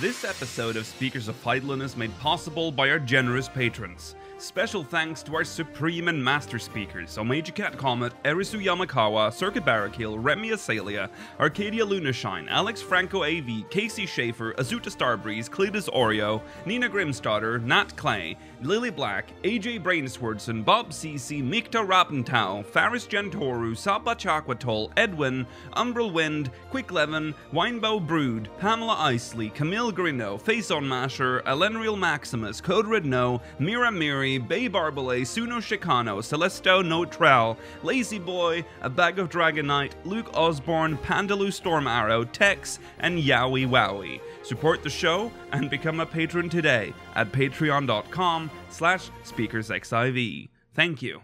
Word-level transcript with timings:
This 0.00 0.24
episode 0.24 0.74
of 0.76 0.86
Speakers 0.86 1.28
of 1.28 1.40
Hydaelyn 1.44 1.80
is 1.80 1.96
made 1.96 2.18
possible 2.18 2.72
by 2.72 2.90
our 2.90 2.98
generous 2.98 3.48
patrons. 3.48 4.16
Special 4.38 4.82
thanks 4.82 5.22
to 5.22 5.36
our 5.36 5.44
supreme 5.44 6.08
and 6.08 6.22
master 6.22 6.58
speakers, 6.58 7.16
Omeji 7.16 7.54
Cat 7.54 7.78
Comet, 7.78 8.12
Erisu 8.24 8.60
Yamakawa, 8.60 9.32
Circuit 9.32 9.64
Barrakill, 9.64 10.16
Remy 10.18 10.50
Asalia, 10.50 11.08
Arcadia 11.38 11.86
Lunashine, 11.86 12.50
Alex 12.50 12.82
Franco 12.82 13.22
AV, 13.22 13.70
Casey 13.70 14.04
Schaefer, 14.04 14.52
Azuta 14.54 14.90
Starbreeze, 14.90 15.48
Cletus 15.48 15.88
Oreo, 15.88 16.42
Nina 16.66 16.88
Grimstaughter, 16.88 17.62
Nat 17.62 17.96
Clay, 17.96 18.36
Lily 18.64 18.90
Black, 18.90 19.30
AJ 19.42 19.82
Brainswordson, 19.82 20.64
Bob 20.64 20.90
CC, 20.90 21.42
Mikta 21.42 21.86
Rappentau, 21.86 22.64
Faris 22.64 23.06
Gentoru, 23.06 23.76
Saba 23.76 24.14
Chakwatol, 24.14 24.90
Edwin, 24.96 25.46
Umbral 25.74 26.12
Wind, 26.12 26.50
Quick 26.70 26.90
Levin, 26.90 27.34
Winebow 27.52 28.06
Brood, 28.06 28.48
Pamela 28.58 28.94
Isley, 28.94 29.50
Camille 29.50 29.92
Grino, 29.92 30.40
Face 30.40 30.70
on 30.70 30.88
Masher, 30.88 31.42
Elenriel 31.46 31.98
Maximus, 31.98 32.60
Code 32.62 32.86
Red 32.86 33.04
No, 33.04 33.42
Mira 33.58 33.92
Miri, 33.92 34.38
Bay 34.38 34.68
Barbale, 34.68 35.22
Suno 35.22 35.58
Chicano, 35.58 36.18
Celesto 36.22 36.82
Notrell, 36.82 37.58
Lazy 37.82 38.18
Boy, 38.18 38.64
A 38.80 38.88
Bag 38.88 39.18
of 39.18 39.28
Dragonite, 39.28 39.92
Luke 40.04 40.30
Osborne, 40.34 40.96
Pandaloo 40.98 41.52
Storm 41.52 41.86
Arrow, 41.86 42.24
Tex, 42.24 42.78
and 42.98 43.18
Yowie 43.18 43.68
Wowie. 43.68 44.20
Support 44.44 44.82
the 44.82 44.90
show 44.90 45.32
and 45.52 45.70
become 45.70 46.00
a 46.00 46.06
patron 46.06 46.48
today 46.48 46.92
at 47.16 47.32
patreon.com 47.32 48.50
slash 48.68 49.10
speakersxiv. 49.24 50.48
Thank 50.74 51.02
you. 51.02 51.22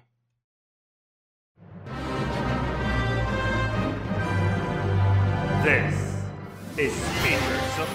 This 5.62 6.24
is 6.79 6.95
Speakers 6.95 7.79
of 7.79 7.95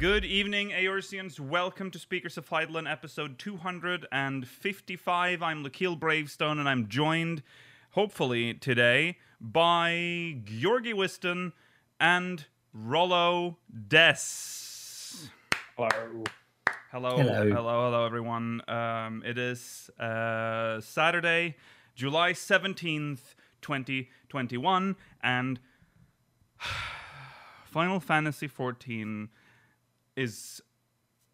Good 0.00 0.24
evening, 0.24 0.70
Eorzeans. 0.70 1.38
Welcome 1.38 1.90
to 1.90 1.98
Speakers 1.98 2.38
of 2.38 2.48
Hydaelyn, 2.48 2.90
episode 2.90 3.38
255. 3.38 5.42
I'm 5.42 5.62
Lakil 5.62 6.00
Bravestone, 6.00 6.58
and 6.58 6.66
I'm 6.66 6.88
joined, 6.88 7.42
hopefully, 7.90 8.54
today 8.54 9.18
by 9.42 10.38
Georgi 10.42 10.94
Wiston 10.94 11.52
and 12.00 12.46
Rollo 12.72 13.58
Des. 13.88 14.14
Hello. 15.76 16.24
Hello, 16.90 17.16
Hello. 17.18 17.18
hello, 17.18 17.84
hello, 17.84 18.06
everyone. 18.06 18.62
Um, 18.68 19.22
it 19.26 19.36
is 19.36 19.90
uh, 20.00 20.80
Saturday, 20.80 21.56
July 21.94 22.32
17th, 22.32 23.34
2021, 23.60 24.96
and 25.22 25.60
Final 27.66 28.00
Fantasy 28.00 28.46
14 28.46 29.28
is 30.20 30.60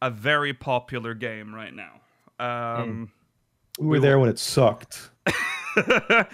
a 0.00 0.10
very 0.10 0.52
popular 0.52 1.14
game 1.14 1.54
right 1.54 1.72
now. 1.74 2.00
Um, 2.38 3.10
We 3.78 3.86
were 3.86 4.00
there 4.00 4.18
when 4.18 4.28
it 4.28 4.38
sucked. 4.38 5.10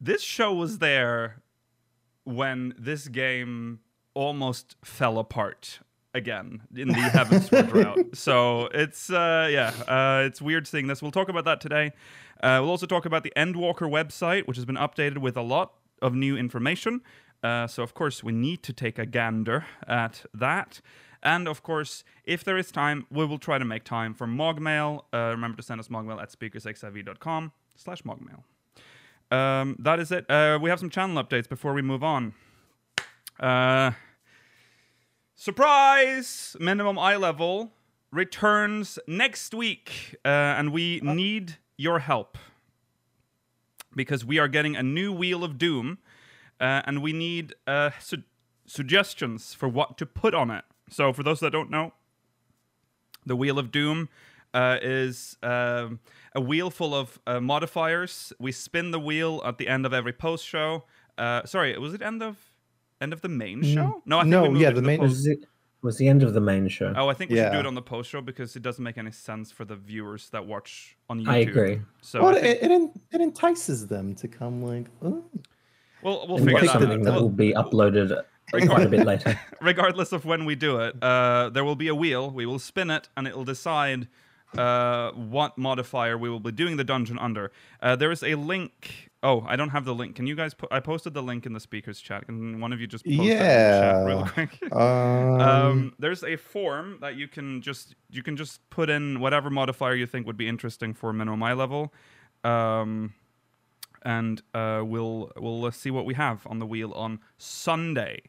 this 0.00 0.22
show 0.22 0.52
was 0.52 0.78
there 0.78 1.42
when 2.24 2.74
this 2.78 3.08
game 3.08 3.80
almost 4.14 4.76
fell 4.84 5.18
apart 5.18 5.80
again 6.12 6.62
in 6.74 6.88
the 6.88 6.94
heavens 7.16 7.48
drought. 7.48 8.16
So 8.16 8.66
it's 8.74 9.10
uh, 9.10 9.48
yeah, 9.50 9.72
uh, 9.86 10.26
it's 10.26 10.42
weird 10.42 10.66
seeing 10.66 10.86
this. 10.86 11.00
We'll 11.00 11.10
talk 11.10 11.28
about 11.28 11.44
that 11.44 11.60
today. 11.60 11.92
Uh, 12.42 12.58
we'll 12.60 12.70
also 12.70 12.86
talk 12.86 13.04
about 13.04 13.22
the 13.22 13.32
Endwalker 13.36 13.88
website, 13.88 14.46
which 14.46 14.56
has 14.56 14.64
been 14.64 14.76
updated 14.76 15.18
with 15.18 15.36
a 15.36 15.42
lot 15.42 15.74
of 16.02 16.14
new 16.14 16.36
information. 16.36 17.02
Uh, 17.42 17.66
so 17.66 17.82
of 17.82 17.94
course 17.94 18.22
we 18.24 18.32
need 18.32 18.62
to 18.62 18.72
take 18.72 18.98
a 18.98 19.06
gander 19.06 19.66
at 19.86 20.24
that. 20.34 20.80
And 21.22 21.46
of 21.46 21.62
course, 21.62 22.04
if 22.24 22.44
there 22.44 22.56
is 22.56 22.70
time, 22.70 23.06
we 23.10 23.24
will 23.24 23.38
try 23.38 23.58
to 23.58 23.64
make 23.64 23.84
time 23.84 24.14
for 24.14 24.26
Mogmail. 24.26 25.04
Uh, 25.12 25.30
remember 25.30 25.56
to 25.58 25.62
send 25.62 25.80
us 25.80 25.88
Mogmail 25.88 26.20
at 26.20 26.30
speakersxiv.com 26.30 27.52
slash 27.76 28.02
Mogmail. 28.02 28.42
Um, 29.30 29.76
that 29.78 30.00
is 30.00 30.10
it. 30.10 30.28
Uh, 30.30 30.58
we 30.60 30.70
have 30.70 30.80
some 30.80 30.90
channel 30.90 31.22
updates 31.22 31.48
before 31.48 31.72
we 31.72 31.82
move 31.82 32.02
on. 32.02 32.34
Uh, 33.38 33.92
surprise! 35.36 36.56
Minimum 36.58 36.98
eye 36.98 37.16
level 37.16 37.72
returns 38.10 38.98
next 39.06 39.54
week, 39.54 40.16
uh, 40.24 40.28
and 40.28 40.72
we 40.72 41.00
need 41.00 41.58
your 41.76 42.00
help 42.00 42.36
because 43.94 44.24
we 44.24 44.38
are 44.38 44.48
getting 44.48 44.76
a 44.76 44.82
new 44.82 45.12
Wheel 45.12 45.44
of 45.44 45.58
Doom, 45.58 45.98
uh, 46.60 46.82
and 46.84 47.02
we 47.02 47.12
need 47.12 47.54
uh, 47.66 47.90
su- 48.00 48.24
suggestions 48.66 49.54
for 49.54 49.68
what 49.68 49.96
to 49.98 50.06
put 50.06 50.34
on 50.34 50.50
it. 50.50 50.64
So, 50.90 51.12
for 51.12 51.22
those 51.22 51.40
that 51.40 51.50
don't 51.50 51.70
know, 51.70 51.92
the 53.24 53.36
Wheel 53.36 53.58
of 53.58 53.70
Doom 53.70 54.08
uh, 54.52 54.78
is 54.82 55.36
um, 55.42 56.00
a 56.34 56.40
wheel 56.40 56.70
full 56.70 56.94
of 56.94 57.18
uh, 57.26 57.40
modifiers. 57.40 58.32
We 58.38 58.52
spin 58.52 58.90
the 58.90 59.00
wheel 59.00 59.42
at 59.44 59.58
the 59.58 59.68
end 59.68 59.86
of 59.86 59.92
every 59.92 60.12
post 60.12 60.44
show. 60.44 60.84
Uh, 61.16 61.44
sorry, 61.44 61.76
was 61.78 61.94
it 61.94 62.02
end 62.02 62.22
of 62.22 62.36
end 63.00 63.12
of 63.12 63.20
the 63.20 63.28
main 63.28 63.62
show? 63.62 64.02
No, 64.04 64.18
I 64.18 64.22
think 64.22 64.30
no, 64.30 64.42
we 64.42 64.48
moved 64.50 64.62
yeah, 64.62 64.68
it 64.70 64.74
the 64.74 64.82
main- 64.82 64.98
post- 64.98 65.10
Was 65.10 65.26
it 65.26 65.46
was 65.82 65.96
the 65.96 66.08
end 66.08 66.22
of 66.22 66.34
the 66.34 66.40
main 66.40 66.68
show? 66.68 66.92
Oh, 66.94 67.08
I 67.08 67.14
think 67.14 67.30
we 67.30 67.36
should 67.38 67.52
do 67.52 67.58
it 67.60 67.66
on 67.66 67.74
the 67.74 67.80
post 67.80 68.10
show 68.10 68.20
because 68.20 68.54
it 68.54 68.62
doesn't 68.62 68.84
make 68.84 68.98
any 68.98 69.12
sense 69.12 69.50
for 69.50 69.64
the 69.64 69.76
viewers 69.76 70.28
that 70.30 70.44
watch 70.46 70.96
on 71.08 71.20
YouTube. 71.20 71.28
I 71.28 71.36
agree. 71.38 71.80
So 72.02 72.22
well, 72.22 72.36
I 72.36 72.40
think- 72.40 72.62
it, 72.62 72.70
it, 72.70 72.90
it 73.12 73.20
entices 73.22 73.86
them 73.86 74.14
to 74.16 74.28
come 74.28 74.62
like, 74.62 74.88
oh. 75.02 75.24
we'll 76.02 76.26
we'll 76.26 76.36
and 76.36 76.44
figure 76.44 76.52
watch 76.52 76.62
that 76.64 76.72
something 76.72 77.00
out. 77.00 77.04
that 77.04 77.20
will 77.20 77.30
be 77.30 77.52
uploaded 77.54 78.22
quite 78.66 78.86
a 78.86 78.88
bit 78.88 79.06
later. 79.06 79.38
regardless 79.60 80.12
of 80.12 80.24
when 80.24 80.44
we 80.44 80.54
do 80.54 80.78
it, 80.80 80.94
uh, 81.02 81.50
there 81.50 81.64
will 81.64 81.76
be 81.76 81.88
a 81.88 81.94
wheel. 81.94 82.30
We 82.30 82.46
will 82.46 82.58
spin 82.58 82.90
it, 82.90 83.08
and 83.16 83.26
it 83.26 83.36
will 83.36 83.44
decide 83.44 84.08
uh, 84.58 85.12
what 85.12 85.56
modifier 85.56 86.18
we 86.18 86.28
will 86.28 86.40
be 86.40 86.50
doing 86.52 86.76
the 86.76 86.84
dungeon 86.84 87.18
under. 87.18 87.52
Uh, 87.80 87.94
there 87.96 88.10
is 88.10 88.22
a 88.22 88.34
link. 88.34 89.10
Oh, 89.22 89.44
I 89.46 89.54
don't 89.54 89.68
have 89.68 89.84
the 89.84 89.94
link. 89.94 90.16
Can 90.16 90.26
you 90.26 90.34
guys? 90.34 90.54
put 90.54 90.72
I 90.72 90.80
posted 90.80 91.14
the 91.14 91.22
link 91.22 91.44
in 91.46 91.52
the 91.52 91.60
speakers 91.60 92.00
chat. 92.00 92.26
Can 92.26 92.58
one 92.58 92.72
of 92.72 92.80
you 92.80 92.86
just 92.86 93.04
post 93.04 93.18
that 93.18 93.24
in 93.24 93.28
the 93.28 93.80
chat 93.80 94.06
real 94.06 94.18
Yeah. 94.18 94.46
quick? 94.46 94.72
Um, 94.72 95.40
um, 95.40 95.94
there's 95.98 96.24
a 96.24 96.36
form 96.36 96.98
that 97.00 97.16
you 97.16 97.28
can 97.28 97.60
just 97.62 97.94
you 98.10 98.22
can 98.22 98.36
just 98.36 98.68
put 98.70 98.88
in 98.90 99.20
whatever 99.20 99.50
modifier 99.50 99.94
you 99.94 100.06
think 100.06 100.26
would 100.26 100.36
be 100.38 100.48
interesting 100.48 100.94
for 100.94 101.12
minimum 101.12 101.42
eye 101.42 101.52
level, 101.52 101.92
um, 102.42 103.12
and 104.02 104.42
uh, 104.54 104.82
we'll 104.84 105.30
we'll 105.36 105.66
uh, 105.66 105.70
see 105.70 105.90
what 105.90 106.06
we 106.06 106.14
have 106.14 106.46
on 106.46 106.58
the 106.58 106.66
wheel 106.66 106.92
on 106.94 107.20
Sunday. 107.38 108.22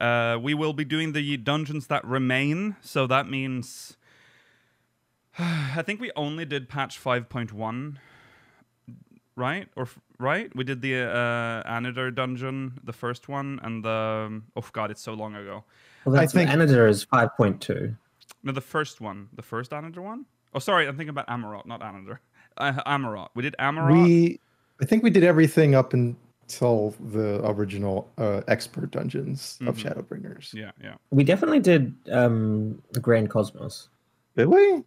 Uh, 0.00 0.38
we 0.40 0.54
will 0.54 0.72
be 0.72 0.84
doing 0.84 1.12
the 1.12 1.36
dungeons 1.36 1.86
that 1.88 2.04
remain, 2.04 2.76
so 2.80 3.06
that 3.06 3.28
means 3.28 3.96
I 5.38 5.82
think 5.82 6.00
we 6.00 6.10
only 6.16 6.44
did 6.44 6.68
patch 6.68 6.98
five 6.98 7.28
point 7.28 7.52
one. 7.52 7.98
Right 9.36 9.68
or 9.76 9.88
right? 10.18 10.54
We 10.56 10.64
did 10.64 10.82
the 10.82 10.96
uh, 10.96 11.62
Anyder 11.70 12.12
dungeon, 12.12 12.80
the 12.82 12.92
first 12.92 13.28
one, 13.28 13.60
and 13.62 13.84
the 13.84 14.42
oh 14.56 14.64
god, 14.72 14.90
it's 14.90 15.02
so 15.02 15.14
long 15.14 15.36
ago. 15.36 15.64
Well, 16.04 16.18
I 16.18 16.26
think- 16.26 16.50
Anyder 16.50 16.88
is 16.88 17.04
five 17.04 17.36
point 17.36 17.60
two. 17.60 17.94
No, 18.42 18.52
the 18.52 18.60
first 18.60 19.00
one. 19.00 19.28
The 19.34 19.42
first 19.42 19.70
Anyder 19.70 19.98
one? 19.98 20.24
Oh, 20.54 20.58
sorry. 20.58 20.86
I'm 20.86 20.96
thinking 20.96 21.10
about 21.10 21.28
Amaurot, 21.28 21.66
not 21.66 21.80
Anyder. 21.80 22.18
Uh, 22.56 22.72
Amaurot. 22.88 23.28
We 23.36 23.42
did 23.44 23.54
Amaurot. 23.60 23.92
we, 24.02 24.40
I 24.82 24.84
think 24.84 25.04
we 25.04 25.10
did 25.10 25.22
everything 25.22 25.76
up 25.76 25.94
until 26.52 26.94
the 27.12 27.46
original 27.46 28.10
uh, 28.16 28.40
expert 28.48 28.90
dungeons 28.90 29.58
of 29.66 29.76
Mhm. 29.76 29.82
Shadowbringers. 29.84 30.54
Yeah, 30.54 30.70
yeah. 30.82 30.94
We 31.10 31.22
definitely 31.22 31.60
did 31.60 31.94
um, 32.10 32.82
the 32.92 33.00
Grand 33.00 33.28
Cosmos, 33.28 33.88
Did 34.36 34.46
we? 34.48 34.82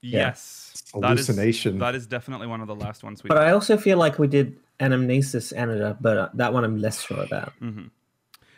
Yes. 0.00 0.72
That 0.94 1.18
is, 1.18 1.26
Hallucination. 1.26 1.78
that 1.80 1.94
is 1.94 2.06
definitely 2.06 2.46
one 2.46 2.60
of 2.62 2.68
the 2.68 2.74
last 2.74 3.02
ones 3.02 3.22
we 3.24 3.28
but 3.28 3.38
I 3.38 3.50
also 3.50 3.76
feel 3.76 3.98
like 3.98 4.18
we 4.18 4.26
did 4.28 4.56
Anamnesis 4.80 5.52
Anyder, 5.52 5.96
but 6.00 6.16
uh, 6.16 6.28
that 6.34 6.52
one 6.52 6.64
I'm 6.64 6.78
less 6.78 7.02
sure 7.02 7.22
about. 7.22 7.52
hmm 7.58 7.86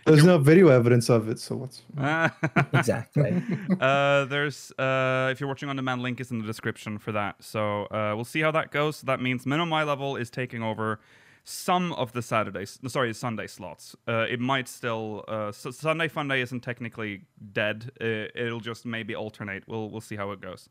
There's 0.05 0.25
no 0.25 0.39
video 0.39 0.69
evidence 0.69 1.09
of 1.11 1.29
it, 1.29 1.39
so 1.41 1.57
what's? 1.57 1.83
Exactly. 2.73 3.43
uh, 3.81 4.27
there's 4.27 4.71
uh, 4.79 5.29
if 5.33 5.41
you're 5.41 5.49
watching 5.49 5.69
on 5.71 5.77
demand, 5.77 6.03
link 6.03 6.21
is 6.21 6.31
in 6.31 6.39
the 6.39 6.47
description 6.47 6.99
for 6.99 7.13
that. 7.13 7.37
So 7.43 7.85
uh, 7.87 8.13
we'll 8.15 8.25
see 8.25 8.41
how 8.41 8.53
that 8.53 8.71
goes. 8.71 8.99
So 8.99 9.07
that 9.07 9.21
means 9.21 9.45
minimum 9.47 9.73
eye 9.73 9.85
level 9.85 10.17
is 10.17 10.31
taking 10.31 10.63
over 10.63 11.01
some 11.45 11.93
of 11.95 12.13
the 12.13 12.23
Saturdays, 12.23 12.79
sorry, 12.89 13.15
Sunday 13.15 13.47
slots. 13.47 13.97
Uh, 14.07 14.27
it 14.29 14.41
might 14.41 14.69
still 14.69 15.25
uh, 15.29 15.49
S- 15.49 15.67
Sunday 15.77 16.09
Funday 16.09 16.43
isn't 16.43 16.61
technically 16.61 17.23
dead. 17.53 17.91
Uh, 18.01 18.27
it'll 18.35 18.61
just 18.61 18.85
maybe 18.85 19.15
alternate. 19.15 19.65
We'll 19.67 19.91
we'll 19.91 20.01
see 20.01 20.17
how 20.17 20.31
it 20.33 20.41
goes. 20.41 20.69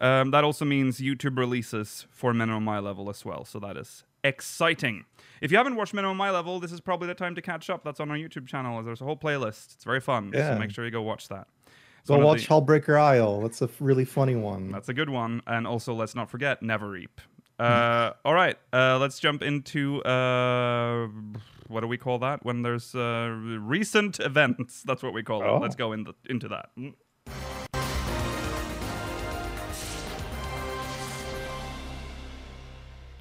Um, 0.00 0.30
that 0.30 0.44
also 0.44 0.64
means 0.64 1.00
YouTube 1.00 1.36
releases 1.38 2.06
for 2.10 2.32
Minimum 2.32 2.62
My 2.64 2.78
Level 2.78 3.10
as 3.10 3.24
well. 3.24 3.44
So 3.44 3.58
that 3.58 3.76
is 3.76 4.04
exciting. 4.22 5.04
If 5.40 5.50
you 5.50 5.56
haven't 5.58 5.74
watched 5.76 5.92
Minimum 5.92 6.16
My 6.16 6.30
Level, 6.30 6.60
this 6.60 6.70
is 6.72 6.80
probably 6.80 7.08
the 7.08 7.14
time 7.14 7.34
to 7.34 7.42
catch 7.42 7.68
up. 7.68 7.82
That's 7.84 7.98
on 8.00 8.10
our 8.10 8.16
YouTube 8.16 8.46
channel. 8.46 8.80
There's 8.82 9.00
a 9.00 9.04
whole 9.04 9.16
playlist. 9.16 9.74
It's 9.74 9.84
very 9.84 10.00
fun. 10.00 10.30
Yeah. 10.34 10.54
So 10.54 10.58
make 10.60 10.70
sure 10.70 10.84
you 10.84 10.90
go 10.92 11.02
watch 11.02 11.28
that. 11.28 11.48
It's 12.00 12.08
Go 12.08 12.18
watch 12.18 12.46
the- 12.46 12.54
Hullbreaker 12.54 12.96
Isle. 12.98 13.40
That's 13.40 13.60
a 13.60 13.68
really 13.80 14.04
funny 14.04 14.36
one. 14.36 14.70
That's 14.70 14.88
a 14.88 14.94
good 14.94 15.10
one. 15.10 15.42
And 15.48 15.66
also, 15.66 15.92
let's 15.94 16.14
not 16.14 16.30
forget 16.30 16.62
Neverreap. 16.62 17.08
Uh, 17.58 18.12
all 18.24 18.34
right, 18.34 18.56
uh, 18.72 18.98
let's 18.98 19.18
jump 19.18 19.42
into 19.42 20.00
uh, 20.04 21.08
what 21.66 21.80
do 21.80 21.88
we 21.88 21.98
call 21.98 22.18
that 22.20 22.44
when 22.44 22.62
there's 22.62 22.94
uh, 22.94 23.34
recent 23.60 24.20
events? 24.20 24.82
That's 24.86 25.02
what 25.02 25.12
we 25.12 25.22
call 25.22 25.42
Oh. 25.42 25.56
it. 25.56 25.62
Let's 25.62 25.76
go 25.76 25.92
in 25.92 26.04
the, 26.04 26.14
into 26.28 26.48
that. 26.48 26.70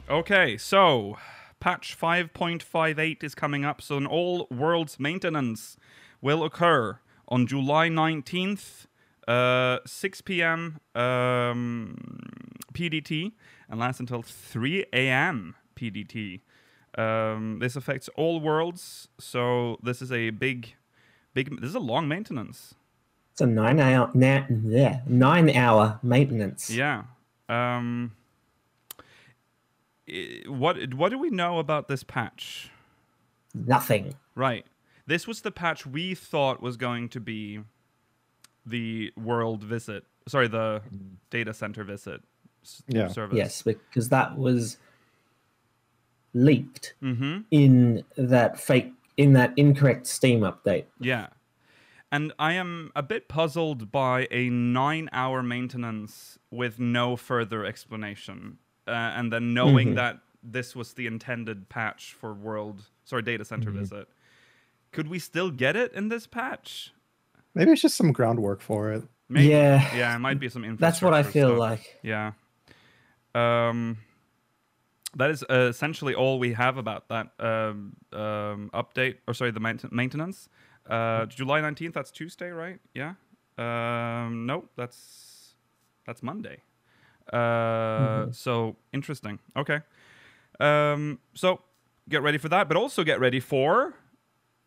Okay, 0.10 0.57
so 0.57 1.18
patch 1.60 1.98
5.58 2.00 3.24
is 3.24 3.36
coming 3.36 3.66
up, 3.66 3.81
so 3.81 3.98
an 3.98 4.06
all 4.06 4.48
worlds 4.50 5.00
maintenance 5.00 5.75
will 6.22 6.44
occur 6.44 7.00
on 7.28 7.45
July 7.45 7.89
19th, 7.89 8.86
uh, 9.28 9.80
6 9.86 10.22
p.m. 10.22 10.80
Um, 10.95 11.98
PDT, 12.77 13.31
and 13.69 13.79
lasts 13.79 14.00
until 14.00 14.21
3 14.21 14.85
a.m. 14.94 15.56
PDT. 15.75 16.41
Um, 16.97 17.59
this 17.59 17.75
affects 17.75 18.09
all 18.15 18.39
worlds, 18.39 19.07
so 19.19 19.77
this 19.83 20.01
is 20.01 20.12
a 20.12 20.29
big, 20.31 20.75
big. 21.33 21.59
This 21.59 21.69
is 21.69 21.75
a 21.75 21.79
long 21.79 22.07
maintenance. 22.07 22.75
It's 23.31 23.41
a 23.41 23.45
nine 23.45 23.79
hour, 23.79 24.09
na- 24.13 24.45
yeah, 24.50 25.01
nine 25.06 25.50
hour 25.51 26.00
maintenance. 26.01 26.71
Yeah. 26.71 27.03
Um, 27.50 28.13
what 30.47 30.94
what 30.94 31.09
do 31.09 31.19
we 31.19 31.29
know 31.29 31.59
about 31.59 31.88
this 31.88 32.03
patch? 32.03 32.71
Nothing. 33.53 34.15
Right. 34.35 34.65
This 35.06 35.27
was 35.27 35.41
the 35.41 35.51
patch 35.51 35.85
we 35.85 36.15
thought 36.15 36.62
was 36.62 36.77
going 36.77 37.09
to 37.09 37.19
be 37.19 37.62
the 38.65 39.12
world 39.15 39.63
visit. 39.63 40.03
Sorry, 40.27 40.47
the 40.47 40.81
data 41.29 41.53
center 41.53 41.83
visit 41.83 42.21
Yeah. 42.88 43.08
service. 43.08 43.38
Yes, 43.38 43.62
because 43.62 44.10
that 44.10 44.38
was 44.38 44.78
leaked 46.34 46.94
Mm-hmm. 47.02 47.40
in 47.52 48.04
that 48.18 48.60
fake, 48.60 48.94
in 49.18 49.34
that 49.34 49.54
incorrect 49.58 50.08
Steam 50.08 50.42
update. 50.42 50.86
Yeah. 51.00 51.28
And 52.12 52.31
I 52.40 52.54
am 52.54 52.92
a 52.96 53.04
bit 53.04 53.28
puzzled 53.28 53.92
by 53.92 54.28
a 54.31 54.50
nine 54.50 55.10
hour 55.12 55.44
maintenance 55.44 56.40
with 56.52 56.80
no 56.80 57.16
further 57.16 57.66
explanation. 57.66 58.60
Uh, 58.88 58.92
and 58.92 59.34
then 59.34 59.54
knowing 59.54 59.90
Mhm. 59.90 59.96
that 59.96 60.20
this 60.42 60.74
was 60.75 60.94
the 60.94 61.08
intended 61.08 61.68
patch 61.68 62.13
for 62.13 62.34
world, 62.34 62.84
sorry, 63.04 63.22
data 63.24 63.44
center 63.44 63.70
visit. 63.72 64.08
Could 64.94 65.10
we 65.10 65.20
still 65.20 65.52
get 65.52 65.75
it 65.75 65.92
in 65.94 66.08
this 66.08 66.25
patch? 66.25 66.94
Maybe 67.54 67.72
it's 67.72 67.81
just 67.81 67.98
some 67.98 68.13
groundwork 68.13 68.62
for 68.62 68.94
it. 68.94 69.04
Maybe. 69.28 69.48
Yeah. 69.50 69.94
Yeah, 69.98 70.16
it 70.16 70.20
might 70.20 70.40
be 70.40 70.48
some 70.48 70.78
That's 70.78 71.02
what 71.02 71.13
I 71.13 71.24
feel 71.24 71.50
stuff. 71.50 71.60
like. 71.60 72.00
Yeah. 72.02 72.31
Um, 73.38 73.98
that 75.16 75.30
is 75.31 75.44
uh, 75.50 75.68
essentially 75.69 76.13
all 76.13 76.38
we 76.39 76.54
have 76.54 76.78
about 76.78 77.07
that 77.10 77.28
um, 77.39 77.95
um, 78.13 78.69
update, 78.74 79.16
or 79.28 79.34
sorry, 79.34 79.51
the 79.51 79.60
mainte- 79.60 79.92
maintenance. 79.92 80.50
Uh, 80.89 81.25
July 81.25 81.62
nineteenth. 81.62 81.94
That's 81.94 82.12
Tuesday, 82.12 82.50
right? 82.50 82.80
Yeah. 82.94 83.13
Um, 83.57 84.45
no, 84.45 84.66
that's 84.75 85.56
that's 86.06 86.22
Monday. 86.24 86.62
Uh, 87.34 88.31
So 88.31 88.75
interesting. 88.94 89.39
Okay. 89.56 89.80
Um, 90.60 91.19
so 91.34 91.62
get 92.10 92.22
ready 92.22 92.38
for 92.38 92.50
that, 92.50 92.68
but 92.68 92.78
also 92.78 93.04
get 93.04 93.19
ready 93.19 93.39
for 93.39 93.94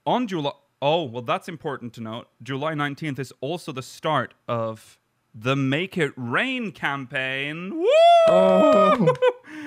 on 0.06 0.26
July. 0.26 0.52
Oh, 0.82 1.04
well, 1.04 1.22
that's 1.22 1.48
important 1.48 1.92
to 1.94 2.00
note. 2.00 2.28
July 2.42 2.72
19th 2.74 3.18
is 3.18 3.32
also 3.40 3.70
the 3.72 3.82
start 3.82 4.34
of 4.48 4.98
the 5.34 5.56
Make 5.56 5.96
It 5.96 6.12
Rain 6.16 6.72
campaign. 6.72 7.76
Woo! 7.78 7.86
Oh, 8.28 9.14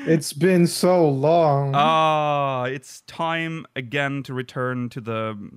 it's 0.06 0.34
been 0.34 0.68
so 0.68 1.08
long. 1.08 1.72
Ah, 1.74 2.66
it's 2.66 3.02
time 3.02 3.66
again 3.76 4.24
to 4.24 4.34
return 4.34 4.90
to 4.90 5.02
the 5.02 5.52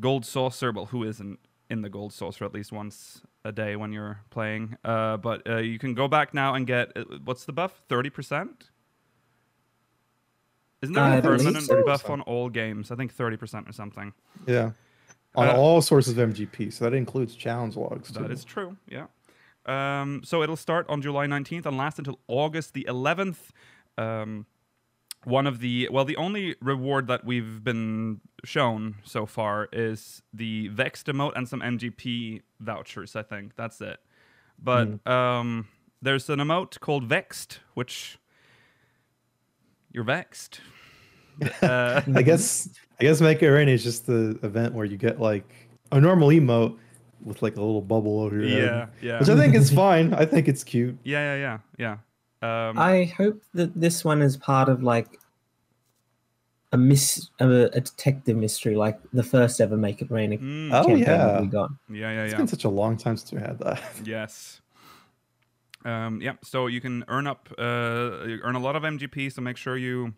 gold 0.00 0.24
saucer. 0.26 0.72
Well, 0.72 0.86
who 0.86 1.04
isn't 1.04 1.38
in 1.70 1.82
the 1.82 1.88
gold 1.88 2.12
saucer 2.12 2.44
at 2.44 2.52
least 2.52 2.72
once 2.72 3.22
a 3.44 3.52
day 3.52 3.76
when 3.76 3.92
you're 3.92 4.20
playing? 4.30 4.76
Uh, 4.84 5.16
but 5.16 5.48
uh, 5.48 5.56
you 5.58 5.78
can 5.78 5.94
go 5.94 6.08
back 6.08 6.34
now 6.34 6.54
and 6.54 6.66
get 6.66 6.92
uh, 6.96 7.04
what's 7.24 7.44
the 7.44 7.52
buff? 7.52 7.82
Thirty 7.88 8.10
percent. 8.10 8.70
Isn't 10.82 10.94
there 10.94 11.02
I 11.04 11.16
a 11.16 11.22
believe 11.22 11.38
permanent 11.38 11.64
so. 11.64 11.82
buff 11.84 12.10
on 12.10 12.20
all 12.22 12.50
games? 12.50 12.90
I 12.90 12.96
think 12.96 13.12
thirty 13.12 13.36
percent 13.36 13.68
or 13.68 13.72
something. 13.72 14.12
yeah. 14.46 14.72
On 15.36 15.48
Uh, 15.48 15.52
all 15.52 15.82
sources 15.82 16.16
of 16.16 16.28
MGP, 16.30 16.72
so 16.72 16.84
that 16.84 16.94
includes 16.94 17.34
challenge 17.34 17.76
logs. 17.76 18.10
That 18.10 18.26
too. 18.26 18.32
is 18.32 18.44
true. 18.44 18.76
Yeah. 18.88 19.06
Um, 19.66 20.22
so 20.24 20.42
it'll 20.42 20.56
start 20.56 20.86
on 20.88 21.00
July 21.02 21.26
19th 21.26 21.66
and 21.66 21.76
last 21.76 21.98
until 21.98 22.20
August 22.28 22.74
the 22.74 22.84
11th. 22.88 23.50
Um, 23.96 24.46
one 25.24 25.46
of 25.46 25.60
the 25.60 25.88
well, 25.90 26.04
the 26.04 26.16
only 26.16 26.54
reward 26.60 27.06
that 27.06 27.24
we've 27.24 27.64
been 27.64 28.20
shown 28.44 28.96
so 29.04 29.24
far 29.24 29.68
is 29.72 30.22
the 30.34 30.68
Vexed 30.68 31.06
emote 31.06 31.32
and 31.34 31.48
some 31.48 31.60
MGP 31.60 32.42
vouchers. 32.60 33.16
I 33.16 33.22
think 33.22 33.56
that's 33.56 33.80
it. 33.80 33.98
But 34.62 35.04
um, 35.06 35.66
there's 36.02 36.28
an 36.28 36.40
emote 36.40 36.78
called 36.80 37.04
Vexed, 37.04 37.60
which 37.72 38.18
you're 39.90 40.04
vexed. 40.04 40.60
Uh, 41.62 42.00
I 42.14 42.22
guess 42.22 42.68
I 43.00 43.04
guess 43.04 43.20
Make 43.20 43.42
It 43.42 43.50
Rain 43.50 43.68
is 43.68 43.82
just 43.82 44.06
the 44.06 44.38
event 44.42 44.74
where 44.74 44.84
you 44.84 44.96
get 44.96 45.20
like 45.20 45.48
a 45.92 46.00
normal 46.00 46.28
emote 46.28 46.76
with 47.22 47.42
like 47.42 47.56
a 47.56 47.60
little 47.60 47.80
bubble 47.82 48.20
over 48.20 48.36
your 48.36 48.44
yeah, 48.48 48.78
head. 48.80 48.88
yeah, 49.00 49.18
Which 49.20 49.28
I 49.28 49.36
think 49.36 49.54
is 49.54 49.72
fine. 49.72 50.12
I 50.14 50.24
think 50.26 50.46
it's 50.48 50.62
cute. 50.64 50.96
yeah, 51.04 51.34
yeah, 51.36 51.58
yeah, 51.78 51.96
yeah. 52.42 52.68
Um, 52.68 52.78
I 52.78 53.04
hope 53.16 53.40
that 53.54 53.78
this 53.80 54.04
one 54.04 54.20
is 54.20 54.36
part 54.36 54.68
of 54.68 54.82
like 54.82 55.18
a 56.72 56.76
miss, 56.76 57.30
a, 57.40 57.48
a 57.48 57.80
detective 57.80 58.36
mystery, 58.36 58.74
like 58.76 58.98
the 59.12 59.22
first 59.22 59.60
ever 59.60 59.76
Make 59.76 60.02
It 60.02 60.10
Rain 60.10 60.36
mm, 60.38 60.72
Oh, 60.74 60.84
campaign 60.84 61.04
yeah. 61.04 61.40
we 61.40 61.46
got. 61.46 61.70
yeah, 61.88 62.10
yeah, 62.12 62.22
It's 62.24 62.32
yeah. 62.32 62.38
been 62.38 62.48
such 62.48 62.64
a 62.64 62.68
long 62.68 62.96
time 62.96 63.16
since 63.16 63.32
we 63.32 63.38
had 63.40 63.58
that. 63.60 63.82
Yes. 64.04 64.60
Um, 65.86 66.20
yeah, 66.22 66.32
so 66.42 66.66
you 66.66 66.80
can 66.80 67.04
earn 67.08 67.26
up, 67.26 67.48
uh, 67.58 67.62
earn 68.42 68.54
a 68.54 68.58
lot 68.58 68.74
of 68.74 68.82
MGP. 68.84 69.30
So 69.32 69.40
make 69.42 69.56
sure 69.58 69.76
you, 69.76 70.14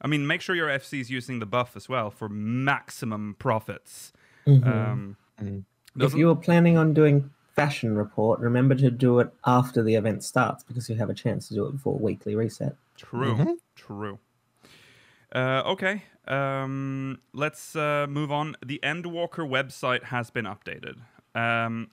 I 0.00 0.06
mean, 0.06 0.26
make 0.26 0.40
sure 0.40 0.54
your 0.54 0.68
FC 0.68 1.00
is 1.00 1.10
using 1.10 1.40
the 1.40 1.46
buff 1.46 1.76
as 1.76 1.88
well 1.88 2.10
for 2.10 2.28
maximum 2.28 3.36
profits. 3.38 4.12
Mhm. 4.46 4.66
Um, 4.66 5.16
Mhm. 5.40 5.64
if 5.98 6.14
you 6.14 6.30
are 6.30 6.36
planning 6.36 6.76
on 6.76 6.94
doing 6.94 7.30
fashion 7.54 7.96
report, 7.96 8.40
remember 8.40 8.74
to 8.76 8.90
do 8.90 9.18
it 9.20 9.32
after 9.44 9.82
the 9.82 9.94
event 9.96 10.24
starts 10.24 10.64
because 10.64 10.88
you 10.88 10.96
have 10.96 11.10
a 11.10 11.14
chance 11.14 11.48
to 11.48 11.54
do 11.54 11.66
it 11.66 11.72
before 11.72 11.98
weekly 11.98 12.34
reset. 12.34 12.76
True. 12.96 13.36
Mhm. 13.36 13.56
True. 13.76 14.18
Uh, 15.34 15.62
okay. 15.66 16.04
Um, 16.26 17.20
let's 17.32 17.74
uh, 17.76 18.06
move 18.08 18.30
on. 18.32 18.56
The 18.64 18.80
Endwalker 18.82 19.48
website 19.48 20.04
has 20.04 20.30
been 20.30 20.44
updated. 20.44 20.96
Um, 21.34 21.90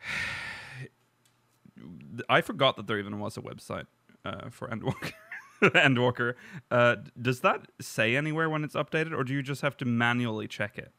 I 2.28 2.40
forgot 2.40 2.76
that 2.76 2.86
there 2.86 2.98
even 2.98 3.18
was 3.20 3.36
a 3.36 3.40
website 3.40 3.86
uh, 4.24 4.50
for 4.50 4.68
Endwalker. 4.68 5.12
Endwalker. 5.62 6.34
Uh, 6.70 6.96
does 7.20 7.40
that 7.40 7.66
say 7.80 8.16
anywhere 8.16 8.48
when 8.48 8.64
it's 8.64 8.74
updated, 8.74 9.12
or 9.12 9.24
do 9.24 9.32
you 9.32 9.42
just 9.42 9.62
have 9.62 9.76
to 9.78 9.84
manually 9.84 10.46
check 10.48 10.78
it? 10.78 10.92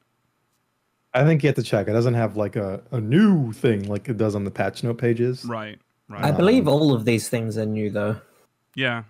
I 1.13 1.23
think 1.23 1.41
you 1.43 1.47
have 1.47 1.55
to 1.55 1.63
check. 1.63 1.87
It 1.87 1.93
doesn't 1.93 2.13
have 2.13 2.37
like 2.37 2.55
a, 2.55 2.81
a 2.91 3.01
new 3.01 3.51
thing 3.53 3.87
like 3.87 4.09
it 4.09 4.17
does 4.17 4.35
on 4.35 4.43
the 4.43 4.51
patch 4.51 4.83
note 4.83 4.97
pages. 4.97 5.43
Right. 5.45 5.79
Right. 6.07 6.23
I 6.23 6.31
believe 6.31 6.67
all 6.67 6.93
of 6.93 7.05
these 7.05 7.29
things 7.29 7.57
are 7.57 7.65
new 7.65 7.89
though. 7.89 8.19
yeah. 8.75 9.03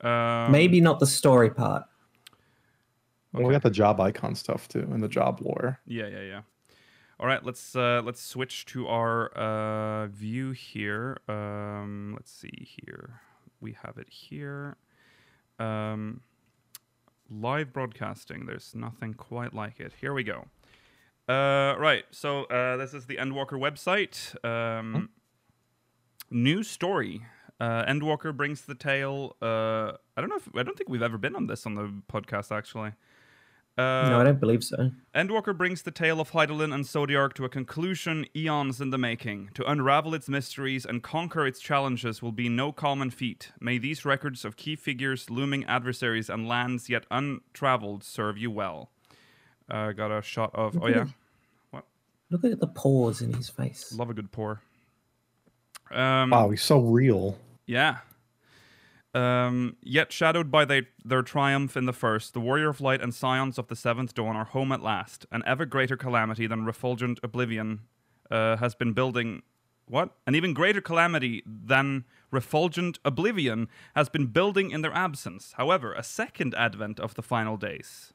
Um, 0.00 0.52
Maybe 0.52 0.80
not 0.80 1.00
the 1.00 1.06
story 1.06 1.50
part. 1.50 1.84
Well, 3.32 3.44
we 3.44 3.52
got 3.52 3.62
the 3.62 3.70
job 3.70 4.00
icon 4.00 4.34
stuff 4.34 4.68
too 4.68 4.88
and 4.92 5.02
the 5.02 5.08
job 5.08 5.40
lore. 5.40 5.80
Yeah, 5.86 6.06
yeah, 6.08 6.20
yeah. 6.22 6.40
All 7.18 7.26
right, 7.26 7.44
let's 7.44 7.74
uh, 7.74 8.02
let's 8.04 8.20
switch 8.20 8.66
to 8.66 8.86
our 8.86 9.28
uh, 9.28 10.06
view 10.08 10.50
here. 10.50 11.18
Um, 11.28 12.12
let's 12.14 12.30
see 12.32 12.68
here. 12.84 13.20
We 13.60 13.76
have 13.82 13.96
it 13.98 14.08
here. 14.08 14.76
Um, 15.58 16.20
live 17.30 17.72
broadcasting. 17.72 18.46
There's 18.46 18.74
nothing 18.74 19.14
quite 19.14 19.54
like 19.54 19.80
it. 19.80 19.92
Here 20.00 20.12
we 20.12 20.22
go. 20.24 20.46
Uh, 21.28 21.74
right. 21.78 22.04
So 22.10 22.44
uh, 22.44 22.76
this 22.76 22.92
is 22.94 23.06
the 23.06 23.16
Endwalker 23.16 23.58
website. 23.58 24.34
Um, 24.44 25.10
New 26.30 26.62
story. 26.62 27.22
Uh, 27.24 27.30
Uh, 27.60 27.84
Endwalker 27.86 28.36
brings 28.36 28.62
the 28.62 28.74
tale. 28.74 29.36
Uh, 29.40 29.92
I 30.16 30.20
don't 30.20 30.28
know 30.28 30.36
if 30.36 30.48
I 30.56 30.64
don't 30.64 30.76
think 30.76 30.90
we've 30.90 31.02
ever 31.04 31.16
been 31.16 31.36
on 31.36 31.46
this 31.46 31.64
on 31.66 31.76
the 31.76 31.88
podcast 32.12 32.50
actually. 32.50 32.92
Uh, 33.76 34.08
no, 34.08 34.20
I 34.20 34.24
don't 34.24 34.38
believe 34.38 34.62
so. 34.62 34.92
Endwalker 35.16 35.56
brings 35.56 35.82
the 35.82 35.90
tale 35.90 36.20
of 36.20 36.30
Hydaelyn 36.30 36.72
and 36.72 36.84
Zodiark 36.84 37.32
to 37.34 37.44
a 37.44 37.48
conclusion 37.48 38.24
eons 38.36 38.80
in 38.80 38.90
the 38.90 38.98
making. 38.98 39.50
To 39.54 39.68
unravel 39.68 40.14
its 40.14 40.28
mysteries 40.28 40.86
and 40.86 41.02
conquer 41.02 41.44
its 41.44 41.58
challenges 41.58 42.22
will 42.22 42.30
be 42.30 42.48
no 42.48 42.70
common 42.70 43.10
feat. 43.10 43.50
May 43.60 43.78
these 43.78 44.04
records 44.04 44.44
of 44.44 44.56
key 44.56 44.76
figures, 44.76 45.28
looming 45.28 45.64
adversaries, 45.64 46.30
and 46.30 46.46
lands 46.46 46.88
yet 46.88 47.04
untraveled 47.10 48.04
serve 48.04 48.38
you 48.38 48.50
well. 48.50 48.90
Uh, 49.68 49.90
got 49.90 50.12
a 50.16 50.22
shot 50.22 50.50
of. 50.54 50.80
Oh, 50.80 50.86
yeah. 50.86 51.06
what? 51.72 51.84
Look 52.30 52.44
at 52.44 52.60
the 52.60 52.68
pores 52.68 53.22
in 53.22 53.32
his 53.32 53.48
face. 53.48 53.92
Love 53.96 54.10
a 54.10 54.14
good 54.14 54.30
pore. 54.30 54.60
Um, 55.90 56.30
Wow, 56.30 56.50
he's 56.50 56.62
so 56.62 56.78
real. 56.78 57.38
Yeah. 57.66 57.98
Um, 59.14 59.76
yet 59.80 60.12
shadowed 60.12 60.50
by 60.50 60.64
they, 60.64 60.88
their 61.04 61.22
triumph 61.22 61.76
in 61.76 61.86
the 61.86 61.92
first, 61.92 62.34
the 62.34 62.40
warrior 62.40 62.68
of 62.68 62.80
light 62.80 63.00
and 63.00 63.14
scions 63.14 63.58
of 63.58 63.68
the 63.68 63.76
seventh 63.76 64.12
dawn 64.12 64.34
are 64.34 64.44
home 64.44 64.72
at 64.72 64.82
last. 64.82 65.24
An 65.30 65.42
ever 65.46 65.64
greater 65.64 65.96
calamity 65.96 66.48
than 66.48 66.64
refulgent 66.64 67.20
oblivion 67.22 67.82
uh, 68.30 68.56
has 68.56 68.74
been 68.74 68.92
building. 68.92 69.42
What? 69.86 70.16
An 70.26 70.34
even 70.34 70.52
greater 70.52 70.80
calamity 70.80 71.44
than 71.46 72.04
refulgent 72.32 72.98
oblivion 73.04 73.68
has 73.94 74.08
been 74.08 74.26
building 74.26 74.72
in 74.72 74.82
their 74.82 74.94
absence. 74.94 75.54
However, 75.56 75.92
a 75.92 76.02
second 76.02 76.54
advent 76.56 76.98
of 76.98 77.14
the 77.14 77.22
final 77.22 77.56
days. 77.56 78.13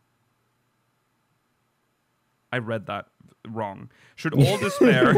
I 2.52 2.58
read 2.58 2.86
that 2.88 3.08
wrong. 3.48 3.90
Should 4.16 4.34
all 4.42 4.58
despair, 4.58 5.14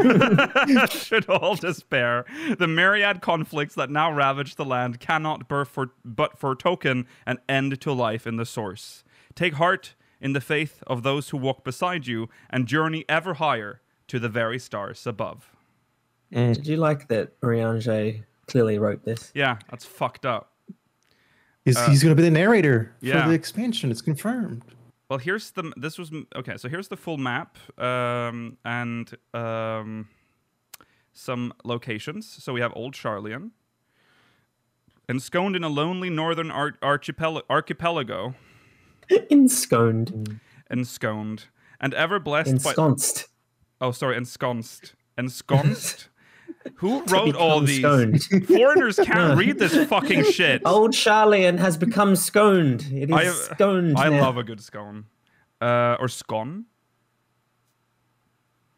should 0.90 1.28
all 1.28 1.56
despair, 1.56 2.24
the 2.58 2.68
myriad 2.68 3.20
conflicts 3.20 3.74
that 3.74 3.90
now 3.90 4.12
ravage 4.12 4.54
the 4.54 4.64
land 4.64 5.00
cannot 5.00 5.48
but 5.48 5.66
for, 5.66 5.92
but 6.04 6.38
for 6.38 6.54
token 6.54 7.06
an 7.26 7.38
end 7.48 7.80
to 7.80 7.92
life 7.92 8.26
in 8.26 8.36
the 8.36 8.46
source. 8.46 9.04
Take 9.34 9.54
heart 9.54 9.94
in 10.20 10.32
the 10.32 10.40
faith 10.40 10.82
of 10.86 11.02
those 11.02 11.30
who 11.30 11.36
walk 11.36 11.64
beside 11.64 12.06
you 12.06 12.28
and 12.48 12.66
journey 12.66 13.04
ever 13.08 13.34
higher 13.34 13.80
to 14.08 14.18
the 14.18 14.28
very 14.28 14.58
stars 14.58 15.06
above. 15.06 15.50
Did 16.30 16.66
you 16.66 16.76
like 16.76 17.08
that 17.08 17.38
Riange 17.40 18.22
clearly 18.46 18.78
wrote 18.78 19.04
this? 19.04 19.30
Yeah, 19.34 19.58
that's 19.70 19.84
fucked 19.84 20.24
up. 20.24 20.52
Uh, 20.70 20.74
he's, 21.64 21.86
he's 21.86 22.02
going 22.02 22.14
to 22.14 22.20
be 22.20 22.26
the 22.26 22.30
narrator 22.30 22.92
yeah. 23.00 23.22
for 23.22 23.28
the 23.28 23.34
expansion. 23.34 23.90
It's 23.90 24.00
confirmed. 24.00 24.64
Well, 25.12 25.18
here's 25.18 25.50
the. 25.50 25.70
This 25.76 25.98
was 25.98 26.10
okay. 26.34 26.56
So 26.56 26.70
here's 26.70 26.88
the 26.88 26.96
full 26.96 27.18
map 27.18 27.58
um, 27.78 28.56
and 28.64 29.14
um, 29.34 30.08
some 31.12 31.52
locations. 31.64 32.26
So 32.42 32.54
we 32.54 32.62
have 32.62 32.72
Old 32.74 32.94
Sharlayan, 32.94 33.50
ensconced 35.10 35.54
in 35.54 35.64
a 35.64 35.68
lonely 35.68 36.08
northern 36.08 36.50
ar- 36.50 36.78
archipel- 36.80 37.42
archipelago, 37.50 38.36
Ensconed. 39.30 40.40
ensconced 40.70 41.48
and 41.78 41.92
ever 41.92 42.18
blessed 42.18 42.64
by. 42.64 42.72
Oh, 43.82 43.92
sorry, 43.92 44.16
ensconced, 44.16 44.94
ensconced. 45.18 46.08
Who 46.76 47.02
wrote 47.08 47.34
all 47.36 47.60
these? 47.60 47.78
sconed. 47.78 48.22
Foreigners 48.46 48.96
can't 48.96 49.38
read 49.38 49.58
this 49.58 49.74
fucking 49.88 50.24
shit. 50.24 50.62
Old 50.64 50.92
Sharlayan 50.92 51.58
has 51.58 51.76
become 51.76 52.16
sconed. 52.16 52.86
It 52.92 53.10
is 53.10 53.16
I, 53.16 53.54
sconed. 53.54 53.98
I 53.98 54.08
now. 54.08 54.22
love 54.22 54.36
a 54.36 54.44
good 54.44 54.60
scone. 54.60 55.06
Uh, 55.60 55.96
or 56.00 56.08
scone. 56.08 56.66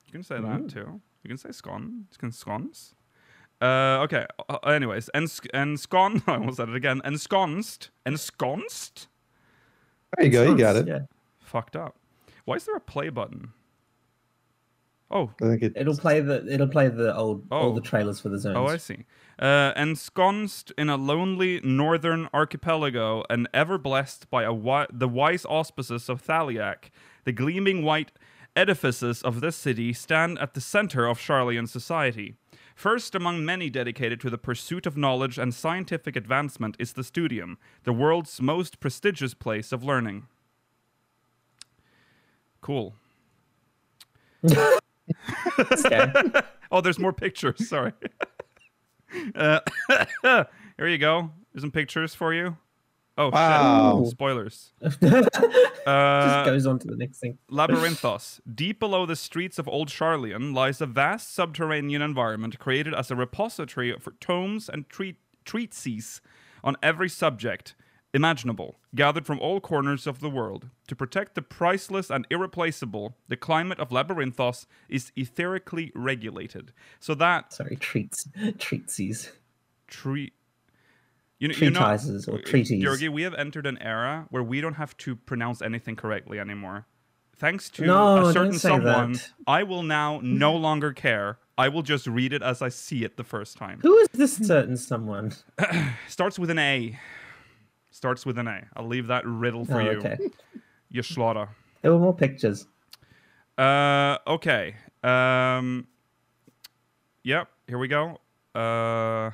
You 0.06 0.12
can 0.12 0.22
say 0.22 0.40
that 0.40 0.68
too. 0.68 1.00
You 1.22 1.28
can 1.28 1.38
say 1.38 1.50
scone. 1.50 2.06
You 2.12 2.18
can 2.18 2.30
scones. 2.30 2.94
Uh, 3.60 4.00
okay. 4.02 4.26
Uh, 4.48 4.58
anyways, 4.66 5.08
and 5.14 5.26
enscon. 5.26 6.22
I 6.28 6.34
almost 6.34 6.58
said 6.58 6.68
it 6.68 6.76
again. 6.76 7.00
Ensconced. 7.04 7.90
Ensconced. 8.04 9.08
There 10.16 10.26
you 10.26 10.32
go. 10.32 10.42
You 10.42 10.56
got 10.56 10.76
it. 10.76 10.86
Yeah. 10.86 11.00
Fucked 11.40 11.76
up. 11.76 11.96
Why 12.44 12.56
is 12.56 12.64
there 12.64 12.76
a 12.76 12.80
play 12.80 13.08
button? 13.08 13.52
Oh, 15.16 15.30
I 15.40 15.44
think 15.44 15.62
it, 15.62 15.72
It'll 15.76 15.96
play 15.96 16.20
the 16.20 16.44
it'll 16.52 16.66
play 16.68 16.88
the 16.88 17.14
old 17.16 17.46
all 17.52 17.70
Oh. 17.70 17.74
the 17.74 17.80
trailers 17.80 18.18
for 18.20 18.28
the 18.28 18.38
zones. 18.38 18.56
Oh, 18.58 18.66
I 18.66 18.76
see. 18.78 19.04
Uh, 19.38 19.72
ensconced 19.76 20.72
in 20.76 20.88
a 20.90 20.96
lonely 20.96 21.60
northern 21.62 22.28
archipelago 22.34 23.22
and 23.30 23.48
ever 23.54 23.78
blessed 23.78 24.28
by 24.28 24.42
a 24.42 24.46
wi- 24.46 24.88
the 24.92 25.08
wise 25.08 25.44
auspices 25.46 26.08
of 26.08 26.20
Thaliak, 26.22 26.90
the 27.24 27.32
gleaming 27.32 27.84
white 27.84 28.10
edifices 28.56 29.22
of 29.22 29.40
this 29.40 29.56
city 29.56 29.92
stand 29.92 30.38
at 30.40 30.54
the 30.54 30.60
center 30.60 31.06
of 31.06 31.18
Sharlayan 31.18 31.68
society. 31.68 32.34
First 32.76 33.14
among 33.14 33.44
many 33.44 33.70
dedicated 33.70 34.20
to 34.20 34.30
the 34.30 34.38
pursuit 34.38 34.84
of 34.84 34.96
knowledge 34.96 35.38
and 35.38 35.54
scientific 35.54 36.16
advancement 36.16 36.76
is 36.80 36.92
the 36.94 37.04
Studium, 37.04 37.56
the 37.84 37.92
world's 37.92 38.40
most 38.42 38.80
prestigious 38.80 39.32
place 39.34 39.70
of 39.70 39.84
learning. 39.84 40.26
Cool. 42.60 42.94
Okay. 45.58 46.12
Oh, 46.72 46.80
there's 46.80 46.98
more 46.98 47.12
pictures. 47.12 47.68
Sorry. 47.68 47.92
uh, 49.36 49.60
here 50.76 50.88
you 50.88 50.98
go. 50.98 51.30
There's 51.52 51.62
some 51.62 51.70
pictures 51.70 52.14
for 52.16 52.34
you. 52.34 52.56
Oh 53.16 53.30
Wow. 53.30 54.00
shit! 54.02 54.10
Spoilers. 54.10 54.72
Just 54.82 55.04
Uh, 55.86 56.44
goes 56.44 56.66
on 56.66 56.80
to 56.80 56.88
the 56.88 56.96
next 56.96 57.18
thing. 57.20 57.38
Labyrinthos. 57.48 58.40
Deep 58.52 58.80
below 58.80 59.06
the 59.06 59.14
streets 59.14 59.56
of 59.60 59.68
Old 59.68 59.88
Sharlayan 59.88 60.52
lies 60.52 60.80
a 60.80 60.86
vast 60.86 61.32
subterranean 61.32 62.02
environment 62.02 62.58
created 62.58 62.92
as 62.92 63.08
a 63.12 63.14
repository 63.14 63.94
for 64.00 64.12
tomes 64.20 64.68
and 64.68 64.88
treat- 64.88 65.20
treatises 65.44 66.20
on 66.64 66.76
every 66.82 67.08
subject 67.08 67.76
imaginable, 68.14 68.78
gathered 68.94 69.26
from 69.26 69.40
all 69.40 69.60
corners 69.60 70.06
of 70.06 70.20
the 70.20 70.30
world. 70.30 70.70
To 70.88 70.96
protect 70.96 71.34
the 71.34 71.42
priceless 71.42 72.08
and 72.10 72.26
irreplaceable, 72.30 73.16
the 73.28 73.36
climate 73.36 73.78
of 73.80 73.90
Labyrinthos 73.90 74.66
is 74.88 75.12
etherically 75.16 75.90
regulated. 75.94 76.72
So 77.00 77.14
that 77.16 77.52
Sorry, 77.52 77.76
treats 77.76 78.28
treatsies. 78.56 79.30
treat. 79.88 80.32
You, 81.40 81.48
know- 81.48 81.54
you 81.58 81.70
know, 81.70 81.80
Treatises 81.80 82.28
or 82.28 82.38
treaties. 82.40 82.82
Georgi, 82.82 83.08
we 83.08 83.22
have 83.22 83.34
entered 83.34 83.66
an 83.66 83.76
era 83.78 84.26
where 84.30 84.42
we 84.42 84.60
don't 84.60 84.74
have 84.74 84.96
to 84.98 85.16
pronounce 85.16 85.60
anything 85.60 85.96
correctly 85.96 86.38
anymore. 86.38 86.86
Thanks 87.36 87.68
to 87.70 87.84
No, 87.84 88.26
a 88.28 88.32
certain 88.32 88.52
someone, 88.58 89.14
that. 89.14 89.30
I 89.48 89.64
will 89.64 89.82
now 89.82 90.20
no 90.22 90.54
longer 90.54 90.92
care. 90.92 91.38
I 91.58 91.68
will 91.68 91.82
just 91.82 92.06
read 92.06 92.32
it 92.32 92.42
as 92.42 92.62
I 92.62 92.68
see 92.68 93.04
it 93.04 93.16
the 93.16 93.24
first 93.24 93.56
time. 93.56 93.80
Who 93.82 93.96
is 93.98 94.08
this 94.14 94.36
certain 94.36 94.76
someone? 94.76 95.32
Starts 96.08 96.38
with 96.38 96.48
an 96.50 96.60
A. 96.60 96.96
Starts 97.94 98.26
with 98.26 98.38
an 98.38 98.48
A. 98.48 98.66
I'll 98.74 98.88
leave 98.88 99.06
that 99.06 99.24
riddle 99.24 99.64
for 99.64 99.80
oh, 99.80 99.84
you. 99.84 99.98
okay. 99.98 100.18
You 100.90 101.00
slaughter. 101.00 101.48
There 101.80 101.92
were 101.92 102.00
more 102.00 102.12
pictures. 102.12 102.66
Uh, 103.56 104.18
okay. 104.26 104.74
Um, 105.04 105.86
yep. 107.22 107.48
Here 107.68 107.78
we 107.78 107.86
go. 107.86 108.18
Uh, 108.52 109.30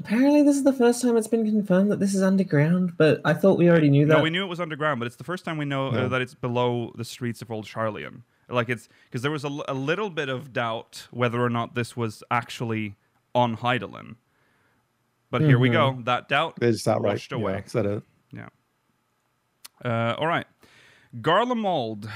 Apparently, 0.00 0.42
this 0.42 0.56
is 0.56 0.64
the 0.64 0.72
first 0.72 1.00
time 1.00 1.16
it's 1.16 1.28
been 1.28 1.44
confirmed 1.44 1.92
that 1.92 2.00
this 2.00 2.12
is 2.12 2.24
underground, 2.24 2.94
but 2.98 3.20
I 3.24 3.34
thought 3.34 3.56
we 3.56 3.70
already 3.70 3.88
knew 3.88 4.06
that. 4.06 4.16
No, 4.16 4.22
we 4.24 4.30
knew 4.30 4.42
it 4.42 4.48
was 4.48 4.58
underground, 4.58 4.98
but 4.98 5.06
it's 5.06 5.16
the 5.16 5.24
first 5.24 5.44
time 5.44 5.58
we 5.58 5.64
know 5.64 5.90
uh, 5.90 6.08
that 6.08 6.20
it's 6.20 6.34
below 6.34 6.92
the 6.96 7.04
streets 7.04 7.40
of 7.40 7.52
Old 7.52 7.66
Sharlayan. 7.66 8.22
Like 8.48 8.68
it's 8.68 8.88
because 9.04 9.22
there 9.22 9.30
was 9.30 9.44
a 9.44 9.48
little 9.48 10.10
bit 10.10 10.28
of 10.28 10.52
doubt 10.52 11.06
whether 11.12 11.40
or 11.40 11.50
not 11.50 11.76
this 11.76 11.96
was 11.96 12.24
actually 12.32 12.96
on 13.32 13.58
Hydaelyn. 13.58 14.16
But 15.30 15.42
here 15.42 15.58
we 15.58 15.68
go. 15.68 15.98
That 16.04 16.28
doubt 16.28 16.58
just 16.60 16.86
outright 16.86 17.14
washed 17.14 17.32
away. 17.32 17.54
Yeah, 17.54 17.62
said 17.66 17.86
it. 17.86 18.02
Yeah. 18.32 18.48
Uh, 19.84 20.14
all 20.18 20.26
right. 20.26 20.46
Garlemald. 21.20 22.08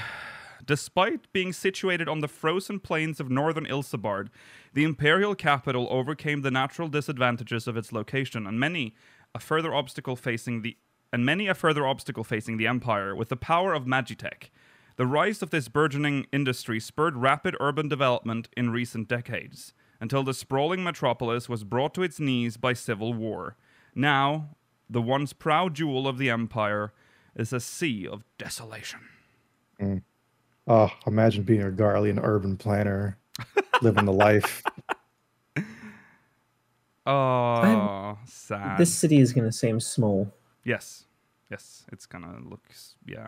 Despite 0.63 1.33
being 1.33 1.53
situated 1.53 2.07
on 2.07 2.21
the 2.21 2.27
frozen 2.27 2.79
plains 2.79 3.19
of 3.19 3.29
northern 3.29 3.65
Ilsabard, 3.65 4.29
the 4.73 4.83
imperial 4.83 5.35
capital 5.35 5.87
overcame 5.89 6.43
the 6.43 6.51
natural 6.51 6.87
disadvantages 6.87 7.67
of 7.67 7.75
its 7.75 7.91
location 7.91 8.45
and 8.47 8.59
many 8.59 8.95
a 9.33 9.39
further 9.39 9.73
obstacle 9.73 10.15
facing 10.15 10.61
the 10.61 10.77
and 11.11 11.25
many 11.25 11.47
a 11.47 11.53
further 11.53 11.85
obstacle 11.85 12.23
facing 12.23 12.55
the 12.55 12.67
empire 12.67 13.13
with 13.15 13.29
the 13.29 13.35
power 13.35 13.73
of 13.73 13.85
Magitech. 13.85 14.49
The 14.95 15.05
rise 15.05 15.41
of 15.41 15.49
this 15.49 15.67
burgeoning 15.67 16.27
industry 16.31 16.79
spurred 16.79 17.17
rapid 17.17 17.55
urban 17.59 17.89
development 17.89 18.47
in 18.55 18.69
recent 18.69 19.07
decades, 19.07 19.73
until 20.01 20.23
the 20.23 20.33
sprawling 20.33 20.83
metropolis 20.83 21.47
was 21.47 21.63
brought 21.63 21.93
to 21.93 22.03
its 22.03 22.19
knees 22.19 22.57
by 22.57 22.73
civil 22.73 23.13
war. 23.13 23.55
Now, 23.95 24.55
the 24.89 25.01
once 25.01 25.31
proud 25.31 25.75
jewel 25.75 26.07
of 26.07 26.17
the 26.17 26.29
empire 26.29 26.91
is 27.35 27.53
a 27.53 27.59
sea 27.59 28.07
of 28.07 28.25
desolation. 28.37 28.99
Mm. 29.79 30.01
Oh, 30.67 30.91
imagine 31.07 31.43
being 31.43 31.61
a 31.61 31.71
Garlean 31.71 32.19
urban 32.21 32.57
planner, 32.57 33.17
living 33.81 34.05
the 34.05 34.13
life. 34.13 34.63
Oh, 37.05 38.17
sad. 38.25 38.77
This 38.77 38.93
city 38.93 39.19
is 39.19 39.33
going 39.33 39.47
to 39.47 39.51
seem 39.51 39.79
small. 39.79 40.33
Yes, 40.63 41.05
yes, 41.49 41.85
it's 41.91 42.05
gonna 42.05 42.37
look. 42.43 42.61
Yeah, 43.05 43.27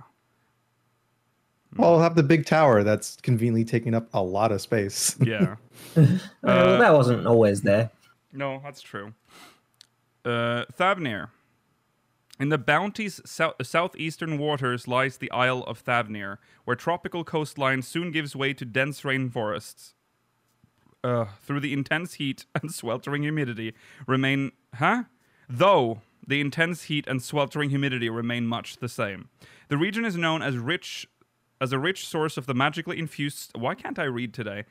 Well, 1.77 1.99
have 1.99 2.15
the 2.15 2.23
big 2.23 2.45
tower 2.45 2.83
that's 2.83 3.17
conveniently 3.17 3.65
taking 3.65 3.93
up 3.93 4.07
a 4.13 4.21
lot 4.21 4.51
of 4.51 4.61
space. 4.61 5.15
yeah. 5.21 5.55
Uh, 5.95 6.07
well, 6.43 6.79
that 6.79 6.93
wasn't 6.93 7.25
always 7.25 7.61
there. 7.61 7.89
No, 8.31 8.59
that's 8.63 8.81
true. 8.81 9.13
Uh, 10.25 10.65
Thavnir. 10.77 11.29
In 12.39 12.49
the 12.49 12.57
Bounty's 12.57 13.21
sou- 13.25 13.53
southeastern 13.61 14.37
waters 14.37 14.87
lies 14.87 15.17
the 15.17 15.31
Isle 15.31 15.63
of 15.63 15.83
Thavnir, 15.83 16.37
where 16.65 16.75
tropical 16.75 17.23
coastline 17.23 17.81
soon 17.81 18.11
gives 18.11 18.35
way 18.35 18.53
to 18.53 18.65
dense 18.65 19.01
rainforests. 19.01 19.93
Uh, 21.03 21.25
through 21.41 21.59
the 21.59 21.73
intense 21.73 22.15
heat 22.15 22.45
and 22.61 22.73
sweltering 22.73 23.23
humidity, 23.23 23.73
remain. 24.07 24.51
Huh? 24.75 25.03
Though 25.47 26.01
the 26.25 26.41
intense 26.41 26.83
heat 26.83 27.05
and 27.07 27.21
sweltering 27.21 27.69
humidity 27.69 28.09
remain 28.09 28.47
much 28.47 28.77
the 28.77 28.89
same. 28.89 29.29
The 29.67 29.77
region 29.77 30.05
is 30.05 30.15
known 30.15 30.41
as 30.41 30.57
rich 30.57 31.07
as 31.63 31.71
a 31.71 31.79
rich 31.79 32.05
source 32.07 32.37
of 32.37 32.45
the 32.45 32.53
magically 32.53 32.99
infused 32.99 33.51
why 33.55 33.73
can't 33.73 33.97
I 33.97 34.03
read 34.03 34.33
today? 34.33 34.65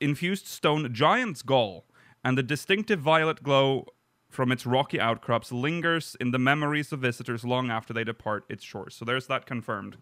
Infused 0.00 0.46
stone 0.46 0.92
giant's 0.94 1.42
gall, 1.42 1.84
and 2.24 2.38
the 2.38 2.42
distinctive 2.42 3.00
violet 3.00 3.42
glow 3.42 3.86
from 4.30 4.52
its 4.52 4.64
rocky 4.66 5.00
outcrops 5.00 5.50
lingers 5.52 6.16
in 6.20 6.30
the 6.30 6.38
memories 6.38 6.92
of 6.92 7.00
visitors 7.00 7.44
long 7.44 7.70
after 7.70 7.92
they 7.92 8.04
depart 8.04 8.44
its 8.48 8.64
shores. 8.64 8.94
So 8.94 9.04
there's 9.04 9.26
that 9.28 9.46
confirmed. 9.46 9.96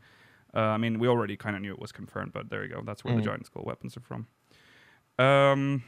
Uh, 0.54 0.60
I 0.60 0.76
mean, 0.76 0.98
we 0.98 1.08
already 1.08 1.36
kind 1.36 1.56
of 1.56 1.62
knew 1.62 1.72
it 1.72 1.80
was 1.80 1.92
confirmed, 1.92 2.32
but 2.32 2.48
there 2.50 2.62
you 2.64 2.70
go. 2.74 2.82
That's 2.84 3.04
where 3.04 3.14
the 3.16 3.22
giant 3.22 3.46
skull 3.46 3.64
weapons 3.66 3.96
are 3.96 4.00
from. 4.00 4.26
Um, 5.18 5.82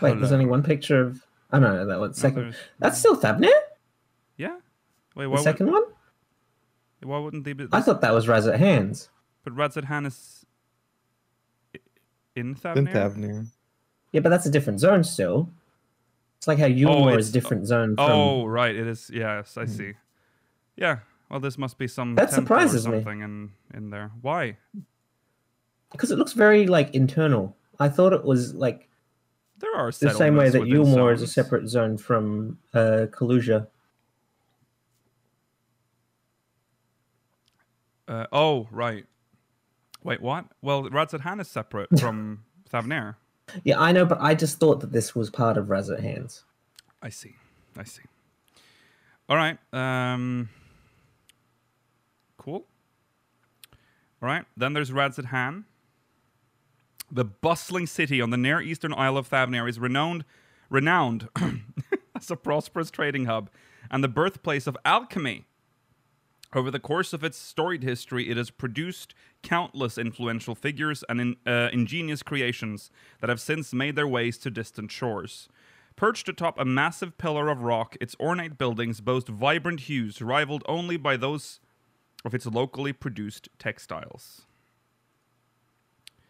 Wait, 0.00 0.18
there's 0.18 0.32
only 0.32 0.46
one 0.46 0.62
picture 0.62 1.00
of. 1.00 1.26
Oh 1.52 1.58
no, 1.58 1.74
no 1.74 1.86
that 1.86 1.98
one 2.00 2.14
second. 2.14 2.42
there's- 2.42 2.56
That's 2.78 2.98
still 2.98 3.16
Thavnir. 3.20 3.50
Yeah. 4.36 4.56
Wait, 5.16 5.24
The 5.24 5.28
why, 5.30 5.34
would, 5.36 5.40
second 5.42 5.70
one. 5.72 5.82
Why 7.02 7.18
wouldn't 7.18 7.44
they 7.44 7.52
be? 7.54 7.66
I 7.72 7.80
thought 7.80 8.00
that 8.02 8.12
was 8.12 8.26
Razat 8.26 8.58
Hands. 8.58 9.08
But 9.42 9.54
Radzat 9.56 9.84
Han 9.84 10.06
is 10.06 10.44
in 12.36 12.54
Thavnir. 12.54 12.74
Didn't 12.74 12.88
Thavnir. 12.92 13.46
Yeah, 14.12 14.20
but 14.20 14.28
that's 14.28 14.46
a 14.46 14.50
different 14.50 14.80
zone 14.80 15.04
still. 15.04 15.48
It's 16.38 16.48
like 16.48 16.58
how 16.58 16.66
Yulmore 16.66 17.08
it's- 17.12 17.24
is 17.26 17.30
a 17.30 17.32
different 17.32 17.66
zone 17.66 17.96
from. 17.96 18.10
Oh, 18.10 18.46
right. 18.46 18.74
It 18.74 18.86
is. 18.86 19.10
Yes, 19.12 19.56
I 19.56 19.64
see. 19.66 19.94
Yeah. 20.76 20.98
Well, 21.30 21.40
this 21.40 21.56
must 21.58 21.78
be 21.78 21.86
some 21.86 22.16
That 22.16 22.30
temple 22.30 22.40
or 22.42 22.44
surprises 22.60 22.86
me. 22.86 22.94
something 22.94 23.20
in 23.20 23.50
in 23.74 23.90
there. 23.90 24.10
Why? 24.20 24.56
Because 25.92 26.10
it 26.10 26.18
looks 26.18 26.32
very 26.32 26.66
like 26.66 26.94
internal. 26.94 27.56
I 27.78 27.88
thought 27.88 28.12
it 28.12 28.24
was 28.24 28.54
like 28.54 28.88
There 29.58 29.74
are 29.74 29.86
the 29.86 29.92
same 29.92 30.36
way 30.36 30.50
settlements 30.50 30.52
that 30.52 30.60
within 30.60 30.76
Yulmore 30.76 31.12
is 31.14 31.22
a 31.22 31.26
separate 31.26 31.68
zone 31.68 31.98
from 31.98 32.58
uh, 32.74 33.06
Kholusia. 33.10 33.68
Uh, 38.10 38.26
oh, 38.32 38.66
right. 38.72 39.06
Wait, 40.02 40.20
what? 40.20 40.46
Well, 40.60 40.82
Radzat 40.90 41.20
Han 41.20 41.38
is 41.38 41.48
separate 41.48 41.88
from 42.00 42.42
Thavnir. 42.68 43.14
Yeah, 43.62 43.80
I 43.80 43.92
know, 43.92 44.04
but 44.04 44.18
I 44.20 44.34
just 44.34 44.58
thought 44.58 44.80
that 44.80 44.90
this 44.90 45.14
was 45.14 45.30
part 45.30 45.56
of 45.56 45.66
Razat 45.66 46.00
Hands. 46.00 46.42
I 47.00 47.08
see. 47.08 47.36
I 47.76 47.84
see. 47.84 48.02
All 49.28 49.36
right. 49.36 49.58
Um. 49.72 50.48
Cool. 52.36 52.66
All 54.22 54.28
right. 54.28 54.44
Then 54.56 54.72
there's 54.72 54.90
Radzat 54.90 55.26
Han. 55.26 55.66
The 57.12 57.24
bustling 57.24 57.86
city 57.86 58.20
on 58.20 58.30
the 58.30 58.36
near 58.36 58.60
eastern 58.60 58.92
Isle 58.92 59.18
of 59.18 59.30
Thavnir 59.30 59.68
is 59.68 59.78
renowned, 59.78 60.24
renowned 60.68 61.28
as 62.16 62.30
a 62.30 62.36
prosperous 62.36 62.90
trading 62.90 63.26
hub 63.26 63.50
and 63.90 64.02
the 64.02 64.08
birthplace 64.08 64.66
of 64.66 64.76
alchemy. 64.84 65.46
Over 66.52 66.70
the 66.70 66.80
course 66.80 67.12
of 67.12 67.22
its 67.22 67.38
storied 67.38 67.84
history, 67.84 68.28
it 68.28 68.36
has 68.36 68.50
produced 68.50 69.14
countless 69.42 69.96
influential 69.96 70.54
figures 70.56 71.04
and 71.08 71.20
in, 71.20 71.36
uh, 71.46 71.68
ingenious 71.72 72.22
creations 72.24 72.90
that 73.20 73.30
have 73.30 73.40
since 73.40 73.72
made 73.72 73.94
their 73.94 74.08
ways 74.08 74.36
to 74.38 74.50
distant 74.50 74.90
shores. 74.90 75.48
Perched 75.94 76.28
atop 76.28 76.58
a 76.58 76.64
massive 76.64 77.16
pillar 77.18 77.48
of 77.48 77.62
rock, 77.62 77.96
its 78.00 78.16
ornate 78.18 78.58
buildings 78.58 79.00
boast 79.00 79.28
vibrant 79.28 79.80
hues 79.80 80.20
rivaled 80.20 80.64
only 80.66 80.96
by 80.96 81.16
those 81.16 81.60
of 82.24 82.34
its 82.34 82.46
locally 82.46 82.92
produced 82.92 83.48
textiles. 83.58 84.42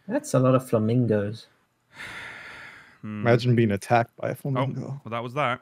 That's 0.06 0.34
a 0.34 0.38
lot 0.40 0.54
of 0.54 0.68
flamingos. 0.68 1.46
Imagine 3.02 3.54
being 3.54 3.70
attacked 3.70 4.14
by 4.16 4.28
a 4.28 4.32
Oh, 4.32 4.34
flamingo. 4.34 5.00
well, 5.04 5.10
that 5.10 5.22
was 5.22 5.34
that. 5.34 5.60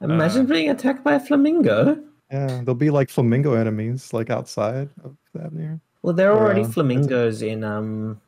Imagine 0.00 0.46
being 0.46 0.70
attacked 0.70 1.02
by 1.02 1.14
a 1.14 1.20
flamingo. 1.20 2.04
Yeah, 2.30 2.46
there'll 2.46 2.74
be 2.74 2.90
like 2.90 3.08
flamingo 3.08 3.54
enemies 3.54 4.12
like 4.12 4.30
outside 4.30 4.90
of 5.02 5.16
Thavnir. 5.34 5.80
Well, 6.02 6.14
there 6.14 6.32
are 6.32 6.38
already 6.38 6.60
Yeah, 6.60 6.66
that's 6.66 6.74
flamingos 6.74 7.42
in 7.42 7.64
um, 7.64 8.20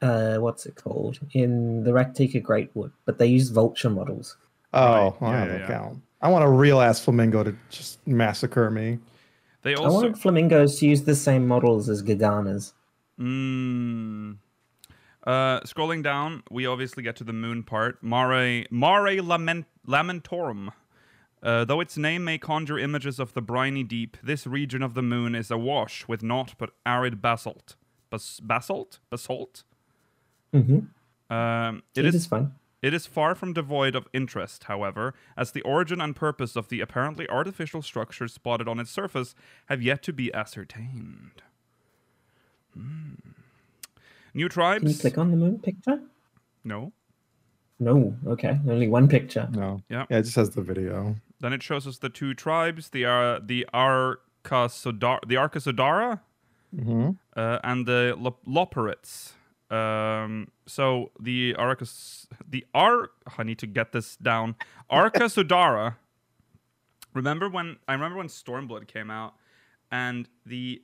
uh, 0.00 0.36
what's 0.36 0.66
it 0.66 0.76
called? 0.76 1.18
In 1.32 1.82
the 1.82 1.90
Rak'tika 1.90 2.42
Greatwood, 2.42 2.92
but 3.04 3.18
they 3.18 3.26
use 3.26 3.50
vulture 3.50 3.90
models. 3.90 4.36
Oh, 4.72 5.10
Right, 5.10 5.20
well, 5.20 5.32
yeah, 5.32 5.44
that 5.46 5.52
yeah, 5.52 5.58
don't 5.58 5.60
yeah. 5.60 5.66
count. 5.66 6.02
I 6.22 6.28
want 6.28 6.44
a 6.44 6.48
real 6.48 6.80
ass 6.80 7.04
flamingo 7.04 7.42
to 7.42 7.54
just 7.70 8.06
massacre 8.06 8.70
me. 8.70 8.98
They 9.62 9.74
also... 9.74 9.98
I 9.98 10.02
want 10.02 10.18
flamingos 10.18 10.78
to 10.78 10.86
use 10.86 11.02
the 11.02 11.14
same 11.14 11.46
models 11.46 11.88
as 11.88 12.02
Gadanas. 12.02 12.72
Mm. 13.18 14.36
Uh, 15.26 15.60
scrolling 15.60 16.02
down, 16.02 16.42
we 16.50 16.66
obviously 16.66 17.02
get 17.02 17.16
to 17.16 17.24
the 17.24 17.32
moon 17.32 17.62
part. 17.62 18.02
Mare, 18.02 18.64
Mare 18.70 19.22
Lament, 19.22 19.66
Lamentorum. 19.86 20.72
Uh, 21.42 21.64
though 21.64 21.80
its 21.80 21.96
name 21.96 22.24
may 22.24 22.36
conjure 22.38 22.78
images 22.78 23.18
of 23.18 23.32
the 23.32 23.40
briny 23.40 23.82
deep, 23.82 24.16
this 24.22 24.46
region 24.46 24.82
of 24.82 24.94
the 24.94 25.02
moon 25.02 25.34
is 25.34 25.50
awash 25.50 26.06
with 26.06 26.22
naught 26.22 26.54
but 26.58 26.70
arid 26.84 27.22
basalt. 27.22 27.76
Bas- 28.10 28.40
basalt? 28.40 28.98
Basalt? 29.08 29.64
Mm-hmm. 30.54 31.32
Um, 31.34 31.82
It 31.94 32.04
it 32.04 32.08
is 32.08 32.14
is 32.16 32.26
fun. 32.26 32.52
it 32.82 32.92
is 32.92 33.06
far 33.06 33.34
from 33.34 33.52
devoid 33.54 33.94
of 33.94 34.06
interest, 34.12 34.64
however, 34.64 35.14
as 35.36 35.52
the 35.52 35.62
origin 35.62 36.00
and 36.00 36.14
purpose 36.14 36.56
of 36.56 36.68
the 36.68 36.80
apparently 36.80 37.26
artificial 37.28 37.80
structures 37.82 38.34
spotted 38.34 38.68
on 38.68 38.78
its 38.80 38.90
surface 38.90 39.34
have 39.66 39.80
yet 39.80 40.02
to 40.02 40.12
be 40.12 40.32
ascertained. 40.34 41.42
Hmm. 42.74 43.14
New 44.34 44.48
tribes? 44.48 44.82
Can 44.82 44.90
you 44.90 44.98
click 44.98 45.18
on 45.18 45.30
the 45.30 45.36
moon 45.36 45.58
picture? 45.58 46.00
No. 46.64 46.92
No. 47.78 48.14
Okay, 48.26 48.58
only 48.68 48.88
one 48.88 49.08
picture. 49.08 49.48
No. 49.52 49.82
Yeah. 49.88 50.06
Yeah, 50.10 50.18
it 50.18 50.22
just 50.24 50.36
has 50.36 50.50
the 50.50 50.62
video. 50.62 51.16
Then 51.40 51.52
it 51.52 51.62
shows 51.62 51.86
us 51.86 51.98
the 51.98 52.08
two 52.10 52.34
tribes: 52.34 52.90
the 52.90 53.06
uh, 53.06 53.40
the 53.42 53.66
Arkasodara, 53.72 55.20
the 55.26 55.34
Arkasodara, 55.36 56.20
Mm-hmm. 56.76 57.10
uh, 57.36 57.58
and 57.64 57.84
the 57.86 58.14
Lop- 58.18 58.44
Loporrits. 58.46 59.32
Um, 59.74 60.48
so 60.66 61.10
the 61.18 61.54
Arcas, 61.58 62.26
the 62.48 62.64
Ar, 62.74 63.10
I 63.38 63.42
need 63.42 63.58
to 63.58 63.66
get 63.66 63.92
this 63.92 64.16
down. 64.16 64.54
Arkasodara. 64.90 65.96
remember 67.14 67.48
when 67.48 67.76
I 67.88 67.92
remember 67.94 68.18
when 68.18 68.28
Stormblood 68.28 68.86
came 68.88 69.10
out, 69.10 69.34
and 69.90 70.28
the 70.46 70.82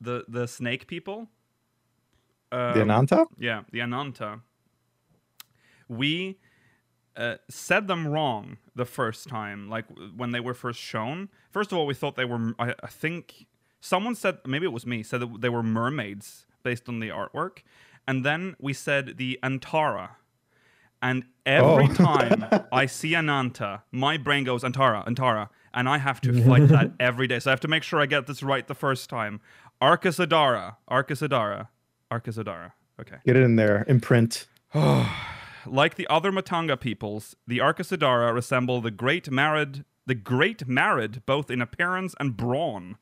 the 0.00 0.24
the 0.28 0.46
snake 0.46 0.86
people. 0.86 1.28
The 2.50 2.82
um, 2.82 2.90
Ananta? 2.90 3.26
yeah, 3.38 3.62
the 3.72 3.80
Ananta. 3.80 4.40
We 5.88 6.38
uh, 7.16 7.36
said 7.48 7.86
them 7.88 8.06
wrong 8.08 8.56
the 8.74 8.84
first 8.84 9.28
time, 9.28 9.68
like 9.68 9.84
when 10.16 10.32
they 10.32 10.40
were 10.40 10.54
first 10.54 10.80
shown. 10.80 11.28
First 11.50 11.72
of 11.72 11.78
all, 11.78 11.86
we 11.86 11.94
thought 11.94 12.16
they 12.16 12.24
were. 12.24 12.54
I 12.58 12.72
think 12.88 13.46
someone 13.80 14.14
said, 14.14 14.38
maybe 14.46 14.66
it 14.66 14.72
was 14.72 14.86
me, 14.86 15.02
said 15.02 15.20
that 15.20 15.40
they 15.40 15.48
were 15.48 15.62
mermaids 15.62 16.46
based 16.62 16.88
on 16.88 17.00
the 17.00 17.08
artwork, 17.08 17.58
and 18.08 18.24
then 18.24 18.56
we 18.58 18.72
said 18.72 19.16
the 19.18 19.38
Antara. 19.42 20.10
And 21.02 21.24
every 21.44 21.84
Oh. 21.90 21.94
time 21.94 22.46
I 22.72 22.86
see 22.86 23.14
Ananta, 23.14 23.82
my 23.92 24.16
brain 24.16 24.44
goes 24.44 24.62
Antara, 24.62 25.06
Antara, 25.06 25.50
and 25.74 25.86
I 25.88 25.98
have 25.98 26.18
to 26.22 26.32
fight 26.48 26.68
that 26.68 26.92
every 26.98 27.26
day. 27.26 27.38
So 27.40 27.50
I 27.50 27.52
have 27.52 27.60
to 27.60 27.68
make 27.68 27.82
sure 27.82 28.00
I 28.00 28.06
get 28.06 28.26
this 28.26 28.42
right 28.42 28.66
the 28.66 28.74
first 28.74 29.10
time. 29.10 29.40
Arkasodara, 29.82 30.76
Arkasodara, 30.90 31.68
Arkasodara. 32.10 32.72
Okay. 33.00 33.16
Get 33.26 33.36
it 33.36 33.42
in 33.42 33.56
there. 33.56 33.84
Imprint. 33.86 34.46
Like 35.66 35.94
the 35.94 36.06
other 36.08 36.30
Matanga 36.30 36.78
peoples, 36.78 37.36
the 37.46 37.58
Arkasodara 37.58 38.34
resemble 38.34 38.80
the 38.80 38.90
Great 38.90 39.30
Marid, 39.30 39.84
the 40.06 40.14
Great 40.14 40.66
Marid, 40.66 41.22
both 41.26 41.50
in 41.50 41.62
appearance 41.62 42.14
and 42.20 42.36
brawn. 42.36 42.98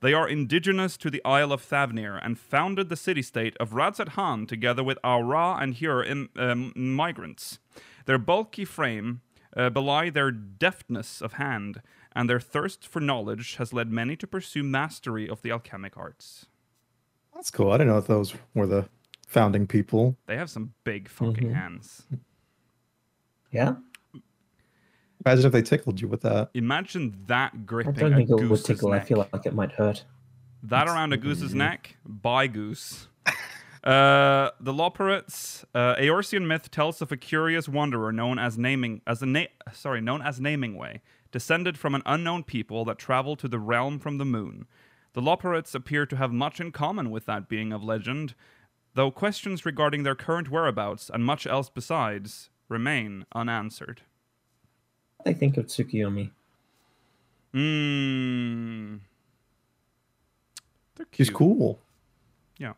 They 0.00 0.12
are 0.12 0.28
indigenous 0.28 0.96
to 0.98 1.10
the 1.10 1.24
Isle 1.24 1.52
of 1.52 1.62
Thavnir 1.62 2.18
and 2.22 2.38
founded 2.38 2.88
the 2.88 2.96
city-state 2.96 3.56
of 3.58 3.70
Radzat 3.70 4.08
Han 4.10 4.46
together 4.46 4.82
with 4.82 4.98
Au 5.04 5.20
Ra 5.20 5.56
and 5.58 5.76
Hyur 5.76 6.28
um, 6.36 6.72
migrants. 6.74 7.60
Their 8.06 8.18
bulky 8.18 8.64
frame 8.64 9.20
uh, 9.56 9.70
belie 9.70 10.10
their 10.10 10.32
deftness 10.32 11.22
of 11.22 11.34
hand, 11.34 11.82
and 12.14 12.28
their 12.28 12.40
thirst 12.40 12.86
for 12.86 13.00
knowledge 13.00 13.56
has 13.56 13.72
led 13.72 13.90
many 13.90 14.16
to 14.16 14.26
pursue 14.26 14.62
mastery 14.62 15.28
of 15.28 15.42
the 15.42 15.52
alchemic 15.52 15.96
arts. 15.96 16.46
That's 17.34 17.50
cool. 17.50 17.70
I 17.70 17.78
didn't 17.78 17.92
know 17.92 17.98
if 17.98 18.06
those 18.06 18.34
were 18.54 18.66
the 18.66 18.88
founding 19.32 19.66
people. 19.66 20.16
They 20.26 20.36
have 20.36 20.50
some 20.50 20.74
big 20.84 21.08
fucking 21.08 21.52
hands. 21.52 22.06
Yeah, 23.50 23.74
Imagine 25.24 25.46
if 25.46 25.52
they 25.52 25.62
tickled 25.62 26.00
you 26.00 26.08
with 26.08 26.22
that. 26.22 26.50
Imagine 26.54 27.16
that 27.26 27.64
gripping. 27.64 27.96
I 27.96 28.00
don't 28.00 28.12
a 28.12 28.16
think 28.16 28.30
it 28.30 28.34
would 28.34 28.48
goose's 28.48 28.66
tickle. 28.66 28.92
I 28.92 29.00
feel 29.00 29.26
like 29.32 29.46
it 29.46 29.54
might 29.54 29.72
hurt. 29.72 30.04
That 30.64 30.88
around 30.88 31.12
a 31.12 31.16
goose's 31.16 31.54
neck? 31.54 31.96
By 32.04 32.46
goose. 32.46 33.08
Uh, 33.84 34.52
the 34.60 34.72
Loporrits, 34.72 35.64
uh, 35.74 35.96
Eorzean 35.96 36.46
myth 36.46 36.70
tells 36.70 37.02
of 37.02 37.10
a 37.10 37.16
curious 37.16 37.68
wanderer 37.68 38.12
known 38.12 38.38
as 38.38 38.56
naming 38.56 39.00
as 39.08 39.22
a 39.22 39.26
na- 39.26 39.46
sorry 39.72 40.00
known 40.00 40.22
as 40.22 40.38
Namingway, 40.38 41.00
descended 41.32 41.76
from 41.76 41.96
an 41.96 42.02
unknown 42.06 42.44
people 42.44 42.84
that 42.84 42.96
traveled 42.96 43.40
to 43.40 43.48
the 43.48 43.58
realm 43.58 43.98
from 43.98 44.18
the 44.18 44.24
moon. 44.24 44.68
The 45.14 45.20
Loporrits 45.20 45.74
appear 45.74 46.06
to 46.06 46.14
have 46.16 46.30
much 46.32 46.60
in 46.60 46.70
common 46.70 47.10
with 47.10 47.26
that 47.26 47.48
being 47.48 47.72
of 47.72 47.82
legend, 47.82 48.36
though 48.94 49.10
questions 49.10 49.64
regarding 49.64 50.02
their 50.02 50.14
current 50.14 50.50
whereabouts 50.50 51.10
and 51.12 51.24
much 51.24 51.46
else 51.46 51.68
besides 51.70 52.50
remain 52.68 53.24
unanswered. 53.34 54.02
I 55.24 55.32
think 55.32 55.56
of 55.56 55.66
Tsukiyomi. 55.66 56.30
They're 60.96 61.06
He's 61.12 61.30
cool. 61.30 61.78
Yeah. 62.58 62.72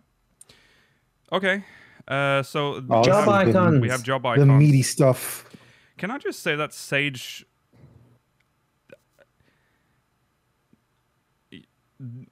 Okay. 1.33 1.64
Uh, 2.07 2.42
so 2.42 2.85
Oh, 2.90 3.03
Job 3.03 3.05
this 3.05 3.18
is 3.18 3.24
the- 3.24 3.59
icons. 3.59 3.81
we 3.81 3.88
have 3.88 4.03
job 4.03 4.27
icons. 4.27 4.46
The 4.46 4.53
meaty 4.53 4.83
stuff. 4.83 5.48
Can 5.96 6.11
I 6.11 6.18
just 6.18 6.40
say 6.40 6.55
that 6.57 6.72
Sage? 6.74 7.46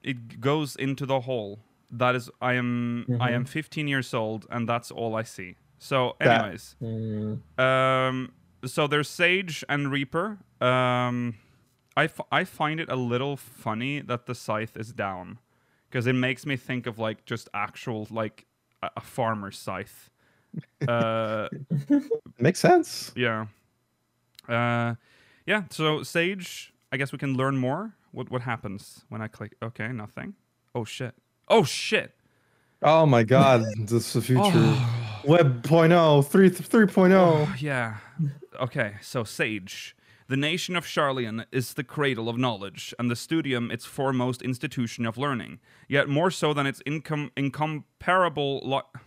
It 0.03 0.41
goes 0.41 0.77
into 0.77 1.07
the 1.07 1.21
hole. 1.21 1.61
That 1.93 2.15
is, 2.15 2.31
I 2.41 2.55
am, 2.55 3.07
I 3.21 3.33
am 3.33 3.45
15 3.45 3.87
years 3.87 4.15
old, 4.15 4.47
and 4.51 4.67
that's 4.69 4.91
all 4.91 5.15
I 5.15 5.23
see. 5.25 5.57
So, 5.79 6.17
That- 6.21 6.41
anyways, 6.45 6.77
Mm, 6.81 7.41
um, 7.59 8.33
so 8.65 8.87
there's 8.87 9.09
Sage 9.09 9.63
and 9.69 9.91
Reaper. 9.93 10.39
Um, 10.61 11.35
I, 11.97 12.05
f- 12.05 12.21
I 12.31 12.45
find 12.45 12.81
it 12.81 12.89
a 12.91 12.97
little 12.97 13.37
funny 13.37 14.01
that 14.01 14.25
the 14.27 14.35
scythe 14.35 14.77
is 14.77 14.93
down, 14.93 15.39
because 15.91 16.07
it 16.07 16.15
makes 16.15 16.47
me 16.47 16.57
think 16.57 16.87
of 16.87 16.99
like 16.99 17.25
just 17.27 17.49
actual 17.53 18.07
like 18.11 18.47
a, 18.83 18.89
a 18.97 19.01
farmer's 19.01 19.59
scythe. 19.59 20.09
Uh, 20.89 21.49
Makes 22.39 22.61
sense. 22.61 23.11
yeah. 23.17 23.47
Uh, 24.49 24.95
yeah. 25.47 25.63
So 25.71 26.03
Sage, 26.03 26.73
I 26.93 26.97
guess 26.99 27.11
we 27.13 27.19
can 27.19 27.35
learn 27.37 27.57
more. 27.57 27.95
What 28.13 28.31
what 28.31 28.43
happens 28.43 29.05
when 29.09 29.23
I 29.23 29.29
click? 29.29 29.55
Okay, 29.63 29.89
nothing. 29.93 30.35
Oh 30.75 30.85
shit. 30.85 31.15
Oh 31.53 31.65
shit. 31.65 32.13
Oh 32.81 33.05
my 33.05 33.23
god, 33.23 33.65
this 33.79 34.09
is 34.09 34.13
the 34.15 34.23
future. 34.23 34.43
Oh. 34.45 35.21
Web 35.25 35.63
0.0, 35.63 36.27
3 36.27 36.51
3.0. 36.51 37.61
Yeah. 37.61 37.99
Okay. 38.59 38.95
So 39.03 39.23
Sage. 39.23 39.95
The 40.29 40.37
nation 40.39 40.77
of 40.77 40.87
Sharlayan 40.87 41.45
is 41.53 41.75
the 41.75 41.85
cradle 41.85 42.29
of 42.31 42.39
knowledge, 42.39 42.95
and 42.99 43.11
the 43.11 43.17
studium 43.17 43.71
its 43.71 43.85
foremost 43.85 44.41
institution 44.41 45.05
of 45.05 45.19
learning. 45.19 45.61
Yet 45.89 46.09
more 46.09 46.31
so 46.31 46.55
than 46.55 46.67
its 46.67 46.83
incom- 46.87 47.31
incomparable. 47.37 48.61
Li- 48.65 49.01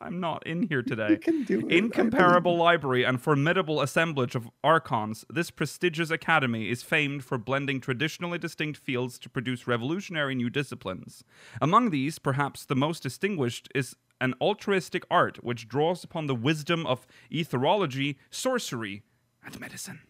I'm 0.00 0.20
not 0.20 0.46
in 0.46 0.64
here 0.64 0.82
today. 0.82 1.10
You 1.10 1.16
can 1.18 1.44
do 1.44 1.60
it. 1.66 1.72
Incomparable 1.72 2.56
library 2.56 3.04
and 3.04 3.20
formidable 3.20 3.80
assemblage 3.80 4.34
of 4.34 4.50
archons, 4.62 5.24
this 5.30 5.50
prestigious 5.50 6.10
academy 6.10 6.68
is 6.68 6.82
famed 6.82 7.24
for 7.24 7.38
blending 7.38 7.80
traditionally 7.80 8.38
distinct 8.38 8.78
fields 8.78 9.18
to 9.20 9.30
produce 9.30 9.66
revolutionary 9.66 10.34
new 10.34 10.50
disciplines. 10.50 11.24
Among 11.62 11.90
these, 11.90 12.18
perhaps 12.18 12.64
the 12.66 12.76
most 12.76 13.02
distinguished 13.02 13.68
is 13.74 13.96
an 14.20 14.34
altruistic 14.40 15.04
art 15.10 15.42
which 15.42 15.66
draws 15.68 16.04
upon 16.04 16.26
the 16.26 16.34
wisdom 16.34 16.86
of 16.86 17.06
etherology, 17.32 18.16
sorcery, 18.30 19.02
and 19.44 19.58
medicine. 19.60 20.00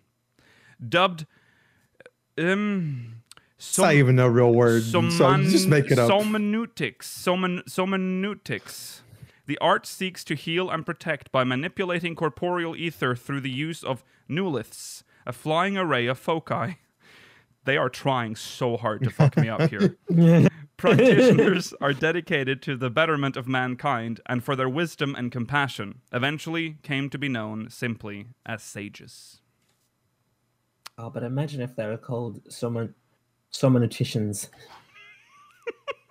Dubbed. 0.87 1.27
Um, 2.39 3.23
It's 3.57 3.79
not 3.79 3.95
even 3.95 4.19
a 4.19 4.29
real 4.29 4.53
word. 4.53 4.83
so 4.83 5.01
Soman- 5.03 5.49
just 5.51 5.69
make 5.69 5.91
it 5.91 5.99
up. 5.99 6.11
Somanoutics. 6.11 7.03
Soman- 7.05 7.65
Somanoutics. 7.65 9.01
The 9.47 9.59
art 9.59 9.87
seeks 9.87 10.25
to 10.25 10.35
heal 10.35 10.69
and 10.71 10.85
protect 10.85 11.31
by 11.31 11.45
manipulating 11.45 12.15
corporeal 12.15 12.75
ether 12.77 13.15
through 13.15 13.41
the 13.41 13.51
use 13.51 13.85
of 13.85 14.05
nouliths, 14.29 15.05
a 15.25 15.33
flying 15.33 15.77
array 15.77 16.07
of 16.07 16.19
foci. 16.19 16.79
They 17.65 17.77
are 17.77 17.89
trying 17.89 18.37
so 18.37 18.77
hard 18.77 19.03
to 19.05 19.11
fuck 19.11 19.37
me 19.37 19.49
up 19.49 19.71
here. 19.71 19.97
Practitioners 20.77 21.73
are 21.81 21.93
dedicated 21.93 22.61
to 22.63 22.77
the 22.77 22.91
betterment 22.91 23.37
of 23.37 23.49
mankind 23.49 24.21
and 24.27 24.45
for 24.45 24.55
their 24.55 24.69
wisdom 24.69 25.15
and 25.17 25.33
compassion, 25.33 26.03
eventually 26.13 26.77
came 26.83 27.09
to 27.11 27.19
be 27.19 27.29
known 27.29 27.71
simply 27.71 28.27
as 28.45 28.63
sages. 28.63 29.41
Oh, 30.99 31.11
but 31.11 31.23
imagine 31.23 31.61
if 31.61 31.75
they 31.77 31.87
were 31.87 31.97
called 31.97 32.41
someone, 32.49 32.95
somnoticians. 33.53 34.49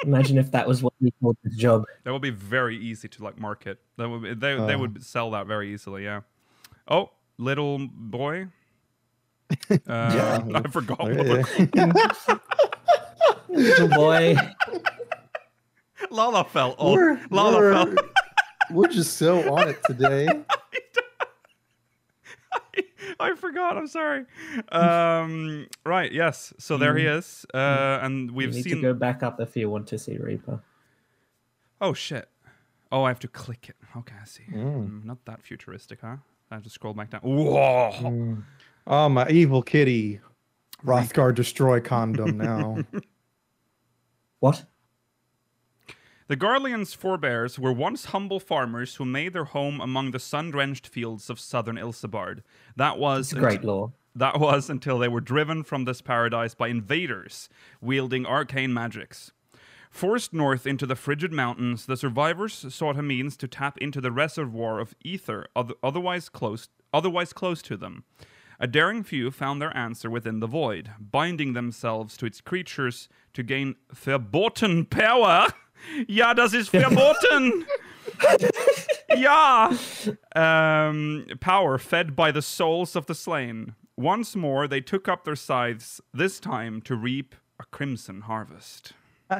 Imagine 0.03 0.37
if 0.37 0.51
that 0.51 0.67
was 0.67 0.83
what 0.83 0.93
we 0.99 1.11
called 1.21 1.37
the 1.43 1.49
job. 1.51 1.83
That 2.03 2.11
would 2.13 2.21
be 2.21 2.29
very 2.29 2.77
easy 2.77 3.07
to 3.07 3.23
like 3.23 3.39
market. 3.39 3.79
That 3.97 4.09
would 4.09 4.21
be, 4.23 4.33
they 4.33 4.55
they 4.55 4.73
Uh. 4.73 4.79
would 4.79 5.03
sell 5.03 5.31
that 5.31 5.47
very 5.47 5.73
easily. 5.73 6.03
Yeah. 6.03 6.21
Oh, 6.87 7.11
little 7.37 7.79
boy. 7.91 8.47
Uh, 9.69 9.77
Yeah. 9.87 10.43
I 10.55 10.67
forgot. 10.69 10.99
What- 10.99 11.69
yeah. 11.75 11.91
Little 13.47 13.87
boy. 13.89 14.35
Lalafell. 16.11 16.75
Oh, 16.77 17.17
Lala 17.29 17.57
we're, 17.57 17.73
fell. 17.73 17.95
we're 18.71 18.87
just 18.87 19.17
so 19.17 19.53
on 19.55 19.69
it 19.69 19.79
today. 19.85 20.27
I 23.19 23.35
forgot. 23.35 23.77
I'm 23.77 23.87
sorry. 23.87 24.25
Um, 24.69 25.67
right. 25.85 26.11
Yes. 26.11 26.53
So 26.57 26.77
there 26.77 26.97
he 26.97 27.05
is. 27.05 27.45
Uh, 27.53 27.99
and 28.01 28.31
we've 28.31 28.53
need 28.53 28.63
seen. 28.63 28.75
to 28.77 28.81
go 28.81 28.93
back 28.93 29.23
up 29.23 29.39
if 29.39 29.55
you 29.55 29.69
want 29.69 29.87
to 29.87 29.97
see 29.97 30.17
Reaper. 30.17 30.61
Oh 31.81 31.93
shit. 31.93 32.29
Oh, 32.91 33.03
I 33.03 33.09
have 33.09 33.19
to 33.19 33.27
click 33.27 33.69
it. 33.69 33.75
Okay, 33.97 34.15
I 34.21 34.25
see. 34.25 34.43
Mm. 34.51 34.89
Mm, 34.89 35.05
not 35.05 35.25
that 35.25 35.43
futuristic, 35.43 35.99
huh? 36.01 36.17
I 36.51 36.55
have 36.55 36.63
to 36.63 36.69
scroll 36.69 36.93
back 36.93 37.09
down. 37.09 37.21
Whoa. 37.21 38.37
Oh, 38.87 39.09
my 39.09 39.27
evil 39.29 39.61
kitty. 39.61 40.19
Rothgar 40.85 41.33
destroy 41.33 41.79
condom 41.79 42.37
now. 42.37 42.77
What? 44.41 44.63
The 46.27 46.35
Garlean's 46.35 46.95
forebears 46.95 47.59
were 47.59 47.71
once 47.71 48.05
humble 48.05 48.39
farmers 48.39 48.95
who 48.95 49.05
made 49.05 49.33
their 49.33 49.43
home 49.43 49.79
among 49.79 50.09
the 50.09 50.17
sun-drenched 50.17 50.87
fields 50.87 51.29
of 51.29 51.39
southern 51.39 51.75
Ilsabard. 51.75 52.41
That 52.75 52.97
was 52.97 53.31
It's 53.31 53.39
great 53.39 53.63
law. 53.63 53.91
That 54.15 54.39
was 54.39 54.67
until 54.67 54.97
they 54.97 55.07
were 55.07 55.21
driven 55.21 55.61
from 55.61 55.85
this 55.85 56.01
paradise 56.01 56.55
by 56.55 56.69
invaders 56.69 57.47
wielding 57.79 58.25
arcane 58.25 58.73
magics. 58.73 59.33
Forced 59.91 60.33
north 60.33 60.65
into 60.65 60.87
the 60.87 60.95
frigid 60.95 61.31
mountains, 61.31 61.85
the 61.85 61.95
survivors 61.95 62.73
sought 62.73 62.97
a 62.97 63.03
means 63.03 63.37
to 63.37 63.47
tap 63.47 63.77
into 63.77 64.01
the 64.01 64.11
reservoir 64.11 64.79
of 64.79 64.95
ether 65.03 65.45
otherwise 65.55 66.27
close, 66.27 66.69
otherwise 66.91 67.33
close 67.33 67.61
to 67.61 67.77
them. 67.77 68.03
A 68.59 68.65
daring 68.65 69.03
few 69.03 69.29
found 69.29 69.61
their 69.61 69.75
answer 69.77 70.09
within 70.09 70.39
the 70.39 70.47
void, 70.47 70.89
binding 70.99 71.53
themselves 71.53 72.17
to 72.17 72.25
its 72.25 72.41
creatures 72.41 73.09
to 73.33 73.43
gain 73.43 73.75
verboten 73.93 74.85
power. 74.85 75.49
Ja, 76.07 76.33
das 76.33 76.53
ist 76.53 76.69
verboten! 76.69 77.65
ja! 79.17 79.69
Um, 80.35 81.25
power 81.39 81.77
fed 81.77 82.15
by 82.15 82.31
the 82.31 82.41
souls 82.41 82.95
of 82.95 83.05
the 83.07 83.15
slain. 83.15 83.75
Once 83.97 84.35
more, 84.35 84.67
they 84.67 84.81
took 84.81 85.07
up 85.07 85.23
their 85.23 85.35
scythes, 85.35 86.01
this 86.13 86.39
time 86.39 86.81
to 86.81 86.95
reap 86.95 87.35
a 87.59 87.63
crimson 87.71 88.21
harvest. 88.21 88.93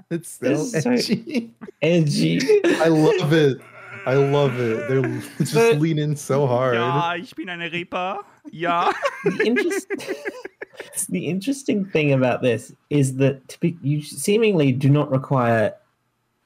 it's 0.10 0.40
so 0.40 0.48
This 0.50 0.74
is 0.74 0.84
so- 0.84 0.92
edgy. 0.92 1.54
Edgy. 1.82 2.40
I 2.64 2.88
love 2.88 3.34
it. 3.34 3.58
I 4.06 4.16
love 4.16 4.60
it. 4.60 4.88
They're 4.88 5.02
just 5.40 5.54
But- 5.54 5.80
leaning 5.80 6.16
so 6.16 6.48
hard. 6.48 6.76
Ja, 6.76 7.14
ich 7.16 7.36
bin 7.36 7.50
eine 7.50 7.70
Reaper. 7.72 8.20
Ja. 8.52 8.92
the, 9.24 9.46
interest- 9.46 9.88
the 11.10 11.28
interesting 11.28 11.86
thing 11.86 12.14
about 12.14 12.42
this 12.42 12.74
is 12.90 13.16
that 13.18 13.48
to 13.50 13.60
be, 13.60 13.78
you 13.82 14.02
seemingly 14.02 14.72
do 14.72 14.90
not 14.90 15.10
require 15.12 15.74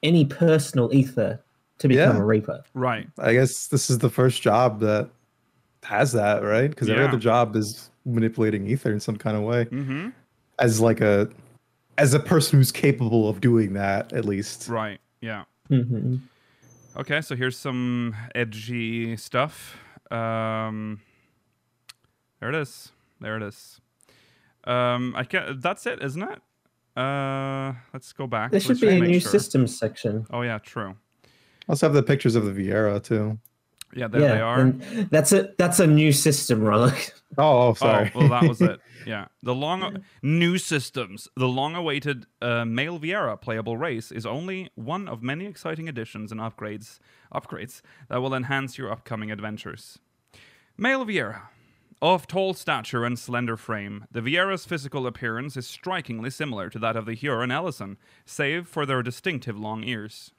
any 0.02 0.24
personal 0.24 0.92
ether 0.94 1.40
to 1.78 1.88
become 1.88 2.16
Yeah. 2.16 2.22
a 2.22 2.24
reaper. 2.24 2.62
right. 2.74 3.08
I 3.18 3.32
guess 3.32 3.68
this 3.68 3.88
is 3.90 3.98
the 3.98 4.10
first 4.10 4.42
job 4.42 4.80
that 4.80 5.08
has 5.82 6.12
that, 6.12 6.42
right? 6.42 6.68
Because 6.70 6.88
every 6.90 7.04
other 7.04 7.18
job 7.18 7.56
is 7.56 7.90
manipulating 8.04 8.66
ether 8.66 8.92
in 8.92 9.00
some 9.00 9.16
kind 9.16 9.36
of 9.36 9.42
way. 9.42 9.64
Mm-hmm. 9.66 10.08
As 10.58 10.80
like 10.80 11.00
a 11.00 11.28
as 11.98 12.14
a 12.14 12.20
person 12.20 12.58
who's 12.58 12.72
capable 12.72 13.28
of 13.28 13.40
doing 13.40 13.74
that, 13.74 14.12
at 14.12 14.24
least. 14.24 14.68
Right. 14.68 15.00
Yeah. 15.20 15.44
hmm 15.68 16.16
Okay, 16.96 17.20
so 17.20 17.36
here's 17.36 17.56
some 17.56 18.16
edgy 18.34 19.16
stuff. 19.16 19.76
Um, 20.10 21.00
there 22.40 22.48
it 22.48 22.54
is. 22.56 22.90
There 23.20 23.36
it 23.36 23.42
is. 23.42 23.80
Um, 24.64 25.14
I 25.16 25.22
can't, 25.24 25.62
That's 25.62 25.86
it, 25.86 26.02
isn't 26.02 26.22
it? 26.22 26.40
Uh, 26.96 27.72
let's 27.92 28.12
go 28.12 28.26
back. 28.26 28.50
There 28.50 28.58
Let's 28.58 28.66
should 28.66 28.80
be 28.80 28.88
a 28.88 29.00
new 29.00 29.20
sure. 29.20 29.30
systems 29.30 29.78
section. 29.78 30.26
Oh 30.30 30.42
yeah, 30.42 30.58
true. 30.58 30.96
Also 31.68 31.86
have 31.86 31.94
the 31.94 32.02
pictures 32.02 32.34
of 32.34 32.44
the 32.44 32.52
Viera 32.52 33.02
too. 33.02 33.38
Yeah, 33.94 34.08
there 34.08 34.20
yeah, 34.20 34.34
they 34.34 34.40
are. 34.40 34.72
that's 35.10 35.32
a 35.32 35.50
that's 35.58 35.80
a 35.80 35.86
new 35.86 36.12
system, 36.12 36.60
Rollick. 36.60 37.12
Oh, 37.38 37.68
oh, 37.68 37.74
sorry. 37.74 38.10
Oh, 38.12 38.18
well, 38.18 38.28
that 38.30 38.48
was 38.48 38.60
it. 38.60 38.80
Yeah. 39.06 39.26
The 39.42 39.54
long 39.54 40.02
new 40.20 40.58
systems. 40.58 41.28
The 41.36 41.46
long-awaited 41.46 42.26
uh, 42.42 42.64
Male 42.64 42.98
Viera 42.98 43.40
playable 43.40 43.76
race 43.76 44.10
is 44.10 44.26
only 44.26 44.70
one 44.74 45.06
of 45.06 45.22
many 45.22 45.46
exciting 45.46 45.88
additions 45.88 46.32
and 46.32 46.40
upgrades 46.40 46.98
upgrades 47.32 47.82
that 48.08 48.20
will 48.20 48.34
enhance 48.34 48.76
your 48.76 48.90
upcoming 48.90 49.30
adventures. 49.30 50.00
Male 50.76 51.06
Viera. 51.06 51.42
Of 52.02 52.26
tall 52.26 52.54
stature 52.54 53.04
and 53.04 53.18
slender 53.18 53.58
frame, 53.58 54.06
the 54.10 54.22
Viera's 54.22 54.64
physical 54.64 55.06
appearance 55.06 55.54
is 55.58 55.66
strikingly 55.66 56.30
similar 56.30 56.70
to 56.70 56.78
that 56.78 56.96
of 56.96 57.04
the 57.04 57.14
Hyur 57.14 57.42
and 57.42 57.52
Elezen, 57.52 57.98
save 58.24 58.66
for 58.66 58.86
their 58.86 59.02
distinctive 59.02 59.58
long 59.58 59.84
ears. 59.84 60.32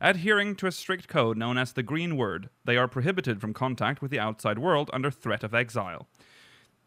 Adhering 0.00 0.54
to 0.54 0.68
a 0.68 0.72
strict 0.72 1.08
code 1.08 1.36
known 1.36 1.58
as 1.58 1.72
the 1.72 1.82
Green 1.82 2.16
Word, 2.16 2.50
they 2.64 2.76
are 2.76 2.86
prohibited 2.86 3.40
from 3.40 3.52
contact 3.52 4.00
with 4.00 4.12
the 4.12 4.20
outside 4.20 4.60
world 4.60 4.90
under 4.92 5.10
threat 5.10 5.42
of 5.42 5.56
exile. 5.56 6.06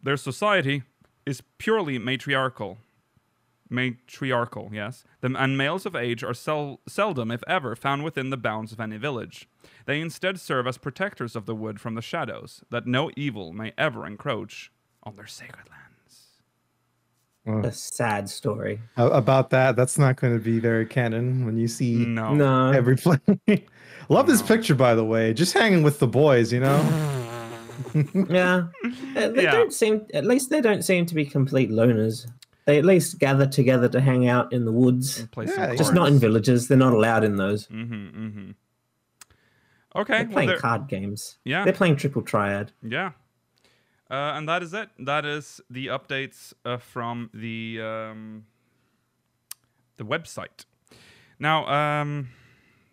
Their 0.01 0.15
society 0.15 0.83
is 1.25 1.43
purely 1.57 1.99
matriarchal. 1.99 2.77
Matriarchal, 3.71 4.69
yes. 4.73 5.03
The, 5.21 5.33
and 5.37 5.57
males 5.57 5.85
of 5.85 5.95
age 5.95 6.23
are 6.23 6.33
sel- 6.33 6.81
seldom, 6.87 7.31
if 7.31 7.41
ever, 7.47 7.75
found 7.75 8.03
within 8.03 8.29
the 8.29 8.37
bounds 8.37 8.71
of 8.71 8.79
any 8.79 8.97
village. 8.97 9.47
They 9.85 10.01
instead 10.01 10.39
serve 10.39 10.67
as 10.67 10.77
protectors 10.77 11.35
of 11.35 11.45
the 11.45 11.55
wood 11.55 11.79
from 11.79 11.95
the 11.95 12.01
shadows, 12.01 12.63
that 12.69 12.85
no 12.85 13.09
evil 13.15 13.53
may 13.53 13.73
ever 13.77 14.05
encroach 14.05 14.71
on 15.03 15.15
their 15.15 15.25
sacred 15.27 15.65
lands. 15.69 17.65
A 17.65 17.71
sad 17.71 18.29
story. 18.29 18.79
A- 18.97 19.07
About 19.07 19.49
that, 19.49 19.75
that's 19.75 19.97
not 19.97 20.15
going 20.17 20.37
to 20.37 20.43
be 20.43 20.59
very 20.59 20.85
canon 20.85 21.45
when 21.45 21.57
you 21.57 21.67
see 21.67 22.05
No. 22.05 22.35
No, 22.35 22.71
every 22.71 22.95
play. 22.97 23.17
Love 24.09 24.27
this 24.27 24.41
picture, 24.43 24.75
by 24.75 24.93
the 24.93 25.03
way. 25.05 25.33
Just 25.33 25.53
hanging 25.53 25.81
with 25.81 25.97
the 25.99 26.07
boys, 26.07 26.53
you 26.53 26.59
know. 26.59 26.77
yeah, 28.29 28.67
Uh, 29.15 29.29
they 29.29 29.43
Yeah. 29.43 29.51
don't 29.51 29.73
seem. 29.73 30.05
At 30.13 30.25
least 30.25 30.49
they 30.51 30.61
don't 30.61 30.83
seem 30.83 31.05
to 31.07 31.15
be 31.15 31.25
complete 31.25 31.71
loners. 31.71 32.27
They 32.71 32.77
at 32.77 32.85
least 32.85 33.19
gather 33.19 33.45
together 33.45 33.89
to 33.89 33.99
hang 33.99 34.29
out 34.29 34.53
in 34.53 34.63
the 34.63 34.71
woods. 34.71 35.27
Play 35.33 35.47
Yeah, 35.47 35.75
Just 35.75 35.93
not 35.93 36.07
in 36.07 36.19
villages. 36.19 36.69
They're 36.69 36.77
not 36.77 36.93
allowed 36.93 37.25
in 37.25 37.35
those. 37.35 37.67
Mm-hmm, 37.67 37.93
mm-hmm. 37.93 38.51
Okay. 39.93 40.13
They're 40.13 40.23
well, 40.23 40.31
playing 40.31 40.49
there- 40.51 40.57
card 40.57 40.87
games. 40.87 41.37
yeah. 41.43 41.65
They're 41.65 41.73
playing 41.73 41.97
triple 41.97 42.21
triad. 42.21 42.71
Yeah. 42.81 43.11
Uh, 44.09 44.35
and 44.37 44.47
that 44.47 44.63
is 44.63 44.73
it. 44.73 44.87
That 44.99 45.25
is 45.25 45.59
the 45.69 45.87
updates 45.87 46.53
uh, 46.63 46.77
from 46.77 47.29
the 47.33 47.81
um, 47.81 48.45
the 49.97 50.05
website. 50.05 50.63
Now, 51.39 51.67
um, 51.67 52.29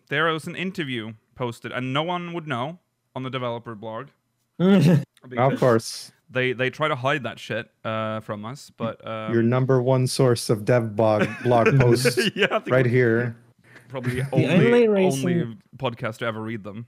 there 0.08 0.24
was 0.24 0.48
an 0.48 0.56
interview 0.56 1.12
posted, 1.36 1.70
and 1.70 1.92
no 1.92 2.02
one 2.02 2.32
would 2.32 2.48
know 2.48 2.80
on 3.14 3.22
the 3.22 3.30
developer 3.30 3.76
blog. 3.76 4.08
of 4.58 5.60
course, 5.60 6.10
They 6.30 6.52
they 6.52 6.68
try 6.70 6.88
to 6.88 6.94
hide 6.96 7.22
that 7.22 7.38
shit 7.38 7.70
uh, 7.84 8.20
from 8.20 8.44
us, 8.44 8.70
but 8.76 9.06
um, 9.06 9.32
your 9.32 9.42
number 9.42 9.80
one 9.82 10.06
source 10.06 10.50
of 10.50 10.64
dev 10.64 10.94
blog 10.94 11.26
blog 11.42 11.78
posts 11.78 12.18
yeah, 12.36 12.60
right 12.68 12.84
here. 12.86 13.36
Probably 13.88 14.20
the 14.20 14.28
only 14.32 14.46
only, 14.48 14.88
reason- 14.88 15.20
only 15.30 15.56
podcast 15.78 16.18
to 16.18 16.26
ever 16.26 16.40
read 16.42 16.64
them. 16.64 16.86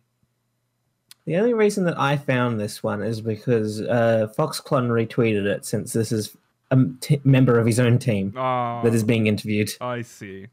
The 1.27 1.37
only 1.37 1.55
reason 1.55 1.85
that 1.85 1.99
I 1.99 2.17
found 2.17 2.59
this 2.61 2.83
one 2.83 3.03
is 3.03 3.21
because 3.21 3.81
uh, 3.81 4.29
Foxclon 4.37 4.89
retweeted 4.89 5.45
it, 5.47 5.65
since 5.65 5.93
this 5.93 6.13
is 6.13 6.37
a 6.71 6.75
m- 6.75 6.99
t- 7.01 7.21
member 7.25 7.59
of 7.59 7.67
his 7.67 7.79
own 7.79 7.99
team 7.99 8.33
Ah. 8.37 8.83
that 8.83 8.95
is 8.95 9.05
being 9.05 9.27
interviewed. 9.27 9.71
I 9.81 10.03
see. 10.03 10.47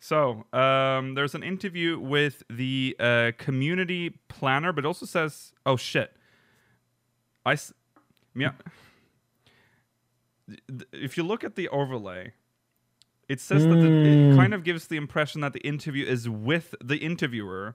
So 0.00 0.44
um, 0.52 1.14
there's 1.14 1.34
an 1.34 1.42
interview 1.42 1.98
with 1.98 2.42
the 2.50 2.96
uh, 2.98 3.32
community 3.38 4.18
planner, 4.28 4.72
but 4.72 4.84
it 4.84 4.86
also 4.86 5.06
says, 5.06 5.52
"Oh 5.64 5.76
shit." 5.76 6.12
I, 7.46 7.52
s- 7.52 7.72
yeah. 8.34 8.52
If 10.92 11.16
you 11.16 11.22
look 11.22 11.42
at 11.42 11.56
the 11.56 11.68
overlay, 11.68 12.32
it 13.28 13.40
says 13.40 13.62
that 13.62 13.80
the, 13.80 13.86
it 13.88 14.18
Mm. 14.18 14.36
kind 14.36 14.52
of 14.54 14.62
gives 14.62 14.88
the 14.88 14.96
impression 14.96 15.40
that 15.40 15.52
the 15.54 15.60
interview 15.60 16.04
is 16.04 16.28
with 16.28 16.74
the 16.84 16.98
interviewer, 16.98 17.74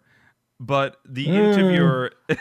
but 0.60 0.98
the 1.08 1.26
Mm. 1.26 1.34
interviewer 1.34 2.12
is 2.30 2.38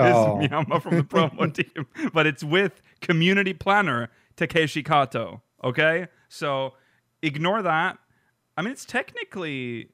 Oh. 0.00 0.38
Miyama 0.42 0.82
from 0.82 0.96
the 0.96 1.04
promo 1.04 1.52
team, 1.54 1.86
but 2.12 2.26
it's 2.26 2.42
with 2.42 2.82
community 3.00 3.54
planner 3.54 4.10
Takeshi 4.36 4.82
Kato. 4.82 5.42
Okay, 5.62 6.08
so 6.28 6.74
ignore 7.22 7.62
that. 7.62 7.98
I 8.56 8.62
mean, 8.62 8.72
it's 8.72 8.84
technically 8.84 9.90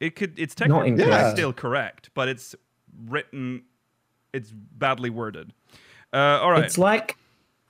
it 0.00 0.16
could 0.16 0.36
it's 0.36 0.56
technically 0.56 0.88
incorrect. 0.88 1.36
still 1.36 1.52
correct, 1.52 2.10
but 2.14 2.28
it's 2.28 2.56
written 3.06 3.62
it's 4.32 4.50
badly 4.50 5.10
worded. 5.10 5.52
Uh, 6.12 6.40
all 6.42 6.50
right, 6.50 6.64
It's 6.64 6.78
like 6.78 7.16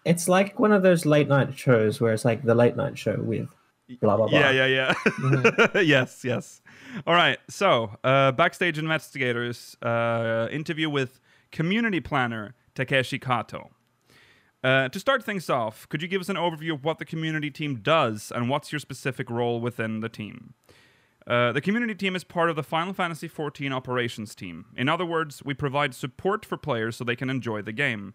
it's 0.05 0.29
like 0.29 0.59
one 0.59 0.73
of 0.73 0.83
those 0.83 1.07
late 1.07 1.29
night 1.29 1.57
shows 1.57 2.01
where 2.01 2.13
it's 2.13 2.25
like 2.25 2.43
the 2.43 2.55
late 2.55 2.77
night 2.77 2.99
show 2.99 3.17
with 3.19 3.49
blah 4.01 4.17
blah 4.17 4.29
blah. 4.29 4.39
Yeah, 4.39 4.51
yeah, 4.51 4.95
yeah. 5.75 5.81
yes, 5.81 6.25
yes. 6.25 6.61
All 7.07 7.15
right. 7.15 7.39
So, 7.49 7.97
uh, 8.03 8.33
backstage 8.33 8.79
investigators 8.79 9.77
uh, 9.83 10.49
interview 10.51 10.91
with 10.91 11.21
community 11.51 12.01
planner 12.01 12.55
Takeshi 12.75 13.19
Kato. 13.19 13.71
Uh, 14.65 14.89
to 14.89 15.01
start 15.01 15.25
things 15.25 15.51
off, 15.51 15.89
could 15.89 16.03
you 16.03 16.09
give 16.09 16.21
us 16.21 16.29
an 16.29 16.37
overview 16.37 16.73
of 16.73 16.85
what 16.85 16.99
the 16.99 17.05
community 17.05 17.51
team 17.51 17.81
does 17.83 18.33
and 18.33 18.49
what's 18.49 18.71
your 18.71 18.79
specific 18.79 19.29
role 19.29 19.61
within 19.61 20.01
the 20.01 20.09
team? 20.09 20.55
Uh, 21.27 21.53
the 21.53 21.61
community 21.61 21.95
team 21.95 22.17
is 22.17 22.25
part 22.25 22.51
of 22.51 22.57
the 22.57 22.63
Final 22.63 22.93
Fantasy 22.93 23.29
XIV 23.29 23.73
operations 23.73 24.35
team. 24.35 24.67
In 24.77 24.89
other 24.89 25.07
words, 25.07 25.43
we 25.45 25.55
provide 25.55 25.95
support 25.95 26.45
for 26.45 26.57
players 26.57 26.97
so 26.97 27.05
they 27.05 27.17
can 27.17 27.31
enjoy 27.31 27.63
the 27.63 27.73
game. 27.73 28.15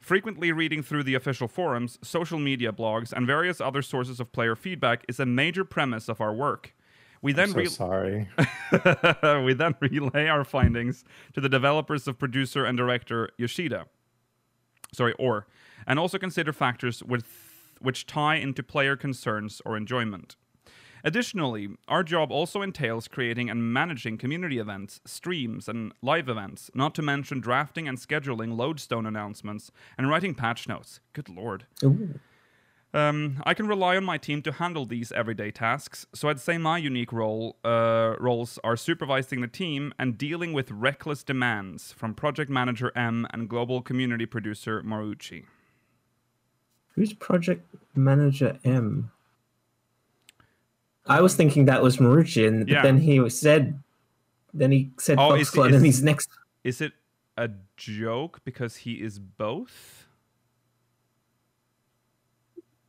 Frequently 0.00 0.50
reading 0.50 0.82
through 0.82 1.04
the 1.04 1.14
official 1.14 1.46
forums, 1.46 1.98
social 2.02 2.38
media 2.38 2.72
blogs, 2.72 3.12
and 3.12 3.26
various 3.26 3.60
other 3.60 3.82
sources 3.82 4.18
of 4.18 4.32
player 4.32 4.56
feedback 4.56 5.04
is 5.08 5.20
a 5.20 5.26
major 5.26 5.64
premise 5.64 6.08
of 6.08 6.20
our 6.20 6.32
work. 6.32 6.74
We 7.22 7.34
then 7.34 7.50
so 7.50 7.56
re- 7.56 7.66
sorry. 7.66 8.28
we 9.44 9.52
then 9.52 9.74
relay 9.80 10.26
our 10.26 10.42
findings 10.42 11.04
to 11.34 11.40
the 11.40 11.50
developers 11.50 12.08
of 12.08 12.18
producer 12.18 12.64
and 12.64 12.78
director 12.78 13.28
Yoshida. 13.36 13.86
Sorry, 14.92 15.12
or 15.18 15.46
and 15.86 15.98
also 15.98 16.18
consider 16.18 16.52
factors 16.52 17.02
with 17.02 17.24
which 17.80 18.06
tie 18.06 18.36
into 18.36 18.62
player 18.62 18.96
concerns 18.96 19.60
or 19.64 19.76
enjoyment. 19.76 20.36
Additionally, 21.04 21.68
our 21.88 22.02
job 22.02 22.30
also 22.30 22.62
entails 22.62 23.08
creating 23.08 23.48
and 23.50 23.72
managing 23.72 24.18
community 24.18 24.58
events, 24.58 25.00
streams, 25.04 25.68
and 25.68 25.92
live 26.02 26.28
events, 26.28 26.70
not 26.74 26.94
to 26.94 27.02
mention 27.02 27.40
drafting 27.40 27.88
and 27.88 27.98
scheduling 27.98 28.56
lodestone 28.56 29.06
announcements 29.06 29.70
and 29.96 30.08
writing 30.08 30.34
patch 30.34 30.68
notes. 30.68 31.00
Good 31.12 31.28
lord. 31.28 31.66
Um, 32.92 33.40
I 33.46 33.54
can 33.54 33.68
rely 33.68 33.96
on 33.96 34.04
my 34.04 34.18
team 34.18 34.42
to 34.42 34.52
handle 34.52 34.84
these 34.84 35.12
everyday 35.12 35.52
tasks, 35.52 36.06
so 36.12 36.28
I'd 36.28 36.40
say 36.40 36.58
my 36.58 36.76
unique 36.76 37.12
role 37.12 37.56
uh, 37.64 38.14
roles 38.18 38.58
are 38.64 38.76
supervising 38.76 39.40
the 39.40 39.46
team 39.46 39.94
and 39.96 40.18
dealing 40.18 40.52
with 40.52 40.72
reckless 40.72 41.22
demands 41.22 41.92
from 41.92 42.14
project 42.14 42.50
manager 42.50 42.90
M 42.96 43.28
and 43.32 43.48
global 43.48 43.80
community 43.80 44.26
producer 44.26 44.82
Murouchi. 44.82 45.44
Who's 46.96 47.12
project 47.12 47.64
manager 47.94 48.58
M? 48.64 49.12
I 51.06 51.20
was 51.20 51.34
thinking 51.34 51.64
that 51.66 51.82
was 51.82 51.96
Murouchi, 51.96 52.46
and 52.46 52.68
Yeah. 52.68 52.82
then 52.82 52.98
he 52.98 53.28
said, 53.30 53.82
then 54.52 54.70
he 54.70 54.90
said 54.98 55.18
Oh, 55.18 55.34
is- 55.34 55.50
Foxclon, 55.50 55.70
is- 55.70 55.76
and 55.76 55.86
he's 55.86 56.02
next. 56.02 56.28
Is 56.64 56.80
it 56.80 56.92
a 57.36 57.50
joke 57.76 58.40
because 58.44 58.76
he 58.76 59.00
is 59.00 59.18
both? 59.18 60.06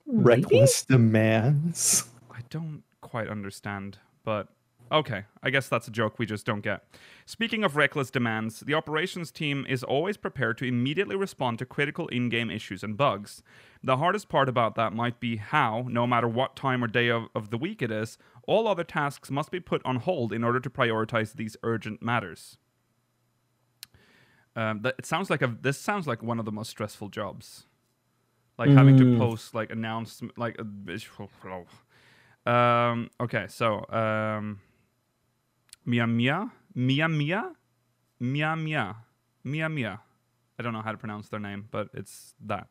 Maybe? 0.06 0.24
Reckless 0.24 0.84
demands. 0.86 2.10
I 2.30 2.42
don't 2.50 2.84
quite 3.00 3.30
understand, 3.30 3.98
but 4.26 4.50
okay, 4.92 5.26
I 5.42 5.50
guess 5.50 5.70
that's 5.70 5.88
a 5.88 5.92
joke 5.92 6.20
we 6.20 6.26
just 6.26 6.46
don't 6.46 6.62
get. 6.62 6.84
Speaking 7.26 7.64
of 7.64 7.76
reckless 7.76 8.12
demands, 8.12 8.60
the 8.60 8.74
operations 8.74 9.32
team 9.32 9.66
is 9.70 9.84
always 9.84 10.18
prepared 10.18 10.58
to 10.60 10.66
immediately 10.66 11.16
respond 11.16 11.60
to 11.60 11.66
critical 11.66 12.08
in 12.10 12.30
game 12.30 12.52
issues 12.52 12.84
and 12.84 12.98
bugs. 12.98 13.42
The 13.84 13.98
hardest 13.98 14.30
part 14.30 14.50
about 14.50 14.76
that 14.76 14.94
might 14.94 15.20
be 15.20 15.38
how, 15.38 15.86
no 15.88 16.06
matter 16.06 16.28
what 16.28 16.56
time 16.56 16.84
or 16.84 16.88
day 16.88 17.10
of, 17.10 17.28
of 17.34 17.50
the 17.50 17.58
week 17.58 17.82
it 17.82 17.92
is, 17.92 18.18
all 18.46 18.68
other 18.68 18.84
tasks 18.84 19.32
must 19.32 19.50
be 19.52 19.60
put 19.60 19.82
on 19.86 19.98
hold 19.98 20.34
in 20.34 20.44
order 20.44 20.60
to 20.60 20.70
prioritize 20.70 21.34
these 21.34 21.56
urgent 21.64 22.02
matters. 22.02 22.58
Um, 24.56 24.82
that, 24.82 24.96
it 25.00 25.06
sounds 25.06 25.30
like 25.30 25.42
a, 25.42 25.56
this 25.62 25.78
sounds 25.78 26.08
like 26.08 26.22
one 26.22 26.38
of 26.38 26.46
the 26.46 26.52
most 26.52 26.70
stressful 26.70 27.10
jobs. 27.10 27.66
Like 28.58 28.70
having 28.72 28.98
to 28.98 29.06
Mm. 29.06 29.18
post 29.18 29.56
like 29.56 29.72
announcement 29.72 30.38
like 30.38 30.60
um, 32.46 33.10
okay, 33.20 33.46
so 33.48 33.86
um, 33.90 34.60
Mia 35.86 36.08
Mia 36.08 36.52
Mia 36.76 37.08
Mia 37.10 37.46
Mia 38.20 38.56
Mia 38.56 38.96
Mia 39.44 39.70
Mia. 39.70 40.00
I 40.60 40.64
don't 40.64 40.74
know 40.74 40.82
how 40.82 40.92
to 40.92 40.98
pronounce 40.98 41.30
their 41.30 41.40
name, 41.40 41.68
but 41.72 41.90
it's 41.94 42.36
that. 42.46 42.68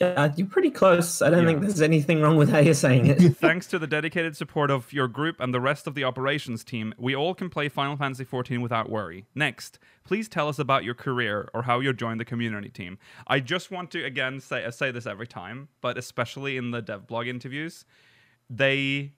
Yeah, 0.00 0.32
you're 0.36 0.46
pretty 0.46 0.70
close. 0.70 1.20
I 1.20 1.28
don't 1.30 1.42
Yeah. 1.42 1.48
think 1.48 1.60
there's 1.60 1.82
anything 1.82 2.22
wrong 2.22 2.36
with 2.36 2.48
how 2.48 2.58
you're 2.60 2.72
saying 2.74 3.06
it. 3.06 3.18
Thanks 3.36 3.66
to 3.68 3.78
the 3.78 3.86
dedicated 3.86 4.36
support 4.36 4.70
of 4.70 4.90
your 4.92 5.06
group 5.06 5.36
and 5.38 5.52
the 5.52 5.60
rest 5.60 5.86
of 5.86 5.94
the 5.94 6.04
operations 6.04 6.64
team, 6.64 6.94
we 6.96 7.14
all 7.14 7.34
can 7.34 7.50
play 7.50 7.68
Final 7.68 7.96
Fantasy 7.96 8.24
XIV 8.24 8.62
without 8.62 8.88
worry. 8.88 9.26
Next, 9.34 9.78
please 10.04 10.28
tell 10.28 10.48
us 10.48 10.58
about 10.58 10.84
your 10.84 10.94
career 10.94 11.50
or 11.52 11.64
how 11.64 11.80
you 11.80 11.92
joined 11.92 12.20
the 12.20 12.24
community 12.24 12.70
team. 12.70 12.98
I 13.26 13.40
just 13.40 13.70
want 13.70 13.90
to 13.90 14.02
again 14.04 14.40
say 14.40 14.64
I 14.64 14.70
say 14.70 14.92
this 14.92 15.06
every 15.06 15.26
time, 15.26 15.68
but 15.82 15.98
especially 15.98 16.56
in 16.56 16.70
the 16.70 16.80
dev 16.80 17.06
blog 17.06 17.26
interviews, 17.26 17.84
they 18.48 19.12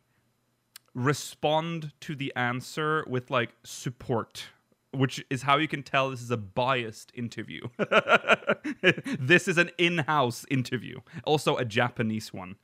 respond 0.95 1.93
to 2.01 2.15
the 2.15 2.33
answer 2.37 3.05
with 3.09 3.31
like 3.31 3.55
support 3.65 4.47
which 4.95 5.25
is 5.31 5.43
how 5.43 5.57
you 5.57 5.69
can 5.69 5.83
tell 5.83 6.11
this 6.11 6.23
is 6.23 6.31
a 6.31 6.37
biased 6.37 7.11
interview. 7.15 7.61
this 9.19 9.49
is 9.49 9.59
an 9.59 9.71
in-house 9.79 10.47
interview, 10.51 11.01
also 11.25 11.57
a 11.57 11.65
Japanese 11.65 12.33
one. 12.33 12.57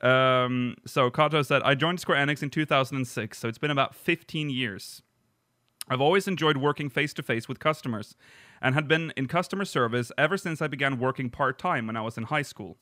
Um, 0.00 0.76
so 0.86 1.10
Kato 1.10 1.42
said, 1.42 1.62
"I 1.62 1.74
joined 1.74 2.00
Square 2.00 2.24
Enix 2.24 2.42
in 2.42 2.50
2006, 2.50 3.38
so 3.38 3.48
it's 3.48 3.58
been 3.58 3.70
about 3.70 3.94
15 3.94 4.50
years. 4.50 5.02
I've 5.88 6.00
always 6.00 6.28
enjoyed 6.28 6.58
working 6.58 6.90
face 6.90 7.14
to 7.14 7.22
face 7.22 7.48
with 7.48 7.58
customers, 7.58 8.14
and 8.60 8.74
had 8.74 8.86
been 8.86 9.12
in 9.16 9.26
customer 9.26 9.64
service 9.64 10.12
ever 10.16 10.36
since 10.36 10.62
I 10.62 10.68
began 10.68 10.98
working 10.98 11.30
part 11.30 11.58
time 11.58 11.86
when 11.86 11.96
I 11.96 12.02
was 12.02 12.16
in 12.16 12.24
high 12.24 12.42
school." 12.42 12.76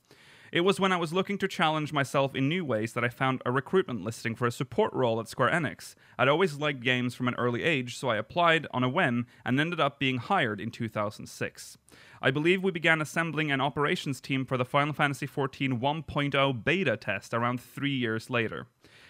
It 0.53 0.61
was 0.61 0.79
when 0.79 0.93
I 0.93 0.97
was 0.97 1.13
looking 1.13 1.39
to 1.39 1.49
challenge 1.49 1.93
myself 1.93 2.35
in 2.35 2.49
new 2.49 2.65
ways 2.65 2.93
that 2.93 3.05
I 3.05 3.09
found 3.09 3.43
a 3.45 3.51
recruitment 3.51 4.05
listing 4.05 4.35
for 4.35 4.47
a 4.47 4.53
support 4.53 4.93
role 4.93 5.19
at 5.19 5.29
Square 5.29 5.51
Enix. 5.51 5.95
I'd 6.19 6.29
always 6.29 6.59
liked 6.59 6.81
games 6.81 7.15
from 7.15 7.29
an 7.29 7.35
early 7.35 7.63
age, 7.63 7.97
so 7.97 8.09
I 8.09 8.17
applied 8.17 8.67
on 8.71 8.85
a 8.85 8.89
whim 8.89 9.27
and 9.45 9.59
ended 9.59 9.81
up 9.81 9.99
being 9.99 10.19
hired 10.19 10.61
in 10.61 10.71
2006. 10.71 11.79
I 12.23 12.31
believe 12.31 12.63
we 12.63 12.71
began 12.71 13.01
assembling 13.01 13.51
an 13.51 13.61
operations 13.61 14.21
team 14.21 14.45
for 14.45 14.57
the 14.57 14.65
Final 14.65 14.95
Fantasy 14.95 15.27
XIV 15.27 15.81
1.0 15.81 16.65
beta 16.65 16.97
test 16.97 17.35
around 17.35 17.61
three 17.61 17.95
years 17.95 18.31
later. 18.31 18.67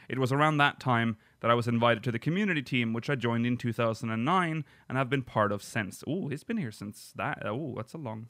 It 0.09 0.19
was 0.19 0.33
around 0.33 0.57
that 0.59 0.81
time 0.81 1.17
that 1.41 1.51
I 1.51 1.55
was 1.55 1.69
invited 1.69 2.03
to 2.05 2.13
the 2.13 2.19
community 2.19 2.63
team, 2.63 2.93
which 2.93 3.11
I 3.11 3.15
joined 3.15 3.47
in 3.47 3.57
2009 3.57 4.65
and 4.89 4.99
have 4.99 5.11
been 5.11 5.23
part 5.23 5.53
of 5.53 5.63
since. 5.63 6.03
Ooh, 6.09 6.29
he's 6.29 6.45
been 6.45 6.57
here 6.57 6.73
since 6.73 7.13
that. 7.17 7.43
Oh, 7.45 7.75
that's 7.77 7.95
a 7.95 7.99
long 7.99 8.29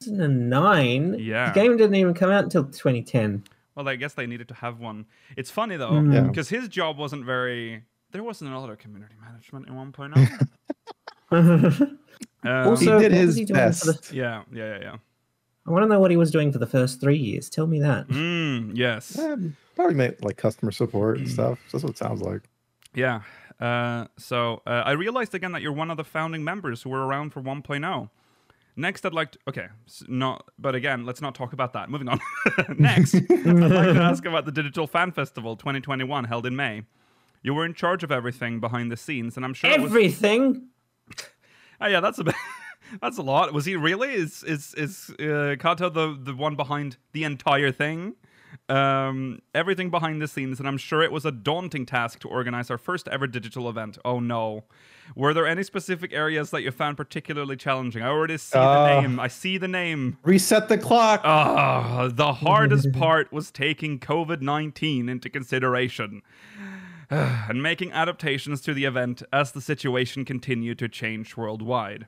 2009. 0.00 1.16
Yeah. 1.18 1.50
The 1.52 1.60
game 1.60 1.76
didn't 1.76 1.96
even 1.96 2.14
come 2.14 2.30
out 2.30 2.44
until 2.44 2.64
2010. 2.64 3.44
Well, 3.74 3.88
I 3.88 3.96
guess 3.96 4.14
they 4.14 4.26
needed 4.26 4.48
to 4.48 4.54
have 4.54 4.80
one. 4.80 5.06
It's 5.36 5.50
funny 5.50 5.76
though, 5.76 5.90
Mm. 5.92 6.12
Yeah. 6.14 6.20
because 6.22 6.48
his 6.48 6.68
job 6.68 6.98
wasn't 6.98 7.24
very. 7.24 7.84
There 8.10 8.22
wasn't 8.24 8.52
a 8.52 8.58
lot 8.58 8.70
of 8.70 8.78
community 8.78 9.14
management 9.20 9.68
in 9.68 9.74
1.0. 9.74 10.48
Um, 12.44 12.68
also, 12.68 12.96
he 12.98 13.02
did 13.02 13.12
his 13.12 13.34
he 13.36 13.44
best. 13.44 13.84
the- 13.84 14.16
yeah, 14.16 14.42
yeah, 14.52 14.74
yeah, 14.74 14.78
yeah. 14.80 14.96
I 15.66 15.70
want 15.72 15.82
to 15.82 15.88
know 15.88 15.98
what 16.00 16.10
he 16.12 16.16
was 16.16 16.30
doing 16.30 16.52
for 16.52 16.58
the 16.58 16.66
first 16.66 17.00
three 17.00 17.16
years. 17.18 17.50
Tell 17.50 17.66
me 17.66 17.80
that. 17.80 18.06
Mm, 18.08 18.76
yes, 18.76 19.18
Eh, 19.18 19.36
probably 19.74 19.94
made 19.96 20.22
like 20.24 20.36
customer 20.36 20.70
support 20.70 21.18
and 21.18 21.28
stuff. 21.28 21.58
That's 21.72 21.82
what 21.84 21.90
it 21.90 21.98
sounds 21.98 22.22
like. 22.22 22.42
yeah. 22.94 23.22
Uh, 23.60 24.06
so 24.16 24.62
uh, 24.66 24.82
I 24.86 24.92
realized 24.92 25.34
again 25.34 25.50
that 25.52 25.62
you're 25.62 25.72
one 25.72 25.90
of 25.90 25.96
the 25.96 26.04
founding 26.04 26.44
members 26.44 26.82
who 26.82 26.90
were 26.90 27.04
around 27.04 27.30
for 27.30 27.42
1.0. 27.42 28.08
Next, 28.78 29.04
I'd 29.04 29.12
like 29.12 29.32
to. 29.32 29.38
Okay, 29.48 29.66
not. 30.06 30.48
But 30.56 30.76
again, 30.76 31.04
let's 31.04 31.20
not 31.20 31.34
talk 31.34 31.52
about 31.52 31.72
that. 31.72 31.90
Moving 31.90 32.08
on. 32.08 32.20
Next, 32.78 33.16
I'd 33.16 33.28
like 33.28 33.94
to 33.94 34.00
ask 34.00 34.24
about 34.24 34.44
the 34.44 34.52
Digital 34.52 34.86
Fan 34.86 35.10
Festival 35.10 35.56
2021 35.56 36.24
held 36.24 36.46
in 36.46 36.54
May. 36.54 36.82
You 37.42 37.54
were 37.54 37.64
in 37.64 37.74
charge 37.74 38.04
of 38.04 38.12
everything 38.12 38.60
behind 38.60 38.92
the 38.92 38.96
scenes, 38.96 39.36
and 39.36 39.44
I'm 39.44 39.52
sure 39.52 39.68
it 39.70 39.80
was. 39.80 39.90
Everything. 39.90 40.68
Oh 41.80 41.86
yeah, 41.86 42.00
that's 42.00 42.18
a 42.18 42.24
bit. 42.24 42.34
That's 43.00 43.18
a 43.18 43.22
lot. 43.22 43.52
Was 43.52 43.66
he 43.66 43.76
really? 43.76 44.12
Is 44.12 44.42
is 44.42 44.74
is 44.74 45.10
uh, 45.20 45.54
Kato 45.60 45.90
the 45.90 46.18
the 46.20 46.34
one 46.34 46.56
behind 46.56 46.96
the 47.12 47.22
entire 47.22 47.70
thing? 47.70 48.16
Um, 48.68 49.40
everything 49.54 49.88
behind 49.90 50.20
the 50.20 50.28
scenes, 50.28 50.58
and 50.58 50.68
I'm 50.68 50.76
sure 50.78 51.02
it 51.02 51.10
was 51.12 51.24
a 51.24 51.30
daunting 51.32 51.86
task 51.86 52.18
to 52.20 52.28
organize 52.28 52.70
our 52.70 52.76
first 52.78 53.08
ever 53.08 53.26
digital 53.26 53.68
event. 53.68 53.96
Oh 54.04 54.20
no. 54.20 54.64
Were 55.16 55.32
there 55.32 55.46
any 55.46 55.62
specific 55.62 56.12
areas 56.12 56.50
that 56.50 56.62
you 56.62 56.70
found 56.70 56.98
particularly 56.98 57.56
challenging? 57.56 58.02
I 58.02 58.08
already 58.08 58.36
see 58.36 58.58
Uh. 58.58 58.74
the 58.84 59.00
name. 59.00 59.20
I 59.20 59.28
see 59.28 59.56
the 59.56 59.68
name. 59.68 60.18
Reset 60.22 60.68
the 60.68 60.76
clock. 60.76 61.22
Ah, 61.24 62.08
the 62.12 62.32
hardest 62.44 62.92
part 62.92 63.32
was 63.32 63.50
taking 63.50 63.98
COVID 63.98 64.42
19 64.42 65.08
into 65.08 65.30
consideration 65.30 66.20
and 67.10 67.62
making 67.62 67.90
adaptations 67.92 68.60
to 68.62 68.74
the 68.74 68.84
event 68.84 69.22
as 69.32 69.52
the 69.52 69.60
situation 69.62 70.24
continued 70.26 70.78
to 70.80 70.88
change 70.88 71.36
worldwide. 71.38 72.06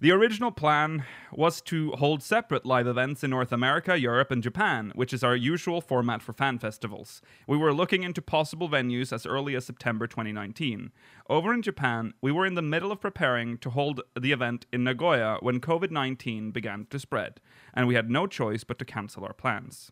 The 0.00 0.12
original 0.12 0.52
plan 0.52 1.04
was 1.32 1.60
to 1.62 1.90
hold 1.90 2.22
separate 2.22 2.64
live 2.64 2.86
events 2.86 3.24
in 3.24 3.30
North 3.30 3.50
America, 3.50 3.98
Europe, 3.98 4.30
and 4.30 4.40
Japan, 4.40 4.92
which 4.94 5.12
is 5.12 5.24
our 5.24 5.34
usual 5.34 5.80
format 5.80 6.22
for 6.22 6.32
fan 6.32 6.60
festivals. 6.60 7.20
We 7.48 7.56
were 7.56 7.72
looking 7.72 8.04
into 8.04 8.22
possible 8.22 8.68
venues 8.68 9.12
as 9.12 9.26
early 9.26 9.56
as 9.56 9.64
September 9.64 10.06
2019. 10.06 10.92
Over 11.28 11.52
in 11.52 11.62
Japan, 11.62 12.14
we 12.20 12.30
were 12.30 12.46
in 12.46 12.54
the 12.54 12.62
middle 12.62 12.92
of 12.92 13.00
preparing 13.00 13.58
to 13.58 13.70
hold 13.70 14.02
the 14.14 14.30
event 14.30 14.66
in 14.72 14.84
Nagoya 14.84 15.38
when 15.40 15.58
COVID 15.60 15.90
19 15.90 16.52
began 16.52 16.86
to 16.90 17.00
spread, 17.00 17.40
and 17.74 17.88
we 17.88 17.96
had 17.96 18.08
no 18.08 18.28
choice 18.28 18.62
but 18.62 18.78
to 18.78 18.84
cancel 18.84 19.24
our 19.24 19.32
plans. 19.32 19.90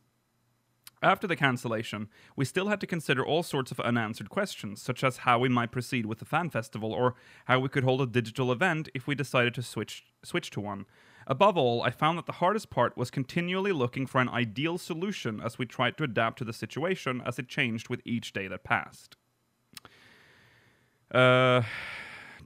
After 1.06 1.28
the 1.28 1.36
cancellation, 1.36 2.08
we 2.34 2.44
still 2.44 2.66
had 2.66 2.80
to 2.80 2.86
consider 2.86 3.24
all 3.24 3.44
sorts 3.44 3.70
of 3.70 3.78
unanswered 3.78 4.28
questions, 4.28 4.82
such 4.82 5.04
as 5.04 5.18
how 5.18 5.38
we 5.38 5.48
might 5.48 5.70
proceed 5.70 6.04
with 6.04 6.18
the 6.18 6.24
fan 6.24 6.50
festival 6.50 6.92
or 6.92 7.14
how 7.44 7.60
we 7.60 7.68
could 7.68 7.84
hold 7.84 8.02
a 8.02 8.06
digital 8.06 8.50
event 8.50 8.88
if 8.92 9.06
we 9.06 9.14
decided 9.14 9.54
to 9.54 9.62
switch 9.62 10.04
switch 10.24 10.50
to 10.50 10.60
one. 10.60 10.84
Above 11.28 11.56
all, 11.56 11.80
I 11.80 11.90
found 11.90 12.18
that 12.18 12.26
the 12.26 12.40
hardest 12.42 12.70
part 12.70 12.96
was 12.96 13.12
continually 13.12 13.70
looking 13.70 14.04
for 14.04 14.20
an 14.20 14.28
ideal 14.28 14.78
solution 14.78 15.40
as 15.40 15.60
we 15.60 15.64
tried 15.64 15.96
to 15.98 16.02
adapt 16.02 16.38
to 16.38 16.44
the 16.44 16.52
situation 16.52 17.22
as 17.24 17.38
it 17.38 17.46
changed 17.46 17.88
with 17.88 18.00
each 18.04 18.32
day 18.32 18.48
that 18.48 18.64
passed. 18.64 19.14
Uh, 21.12 21.62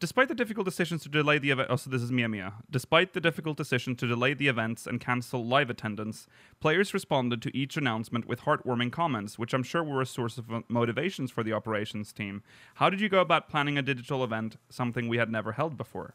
despite 0.00 0.28
the 0.28 0.34
difficult 0.34 0.64
decisions 0.64 1.02
to 1.02 1.08
delay 1.08 1.38
the 1.38 1.50
event, 1.50 1.68
oh, 1.70 1.76
so 1.76 1.90
this 1.90 2.02
is 2.02 2.10
Mia. 2.10 2.54
Despite 2.70 3.12
the 3.12 3.20
difficult 3.20 3.56
decision 3.56 3.94
to 3.96 4.06
delay 4.06 4.34
the 4.34 4.48
events 4.48 4.86
and 4.86 5.00
cancel 5.00 5.44
live 5.46 5.70
attendance, 5.70 6.26
players 6.58 6.94
responded 6.94 7.42
to 7.42 7.56
each 7.56 7.76
announcement 7.76 8.26
with 8.26 8.40
heartwarming 8.40 8.90
comments, 8.90 9.38
which 9.38 9.52
I'm 9.52 9.62
sure 9.62 9.84
were 9.84 10.00
a 10.00 10.06
source 10.06 10.38
of 10.38 10.46
motivations 10.68 11.30
for 11.30 11.44
the 11.44 11.52
operations 11.52 12.12
team. 12.12 12.42
How 12.76 12.88
did 12.88 13.00
you 13.00 13.08
go 13.08 13.20
about 13.20 13.50
planning 13.50 13.76
a 13.76 13.82
digital 13.82 14.24
event, 14.24 14.56
something 14.70 15.06
we 15.06 15.18
had 15.18 15.30
never 15.30 15.52
held 15.52 15.76
before? 15.76 16.14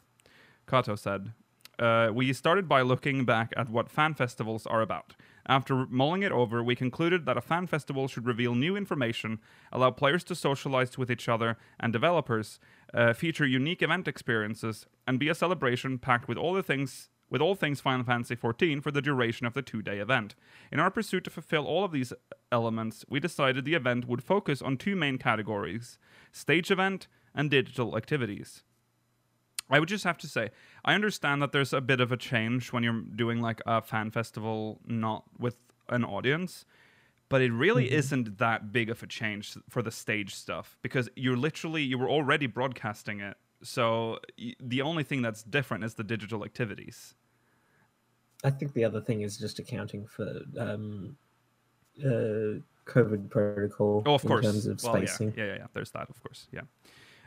Kato 0.68 0.96
said, 0.96 1.32
uh, 1.78 2.10
We 2.12 2.32
started 2.32 2.68
by 2.68 2.82
looking 2.82 3.24
back 3.24 3.52
at 3.56 3.70
what 3.70 3.88
fan 3.88 4.14
festivals 4.14 4.66
are 4.66 4.82
about. 4.82 5.14
After 5.48 5.86
mulling 5.86 6.24
it 6.24 6.32
over, 6.32 6.60
we 6.62 6.74
concluded 6.74 7.24
that 7.24 7.36
a 7.36 7.40
fan 7.40 7.68
festival 7.68 8.08
should 8.08 8.26
reveal 8.26 8.56
new 8.56 8.76
information, 8.76 9.38
allow 9.70 9.92
players 9.92 10.24
to 10.24 10.34
socialize 10.34 10.98
with 10.98 11.10
each 11.10 11.28
other 11.28 11.56
and 11.78 11.92
developers, 11.92 12.58
uh, 12.96 13.12
feature 13.12 13.46
unique 13.46 13.82
event 13.82 14.08
experiences, 14.08 14.86
and 15.06 15.20
be 15.20 15.28
a 15.28 15.34
celebration 15.34 15.98
packed 15.98 16.26
with 16.26 16.38
all 16.38 16.54
the 16.54 16.62
things 16.62 17.10
with 17.28 17.40
all 17.40 17.56
things 17.56 17.80
Final 17.80 18.04
Fantasy 18.04 18.36
XIV 18.36 18.80
for 18.80 18.92
the 18.92 19.02
duration 19.02 19.48
of 19.48 19.52
the 19.52 19.60
two-day 19.60 19.98
event. 19.98 20.36
In 20.70 20.78
our 20.78 20.92
pursuit 20.92 21.24
to 21.24 21.30
fulfill 21.30 21.66
all 21.66 21.82
of 21.82 21.90
these 21.90 22.12
elements, 22.52 23.04
we 23.08 23.18
decided 23.18 23.64
the 23.64 23.74
event 23.74 24.06
would 24.06 24.22
focus 24.22 24.62
on 24.62 24.76
two 24.76 24.94
main 24.94 25.18
categories: 25.18 25.98
stage 26.32 26.70
event 26.70 27.08
and 27.34 27.50
digital 27.50 27.96
activities. 27.96 28.62
I 29.68 29.80
would 29.80 29.88
just 29.88 30.04
have 30.04 30.18
to 30.18 30.28
say, 30.28 30.50
I 30.84 30.94
understand 30.94 31.42
that 31.42 31.50
there's 31.50 31.72
a 31.72 31.80
bit 31.80 32.00
of 32.00 32.12
a 32.12 32.16
change 32.16 32.72
when 32.72 32.84
you're 32.84 33.00
doing 33.00 33.40
like 33.40 33.60
a 33.66 33.82
fan 33.82 34.12
festival 34.12 34.78
not 34.86 35.24
with 35.38 35.56
an 35.88 36.04
audience, 36.04 36.64
but 37.28 37.40
it 37.42 37.52
really 37.52 37.90
isn't 37.92 38.38
that 38.38 38.72
big 38.72 38.88
of 38.90 39.02
a 39.02 39.06
change 39.06 39.56
for 39.68 39.82
the 39.82 39.90
stage 39.90 40.34
stuff 40.34 40.76
because 40.82 41.08
you're 41.16 41.36
literally 41.36 41.82
you 41.82 41.98
were 41.98 42.08
already 42.08 42.46
broadcasting 42.46 43.20
it. 43.20 43.36
So 43.62 44.18
y- 44.38 44.54
the 44.60 44.82
only 44.82 45.02
thing 45.02 45.22
that's 45.22 45.42
different 45.42 45.84
is 45.84 45.94
the 45.94 46.04
digital 46.04 46.44
activities. 46.44 47.14
I 48.44 48.50
think 48.50 48.74
the 48.74 48.84
other 48.84 49.00
thing 49.00 49.22
is 49.22 49.38
just 49.38 49.58
accounting 49.58 50.06
for 50.06 50.42
um, 50.58 51.16
uh, 52.04 52.60
COVID 52.84 53.30
protocol 53.30 54.02
Oh, 54.06 54.14
of 54.14 54.22
in 54.24 54.28
course. 54.28 54.44
terms 54.44 54.66
of 54.66 54.82
well, 54.82 54.98
yeah, 55.00 55.06
spacing. 55.06 55.34
yeah, 55.36 55.44
yeah, 55.46 55.54
yeah. 55.56 55.66
There's 55.72 55.90
that, 55.92 56.08
of 56.10 56.22
course. 56.22 56.46
Yeah. 56.52 56.62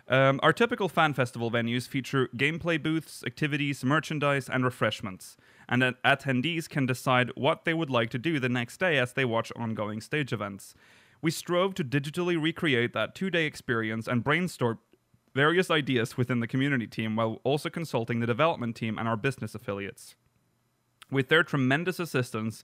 Um, 0.07 0.39
our 0.41 0.53
typical 0.53 0.89
fan 0.89 1.13
festival 1.13 1.51
venues 1.51 1.87
feature 1.87 2.29
gameplay 2.35 2.81
booths, 2.81 3.23
activities, 3.25 3.83
merchandise, 3.83 4.49
and 4.49 4.63
refreshments, 4.63 5.37
and 5.69 5.81
that 5.83 6.01
attendees 6.03 6.67
can 6.67 6.85
decide 6.85 7.31
what 7.35 7.63
they 7.63 7.73
would 7.73 7.91
like 7.91 8.09
to 8.09 8.17
do 8.17 8.39
the 8.39 8.49
next 8.49 8.79
day 8.79 8.97
as 8.97 9.13
they 9.13 9.23
watch 9.23 9.51
ongoing 9.55 10.01
stage 10.01 10.33
events. 10.33 10.73
We 11.21 11.31
strove 11.31 11.75
to 11.75 11.83
digitally 11.83 12.41
recreate 12.41 12.93
that 12.93 13.13
two 13.13 13.29
day 13.29 13.45
experience 13.45 14.07
and 14.07 14.23
brainstorm 14.23 14.79
various 15.35 15.69
ideas 15.69 16.17
within 16.17 16.39
the 16.39 16.47
community 16.47 16.87
team 16.87 17.15
while 17.15 17.39
also 17.43 17.69
consulting 17.69 18.19
the 18.19 18.27
development 18.27 18.75
team 18.75 18.97
and 18.97 19.07
our 19.07 19.15
business 19.15 19.53
affiliates. 19.53 20.15
With 21.11 21.29
their 21.29 21.43
tremendous 21.43 21.99
assistance, 21.99 22.63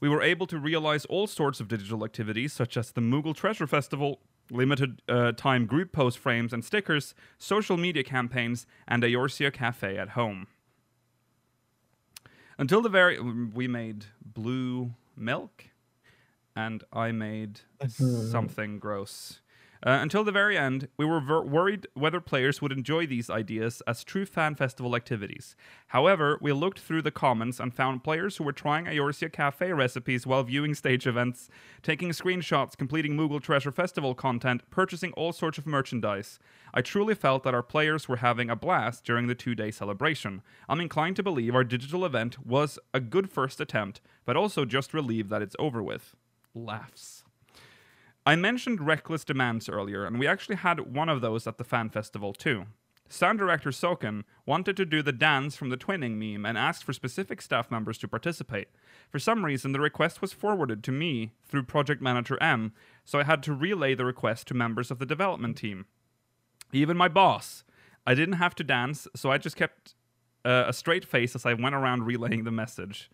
we 0.00 0.08
were 0.08 0.22
able 0.22 0.46
to 0.46 0.58
realize 0.58 1.04
all 1.06 1.26
sorts 1.26 1.60
of 1.60 1.68
digital 1.68 2.04
activities, 2.04 2.52
such 2.52 2.76
as 2.76 2.90
the 2.90 3.00
Moogle 3.00 3.34
Treasure 3.34 3.66
Festival, 3.66 4.20
limited 4.50 5.02
uh, 5.08 5.32
time 5.32 5.66
group 5.66 5.92
post 5.92 6.18
frames 6.18 6.52
and 6.52 6.64
stickers, 6.64 7.14
social 7.38 7.76
media 7.76 8.02
campaigns, 8.02 8.66
and 8.86 9.02
a 9.02 9.08
Eorzea 9.08 9.52
cafe 9.52 9.96
at 9.96 10.10
home. 10.10 10.46
Until 12.58 12.80
the 12.80 12.88
very, 12.88 13.20
we 13.20 13.68
made 13.68 14.06
blue 14.24 14.92
milk, 15.16 15.64
and 16.54 16.82
I 16.92 17.12
made 17.12 17.60
something 17.88 18.78
gross. 18.78 19.40
Uh, 19.84 19.98
until 20.00 20.24
the 20.24 20.32
very 20.32 20.56
end, 20.56 20.88
we 20.96 21.04
were 21.04 21.20
ver- 21.20 21.42
worried 21.42 21.86
whether 21.94 22.20
players 22.20 22.62
would 22.62 22.72
enjoy 22.72 23.06
these 23.06 23.28
ideas 23.28 23.82
as 23.86 24.04
true 24.04 24.24
fan 24.24 24.54
festival 24.54 24.96
activities. 24.96 25.54
However, 25.88 26.38
we 26.40 26.52
looked 26.52 26.80
through 26.80 27.02
the 27.02 27.10
comments 27.10 27.60
and 27.60 27.74
found 27.74 28.04
players 28.04 28.36
who 28.36 28.44
were 28.44 28.52
trying 28.52 28.86
Eorzea 28.86 29.32
Cafe 29.32 29.72
recipes 29.72 30.26
while 30.26 30.42
viewing 30.42 30.74
stage 30.74 31.06
events, 31.06 31.48
taking 31.82 32.10
screenshots, 32.10 32.76
completing 32.76 33.16
Moogle 33.16 33.42
Treasure 33.42 33.72
Festival 33.72 34.14
content, 34.14 34.62
purchasing 34.70 35.12
all 35.12 35.32
sorts 35.32 35.58
of 35.58 35.66
merchandise. 35.66 36.38
I 36.72 36.80
truly 36.82 37.14
felt 37.14 37.42
that 37.44 37.54
our 37.54 37.62
players 37.62 38.08
were 38.08 38.16
having 38.16 38.50
a 38.50 38.56
blast 38.56 39.04
during 39.04 39.26
the 39.26 39.34
two 39.34 39.54
day 39.54 39.70
celebration. 39.70 40.42
I'm 40.68 40.80
inclined 40.80 41.16
to 41.16 41.22
believe 41.22 41.54
our 41.54 41.64
digital 41.64 42.04
event 42.04 42.44
was 42.46 42.78
a 42.92 43.00
good 43.00 43.30
first 43.30 43.60
attempt, 43.60 44.00
but 44.24 44.36
also 44.36 44.64
just 44.64 44.94
relieved 44.94 45.30
that 45.30 45.42
it's 45.42 45.56
over 45.58 45.82
with. 45.82 46.14
Laughs. 46.54 47.15
I 48.28 48.34
mentioned 48.34 48.84
reckless 48.84 49.24
demands 49.24 49.68
earlier, 49.68 50.04
and 50.04 50.18
we 50.18 50.26
actually 50.26 50.56
had 50.56 50.92
one 50.92 51.08
of 51.08 51.20
those 51.20 51.46
at 51.46 51.58
the 51.58 51.64
fan 51.64 51.90
festival 51.90 52.32
too. 52.32 52.64
Sound 53.08 53.38
director 53.38 53.70
Soken 53.70 54.24
wanted 54.44 54.76
to 54.76 54.84
do 54.84 55.00
the 55.00 55.12
dance 55.12 55.54
from 55.54 55.70
the 55.70 55.76
twinning 55.76 56.16
meme 56.16 56.44
and 56.44 56.58
asked 56.58 56.82
for 56.82 56.92
specific 56.92 57.40
staff 57.40 57.70
members 57.70 57.98
to 57.98 58.08
participate. 58.08 58.66
For 59.08 59.20
some 59.20 59.44
reason, 59.44 59.70
the 59.70 59.78
request 59.78 60.20
was 60.20 60.32
forwarded 60.32 60.82
to 60.82 60.90
me 60.90 61.34
through 61.46 61.62
project 61.62 62.02
manager 62.02 62.36
M, 62.42 62.72
so 63.04 63.20
I 63.20 63.22
had 63.22 63.44
to 63.44 63.54
relay 63.54 63.94
the 63.94 64.04
request 64.04 64.48
to 64.48 64.54
members 64.54 64.90
of 64.90 64.98
the 64.98 65.06
development 65.06 65.56
team. 65.56 65.86
Even 66.72 66.96
my 66.96 67.06
boss. 67.06 67.62
I 68.04 68.14
didn't 68.14 68.34
have 68.34 68.56
to 68.56 68.64
dance, 68.64 69.06
so 69.14 69.30
I 69.30 69.38
just 69.38 69.54
kept 69.54 69.94
uh, 70.44 70.64
a 70.66 70.72
straight 70.72 71.04
face 71.04 71.36
as 71.36 71.46
I 71.46 71.54
went 71.54 71.76
around 71.76 72.06
relaying 72.06 72.42
the 72.42 72.50
message. 72.50 73.08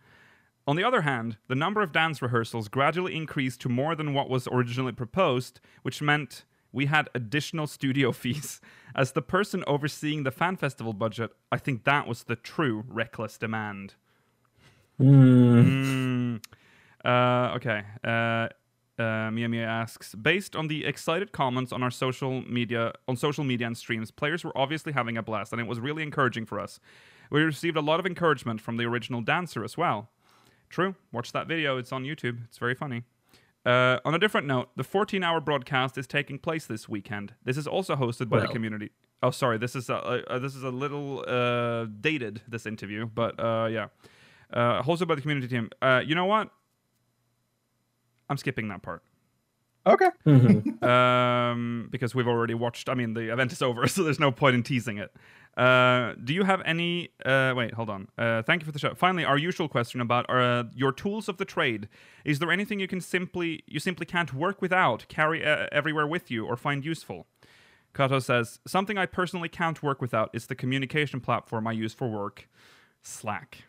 On 0.65 0.75
the 0.75 0.83
other 0.83 1.01
hand, 1.01 1.37
the 1.47 1.55
number 1.55 1.81
of 1.81 1.91
dance 1.91 2.21
rehearsals 2.21 2.67
gradually 2.69 3.15
increased 3.15 3.59
to 3.61 3.69
more 3.69 3.95
than 3.95 4.13
what 4.13 4.29
was 4.29 4.47
originally 4.47 4.93
proposed, 4.93 5.59
which 5.81 6.01
meant 6.01 6.45
we 6.71 6.85
had 6.85 7.09
additional 7.13 7.67
studio 7.67 8.11
fees. 8.23 8.61
As 8.95 9.11
the 9.11 9.21
person 9.21 9.63
overseeing 9.67 10.23
the 10.23 10.31
fan 10.31 10.55
festival 10.55 10.93
budget, 10.93 11.31
I 11.51 11.57
think 11.57 11.83
that 11.83 12.07
was 12.07 12.23
the 12.23 12.35
true 12.35 12.83
reckless 12.87 13.37
demand. 13.37 13.95
Mm. 14.99 16.41
Uh, 17.03 17.53
okay. 17.55 17.83
Uh, 18.03 18.47
uh, 19.01 19.31
Mia 19.31 19.49
Mia 19.49 19.65
asks, 19.65 20.13
based 20.15 20.55
on 20.55 20.67
the 20.67 20.85
excited 20.85 21.31
comments 21.31 21.71
on 21.71 21.81
our 21.81 21.89
social 21.89 22.41
media 22.41 22.93
on 23.07 23.17
social 23.17 23.43
media 23.43 23.67
and 23.67 23.75
streams, 23.75 24.11
players 24.11 24.43
were 24.43 24.55
obviously 24.55 24.93
having 24.93 25.17
a 25.17 25.23
blast, 25.23 25.51
and 25.51 25.59
it 25.59 25.67
was 25.67 25.79
really 25.79 26.03
encouraging 26.03 26.45
for 26.45 26.59
us. 26.59 26.79
We 27.31 27.41
received 27.41 27.75
a 27.75 27.81
lot 27.81 27.99
of 27.99 28.05
encouragement 28.05 28.61
from 28.61 28.77
the 28.77 28.85
original 28.85 29.21
dancer 29.21 29.63
as 29.63 29.75
well. 29.77 30.11
True. 30.73 30.95
Watch 31.11 31.33
that 31.33 31.45
video. 31.45 31.77
It's 31.77 31.91
on 31.91 32.03
YouTube. 32.03 32.45
It's 32.45 32.57
very 32.57 32.73
funny. 32.73 33.03
Uh, 33.63 33.99
on 34.03 34.15
a 34.15 34.17
different 34.17 34.47
note, 34.47 34.69
the 34.75 34.83
14 34.83 35.23
hour 35.23 35.39
broadcast 35.39 35.99
is 35.99 36.07
taking 36.07 36.39
place 36.39 36.65
this 36.65 36.89
weekend. 36.89 37.35
This 37.45 37.57
is 37.57 37.67
also 37.67 37.95
hosted 37.95 38.27
by 38.27 38.39
the 38.39 38.47
community. 38.47 38.89
Oh, 39.21 39.29
sorry. 39.29 39.59
This 39.59 39.75
is 39.75 39.91
a, 39.91 39.97
uh, 39.97 40.39
this 40.39 40.55
is 40.55 40.63
a 40.63 40.71
little 40.71 41.23
uh, 41.27 41.85
dated, 42.01 42.41
this 42.47 42.65
interview, 42.65 43.05
but 43.05 43.39
uh, 43.39 43.67
yeah. 43.69 43.89
Uh, 44.51 44.81
hosted 44.81 45.07
by 45.07 45.13
the 45.13 45.21
community 45.21 45.47
team. 45.47 45.69
Uh, 45.79 46.01
you 46.03 46.15
know 46.15 46.25
what? 46.25 46.49
I'm 48.27 48.37
skipping 48.37 48.67
that 48.69 48.81
part. 48.81 49.03
Okay. 49.85 50.09
Mhm. 50.25 50.81
um, 51.51 51.87
because 51.91 52.15
we've 52.15 52.27
already 52.27 52.55
watched. 52.55 52.89
I 52.89 52.95
mean, 52.95 53.13
the 53.13 53.31
event 53.31 53.51
is 53.51 53.61
over, 53.61 53.87
so 53.93 54.01
there's 54.01 54.19
no 54.19 54.31
point 54.31 54.55
in 54.55 54.63
teasing 54.63 54.97
it. 54.97 55.13
Uh, 55.55 56.13
do 56.23 56.33
you 56.33 56.43
have 56.43 56.61
any? 56.65 57.09
Uh, 57.23 57.53
wait, 57.55 57.73
hold 57.73 57.89
on. 57.89 58.07
Uh, 58.17 58.41
thank 58.41 58.61
you 58.61 58.65
for 58.65 58.71
the 58.71 58.79
show. 58.79 58.95
Finally, 58.95 59.23
our 59.23 59.37
usual 59.37 59.67
question 59.67 60.01
about 60.01 60.27
uh, 60.29 60.63
your 60.73 60.91
tools 60.91 61.29
of 61.29 61.37
the 61.37 61.45
trade. 61.45 61.87
Is 62.25 62.39
there 62.39 62.51
anything 62.51 62.79
you 62.79 62.87
can 62.87 63.01
simply 63.01 63.63
you 63.67 63.79
simply 63.79 64.05
can't 64.05 64.33
work 64.33 64.61
without, 64.61 65.05
carry 65.09 65.45
uh, 65.45 65.67
everywhere 65.71 66.07
with 66.07 66.31
you, 66.31 66.45
or 66.45 66.57
find 66.57 66.83
useful? 66.83 67.27
Kato 67.93 68.17
says 68.17 68.59
something 68.65 68.97
I 68.97 69.05
personally 69.05 69.49
can't 69.49 69.83
work 69.83 70.01
without 70.01 70.31
is 70.33 70.47
the 70.47 70.55
communication 70.55 71.19
platform 71.19 71.67
I 71.67 71.73
use 71.73 71.93
for 71.93 72.07
work, 72.07 72.49
Slack. 73.03 73.65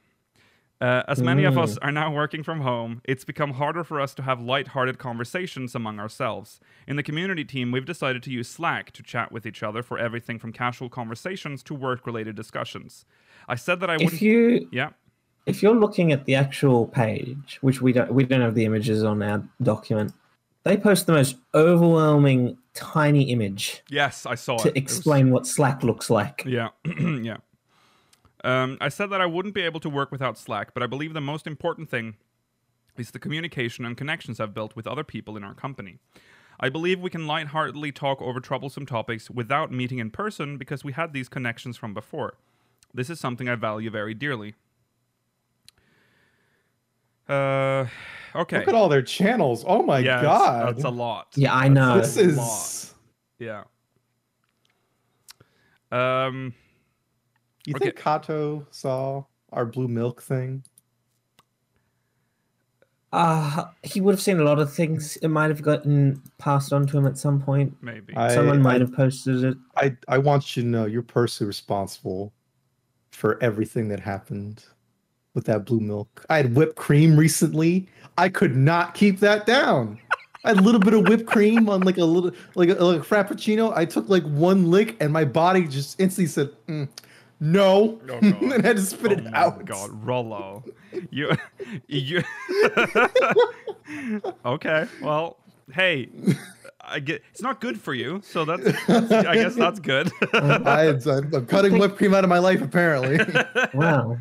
Uh, 0.85 1.03
as 1.09 1.23
many 1.23 1.45
of 1.45 1.57
us 1.57 1.79
are 1.79 1.91
now 1.91 2.13
working 2.13 2.43
from 2.43 2.61
home, 2.61 3.01
it's 3.05 3.25
become 3.25 3.53
harder 3.53 3.83
for 3.83 3.99
us 3.99 4.13
to 4.15 4.23
have 4.23 4.39
light-hearted 4.39 4.99
conversations 4.99 5.75
among 5.75 5.99
ourselves. 5.99 6.61
In 6.87 6.97
the 6.97 7.03
community 7.03 7.43
team, 7.43 7.73
we've 7.73 7.87
decided 7.87 8.23
to 8.25 8.31
use 8.31 8.49
Slack 8.49 8.91
to 8.93 9.03
chat 9.03 9.33
with 9.33 9.47
each 9.47 9.63
other 9.63 9.83
for 9.83 9.99
everything 9.99 10.39
from 10.39 10.53
casual 10.53 10.91
conversations 10.91 11.63
to 11.63 11.75
work-related 11.75 12.37
discussions. 12.37 13.07
I 13.49 13.55
said 13.55 13.81
that 13.81 13.89
I 13.89 13.95
wouldn't. 13.95 14.13
if 14.13 14.21
you 14.21 14.69
yeah, 14.73 14.91
if 15.47 15.63
you're 15.63 15.75
looking 15.75 16.13
at 16.13 16.27
the 16.27 16.35
actual 16.35 16.87
page, 16.89 17.57
which 17.63 17.81
we 17.81 17.95
don't 17.95 18.13
we 18.13 18.25
don't 18.25 18.43
have 18.43 18.55
the 18.55 18.67
images 18.67 19.03
on 19.05 19.23
our 19.23 19.43
document, 19.63 20.13
they 20.65 20.77
post 20.77 21.07
the 21.07 21.13
most 21.15 21.37
overwhelming 21.55 22.59
tiny 22.75 23.31
image 23.31 23.83
yes, 23.89 24.27
I 24.27 24.35
saw 24.35 24.57
it. 24.57 24.59
to 24.65 24.69
It 24.69 24.75
was- 24.75 24.83
explain 24.83 25.31
what 25.31 25.47
Slack 25.47 25.83
looks 25.83 26.11
like. 26.11 26.43
Yeah, 26.47 26.69
yeah. 26.85 27.39
Um, 28.45 28.77
I 28.81 28.91
said 28.91 29.09
that 29.11 29.23
I 29.23 29.27
wouldn't 29.27 29.55
be 29.55 29.63
able 29.63 29.81
to 29.81 29.89
work 29.89 30.13
without 30.13 30.37
Slack, 30.37 30.75
but 30.75 30.83
I 30.83 30.87
believe 30.87 31.15
the 31.15 31.21
most 31.21 31.47
important 31.47 31.89
thing 31.89 32.17
is 32.97 33.11
the 33.11 33.19
communication 33.19 33.85
and 33.87 33.97
connections 33.97 34.39
I've 34.39 34.55
built 34.55 34.77
with 34.77 34.87
other 34.87 35.03
people 35.03 35.37
in 35.37 35.43
our 35.43 35.55
company. 35.55 35.99
I 36.61 36.69
believe 36.69 37.01
we 37.01 37.11
can 37.11 37.27
lightheartedly 37.27 37.93
talk 37.93 38.21
over 38.23 38.41
troublesome 38.41 38.87
topics 38.87 39.31
without 39.31 39.73
meeting 39.73 39.99
in 39.99 40.11
person 40.11 40.59
because 40.59 40.85
we 40.85 40.93
had 40.93 41.13
these 41.13 41.29
connections 41.29 41.77
from 41.77 41.95
before. 41.95 42.35
This 42.93 43.11
is 43.11 43.19
something 43.19 43.49
I 43.49 43.57
value 43.57 43.91
very 43.91 44.15
dearly. 44.15 44.55
Uh, 47.29 47.87
okay. 48.37 48.59
Look 48.59 48.69
at 48.69 48.75
all 48.75 48.89
their 48.89 49.03
channels. 49.03 49.65
Oh 49.67 49.83
my 49.83 49.99
yeah, 49.99 50.23
god. 50.23 50.69
that's 50.77 50.85
a 50.85 50.91
lot. 50.91 51.29
Yeah, 51.35 51.55
I 51.55 51.69
know. 51.69 51.99
this 51.99 52.17
a 52.19 52.21
is 52.21 52.37
lot. 52.37 52.95
Yeah. 53.39 53.65
Um. 55.91 56.55
You 57.67 57.75
Okay. 57.77 57.87
think 57.87 57.97
Kato 57.97 58.67
saw 58.71 59.25
our 59.53 59.65
blue 59.65 59.89
milk 59.89 60.23
thing? 60.23 60.65
Uh, 63.13 63.67
he 63.85 64.01
would 64.01 64.13
have 64.13 64.21
seen 64.21 64.41
a 64.41 64.43
lot 64.43 64.59
of 64.59 64.73
things. 64.73 65.17
It 65.19 65.29
might 65.29 65.49
have 65.49 65.63
gotten 65.63 66.21
passed 66.39 66.73
on 66.73 66.85
to 66.89 66.99
him 66.99 67.07
at 67.07 67.17
some 67.17 67.41
point. 67.41 67.77
Maybe. 67.81 68.15
I- 68.17 68.35
Someone 68.35 68.61
might 68.61 68.77
I- 68.77 68.79
have 68.81 68.93
posted 68.93 69.45
it. 69.45 69.57
I 69.77 69.97
I 70.09 70.19
want 70.19 70.57
you 70.57 70.63
to 70.65 70.69
know 70.69 70.85
you're 70.85 71.03
personally 71.03 71.47
responsible 71.47 72.33
for 73.13 73.41
everything 73.43 73.89
that 73.89 74.01
happened 74.01 74.65
with 75.35 75.45
that 75.45 75.65
blue 75.65 75.79
milk. 75.81 76.25
I 76.29 76.39
had 76.39 76.57
whipped 76.57 76.75
cream 76.75 77.17
recently. 77.17 77.89
I 78.19 78.29
could 78.29 78.57
not 78.57 78.95
keep 78.95 79.21
that 79.21 79.47
down. 79.47 79.99
I 80.45 80.49
had 80.49 80.59
a 80.59 80.63
little 80.63 80.81
bit 80.81 80.93
of 80.95 81.07
whipped 81.09 81.27
cream 81.27 81.69
on 81.71 81.83
like 81.83 81.99
a 81.99 82.05
little 82.05 82.33
like 82.57 82.69
a, 82.71 82.75
like 82.85 83.01
a 83.01 83.05
frappuccino. 83.05 83.73
I 83.77 83.85
took 83.85 84.09
like 84.09 84.25
one 84.25 84.71
lick 84.73 84.97
and 85.01 85.13
my 85.13 85.25
body 85.25 85.69
just 85.69 86.01
instantly 86.01 86.27
said 86.27 86.51
mm, 86.67 86.89
no, 87.41 87.99
Oh, 88.03 88.21
God. 88.21 88.23
and 88.23 88.53
I 88.53 88.67
had 88.67 88.77
to 88.77 88.83
spit 88.83 89.13
oh 89.13 89.15
it 89.17 89.25
my 89.25 89.39
out. 89.39 89.65
God, 89.65 89.91
Rollo, 90.05 90.65
you, 91.11 91.31
you. 91.89 92.23
okay, 94.45 94.87
well, 95.03 95.37
hey, 95.73 96.09
I 96.81 97.01
get 97.01 97.23
it's 97.31 97.43
not 97.43 97.61
good 97.61 97.81
for 97.81 97.95
you, 97.95 98.21
so 98.25 98.45
that's, 98.45 98.65
that's 98.87 99.13
I 99.13 99.35
guess 99.35 99.55
that's 99.55 99.81
good. 99.81 100.11
I, 100.33 100.89
I'm 100.89 101.47
cutting 101.47 101.79
whipped 101.79 101.97
cream 101.97 102.15
out 102.15 102.25
of 102.25 102.31
my 102.31 102.39
life 102.39 102.63
apparently. 102.63 103.19
Wow. 103.75 104.19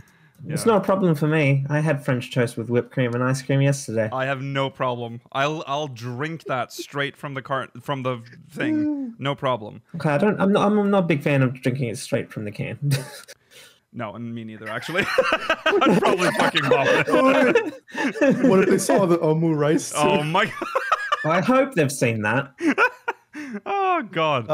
It's 0.47 0.65
not 0.65 0.77
a 0.77 0.81
problem 0.81 1.15
for 1.15 1.27
me. 1.27 1.65
I 1.69 1.79
had 1.79 2.03
French 2.03 2.33
toast 2.33 2.57
with 2.57 2.69
whipped 2.69 2.91
cream 2.91 3.13
and 3.13 3.23
ice 3.23 3.41
cream 3.41 3.61
yesterday. 3.61 4.09
I 4.11 4.25
have 4.25 4.41
no 4.41 4.69
problem. 4.69 5.21
I'll 5.31 5.63
I'll 5.67 5.87
drink 5.87 6.43
that 6.45 6.73
straight 6.73 7.15
from 7.15 7.33
the 7.33 7.41
cart 7.41 7.71
from 7.81 8.03
the 8.03 8.21
thing. 8.51 9.15
No 9.19 9.35
problem. 9.35 9.81
Okay, 9.95 10.09
I 10.09 10.17
don't. 10.17 10.39
I'm 10.39 10.51
not. 10.51 10.65
I'm 10.67 10.89
not 10.89 11.03
a 11.03 11.07
big 11.07 11.21
fan 11.21 11.41
of 11.41 11.53
drinking 11.61 11.89
it 11.89 11.97
straight 11.97 12.31
from 12.31 12.45
the 12.45 12.51
can. 12.51 12.77
No, 13.95 14.15
and 14.15 14.33
me 14.33 14.43
neither. 14.43 14.67
Actually, 14.69 15.03
I'd 15.65 15.99
probably 16.01 16.31
fucking 16.31 16.63
vomit. 16.63 17.07
what 18.49 18.63
if 18.63 18.69
they 18.69 18.79
saw 18.79 19.05
the 19.05 19.19
omu 19.19 19.55
rice? 19.55 19.91
too? 19.91 19.97
oh 19.97 20.23
my. 20.23 20.45
God. 20.45 20.53
I 21.25 21.41
hope 21.41 21.75
they've 21.75 21.91
seen 21.91 22.23
that. 22.23 22.53
Oh 23.65 24.03
god. 24.11 24.45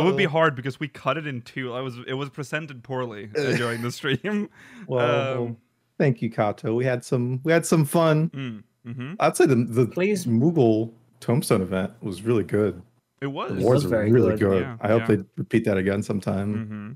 it 0.00 0.04
would 0.04 0.16
be 0.16 0.26
Oh. 0.26 0.30
hard 0.30 0.54
because 0.54 0.78
we 0.80 0.88
cut 0.88 1.16
it 1.16 1.26
in 1.26 1.42
two. 1.42 1.72
I 1.72 1.80
was 1.80 1.96
it 2.06 2.14
was 2.14 2.30
presented 2.30 2.82
poorly 2.82 3.30
uh, 3.36 3.56
during 3.56 3.82
the 3.82 3.90
stream. 3.92 4.48
Well, 4.86 5.42
Um, 5.44 5.56
thank 5.98 6.22
you, 6.22 6.30
Kato. 6.30 6.74
We 6.74 6.84
had 6.84 7.04
some 7.04 7.40
we 7.44 7.52
had 7.52 7.66
some 7.66 7.84
fun. 7.84 8.30
mm, 8.30 8.62
hmm 8.92 9.14
I'd 9.20 9.36
say 9.36 9.46
the 9.46 9.56
the 9.56 9.86
Please. 9.86 10.26
Moogle 10.26 10.92
Tomestone 11.20 11.62
event 11.62 11.92
was 12.00 12.22
really 12.22 12.44
good. 12.44 12.80
It 13.20 13.26
was. 13.26 13.48
The 13.50 13.54
was 13.56 13.64
wars 13.64 13.84
were 13.84 13.90
very 13.90 14.12
really 14.12 14.30
good. 14.36 14.38
good. 14.50 14.62
Yeah, 14.62 14.76
I 14.80 14.88
hope 14.88 15.08
yeah. 15.08 15.16
they 15.16 15.24
repeat 15.36 15.64
that 15.64 15.76
again 15.76 16.02
sometime. 16.02 16.66
hmm 16.66 16.92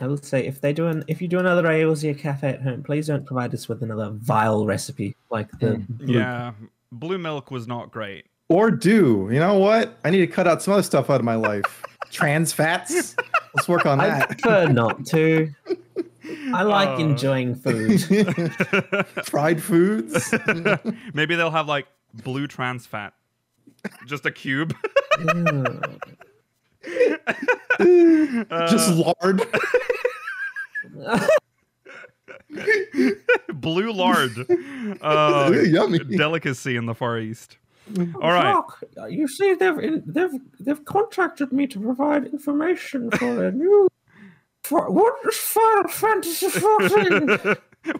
I 0.00 0.08
will 0.08 0.16
say 0.16 0.44
if 0.46 0.60
they 0.60 0.72
do 0.72 0.86
an 0.88 1.04
if 1.06 1.22
you 1.22 1.28
do 1.28 1.38
another 1.38 1.62
Eorzea 1.62 2.18
cafe 2.18 2.48
at 2.48 2.62
home, 2.62 2.82
please 2.82 3.06
don't 3.06 3.24
provide 3.24 3.54
us 3.54 3.68
with 3.68 3.82
another 3.82 4.10
vile 4.12 4.66
recipe 4.66 5.14
like 5.30 5.48
the 5.60 5.76
blue- 5.88 6.18
Yeah, 6.18 6.52
blue 6.90 7.18
milk 7.18 7.50
was 7.52 7.66
not 7.68 7.92
great. 7.92 8.26
Or 8.52 8.70
do 8.70 9.28
you 9.32 9.38
know 9.38 9.58
what? 9.58 9.96
I 10.04 10.10
need 10.10 10.18
to 10.20 10.26
cut 10.26 10.46
out 10.46 10.62
some 10.62 10.74
other 10.74 10.82
stuff 10.82 11.08
out 11.08 11.20
of 11.20 11.24
my 11.24 11.36
life. 11.36 11.82
Trans 12.10 12.52
fats. 12.52 13.16
Let's 13.54 13.66
work 13.66 13.86
on 13.86 13.96
that. 13.98 14.22
I 14.22 14.26
prefer 14.34 14.66
not 14.68 15.06
to. 15.06 15.50
I 16.52 16.62
like 16.62 16.90
Uh. 16.90 16.96
enjoying 17.02 17.54
food. 17.54 18.02
Fried 19.24 19.62
foods. 19.62 20.34
Maybe 21.14 21.34
they'll 21.34 21.50
have 21.50 21.66
like 21.68 21.86
blue 22.12 22.46
trans 22.46 22.84
fat, 22.86 23.14
just 24.06 24.26
a 24.26 24.30
cube. 24.30 24.74
Mm. 25.16 25.98
Just 28.68 28.90
Uh, 28.90 29.14
lard. 29.22 29.42
blue 33.54 33.92
lard, 33.92 34.32
uh, 35.00 35.50
Yummy. 35.64 35.98
delicacy 36.00 36.76
in 36.76 36.84
the 36.86 36.94
Far 36.94 37.18
East. 37.18 37.56
All 38.20 38.30
right. 38.30 38.42
Doc, 38.42 38.82
you 39.08 39.26
see, 39.28 39.54
they've 39.54 39.78
in, 39.78 40.02
they've 40.06 40.30
they've 40.60 40.84
contracted 40.84 41.52
me 41.52 41.66
to 41.66 41.80
provide 41.80 42.26
information 42.26 43.10
for 43.10 43.46
a 43.46 43.52
new. 43.52 43.88
For, 44.62 44.90
what 44.90 45.14
is 45.26 45.36
Final 45.36 45.88
Fantasy 45.88 46.46
XIV? 46.46 47.58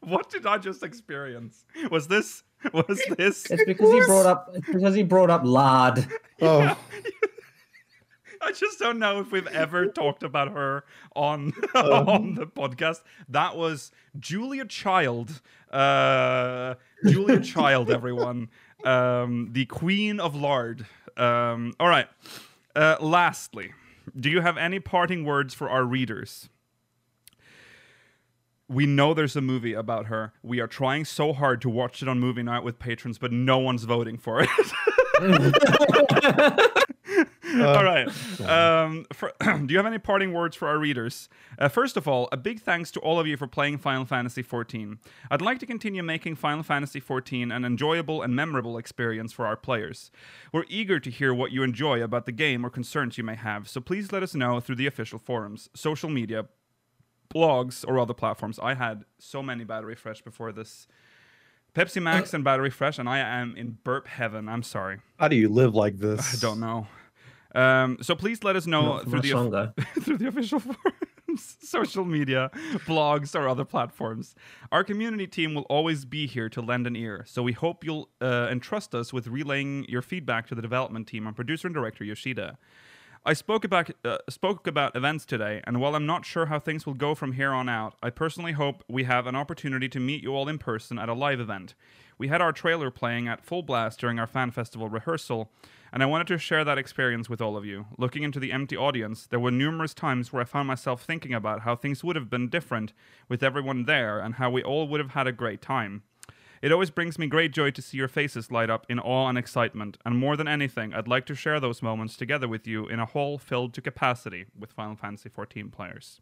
What 0.00 0.30
did 0.30 0.46
I 0.46 0.58
just 0.58 0.82
experience? 0.82 1.64
Was 1.90 2.08
this? 2.08 2.42
Was 2.72 3.02
this? 3.16 3.46
It's 3.50 3.64
because 3.64 3.92
he 3.92 4.00
brought 4.06 4.26
up. 4.26 4.50
It's 4.54 4.66
because 4.66 4.94
he 4.94 5.02
brought 5.02 5.30
up 5.30 5.42
lard. 5.44 6.06
Oh, 6.42 6.74
I 8.42 8.52
just 8.52 8.78
don't 8.78 8.98
know 8.98 9.20
if 9.20 9.32
we've 9.32 9.46
ever 9.48 9.86
talked 9.92 10.22
about 10.22 10.52
her 10.52 10.84
on 11.14 11.52
Um. 11.74 11.84
on 12.08 12.34
the 12.34 12.46
podcast. 12.46 13.02
That 13.28 13.56
was 13.56 13.92
Julia 14.18 14.64
Child. 14.64 15.40
Uh, 15.70 16.74
Julia 17.06 17.40
Child, 17.40 17.90
everyone. 17.90 18.48
Um, 18.84 19.50
the 19.52 19.66
Queen 19.66 20.18
of 20.20 20.34
Lard. 20.34 20.86
Um, 21.16 21.74
all 21.78 21.88
right. 21.88 22.08
Uh, 22.74 22.96
lastly, 23.00 23.72
do 24.18 24.30
you 24.30 24.40
have 24.40 24.56
any 24.56 24.80
parting 24.80 25.24
words 25.24 25.52
for 25.54 25.68
our 25.68 25.84
readers? 25.84 26.48
We 28.68 28.86
know 28.86 29.14
there's 29.14 29.34
a 29.34 29.40
movie 29.40 29.72
about 29.74 30.06
her. 30.06 30.32
We 30.42 30.60
are 30.60 30.68
trying 30.68 31.04
so 31.04 31.32
hard 31.32 31.60
to 31.62 31.68
watch 31.68 32.02
it 32.02 32.08
on 32.08 32.20
movie 32.20 32.44
night 32.44 32.62
with 32.62 32.78
patrons, 32.78 33.18
but 33.18 33.32
no 33.32 33.58
one's 33.58 33.82
voting 33.82 34.16
for 34.16 34.46
it. 34.46 34.48
all 37.60 37.84
right. 37.84 38.08
Um, 38.40 39.04
for, 39.12 39.32
do 39.40 39.66
you 39.68 39.76
have 39.76 39.86
any 39.86 39.98
parting 39.98 40.32
words 40.32 40.56
for 40.56 40.66
our 40.66 40.78
readers? 40.78 41.28
Uh, 41.58 41.68
first 41.68 41.96
of 41.96 42.08
all, 42.08 42.28
a 42.32 42.36
big 42.36 42.60
thanks 42.60 42.90
to 42.92 43.00
all 43.00 43.20
of 43.20 43.26
you 43.26 43.36
for 43.36 43.46
playing 43.46 43.78
Final 43.78 44.06
Fantasy 44.06 44.42
XIV. 44.42 44.98
I'd 45.30 45.42
like 45.42 45.58
to 45.60 45.66
continue 45.66 46.02
making 46.02 46.36
Final 46.36 46.62
Fantasy 46.62 47.00
XIV 47.00 47.54
an 47.54 47.64
enjoyable 47.64 48.22
and 48.22 48.34
memorable 48.34 48.78
experience 48.78 49.32
for 49.32 49.46
our 49.46 49.56
players. 49.56 50.10
We're 50.52 50.64
eager 50.68 50.98
to 50.98 51.10
hear 51.10 51.34
what 51.34 51.52
you 51.52 51.62
enjoy 51.62 52.02
about 52.02 52.24
the 52.26 52.32
game 52.32 52.64
or 52.64 52.70
concerns 52.70 53.18
you 53.18 53.24
may 53.24 53.34
have, 53.36 53.68
so 53.68 53.80
please 53.80 54.10
let 54.10 54.22
us 54.22 54.34
know 54.34 54.58
through 54.60 54.76
the 54.76 54.86
official 54.86 55.18
forums, 55.18 55.68
social 55.74 56.08
media, 56.08 56.46
blogs, 57.32 57.84
or 57.86 57.98
other 57.98 58.14
platforms. 58.14 58.58
I 58.58 58.74
had 58.74 59.04
so 59.18 59.42
many 59.42 59.64
battery 59.64 59.94
fresh 59.96 60.22
before 60.22 60.50
this. 60.50 60.86
Pepsi 61.74 62.02
Max 62.02 62.34
and 62.34 62.42
battery 62.42 62.70
fresh, 62.70 62.98
and 62.98 63.08
I 63.08 63.18
am 63.18 63.54
in 63.56 63.78
burp 63.84 64.08
heaven. 64.08 64.48
I'm 64.48 64.62
sorry. 64.64 64.98
how 65.18 65.28
do 65.28 65.36
you 65.36 65.48
live 65.48 65.74
like 65.74 65.98
this? 65.98 66.34
I 66.34 66.44
don't 66.44 66.58
know. 66.58 66.88
Um, 67.54 67.98
so 68.00 68.14
please 68.14 68.44
let 68.44 68.56
us 68.56 68.66
know 68.66 68.98
through 69.00 69.22
the 69.22 69.32
through 70.02 70.18
the 70.18 70.28
official 70.28 70.60
forums, 70.60 71.56
social 71.60 72.04
media, 72.04 72.50
blogs, 72.86 73.34
or 73.34 73.48
other 73.48 73.64
platforms. 73.64 74.34
Our 74.70 74.84
community 74.84 75.26
team 75.26 75.54
will 75.54 75.66
always 75.68 76.04
be 76.04 76.26
here 76.26 76.48
to 76.48 76.60
lend 76.60 76.86
an 76.86 76.96
ear. 76.96 77.24
So 77.26 77.42
we 77.42 77.52
hope 77.52 77.84
you'll 77.84 78.08
uh, 78.20 78.48
entrust 78.50 78.94
us 78.94 79.12
with 79.12 79.26
relaying 79.26 79.86
your 79.88 80.02
feedback 80.02 80.46
to 80.48 80.54
the 80.54 80.62
development 80.62 81.08
team 81.08 81.26
and 81.26 81.34
producer 81.34 81.66
and 81.68 81.74
director 81.74 82.04
Yoshida. 82.04 82.58
I 83.24 83.34
spoke 83.34 83.64
about 83.64 83.90
uh, 84.02 84.18
spoke 84.30 84.66
about 84.66 84.96
events 84.96 85.26
today, 85.26 85.60
and 85.64 85.78
while 85.78 85.94
I'm 85.94 86.06
not 86.06 86.24
sure 86.24 86.46
how 86.46 86.58
things 86.58 86.86
will 86.86 86.94
go 86.94 87.14
from 87.14 87.32
here 87.32 87.52
on 87.52 87.68
out, 87.68 87.94
I 88.02 88.08
personally 88.08 88.52
hope 88.52 88.82
we 88.88 89.04
have 89.04 89.26
an 89.26 89.36
opportunity 89.36 89.90
to 89.90 90.00
meet 90.00 90.22
you 90.22 90.34
all 90.34 90.48
in 90.48 90.56
person 90.56 90.98
at 90.98 91.10
a 91.10 91.12
live 91.12 91.38
event. 91.38 91.74
We 92.20 92.28
had 92.28 92.42
our 92.42 92.52
trailer 92.52 92.90
playing 92.90 93.28
at 93.28 93.40
full 93.40 93.62
blast 93.62 93.98
during 93.98 94.18
our 94.18 94.26
fan 94.26 94.50
festival 94.50 94.90
rehearsal, 94.90 95.50
and 95.90 96.02
I 96.02 96.06
wanted 96.06 96.26
to 96.26 96.36
share 96.36 96.64
that 96.64 96.76
experience 96.76 97.30
with 97.30 97.40
all 97.40 97.56
of 97.56 97.64
you. 97.64 97.86
Looking 97.96 98.24
into 98.24 98.38
the 98.38 98.52
empty 98.52 98.76
audience, 98.76 99.26
there 99.26 99.40
were 99.40 99.50
numerous 99.50 99.94
times 99.94 100.30
where 100.30 100.42
I 100.42 100.44
found 100.44 100.68
myself 100.68 101.02
thinking 101.02 101.32
about 101.32 101.62
how 101.62 101.74
things 101.74 102.04
would 102.04 102.16
have 102.16 102.28
been 102.28 102.50
different 102.50 102.92
with 103.30 103.42
everyone 103.42 103.86
there 103.86 104.18
and 104.20 104.34
how 104.34 104.50
we 104.50 104.62
all 104.62 104.86
would 104.88 105.00
have 105.00 105.12
had 105.12 105.26
a 105.26 105.32
great 105.32 105.62
time. 105.62 106.02
It 106.60 106.72
always 106.72 106.90
brings 106.90 107.18
me 107.18 107.26
great 107.26 107.52
joy 107.52 107.70
to 107.70 107.80
see 107.80 107.96
your 107.96 108.06
faces 108.06 108.50
light 108.50 108.68
up 108.68 108.84
in 108.90 109.00
awe 109.00 109.30
and 109.30 109.38
excitement, 109.38 109.96
and 110.04 110.18
more 110.18 110.36
than 110.36 110.46
anything, 110.46 110.92
I'd 110.92 111.08
like 111.08 111.24
to 111.24 111.34
share 111.34 111.58
those 111.58 111.80
moments 111.80 112.18
together 112.18 112.48
with 112.48 112.66
you 112.66 112.86
in 112.86 113.00
a 113.00 113.06
hall 113.06 113.38
filled 113.38 113.72
to 113.72 113.80
capacity 113.80 114.44
with 114.54 114.74
Final 114.74 114.94
Fantasy 114.94 115.30
XIV 115.30 115.72
players. 115.72 116.20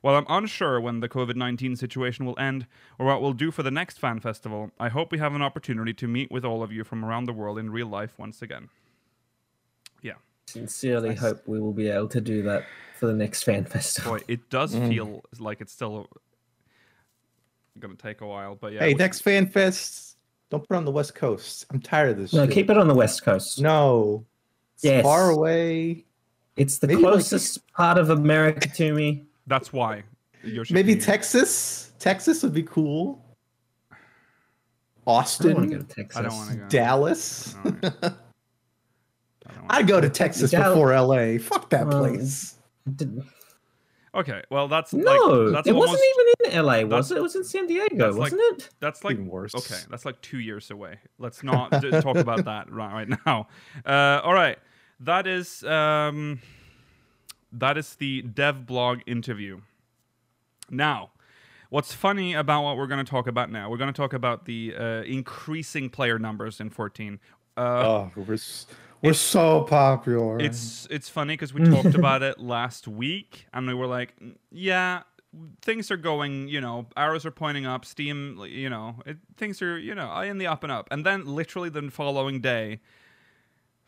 While 0.00 0.14
I'm 0.14 0.26
unsure 0.28 0.80
when 0.80 1.00
the 1.00 1.08
COVID 1.08 1.36
19 1.36 1.76
situation 1.76 2.24
will 2.24 2.38
end 2.38 2.66
or 2.98 3.06
what 3.06 3.20
we'll 3.20 3.32
do 3.32 3.50
for 3.50 3.62
the 3.62 3.70
next 3.70 3.98
fan 3.98 4.20
festival, 4.20 4.70
I 4.78 4.88
hope 4.88 5.10
we 5.12 5.18
have 5.18 5.34
an 5.34 5.42
opportunity 5.42 5.92
to 5.94 6.06
meet 6.08 6.30
with 6.30 6.44
all 6.44 6.62
of 6.62 6.72
you 6.72 6.84
from 6.84 7.04
around 7.04 7.24
the 7.24 7.32
world 7.32 7.58
in 7.58 7.70
real 7.70 7.88
life 7.88 8.14
once 8.18 8.40
again. 8.42 8.68
Yeah. 10.02 10.14
Sincerely 10.46 11.14
hope 11.14 11.42
we 11.46 11.60
will 11.60 11.72
be 11.72 11.88
able 11.88 12.08
to 12.08 12.20
do 12.20 12.42
that 12.44 12.64
for 12.98 13.06
the 13.06 13.12
next 13.14 13.42
fan 13.42 13.64
festival. 13.76 14.12
Boy, 14.18 14.24
it 14.28 14.48
does 14.50 14.74
Mm. 14.74 14.88
feel 14.88 15.24
like 15.38 15.60
it's 15.60 15.72
still 15.72 16.08
going 17.78 17.96
to 17.96 18.02
take 18.02 18.20
a 18.20 18.26
while, 18.26 18.54
but 18.56 18.72
yeah. 18.72 18.80
Hey, 18.80 18.88
we- 18.88 18.98
next 18.98 19.20
fan 19.22 19.46
fest. 19.46 20.16
Don't 20.50 20.66
put 20.66 20.74
it 20.74 20.78
on 20.78 20.84
the 20.86 20.90
West 20.90 21.14
Coast. 21.14 21.66
I'm 21.70 21.80
tired 21.80 22.10
of 22.12 22.16
this. 22.16 22.32
No, 22.32 22.44
shit. 22.46 22.54
keep 22.54 22.70
it 22.70 22.78
on 22.78 22.88
the 22.88 22.94
west 22.94 23.22
coast. 23.22 23.60
No. 23.60 24.24
It's 24.76 24.84
Yes. 24.84 25.02
Far 25.02 25.28
away. 25.28 26.06
It's 26.56 26.78
the 26.78 26.86
Maybe 26.86 27.02
like- 27.02 27.12
closest 27.12 27.70
part 27.72 27.98
of 27.98 28.08
America 28.08 28.66
to 28.66 28.94
me. 28.94 29.26
That's 29.48 29.72
why. 29.72 30.04
Yoshi 30.44 30.72
Maybe 30.74 30.94
P- 30.94 31.00
Texas. 31.00 31.92
Texas 31.98 32.42
would 32.44 32.54
be 32.54 32.62
cool. 32.62 33.24
I 33.90 33.96
don't 33.96 35.14
want 35.14 35.26
Austin, 35.26 35.60
to 35.62 35.66
go 35.66 35.78
to 35.78 35.84
Texas. 35.84 36.16
I 36.16 36.22
don't 36.22 36.34
want 36.36 36.50
to 36.50 36.56
go. 36.58 36.68
Dallas. 36.68 37.54
I 37.56 37.62
don't 37.62 37.82
wanna- 37.82 37.96
I 39.46 39.52
don't 39.52 39.62
wanna 39.62 39.66
I'd 39.70 39.86
go 39.88 40.00
to 40.00 40.10
Texas 40.10 40.50
Dallas- 40.50 40.68
before 40.68 40.92
LA. 40.92 41.38
Fuck 41.38 41.70
that 41.70 41.86
Well, 41.88 42.00
place. 42.00 42.54
Didn't- 42.94 43.24
Okay, 44.14 44.42
well 44.50 44.68
that's 44.68 44.92
No, 44.94 45.02
like 45.12 45.52
that's 45.52 45.68
it 45.68 45.72
almost 45.72 45.90
wasn't 45.92 46.08
even 46.44 46.52
in 46.52 46.64
LA, 46.64 46.82
was 46.84 47.12
it? 47.12 47.18
It 47.18 47.22
was 47.22 47.36
in 47.36 47.44
San 47.44 47.66
Diego, 47.66 48.14
wasn't 48.16 48.40
it? 48.52 48.70
that's 48.80 49.04
like 49.04 49.12
Even 49.14 49.26
worse. 49.28 49.54
okay, 49.54 49.80
that's 49.90 50.04
like 50.06 50.20
two 50.22 50.40
years 50.40 50.70
away. 50.70 50.98
Let's 51.18 51.42
not 51.44 51.70
d- 51.82 51.90
talk 52.00 52.16
about 52.16 52.44
that 52.46 52.70
right, 52.72 52.92
right 53.06 53.18
now. 53.26 53.48
Uh, 53.84 54.20
all 54.24 54.32
right, 54.32 54.58
that 55.00 55.26
is 55.26 55.62
um, 55.64 56.40
that 57.52 57.78
is 57.78 57.94
the 57.96 58.22
dev 58.22 58.66
blog 58.66 59.00
interview. 59.06 59.60
Now, 60.70 61.10
what's 61.70 61.92
funny 61.92 62.34
about 62.34 62.62
what 62.62 62.76
we're 62.76 62.86
going 62.86 63.04
to 63.04 63.10
talk 63.10 63.26
about 63.26 63.50
now? 63.50 63.70
We're 63.70 63.78
going 63.78 63.92
to 63.92 63.96
talk 63.96 64.12
about 64.12 64.44
the 64.44 64.74
uh, 64.78 64.84
increasing 65.02 65.88
player 65.90 66.18
numbers 66.18 66.60
in 66.60 66.70
14. 66.70 67.18
Uh, 67.56 67.60
Oh, 67.60 68.10
we're, 68.16 68.38
we're 69.02 69.14
so 69.14 69.62
popular. 69.62 70.38
It's 70.40 70.86
it's 70.90 71.08
funny 71.08 71.34
because 71.34 71.54
we 71.54 71.64
talked 71.70 71.94
about 71.94 72.22
it 72.22 72.38
last 72.38 72.86
week, 72.86 73.46
and 73.52 73.66
we 73.66 73.74
were 73.74 73.86
like, 73.86 74.18
"Mm, 74.20 74.36
yeah, 74.50 75.02
things 75.62 75.90
are 75.90 75.96
going, 75.96 76.48
you 76.48 76.60
know, 76.60 76.86
arrows 76.96 77.26
are 77.26 77.30
pointing 77.30 77.66
up, 77.66 77.84
Steam, 77.84 78.40
you 78.48 78.70
know, 78.70 78.96
it, 79.06 79.18
things 79.36 79.60
are, 79.62 79.78
you 79.78 79.94
know, 79.94 80.20
in 80.20 80.38
the 80.38 80.46
up 80.46 80.62
and 80.62 80.72
up, 80.72 80.88
and 80.90 81.04
then 81.04 81.26
literally 81.26 81.68
the 81.68 81.90
following 81.90 82.40
day. 82.40 82.80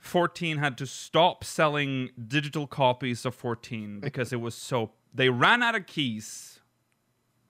14 0.00 0.58
had 0.58 0.76
to 0.78 0.86
stop 0.86 1.44
selling 1.44 2.10
digital 2.26 2.66
copies 2.66 3.24
of 3.24 3.34
14 3.34 4.00
because 4.02 4.32
it 4.32 4.40
was 4.40 4.54
so 4.54 4.92
they 5.14 5.28
ran 5.28 5.62
out 5.62 5.74
of 5.74 5.86
keys 5.86 6.60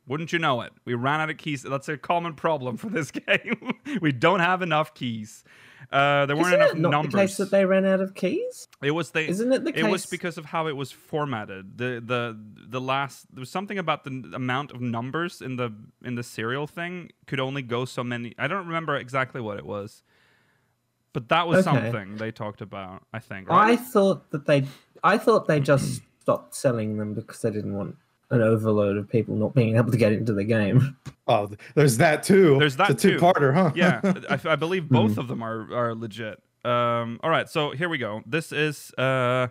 wouldn't 0.07 0.33
you 0.33 0.39
know 0.39 0.61
it 0.61 0.73
we 0.85 0.95
ran 0.95 1.21
out 1.21 1.31
of 1.31 1.39
keys 1.39 1.63
that's 1.63 1.89
a 1.89 1.97
common 1.97 2.35
problem 2.35 2.77
for 2.77 2.89
this 2.89 3.11
game 3.27 3.73
we 4.01 4.13
don't 4.13 4.41
have 4.41 4.63
enough 4.63 4.95
keys 4.95 5.45
uh, 5.93 6.27
there 6.27 6.37
weren't 6.37 6.49
Isn't 6.49 6.61
enough 6.61 6.73
it 6.73 6.79
not 6.79 6.91
numbers 6.91 7.13
the 7.13 7.19
case 7.19 7.37
that 7.39 7.51
they 7.51 7.65
ran 7.65 7.85
out 7.85 8.01
of 8.01 8.15
keys? 8.15 8.69
it 8.83 8.93
was 8.93 9.11
they. 9.11 9.27
Isn't 9.27 9.53
it 9.53 9.65
the 9.65 9.77
It 9.77 9.85
was 9.85 10.07
because 10.07 10.39
of 10.39 10.45
how 10.45 10.69
it 10.69 10.77
was 10.77 10.93
formatted. 10.93 11.79
The 11.79 12.03
the 12.05 12.39
the 12.69 12.81
last 12.81 13.27
there 13.35 13.41
was 13.41 13.51
something 13.51 13.79
about 13.79 14.05
the 14.05 14.11
amount 14.35 14.73
of 14.73 14.81
numbers 14.81 15.41
in 15.41 15.57
the 15.57 15.75
in 16.05 16.15
the 16.15 16.23
serial 16.23 16.67
thing 16.67 17.11
could 17.27 17.41
only 17.41 17.63
go 17.63 17.85
so 17.85 18.05
many. 18.05 18.35
I 18.39 18.47
don't 18.47 18.67
remember 18.67 18.97
exactly 18.97 19.41
what 19.41 19.57
it 19.59 19.67
was, 19.67 20.03
but 21.13 21.29
that 21.29 21.47
was 21.49 21.67
Okay. 21.67 21.77
something 21.93 22.17
they 22.17 22.31
talked 22.31 22.61
about. 22.61 23.03
I 23.13 23.19
think. 23.19 23.49
I 23.51 23.77
thought 23.77 24.31
that 24.31 24.47
they, 24.47 24.65
I 25.03 25.19
thought 25.19 25.47
they 25.49 25.61
just 25.61 26.03
stopped 26.21 26.55
selling 26.55 26.99
them 26.99 27.15
because 27.15 27.41
they 27.43 27.51
didn't 27.51 27.75
want 27.75 27.97
an 28.31 28.41
overload 28.43 28.97
of 28.97 29.09
people 29.09 29.35
not 29.35 29.55
being 29.55 29.77
able 29.77 29.91
to 29.91 29.97
get 29.99 30.13
into 30.13 30.33
the 30.33 30.45
game. 30.45 30.97
oh, 31.27 31.51
there's 31.75 31.97
that 31.97 32.23
too. 32.23 32.59
There's 32.59 32.77
that 32.77 32.91
it's 32.91 33.05
a 33.05 33.09
too. 33.11 33.19
two-parter, 33.19 33.53
huh? 33.55 33.73
yeah, 33.75 34.01
I, 34.31 34.53
I 34.53 34.57
believe 34.57 34.89
both 34.89 35.19
of 35.19 35.27
them 35.29 35.43
are 35.43 35.73
are 35.75 35.95
legit. 35.95 36.41
Um, 36.65 37.19
all 37.23 37.31
right, 37.31 37.49
so 37.49 37.71
here 37.73 37.89
we 37.89 37.99
go. 37.99 38.23
This 38.27 38.53
is 38.53 38.93
uh, 38.99 39.49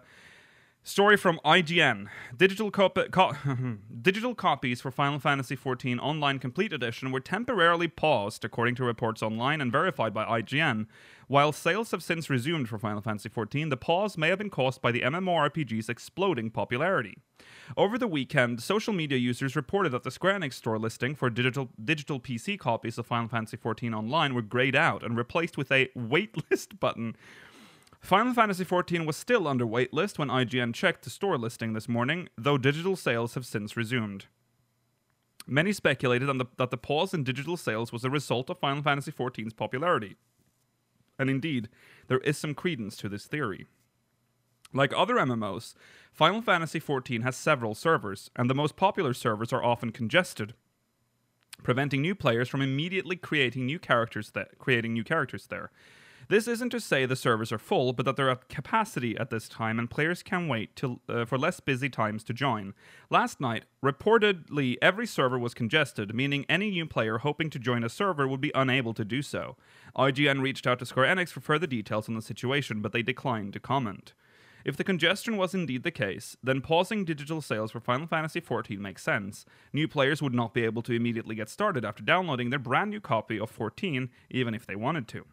Story 0.84 1.18
from 1.18 1.40
IGN. 1.44 2.08
Digital, 2.38 2.72
cop- 2.72 2.98
co- 3.12 3.34
digital 4.02 4.34
copies 4.34 4.80
for 4.80 4.92
Final 4.92 5.20
Fantasy 5.20 5.58
XIV 5.58 6.00
Online 6.00 6.40
Complete 6.40 6.72
Edition 6.72 7.12
were 7.12 7.20
temporarily 7.20 7.88
paused, 7.88 8.46
according 8.46 8.76
to 8.76 8.84
reports 8.86 9.22
online 9.22 9.60
and 9.60 9.72
verified 9.72 10.14
by 10.14 10.24
IGN. 10.42 10.88
While 11.30 11.52
sales 11.52 11.92
have 11.92 12.02
since 12.02 12.28
resumed 12.28 12.70
for 12.70 12.80
Final 12.80 13.04
Fantasy 13.04 13.30
XIV, 13.30 13.70
the 13.70 13.78
pause 13.78 14.18
may 14.18 14.30
have 14.30 14.40
been 14.40 14.50
caused 14.50 14.82
by 14.82 14.92
the 14.92 15.02
MMORPG's 15.02 15.88
exploding 15.88 16.50
popularity. 16.50 17.20
Over 17.78 18.00
the 18.00 18.08
weekend, 18.08 18.64
social 18.64 18.94
media 18.94 19.20
users 19.20 19.56
reported 19.56 19.92
that 19.92 20.02
the 20.02 20.10
Square 20.10 20.40
Enix 20.40 20.54
store 20.54 20.80
listing 20.80 21.14
for 21.14 21.30
digital 21.30 21.70
digital 21.86 22.20
PC 22.20 22.58
copies 22.58 22.98
of 22.98 23.06
Final 23.06 23.28
Fantasy 23.28 23.58
XIV 23.58 23.96
Online 23.96 24.34
were 24.34 24.42
grayed 24.42 24.76
out 24.76 25.04
and 25.04 25.16
replaced 25.16 25.56
with 25.56 25.72
a 25.72 25.90
waitlist 25.96 26.80
button. 26.80 27.16
Final 28.02 28.34
Fantasy 28.34 28.66
XIV 28.66 29.06
was 29.06 29.16
still 29.16 29.48
under 29.48 29.68
waitlist 29.68 30.18
when 30.18 30.30
IGN 30.30 30.74
checked 30.74 31.04
the 31.04 31.12
store 31.12 31.38
listing 31.38 31.74
this 31.74 31.88
morning, 31.88 32.28
though 32.40 32.58
digital 32.58 32.96
sales 32.96 33.36
have 33.36 33.46
since 33.46 33.78
resumed. 33.78 34.26
Many 35.46 35.74
speculated 35.74 36.26
the, 36.26 36.46
that 36.58 36.72
the 36.72 36.78
pause 36.78 37.14
in 37.14 37.24
digital 37.24 37.56
sales 37.56 37.92
was 37.92 38.04
a 38.04 38.10
result 38.10 38.50
of 38.50 38.58
Final 38.58 38.82
Fantasy 38.82 39.12
XIV's 39.12 39.54
popularity. 39.54 40.16
And 41.20 41.30
indeed, 41.30 41.70
there 42.08 42.20
is 42.20 42.38
some 42.38 42.56
credence 42.56 42.98
to 42.98 43.10
this 43.10 43.26
theory. 43.28 43.68
Like 44.74 44.94
other 44.96 45.16
MMOs, 45.16 45.76
Final 46.12 46.42
Fantasy 46.42 46.80
XIV 46.80 47.24
has 47.24 47.36
several 47.36 47.76
servers, 47.76 48.32
and 48.36 48.50
the 48.50 48.56
most 48.56 48.76
popular 48.76 49.14
servers 49.14 49.52
are 49.52 49.64
often 49.64 49.92
congested, 49.92 50.54
preventing 51.62 52.02
new 52.02 52.16
players 52.16 52.48
from 52.48 52.62
immediately 52.62 53.16
creating 53.16 53.66
new 53.66 53.80
characters 53.80 54.32
creating 54.58 54.94
new 54.94 55.04
characters 55.04 55.48
there. 55.48 55.72
This 56.30 56.48
isn't 56.48 56.70
to 56.70 56.80
say 56.80 57.08
the 57.08 57.16
servers 57.16 57.52
are 57.52 57.58
full, 57.58 57.92
but 57.92 58.06
that 58.06 58.16
they're 58.16 58.30
at 58.30 58.50
capacity 58.50 59.18
at 59.18 59.32
this 59.32 59.50
time 59.50 59.80
and 59.80 59.90
players 59.90 60.22
can 60.22 60.48
wait 60.48 60.76
till, 60.76 61.02
uh, 61.10 61.26
for 61.26 61.40
less 61.40 61.60
busy 61.60 61.90
times 61.90 62.24
to 62.26 62.34
join. 62.34 62.76
Last 63.10 63.42
night, 63.42 63.66
reportedly, 63.84 64.78
every 64.80 65.08
server 65.08 65.40
was 65.40 65.56
congested, 65.56 66.14
meaning 66.14 66.46
any 66.48 66.70
new 66.70 66.86
player 66.86 67.18
hoping 67.18 67.50
to 67.50 67.58
join 67.58 67.84
a 67.84 67.90
server 67.90 68.28
would 68.28 68.42
be 68.42 68.52
unable 68.54 68.94
to 68.94 69.04
do 69.04 69.24
so. 69.24 69.58
IGN 69.98 70.44
reached 70.44 70.68
out 70.68 70.78
to 70.78 70.86
Square 70.86 71.16
Enix 71.16 71.30
for 71.30 71.42
further 71.42 71.66
details 71.66 72.08
on 72.08 72.14
the 72.14 72.22
situation, 72.22 72.80
but 72.80 72.92
they 72.92 73.02
declined 73.02 73.54
to 73.54 73.60
comment. 73.60 74.14
If 74.64 74.78
the 74.78 74.84
congestion 74.84 75.36
was 75.36 75.56
indeed 75.56 75.82
the 75.82 75.90
case, 75.90 76.38
then 76.44 76.62
pausing 76.62 77.06
digital 77.06 77.42
sales 77.42 77.72
for 77.72 77.80
Final 77.80 78.06
Fantasy 78.06 78.40
XIV 78.40 78.78
makes 78.78 79.02
sense. 79.02 79.46
New 79.74 79.88
players 79.88 80.22
would 80.22 80.36
not 80.36 80.54
be 80.54 80.64
able 80.64 80.84
to 80.84 80.94
immediately 80.94 81.34
get 81.34 81.50
started 81.50 81.84
after 81.84 82.04
downloading 82.04 82.52
their 82.52 82.60
brand 82.60 82.92
new 82.92 83.02
copy 83.02 83.40
of 83.40 83.50
14, 83.50 84.12
even 84.30 84.54
if 84.54 84.68
they 84.68 84.76
wanted 84.76 85.08
to. 85.08 85.26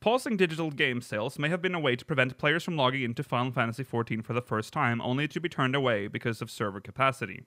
Pausing 0.00 0.38
digital 0.38 0.70
game 0.70 1.02
sales 1.02 1.38
may 1.38 1.50
have 1.50 1.60
been 1.60 1.74
a 1.74 1.80
way 1.80 1.94
to 1.94 2.06
prevent 2.06 2.38
players 2.38 2.64
from 2.64 2.74
logging 2.74 3.02
into 3.02 3.22
Final 3.22 3.52
Fantasy 3.52 3.84
XIV 3.84 4.24
for 4.24 4.32
the 4.32 4.40
first 4.40 4.72
time, 4.72 4.98
only 5.02 5.28
to 5.28 5.38
be 5.38 5.48
turned 5.50 5.76
away 5.76 6.08
because 6.08 6.40
of 6.40 6.50
server 6.50 6.80
capacity. 6.80 7.44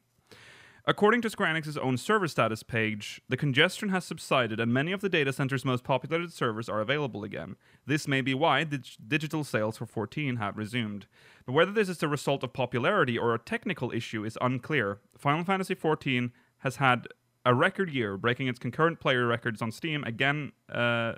According 0.86 1.24
to 1.24 1.32
Square 1.32 1.56
Enix's 1.56 1.78
own 1.78 1.98
server 1.98 2.28
status 2.28 2.62
page, 2.62 3.22
the 3.28 3.38
congestion 3.38 3.90
has 3.90 4.06
subsided 4.06 4.60
and 4.60 4.72
many 4.72 4.92
of 4.92 5.02
the 5.02 5.10
data 5.10 5.34
center's 5.34 5.66
most 5.66 5.84
populated 5.84 6.32
servers 6.32 6.70
are 6.70 6.80
available 6.80 7.24
again. 7.24 7.56
This 7.88 8.08
may 8.08 8.22
be 8.22 8.36
why 8.36 8.66
dig- 8.66 8.86
digital 9.08 9.44
sales 9.44 9.78
for 9.78 9.88
14 9.88 10.36
have 10.36 10.56
resumed. 10.56 11.08
But 11.48 11.54
whether 11.54 11.72
this 11.72 11.90
is 11.90 11.98
the 11.98 12.08
result 12.08 12.44
of 12.44 12.54
popularity 12.54 13.18
or 13.18 13.34
a 13.34 13.40
technical 13.40 13.92
issue 13.92 14.26
is 14.26 14.38
unclear. 14.42 15.00
Final 15.18 15.44
Fantasy 15.44 15.74
XIV 15.74 16.32
has 16.60 16.76
had 16.76 17.08
a 17.46 17.56
record 17.56 17.90
year, 17.90 18.16
breaking 18.16 18.48
its 18.48 18.60
concurrent 18.60 19.00
player 19.00 19.26
records 19.26 19.60
on 19.60 19.72
Steam 19.72 20.04
again. 20.04 20.52
Uh, 20.70 21.14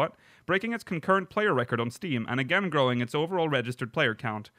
what? 0.00 0.12
Breaking 0.46 0.72
its 0.72 0.84
concurrent 0.84 1.30
player 1.30 1.52
record 1.54 1.80
on 1.80 1.90
Steam 1.90 2.26
and 2.28 2.40
again 2.40 2.70
growing 2.70 3.00
its 3.00 3.14
overall 3.14 3.48
registered 3.48 3.92
player 3.92 4.14
count. 4.14 4.50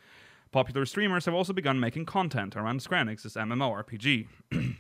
Popular 0.52 0.86
streamers 0.86 1.26
have 1.26 1.34
also 1.34 1.54
begun 1.54 1.80
making 1.80 2.06
content 2.06 2.56
around 2.56 2.82
Square 2.82 3.06
Enix's 3.06 3.36
MMORPG. 3.36 4.28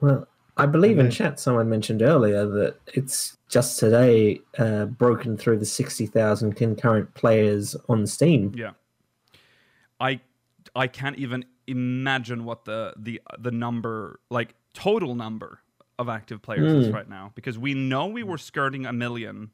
Well, 0.00 0.26
I 0.56 0.64
believe 0.64 0.98
in 0.98 1.10
chat 1.10 1.38
someone 1.38 1.68
mentioned 1.68 2.00
earlier 2.00 2.46
that 2.46 2.76
it's 2.86 3.36
just 3.50 3.78
today 3.78 4.40
uh, 4.58 4.86
broken 4.86 5.36
through 5.36 5.58
the 5.58 5.66
60,000 5.66 6.54
concurrent 6.54 7.12
players 7.14 7.76
on 7.90 8.06
Steam. 8.06 8.52
Yeah. 8.56 8.70
I 10.00 10.20
I 10.74 10.86
can't 10.86 11.16
even 11.18 11.44
imagine 11.66 12.44
what 12.46 12.64
the 12.64 12.94
the 12.96 13.20
the 13.38 13.50
number 13.50 14.20
like 14.30 14.54
total 14.72 15.14
number 15.14 15.60
of 15.98 16.08
active 16.08 16.40
players 16.40 16.72
is 16.72 16.88
Mm. 16.88 16.94
right 16.94 17.08
now 17.08 17.30
because 17.34 17.58
we 17.58 17.74
know 17.74 18.06
we 18.06 18.22
were 18.22 18.38
skirting 18.38 18.86
a 18.86 18.92
million 18.92 19.50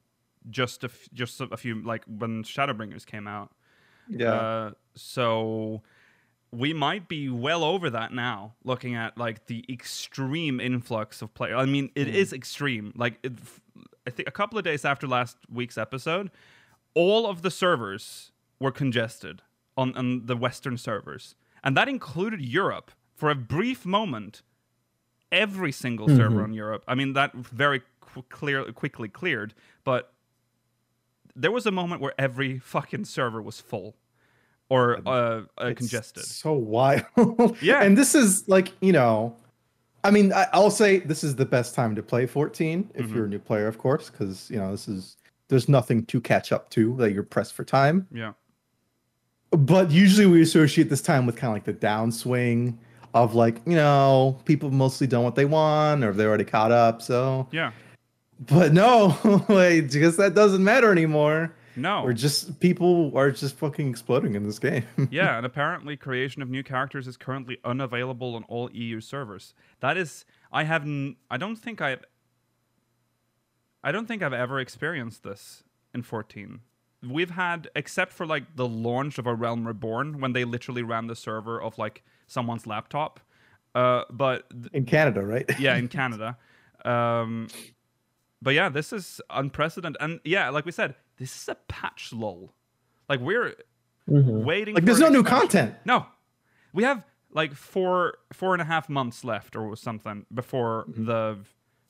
just 0.50 0.84
a 0.84 0.88
f- 0.88 1.08
just 1.12 1.40
a 1.40 1.56
few 1.56 1.82
like 1.82 2.04
when 2.06 2.42
Shadowbringers 2.44 3.04
came 3.04 3.26
out. 3.26 3.50
Yeah. 4.08 4.32
Uh, 4.32 4.70
so 4.94 5.82
we 6.52 6.72
might 6.72 7.08
be 7.08 7.28
well 7.28 7.64
over 7.64 7.90
that 7.90 8.12
now, 8.12 8.54
looking 8.64 8.94
at 8.94 9.18
like 9.18 9.46
the 9.46 9.64
extreme 9.68 10.60
influx 10.60 11.22
of 11.22 11.34
players. 11.34 11.56
I 11.58 11.64
mean, 11.64 11.90
it 11.94 12.08
is 12.08 12.32
extreme. 12.32 12.92
Like, 12.96 13.18
it, 13.22 13.32
I 14.06 14.10
think 14.10 14.28
a 14.28 14.32
couple 14.32 14.58
of 14.58 14.64
days 14.64 14.84
after 14.84 15.06
last 15.06 15.36
week's 15.52 15.76
episode, 15.76 16.30
all 16.94 17.26
of 17.26 17.42
the 17.42 17.50
servers 17.50 18.30
were 18.60 18.70
congested 18.70 19.42
on, 19.76 19.94
on 19.96 20.26
the 20.26 20.36
Western 20.36 20.78
servers, 20.78 21.34
and 21.62 21.76
that 21.76 21.88
included 21.88 22.40
Europe 22.40 22.92
for 23.14 23.28
a 23.30 23.34
brief 23.34 23.84
moment. 23.84 24.42
Every 25.32 25.72
single 25.72 26.08
server 26.08 26.44
in 26.44 26.52
Europe. 26.52 26.84
I 26.86 26.94
mean, 26.94 27.14
that 27.14 27.34
very 27.34 27.82
qu- 28.00 28.22
clear, 28.28 28.62
quickly 28.72 29.08
cleared, 29.08 29.54
but 29.82 30.12
there 31.36 31.52
was 31.52 31.66
a 31.66 31.70
moment 31.70 32.00
where 32.00 32.14
every 32.18 32.58
fucking 32.58 33.04
server 33.04 33.40
was 33.42 33.60
full 33.60 33.94
or 34.68 34.98
uh, 35.06 35.42
uh, 35.58 35.72
congested. 35.76 36.24
So 36.24 36.52
wild. 36.54 37.04
Yeah. 37.62 37.82
And 37.82 37.96
this 37.96 38.14
is 38.14 38.48
like, 38.48 38.72
you 38.80 38.92
know, 38.92 39.36
I 40.02 40.10
mean, 40.10 40.32
I, 40.32 40.46
I'll 40.52 40.70
say 40.70 40.98
this 40.98 41.22
is 41.22 41.36
the 41.36 41.44
best 41.46 41.74
time 41.74 41.94
to 41.96 42.02
play 42.02 42.26
14 42.26 42.90
if 42.94 43.06
Mhm. 43.06 43.14
you're 43.14 43.24
a 43.26 43.28
new 43.28 43.38
player, 43.38 43.66
of 43.68 43.78
course, 43.78 44.10
because, 44.10 44.50
you 44.50 44.56
know, 44.58 44.70
this 44.70 44.88
is, 44.88 45.16
there's 45.48 45.68
nothing 45.68 46.04
to 46.06 46.20
catch 46.20 46.50
up 46.52 46.70
to 46.70 46.96
that 46.96 47.12
you're 47.12 47.22
pressed 47.22 47.54
for 47.54 47.64
time. 47.64 48.06
Yeah. 48.12 48.32
But 49.50 49.90
usually 49.90 50.26
we 50.26 50.42
associate 50.42 50.90
this 50.90 51.02
time 51.02 51.26
with 51.26 51.36
kind 51.36 51.50
of 51.50 51.54
like 51.54 51.64
the 51.64 51.86
downswing 51.86 52.76
of 53.14 53.34
like, 53.34 53.60
you 53.66 53.76
know, 53.76 54.38
people 54.44 54.70
mostly 54.70 55.06
done 55.06 55.22
what 55.22 55.34
they 55.36 55.44
want 55.44 56.04
or 56.04 56.12
they're 56.12 56.28
already 56.28 56.44
caught 56.44 56.72
up. 56.72 57.00
So, 57.02 57.48
Yeah. 57.52 57.72
But 58.40 58.72
no, 58.72 59.16
like, 59.48 59.90
because 59.90 60.16
that 60.16 60.34
doesn't 60.34 60.62
matter 60.62 60.92
anymore. 60.92 61.54
No. 61.76 62.04
We're 62.04 62.14
just 62.14 62.58
people 62.58 63.12
are 63.16 63.30
just 63.30 63.56
fucking 63.56 63.90
exploding 63.90 64.34
in 64.34 64.44
this 64.44 64.58
game. 64.58 64.84
yeah, 65.10 65.36
and 65.36 65.44
apparently 65.44 65.96
creation 65.96 66.40
of 66.40 66.48
new 66.48 66.62
characters 66.62 67.06
is 67.06 67.18
currently 67.18 67.58
unavailable 67.64 68.34
on 68.34 68.44
all 68.44 68.70
EU 68.72 69.00
servers. 69.00 69.52
That 69.80 69.98
is 69.98 70.24
I 70.50 70.64
haven't 70.64 71.16
I 71.30 71.36
don't 71.36 71.56
think 71.56 71.82
I've 71.82 72.02
I 73.84 73.92
don't 73.92 74.06
think 74.08 74.22
I've 74.22 74.32
ever 74.32 74.58
experienced 74.58 75.22
this 75.22 75.64
in 75.92 76.02
14. 76.02 76.60
We've 77.06 77.30
had 77.30 77.68
except 77.76 78.14
for 78.14 78.24
like 78.24 78.56
the 78.56 78.66
launch 78.66 79.18
of 79.18 79.26
A 79.26 79.34
Realm 79.34 79.66
Reborn 79.66 80.18
when 80.18 80.32
they 80.32 80.44
literally 80.44 80.82
ran 80.82 81.08
the 81.08 81.16
server 81.16 81.60
of 81.60 81.76
like 81.76 82.02
someone's 82.26 82.66
laptop. 82.66 83.20
Uh 83.74 84.04
but 84.10 84.48
th- 84.50 84.72
in 84.72 84.86
Canada, 84.86 85.22
right? 85.22 85.44
yeah, 85.60 85.76
in 85.76 85.88
Canada. 85.88 86.38
Um, 86.86 87.48
but 88.46 88.54
yeah, 88.54 88.68
this 88.68 88.92
is 88.92 89.20
unprecedented, 89.28 90.00
and 90.00 90.20
yeah, 90.24 90.48
like 90.50 90.64
we 90.64 90.70
said, 90.70 90.94
this 91.18 91.34
is 91.42 91.48
a 91.48 91.56
patch 91.66 92.12
lull. 92.12 92.52
Like 93.08 93.18
we're 93.18 93.54
Mhm. 94.08 94.44
waiting. 94.44 94.74
Like 94.76 94.84
there's 94.84 95.00
no 95.00 95.08
new 95.08 95.20
expansion. 95.22 95.48
content. 95.48 95.74
No, 95.84 96.06
we 96.72 96.84
have 96.84 97.02
like 97.32 97.52
four 97.54 98.18
four 98.32 98.52
and 98.52 98.62
a 98.62 98.64
half 98.64 98.88
months 98.88 99.24
left 99.24 99.56
or 99.56 99.74
something 99.76 100.26
before 100.32 100.84
Mm-hmm. 100.88 101.04
the 101.06 101.38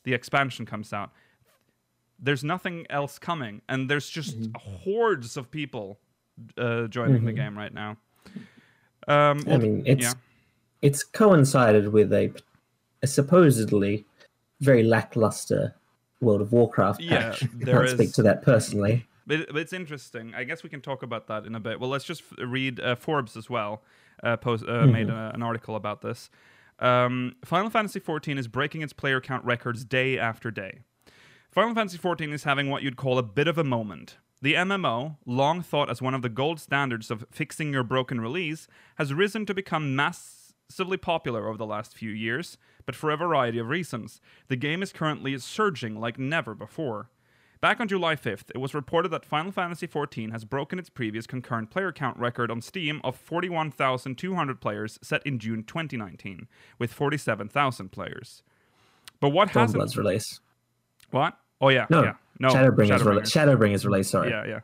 the 0.05 0.15
expansion 0.15 0.65
comes 0.65 0.95
out. 0.95 1.11
There's 2.19 2.43
nothing 2.43 2.87
else 2.89 3.19
coming, 3.19 3.61
and 3.69 3.91
there's 3.91 4.09
just 4.09 4.41
Mm-hmm. 4.41 4.77
hordes 4.85 5.37
of 5.37 5.51
people 5.51 5.99
uh, 6.57 6.87
joining 6.87 7.27
the 7.27 7.33
Mhm. 7.33 7.37
game 7.37 7.59
right 7.59 7.75
now. 7.75 7.99
Um, 9.09 9.45
I 9.47 9.59
mean, 9.59 9.83
it's 9.85 10.05
yeah. 10.05 10.13
it's 10.81 11.05
coincided 11.05 11.93
with 11.93 12.13
a, 12.15 12.33
a 13.03 13.07
supposedly 13.07 14.07
very 14.61 14.83
lackluster 14.83 15.75
World 16.21 16.41
of 16.41 16.53
Warcraft 16.53 17.01
Yeah, 17.01 17.31
patch. 17.31 17.45
I 17.63 17.65
can't 17.65 17.91
speak 17.91 18.13
to 18.15 18.23
that 18.23 18.43
personally. 18.43 19.07
But, 19.27 19.49
but 19.49 19.57
it's 19.57 19.73
interesting. 19.73 20.35
I 20.35 20.45
guess 20.45 20.63
we 20.63 20.71
can 20.71 20.81
talk 20.81 21.03
about 21.03 21.27
that 21.27 21.47
in 21.47 21.55
a 21.55 21.61
bit. 21.61 21.81
Well, 21.81 21.91
let's 21.91 22.05
just 22.05 22.23
read 22.39 22.81
uh, 22.81 22.95
Forbes 22.95 23.37
as 23.37 23.51
well. 23.51 23.83
Uh, 24.23 24.37
post, 24.37 24.65
uh, 24.67 24.87
Made 24.87 25.11
a, 25.11 25.33
an 25.35 25.43
article 25.43 25.77
about 25.77 26.01
this. 26.01 26.31
Um, 26.79 27.37
Final 27.45 27.71
Fantasy 27.71 28.01
XIV 28.01 28.39
is 28.39 28.49
breaking 28.49 28.83
its 28.83 28.93
player 28.93 29.21
count 29.21 29.45
records 29.45 29.85
day 29.85 30.19
after 30.19 30.51
day. 30.51 30.81
Final 31.51 31.75
Fantasy 31.75 31.99
XIV 31.99 32.33
is 32.33 32.45
having 32.45 32.71
what 32.71 32.83
you'd 32.83 32.97
call 32.97 33.19
a 33.19 33.23
bit 33.23 33.49
of 33.49 33.59
a 33.59 33.65
moment. 33.65 34.19
The 34.43 34.55
MMO, 34.55 35.17
long 35.25 35.63
thought 35.63 35.91
as 35.91 36.03
one 36.03 36.15
of 36.15 36.21
the 36.23 36.29
gold 36.29 36.61
standards 36.61 37.11
of 37.11 37.25
fixing 37.31 37.73
your 37.73 37.83
broken 37.83 38.21
release, 38.21 38.69
has 38.97 39.15
risen 39.15 39.47
to 39.47 39.55
become 39.55 39.97
massively 39.97 40.99
popular 40.99 41.49
over 41.49 41.57
the 41.57 41.67
last 41.67 41.97
few 41.97 42.11
years, 42.11 42.59
but 42.87 42.97
for 42.97 43.11
a 43.11 43.17
variety 43.17 43.59
of 43.59 43.69
reasons. 43.69 44.21
The 44.49 44.57
game 44.57 44.83
is 44.83 44.93
currently 44.93 45.37
surging 45.39 46.01
like 46.01 46.19
never 46.19 46.55
before. 46.55 47.11
Back 47.61 47.81
on 47.81 47.89
July 47.89 48.17
5th, 48.17 48.51
it 48.55 48.59
was 48.59 48.75
reported 48.75 49.09
that 49.09 49.25
Final 49.25 49.51
Fantasy 49.51 49.89
XIV 49.89 50.31
has 50.31 50.45
broken 50.45 50.79
its 50.79 50.91
previous 50.91 51.27
concurrent 51.27 51.71
player 51.71 51.91
count 51.91 52.19
record 52.19 52.51
on 52.51 52.61
Steam 52.61 53.01
of 53.03 53.17
41,200 53.17 54.61
players 54.61 54.99
set 55.03 55.27
in 55.27 55.39
June 55.39 55.65
2019, 55.65 56.49
with 56.79 56.93
47,000 56.93 57.91
players. 57.91 58.43
But 59.21 59.31
what 59.31 59.51
hasn't. 59.51 59.83
Dawnblood's 59.83 59.97
release. 59.97 60.41
What? 61.11 61.39
Oh, 61.61 61.71
yeah. 61.71 61.87
No, 61.89 62.03
yeah. 62.03 62.13
No, 62.39 62.51
Shadowbringers, 62.51 62.99
Shadowbringers. 62.99 63.33
Shadowbringers 63.33 63.85
release. 63.87 64.11
Sorry. 64.11 64.31
Yeah, 64.31 64.47
yeah. 64.47 64.61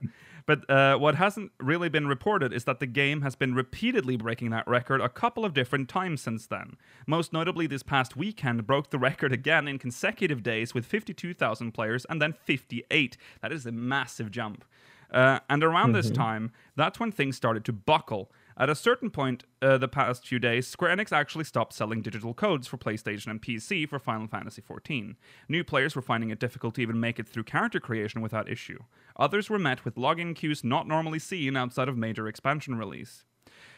But 0.47 0.69
uh, 0.69 0.97
what 0.99 1.17
hasn't 1.17 1.53
really 1.61 1.89
been 1.89 2.07
reported 2.07 2.53
is 2.53 2.65
that 2.65 2.81
the 2.81 2.87
game 2.87 3.23
has 3.23 3.35
been 3.35 3.55
repeatedly 3.55 4.17
breaking 4.17 4.51
that 4.51 4.67
record 4.67 5.01
a 5.01 5.09
couple 5.09 5.45
of 5.45 5.55
different 5.55 5.89
times 5.89 6.21
since 6.21 6.47
then. 6.47 6.77
Most 7.07 7.33
notably, 7.33 7.67
this 7.67 7.83
past 7.83 8.17
weekend 8.17 8.67
broke 8.67 8.91
the 8.91 8.99
record 8.99 9.33
again 9.33 9.69
in 9.69 9.79
consecutive 9.79 10.43
days 10.43 10.75
with 10.75 10.87
52,000 10.87 11.73
players 11.73 12.05
and 12.07 12.21
then 12.21 12.33
58. 12.33 13.17
That 13.41 13.53
is 13.53 13.67
a 13.67 13.73
massive 13.73 14.31
jump. 14.31 14.65
Uh, 15.13 15.41
and 15.51 15.63
around 15.63 15.93
this 15.93 16.11
time, 16.11 16.53
that's 16.75 16.99
when 16.99 17.13
things 17.13 17.37
started 17.37 17.65
to 17.67 17.73
buckle. 17.73 18.31
At 18.63 18.71
a 18.71 18.77
certain 18.77 19.11
point, 19.11 19.43
uh, 19.61 19.77
the 19.77 19.89
past 19.89 20.25
few 20.25 20.39
days, 20.39 20.69
Square 20.69 20.97
Enix 20.97 21.11
actually 21.11 21.43
stopped 21.43 21.73
selling 21.73 22.01
digital 22.01 22.33
codes 22.33 22.69
for 22.69 22.77
PlayStation 22.77 23.27
and 23.27 23.43
PC 23.43 23.89
for 23.89 23.99
Final 23.99 24.29
Fantasy 24.29 24.63
XIV. 24.63 25.17
New 25.49 25.65
players 25.65 25.97
were 25.97 26.01
finding 26.01 26.31
it 26.31 26.39
difficult 26.39 26.77
to 26.77 26.81
even 26.81 27.01
make 27.01 27.19
it 27.19 27.27
through 27.27 27.43
character 27.43 27.81
creation 27.81 28.21
without 28.21 28.49
issue. 28.49 28.79
Others 29.17 29.51
were 29.51 29.59
met 29.59 29.85
with 29.85 29.97
login 29.97 30.33
queues 30.37 30.63
not 30.63 30.87
normally 30.87 31.19
seen 31.19 31.57
outside 31.57 31.89
of 31.89 31.97
major 31.97 32.29
expansion 32.29 32.77
release. 32.77 33.25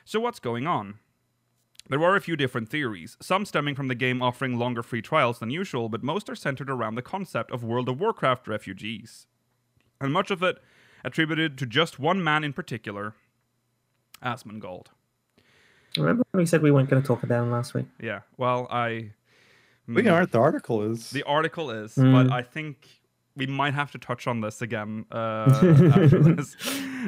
So, 0.05 0.21
what's 0.21 0.39
going 0.39 0.67
on? 0.67 0.99
There 1.89 2.05
are 2.05 2.15
a 2.15 2.21
few 2.21 2.37
different 2.37 2.69
theories, 2.69 3.17
some 3.23 3.47
stemming 3.47 3.77
from 3.77 3.89
the 3.89 3.95
game 3.95 4.21
offering 4.21 4.59
longer 4.59 4.83
free 4.83 5.01
trials 5.01 5.39
than 5.39 5.49
usual, 5.49 5.89
but 5.89 6.03
most 6.03 6.29
are 6.29 6.37
centered 6.37 6.69
around 6.69 6.97
the 6.97 7.01
concept 7.01 7.51
of 7.53 7.65
World 7.65 7.89
of 7.89 7.99
Warcraft 7.99 8.47
refugees. 8.47 9.29
And 9.99 10.13
much 10.13 10.31
of 10.31 10.43
it 10.43 10.59
attributed 11.03 11.57
to 11.57 11.65
just 11.65 11.99
one 11.99 12.23
man 12.23 12.45
in 12.45 12.53
particular, 12.53 13.15
Asmongold. 14.25 14.87
Remember 15.97 16.25
when 16.33 16.41
we 16.43 16.47
said 16.47 16.63
we 16.63 16.71
weren't 16.73 16.91
going 16.91 17.01
to 17.03 17.07
talk 17.07 17.23
about 17.23 17.43
him 17.45 17.53
last 17.53 17.75
week? 17.75 17.87
Yeah, 18.01 18.21
well, 18.37 18.67
I. 18.71 19.11
We 19.87 20.01
know 20.03 20.19
what 20.19 20.33
the 20.33 20.39
article 20.41 20.83
is. 20.91 21.11
The 21.11 21.23
article 21.25 21.71
is, 21.71 21.95
Mm. 21.97 22.13
but 22.27 22.33
I 22.33 22.43
think 22.43 22.89
we 23.37 23.47
might 23.47 23.75
have 23.75 23.91
to 23.93 23.99
touch 23.99 24.27
on 24.27 24.41
this 24.41 24.63
again 24.63 25.07
uh, 25.11 25.47
after 25.95 26.23
this. 26.23 26.57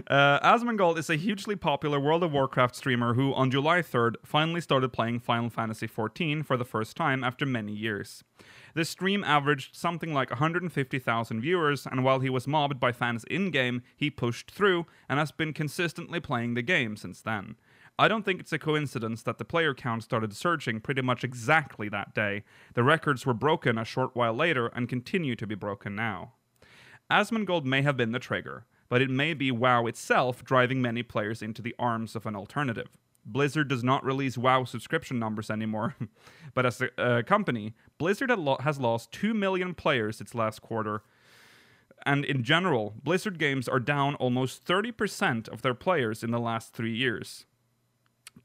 Uh, 0.09 0.41
Asmongold 0.41 0.99
is 0.99 1.09
a 1.09 1.16
hugely 1.16 1.55
popular 1.57 2.01
World 2.01 2.22
of 2.22 2.33
Warcraft 2.33 2.74
streamer 2.74 3.14
who, 3.14 3.33
on 3.35 3.51
July 3.51 3.81
3rd, 3.81 4.16
finally 4.24 4.61
started 4.61 4.93
playing 4.93 5.20
Final 5.20 5.51
Fantasy 5.51 5.87
XIV 5.87 6.45
for 6.45 6.57
the 6.57 6.64
first 6.64 6.97
time 6.97 7.22
after 7.22 7.47
many 7.47 7.72
years. 7.72 8.24
This 8.74 8.91
stream 8.91 9.24
averaged 9.24 9.74
something 9.74 10.12
like 10.12 10.31
150,000 10.31 11.41
viewers, 11.41 11.87
and 11.87 12.05
while 12.05 12.20
he 12.20 12.29
was 12.29 12.47
mobbed 12.47 12.79
by 12.79 12.93
fans 12.93 13.24
in 13.24 13.51
game, 13.51 13.83
he 13.97 14.11
pushed 14.11 14.51
through 14.51 14.87
and 15.09 15.18
has 15.18 15.33
been 15.33 15.53
consistently 15.53 16.20
playing 16.20 16.55
the 16.55 16.62
game 16.62 16.97
since 16.97 17.22
then. 17.22 17.57
I 17.99 18.09
don't 18.09 18.24
think 18.24 18.40
it's 18.40 18.53
a 18.53 18.59
coincidence 18.59 19.22
that 19.22 19.38
the 19.38 19.44
player 19.44 19.72
count 19.72 20.03
started 20.03 20.36
surging 20.36 20.80
pretty 20.80 21.01
much 21.01 21.24
exactly 21.24 21.88
that 21.88 22.14
day. 22.14 22.44
The 22.74 22.84
records 22.84 23.24
were 23.24 23.32
broken 23.32 23.78
a 23.78 23.86
short 23.86 24.14
while 24.14 24.34
later 24.34 24.66
and 24.68 24.88
continue 24.88 25.34
to 25.36 25.47
be 25.47 25.55
broken 25.55 25.94
now. 25.94 26.32
Asmongold 27.11 27.64
may 27.64 27.80
have 27.82 27.97
been 27.97 28.12
the 28.12 28.18
trigger, 28.18 28.66
but 28.90 29.01
it 29.01 29.09
may 29.09 29.32
be 29.32 29.51
WoW 29.51 29.86
itself 29.86 30.44
driving 30.44 30.82
many 30.82 31.03
players 31.03 31.40
into 31.40 31.62
the 31.62 31.74
arms 31.78 32.14
of 32.14 32.26
an 32.26 32.36
alternative. 32.36 32.99
Blizzard 33.24 33.68
does 33.68 33.82
not 33.82 34.05
release 34.05 34.36
WoW 34.36 34.64
subscription 34.64 35.18
numbers 35.18 35.51
anymore, 35.51 35.97
but 36.55 36.66
as 36.66 36.82
a 36.82 37.01
uh, 37.01 37.22
company, 37.22 37.74
Blizzard 37.97 38.30
has 38.61 38.78
lost 38.78 39.11
2 39.12 39.32
million 39.32 39.72
players 39.74 40.20
its 40.20 40.34
last 40.34 40.61
quarter. 40.61 41.03
And 42.05 42.24
in 42.24 42.44
general, 42.44 42.94
Blizzard 43.03 43.38
games 43.38 43.68
are 43.68 43.80
down 43.80 44.14
almost 44.16 44.64
30% 44.64 45.49
of 45.49 45.62
their 45.62 45.74
players 45.74 46.22
in 46.22 46.30
the 46.30 46.38
last 46.38 46.72
three 46.72 46.94
years. 46.94 47.47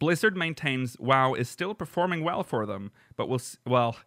Blizzard 0.01 0.35
maintains 0.35 0.97
WoW 0.99 1.35
is 1.35 1.47
still 1.47 1.75
performing 1.75 2.23
well 2.23 2.41
for 2.41 2.65
them, 2.65 2.89
but 3.15 3.29
will 3.29 3.39
well, 3.67 3.97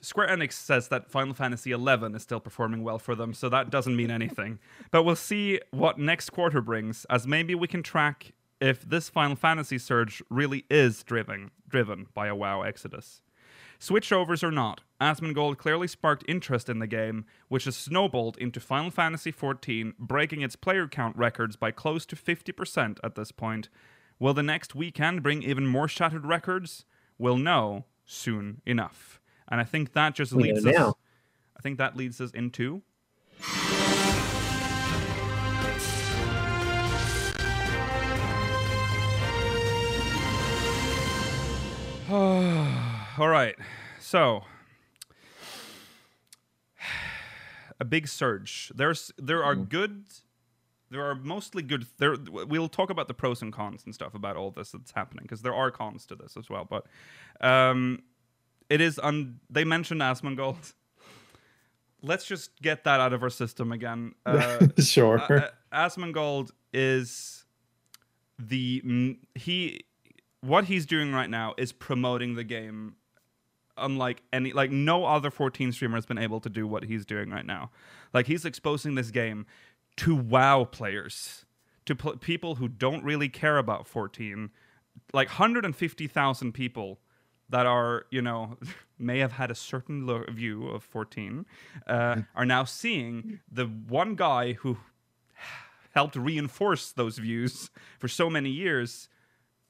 Square 0.00 0.26
Enix 0.26 0.54
says 0.54 0.88
that 0.88 1.08
Final 1.08 1.32
Fantasy 1.32 1.70
XI 1.70 2.06
is 2.12 2.22
still 2.22 2.40
performing 2.40 2.82
well 2.82 2.98
for 2.98 3.14
them, 3.14 3.32
so 3.32 3.48
that 3.48 3.70
doesn't 3.70 3.94
mean 3.94 4.10
anything. 4.10 4.58
but 4.90 5.04
we'll 5.04 5.14
see 5.14 5.60
what 5.70 5.96
next 5.96 6.30
quarter 6.30 6.60
brings, 6.60 7.04
as 7.08 7.28
maybe 7.28 7.54
we 7.54 7.68
can 7.68 7.84
track 7.84 8.32
if 8.60 8.82
this 8.82 9.08
Final 9.08 9.36
Fantasy 9.36 9.78
surge 9.78 10.20
really 10.28 10.64
is 10.68 11.04
driven 11.04 11.52
driven 11.68 12.06
by 12.14 12.26
a 12.26 12.34
WoW 12.34 12.62
exodus. 12.62 13.22
Switchovers 13.78 14.42
or 14.42 14.50
not, 14.50 14.80
Asmongold 15.00 15.58
clearly 15.58 15.86
sparked 15.86 16.24
interest 16.26 16.68
in 16.68 16.80
the 16.80 16.88
game, 16.88 17.26
which 17.46 17.64
has 17.64 17.76
snowballed 17.76 18.36
into 18.38 18.58
Final 18.58 18.90
Fantasy 18.90 19.30
XIV, 19.30 19.92
breaking 20.00 20.40
its 20.40 20.56
player 20.56 20.88
count 20.88 21.16
records 21.16 21.54
by 21.54 21.70
close 21.70 22.04
to 22.06 22.16
50% 22.16 22.98
at 23.04 23.14
this 23.14 23.30
point. 23.30 23.68
Will 24.18 24.34
the 24.34 24.42
next 24.42 24.74
weekend 24.74 25.22
bring 25.22 25.42
even 25.42 25.66
more 25.66 25.88
shattered 25.88 26.24
records? 26.24 26.84
We'll 27.18 27.36
know 27.36 27.84
soon 28.04 28.62
enough. 28.64 29.20
And 29.48 29.60
I 29.60 29.64
think 29.64 29.92
that 29.92 30.14
just 30.14 30.32
We 30.32 30.44
leads 30.44 30.64
us 30.64 30.74
now. 30.74 30.94
I 31.56 31.60
think 31.60 31.78
that 31.78 31.96
leads 31.96 32.20
us 32.20 32.30
into 32.30 32.82
All 43.18 43.28
right. 43.28 43.56
So, 43.98 44.44
a 47.80 47.84
big 47.84 48.06
surge. 48.06 48.70
There's 48.74 49.12
there 49.18 49.42
are 49.42 49.56
mm. 49.56 49.68
good 49.68 50.04
there 50.94 51.04
are 51.04 51.16
mostly 51.16 51.60
good 51.60 51.86
there 51.98 52.16
we'll 52.30 52.68
talk 52.68 52.88
about 52.88 53.08
the 53.08 53.14
pros 53.14 53.42
and 53.42 53.52
cons 53.52 53.82
and 53.84 53.92
stuff 53.92 54.14
about 54.14 54.36
all 54.36 54.52
this 54.52 54.70
that's 54.70 54.92
happening 54.92 55.22
because 55.22 55.42
there 55.42 55.54
are 55.54 55.70
cons 55.70 56.06
to 56.06 56.14
this 56.14 56.36
as 56.36 56.48
well, 56.48 56.64
but 56.68 56.86
um 57.40 58.00
it 58.70 58.80
is 58.80 59.00
un 59.02 59.40
they 59.50 59.64
mentioned 59.64 60.00
Asmongold. 60.00 60.72
Let's 62.00 62.26
just 62.26 62.60
get 62.62 62.84
that 62.84 63.00
out 63.00 63.12
of 63.12 63.22
our 63.22 63.30
system 63.30 63.72
again. 63.72 64.14
Uh, 64.26 64.68
sure. 64.78 65.20
uh, 65.20 65.48
Asmongold 65.72 66.50
is 66.72 67.44
the 68.38 69.16
he 69.34 69.84
what 70.42 70.66
he's 70.66 70.86
doing 70.86 71.12
right 71.12 71.30
now 71.30 71.54
is 71.58 71.72
promoting 71.72 72.36
the 72.36 72.44
game 72.44 72.94
unlike 73.76 74.22
any 74.32 74.52
like 74.52 74.70
no 74.70 75.04
other 75.04 75.30
14 75.30 75.72
streamer 75.72 75.96
has 75.96 76.06
been 76.06 76.18
able 76.18 76.38
to 76.40 76.48
do 76.48 76.66
what 76.66 76.84
he's 76.84 77.04
doing 77.04 77.30
right 77.30 77.46
now 77.46 77.70
like 78.12 78.26
he's 78.26 78.44
exposing 78.44 78.94
this 78.94 79.10
game 79.10 79.46
to 79.96 80.14
wow 80.14 80.64
players 80.64 81.44
to 81.86 81.94
pl- 81.94 82.16
people 82.16 82.56
who 82.56 82.68
don't 82.68 83.04
really 83.04 83.28
care 83.28 83.58
about 83.58 83.86
14 83.86 84.50
like 85.12 85.28
150,000 85.28 86.52
people 86.52 87.00
that 87.48 87.66
are 87.66 88.06
you 88.10 88.22
know 88.22 88.56
may 88.98 89.18
have 89.18 89.32
had 89.32 89.50
a 89.50 89.54
certain 89.54 90.06
lo- 90.06 90.24
view 90.30 90.66
of 90.68 90.82
14 90.82 91.44
uh, 91.86 92.16
are 92.34 92.46
now 92.46 92.64
seeing 92.64 93.40
the 93.50 93.66
one 93.66 94.14
guy 94.14 94.52
who 94.54 94.78
helped 95.94 96.16
reinforce 96.16 96.90
those 96.92 97.18
views 97.18 97.70
for 97.98 98.08
so 98.08 98.28
many 98.30 98.50
years 98.50 99.08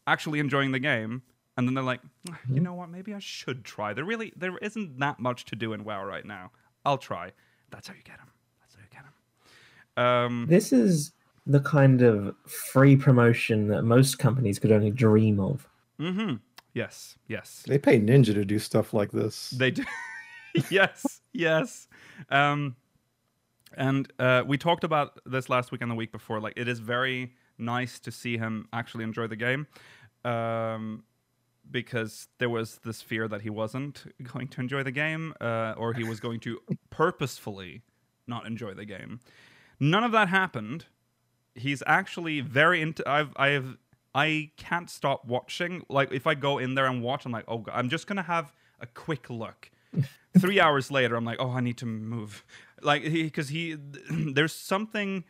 actually 0.06 0.38
enjoying 0.38 0.72
the 0.72 0.78
game 0.78 1.22
and 1.56 1.68
then 1.68 1.74
they're 1.74 1.84
like 1.84 2.00
"Ah, 2.30 2.38
you 2.48 2.60
know 2.60 2.74
what? 2.74 2.88
Maybe 2.90 3.14
i 3.14 3.20
should 3.20 3.64
try. 3.64 3.92
There 3.94 4.04
really 4.04 4.32
there 4.36 4.58
isn't 4.58 4.98
that 4.98 5.20
much 5.20 5.44
to 5.46 5.56
do 5.56 5.72
in 5.72 5.84
wow 5.84 6.04
right 6.04 6.24
now. 6.24 6.50
I'll 6.84 6.98
try. 6.98 7.30
That's 7.70 7.86
how 7.86 7.94
you 7.94 8.02
get 8.02 8.18
them 8.18 8.30
that's 8.60 8.74
how 8.74 8.80
you 8.80 8.88
get 8.90 9.04
them 9.04 9.12
um 9.96 10.46
This 10.48 10.72
is 10.72 11.12
the 11.46 11.60
kind 11.60 12.02
of 12.02 12.34
free 12.46 12.96
promotion 12.96 13.68
that 13.68 13.82
most 13.82 14.18
companies 14.18 14.58
could 14.58 14.72
only 14.72 14.90
dream 14.90 15.38
of. 15.40 15.68
mhm 16.00 16.40
yes 16.72 17.16
yes 17.28 17.64
They 17.66 17.78
pay 17.78 18.00
Ninja 18.00 18.32
to 18.34 18.44
do 18.44 18.58
stuff 18.58 18.92
like 18.94 19.12
this. 19.12 19.50
They 19.50 19.70
do. 19.70 19.84
yes, 20.70 21.20
yes. 21.32 21.88
Um, 22.30 22.76
and 23.76 24.10
uh, 24.18 24.42
we 24.46 24.56
talked 24.56 24.84
about 24.84 25.18
this 25.26 25.48
last 25.48 25.72
week 25.72 25.82
and 25.82 25.90
the 25.90 25.94
week 25.96 26.12
before. 26.12 26.40
Like, 26.40 26.54
it 26.56 26.68
is 26.68 26.78
very 26.78 27.32
nice 27.58 27.98
to 28.00 28.12
see 28.12 28.38
him 28.38 28.68
actually 28.72 29.02
enjoy 29.04 29.26
the 29.26 29.36
game, 29.36 29.66
um, 30.24 31.02
because 31.70 32.28
there 32.38 32.50
was 32.50 32.78
this 32.84 33.02
fear 33.02 33.26
that 33.28 33.40
he 33.42 33.50
wasn't 33.50 34.04
going 34.32 34.46
to 34.48 34.60
enjoy 34.60 34.82
the 34.84 34.92
game, 34.92 35.34
uh, 35.40 35.74
or 35.76 35.92
he 35.92 36.04
was 36.04 36.20
going 36.20 36.38
to 36.40 36.60
purposefully 36.90 37.82
not 38.28 38.46
enjoy 38.46 38.74
the 38.74 38.84
game. 38.84 39.18
None 39.80 40.04
of 40.04 40.12
that 40.12 40.28
happened. 40.28 40.86
He's 41.54 41.82
actually 41.86 42.40
very 42.40 42.82
into. 42.82 43.08
I've 43.08 43.32
I've 43.36 43.76
I 44.14 44.50
can't 44.56 44.88
stop 44.88 45.24
watching. 45.24 45.84
Like 45.88 46.12
if 46.12 46.26
I 46.26 46.34
go 46.34 46.58
in 46.58 46.74
there 46.74 46.86
and 46.86 47.02
watch, 47.02 47.26
I'm 47.26 47.32
like, 47.32 47.44
oh, 47.48 47.58
God, 47.58 47.72
I'm 47.74 47.88
just 47.88 48.06
gonna 48.06 48.22
have 48.22 48.52
a 48.80 48.86
quick 48.86 49.28
look. 49.28 49.70
Three 50.38 50.60
hours 50.60 50.90
later, 50.90 51.16
I'm 51.16 51.24
like, 51.24 51.38
oh, 51.40 51.50
I 51.50 51.60
need 51.60 51.78
to 51.78 51.86
move. 51.86 52.44
Like 52.82 53.02
he, 53.02 53.24
because 53.24 53.48
he, 53.48 53.76
there's 54.10 54.52
something 54.52 55.24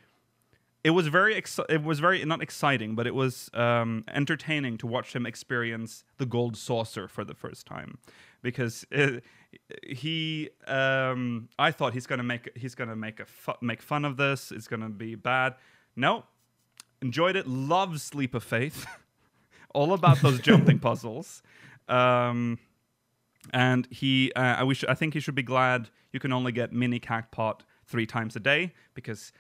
it 0.85 0.91
was 0.91 1.09
very 1.09 1.35
exci- 1.35 1.65
it 1.71 1.83
was 1.83 1.99
very 1.99 2.23
not 2.25 2.43
exciting, 2.43 2.95
but 2.95 3.07
it 3.07 3.15
was 3.15 3.51
um, 3.55 4.05
entertaining 4.13 4.77
to 4.79 4.87
watch 4.87 5.17
him 5.17 5.25
experience 5.25 6.05
the 6.19 6.27
gold 6.27 6.57
saucer 6.57 7.09
for 7.09 7.25
the 7.25 7.35
first 7.35 7.67
time, 7.67 7.99
because 8.43 8.87
it, 8.91 9.25
he 9.83 10.51
um, 10.67 11.49
I 11.59 11.71
thought 11.71 11.95
he's 11.95 12.07
gonna 12.07 12.23
make 12.23 12.51
he's 12.55 12.75
gonna 12.75 12.97
make 12.97 13.19
a 13.19 13.25
fu- 13.25 13.53
make 13.63 13.81
fun 13.81 14.05
of 14.05 14.19
this. 14.19 14.53
It's 14.53 14.69
gonna 14.69 14.91
be 14.91 15.15
bad. 15.15 15.55
No, 15.97 16.25
enjoyed 17.01 17.35
it. 17.35 17.49
Loves 17.49 18.15
Leap 18.15 18.35
of 18.35 18.45
Faith. 18.45 18.87
All 19.75 19.95
about 19.95 20.21
those 20.21 20.39
jumping 20.39 20.79
puzzles. 20.89 21.43
Um, 21.89 22.59
and 23.53 23.87
he, 23.91 24.33
uh, 24.37 24.41
I 24.59 24.63
wish, 24.63 24.85
I 24.85 24.95
think 24.95 25.15
he 25.15 25.21
should 25.21 25.35
be 25.35 25.43
glad 25.43 25.91
you 26.13 26.21
can 26.21 26.33
only 26.33 26.53
get 26.53 26.73
mini 26.73 27.01
cactpot 27.01 27.61
three 27.85 28.07
times 28.07 28.37
a 28.37 28.41
day 28.41 28.73
because 28.95 29.33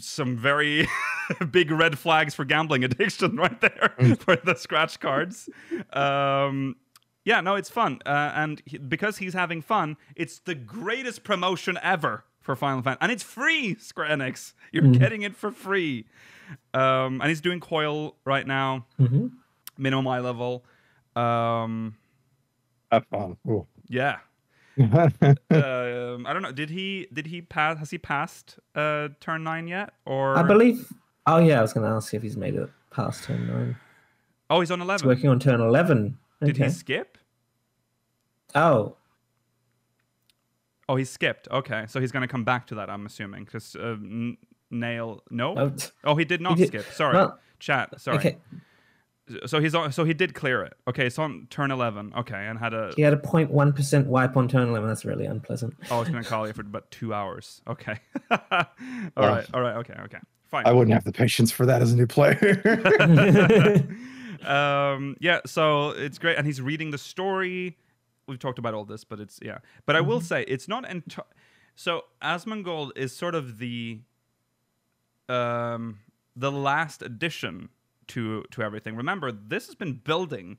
some 0.00 0.36
very 0.36 0.88
big 1.50 1.70
red 1.70 1.98
flags 1.98 2.34
for 2.34 2.44
gambling 2.44 2.84
addiction 2.84 3.36
right 3.38 3.60
there 3.60 3.94
for 4.20 4.36
the 4.36 4.54
scratch 4.54 5.00
cards. 5.00 5.48
Um, 5.92 6.76
yeah, 7.24 7.40
no, 7.40 7.54
it's 7.54 7.68
fun, 7.68 8.00
uh, 8.06 8.32
and 8.34 8.62
he, 8.64 8.78
because 8.78 9.18
he's 9.18 9.34
having 9.34 9.60
fun, 9.62 9.96
it's 10.16 10.38
the 10.40 10.54
greatest 10.54 11.22
promotion 11.22 11.78
ever 11.82 12.24
for 12.40 12.56
Final 12.56 12.82
Fantasy, 12.82 12.98
and 13.02 13.12
it's 13.12 13.22
free. 13.22 13.76
Square 13.78 14.08
Enix, 14.08 14.54
you're 14.72 14.90
getting 14.90 15.22
it 15.22 15.36
for 15.36 15.50
free. 15.52 16.06
Um, 16.74 17.20
and 17.20 17.28
he's 17.28 17.40
doing 17.40 17.60
Coil 17.60 18.16
right 18.24 18.46
now, 18.46 18.86
hmm 18.96 19.28
minimum 19.78 20.06
eye 20.08 20.20
level. 20.20 20.64
Um, 21.16 21.96
Have 22.90 23.06
fun. 23.06 23.36
Ooh. 23.48 23.66
yeah, 23.88 24.18
um, 24.80 26.26
I 26.26 26.32
don't 26.32 26.42
know. 26.42 26.52
Did 26.52 26.70
he? 26.70 27.06
Did 27.12 27.26
he 27.26 27.42
pass? 27.42 27.78
Has 27.78 27.90
he 27.90 27.98
passed 27.98 28.58
uh, 28.74 29.08
turn 29.20 29.44
nine 29.44 29.66
yet? 29.68 29.92
Or 30.06 30.36
I 30.38 30.42
believe. 30.42 30.92
Oh 31.26 31.38
yeah, 31.38 31.58
I 31.58 31.62
was 31.62 31.72
going 31.72 31.88
to 31.88 31.94
ask 31.94 32.12
if 32.14 32.22
he's 32.22 32.36
made 32.36 32.54
it 32.54 32.68
past 32.90 33.24
turn 33.24 33.46
nine. 33.46 33.76
Oh, 34.48 34.60
he's 34.60 34.70
on 34.70 34.80
eleven. 34.80 35.08
He's 35.08 35.16
working 35.16 35.30
on 35.30 35.38
turn 35.40 35.60
eleven. 35.60 36.18
Did 36.42 36.56
he 36.56 36.68
skip? 36.70 37.18
Oh, 38.54 38.96
Oh, 40.88 40.96
he 40.96 41.04
skipped. 41.04 41.46
Okay, 41.52 41.84
so 41.86 42.00
he's 42.00 42.10
gonna 42.10 42.26
come 42.26 42.42
back 42.42 42.66
to 42.68 42.74
that. 42.76 42.90
I'm 42.90 43.06
assuming 43.06 43.44
because 43.44 43.76
uh, 43.76 43.90
N- 44.02 44.36
Nael. 44.72 45.20
No. 45.30 45.56
oh, 45.56 45.72
Oh, 46.02 46.16
he 46.16 46.24
did 46.24 46.40
not 46.40 46.56
did- 46.56 46.66
skip. 46.68 46.84
Sorry, 46.92 47.28
chat. 47.60 48.00
Sorry. 48.00 48.18
okay. 48.18 48.38
So 49.46 49.60
he's 49.60 49.74
on. 49.74 49.92
So 49.92 50.04
he 50.04 50.14
did 50.14 50.34
clear 50.34 50.62
it. 50.62 50.74
Okay, 50.88 51.06
it's 51.06 51.18
on 51.18 51.46
turn 51.50 51.70
eleven. 51.70 52.12
Okay, 52.16 52.46
and 52.46 52.58
had 52.58 52.74
a. 52.74 52.92
He 52.96 53.02
had 53.02 53.12
a 53.12 53.16
0.1 53.16 53.74
percent 53.74 54.06
wipe 54.06 54.36
on 54.36 54.48
turn 54.48 54.68
eleven. 54.68 54.88
That's 54.88 55.04
really 55.04 55.26
unpleasant. 55.26 55.74
Oh, 55.90 56.00
it's 56.00 56.10
gonna 56.10 56.24
call 56.24 56.46
you 56.46 56.52
for 56.52 56.62
about 56.62 56.90
two 56.90 57.14
hours. 57.14 57.62
Okay. 57.68 57.98
all 58.30 58.38
right. 59.16 59.46
All 59.54 59.60
right. 59.60 59.76
Okay. 59.76 59.94
Okay. 60.04 60.18
Fine. 60.46 60.66
I 60.66 60.72
wouldn't 60.72 60.92
have 60.94 61.04
the 61.04 61.12
patience 61.12 61.52
for 61.52 61.66
that 61.66 61.80
as 61.80 61.92
a 61.92 61.96
new 61.96 62.06
player. 62.06 62.60
um 64.46 65.16
yeah 65.20 65.40
so 65.44 65.90
it's 65.90 66.18
great 66.18 66.38
and 66.38 66.46
he's 66.46 66.62
reading 66.62 66.90
the 66.90 66.98
story 66.98 67.76
we've 68.26 68.38
talked 68.38 68.58
about 68.58 68.72
all 68.72 68.86
this 68.86 69.04
but 69.04 69.20
it's 69.20 69.38
yeah 69.42 69.58
but 69.84 69.96
i 69.96 70.00
will 70.00 70.20
say 70.20 70.44
it's 70.48 70.66
not 70.66 70.84
enti- 70.84 71.20
so 71.74 72.04
asmongold 72.22 72.90
is 72.96 73.14
sort 73.14 73.34
of 73.34 73.58
the 73.58 74.00
um 75.28 75.98
the 76.34 76.50
last 76.50 77.02
addition 77.02 77.68
to 78.10 78.44
to 78.50 78.62
everything. 78.62 78.96
Remember 78.96 79.32
this 79.32 79.66
has 79.66 79.74
been 79.74 79.94
building 79.94 80.58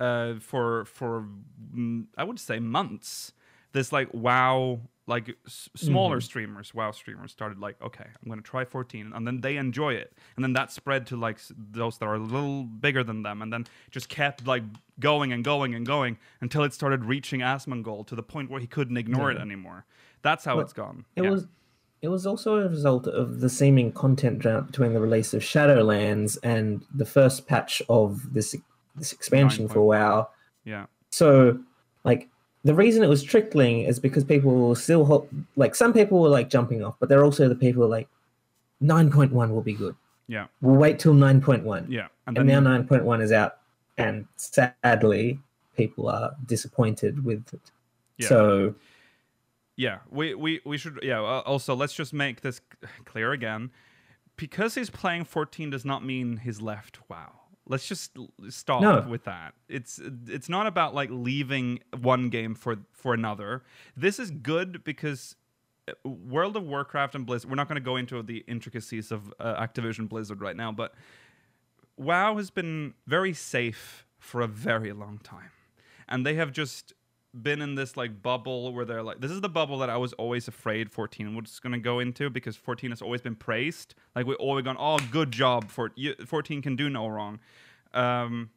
uh 0.00 0.34
for 0.40 0.84
for 0.86 1.26
mm, 1.74 2.06
i 2.16 2.24
would 2.24 2.38
say 2.40 2.58
months. 2.58 3.32
This 3.72 3.92
like 3.92 4.08
wow 4.12 4.80
like 5.06 5.36
s- 5.46 5.68
smaller 5.76 6.18
streamers 6.20 6.72
wow 6.72 6.90
streamers 6.90 7.30
started 7.30 7.58
like 7.58 7.76
okay 7.82 8.06
i'm 8.06 8.26
going 8.28 8.40
to 8.42 8.50
try 8.50 8.64
14 8.64 9.12
and 9.14 9.26
then 9.26 9.40
they 9.42 9.56
enjoy 9.56 9.92
it. 9.94 10.16
And 10.36 10.42
then 10.44 10.52
that 10.54 10.72
spread 10.72 11.06
to 11.08 11.16
like 11.16 11.36
s- 11.36 11.52
those 11.56 11.98
that 11.98 12.06
are 12.06 12.14
a 12.14 12.18
little 12.18 12.64
bigger 12.64 13.04
than 13.04 13.22
them 13.22 13.42
and 13.42 13.52
then 13.52 13.66
just 13.90 14.08
kept 14.08 14.46
like 14.46 14.62
going 14.98 15.32
and 15.32 15.44
going 15.44 15.74
and 15.74 15.84
going 15.86 16.16
until 16.40 16.62
it 16.64 16.72
started 16.72 17.04
reaching 17.04 17.40
asmongold 17.40 18.06
to 18.08 18.14
the 18.14 18.22
point 18.22 18.50
where 18.50 18.60
he 18.60 18.66
couldn't 18.66 18.96
ignore 18.96 19.30
it 19.30 19.38
anymore. 19.38 19.84
That's 20.22 20.44
how 20.44 20.54
Well, 20.56 20.64
it's 20.64 20.72
gone. 20.72 21.04
It 21.16 21.24
Yeah. 21.24 21.30
was 21.30 21.46
it 22.04 22.08
was 22.08 22.24
also 22.26 22.50
a 22.56 22.68
result 22.68 23.06
of 23.06 23.40
the 23.40 23.48
seeming 23.48 23.90
content 23.92 24.38
drought 24.38 24.66
between 24.70 24.92
the 24.94 25.00
release 25.00 25.32
of 25.34 25.42
Shadowlands 25.42 26.38
and 26.42 26.66
the 26.94 27.06
first 27.16 27.46
patch 27.46 27.82
of 27.88 28.32
this 28.34 28.54
this 28.96 29.12
expansion 29.12 29.66
for 29.68 29.80
9.1. 29.80 29.86
WoW. 29.92 30.28
yeah 30.72 30.84
So, 31.10 31.58
like, 32.04 32.28
the 32.62 32.74
reason 32.74 33.02
it 33.02 33.08
was 33.08 33.22
trickling 33.22 33.76
is 33.90 33.98
because 33.98 34.24
people 34.24 34.52
were 34.68 34.76
still 34.76 35.04
ho- 35.10 35.28
like 35.56 35.74
some 35.74 35.92
people 35.92 36.16
were 36.20 36.28
like 36.38 36.48
jumping 36.56 36.80
off, 36.84 36.94
but 37.00 37.08
there 37.08 37.18
are 37.20 37.24
also 37.24 37.48
the 37.48 37.60
people 37.64 37.80
who 37.82 37.86
are 37.88 37.96
like 37.98 38.08
nine 38.80 39.08
point 39.16 39.32
one 39.32 39.50
will 39.54 39.62
be 39.72 39.76
good. 39.84 39.96
yeah 40.36 40.46
We'll 40.60 40.76
wait 40.86 40.96
till 41.02 41.14
nine 41.14 41.40
point 41.40 41.64
one. 41.74 41.84
yeah 41.98 42.08
And 42.26 42.36
now 42.52 42.60
nine 42.60 42.84
point 42.90 43.04
one 43.04 43.20
is 43.26 43.32
out, 43.32 43.52
and 43.98 44.26
sadly, 44.36 45.40
people 45.76 46.08
are 46.08 46.30
disappointed 46.46 47.24
with 47.28 47.42
it. 47.52 47.66
Yeah. 48.18 48.28
So 48.28 48.74
Yeah, 49.76 49.98
we, 50.08 50.34
we, 50.34 50.60
we 50.64 50.78
should. 50.78 51.00
Yeah, 51.02 51.20
uh, 51.20 51.42
also, 51.44 51.74
let's 51.74 51.94
just 51.94 52.12
make 52.12 52.40
this 52.42 52.60
clear 53.04 53.32
again. 53.32 53.70
Because 54.36 54.74
he's 54.74 54.90
playing 54.90 55.24
14 55.24 55.70
does 55.70 55.84
not 55.84 56.04
mean 56.04 56.38
he's 56.38 56.60
left 56.60 56.98
WoW. 57.08 57.32
Let's 57.66 57.86
just 57.88 58.16
stop 58.50 58.82
No. 58.82 59.06
with 59.08 59.24
that. 59.24 59.54
It's 59.68 59.98
it's 60.26 60.48
not 60.48 60.66
about 60.66 60.94
like 60.94 61.08
leaving 61.10 61.80
one 62.00 62.28
game 62.28 62.54
for 62.54 62.76
for 62.92 63.14
another. 63.14 63.62
This 63.96 64.18
is 64.18 64.30
good 64.30 64.84
because 64.84 65.36
uh, 65.88 65.92
World 66.08 66.56
of 66.56 66.64
Warcraft 66.64 67.14
and 67.14 67.24
Blizzard. 67.24 67.48
We're 67.48 67.56
not 67.56 67.68
going 67.68 67.76
to 67.80 67.84
go 67.84 67.96
into 67.96 68.22
the 68.22 68.44
intricacies 68.46 69.10
of 69.10 69.32
uh, 69.40 69.54
Activision 69.64 70.08
Blizzard 70.08 70.40
right 70.42 70.56
now, 70.56 70.72
but 70.72 70.94
WoW 71.96 72.36
has 72.36 72.50
been 72.50 72.94
very 73.06 73.32
safe 73.32 74.04
for 74.18 74.40
a 74.40 74.46
very 74.48 74.92
long 74.92 75.18
time. 75.22 75.50
And 76.08 76.26
they 76.26 76.34
have 76.34 76.52
just 76.52 76.92
been 77.42 77.60
in 77.60 77.74
this 77.74 77.96
like 77.96 78.22
bubble 78.22 78.72
where 78.72 78.84
they're 78.84 79.02
like 79.02 79.20
this 79.20 79.30
is 79.32 79.40
the 79.40 79.48
bubble 79.48 79.78
that 79.78 79.90
I 79.90 79.96
was 79.96 80.12
always 80.14 80.46
afraid 80.46 80.90
14 80.92 81.34
was 81.34 81.58
going 81.58 81.72
to 81.72 81.78
go 81.80 81.98
into 81.98 82.30
because 82.30 82.54
14 82.56 82.90
has 82.90 83.02
always 83.02 83.20
been 83.20 83.34
praised. 83.34 83.94
Like 84.14 84.26
we 84.26 84.34
always 84.36 84.64
gone, 84.64 84.76
"Oh, 84.78 84.98
good 85.10 85.32
job 85.32 85.70
for 85.70 85.90
14 86.26 86.62
can 86.62 86.76
do 86.76 86.88
no 86.88 87.08
wrong." 87.08 87.40
Um 87.92 88.50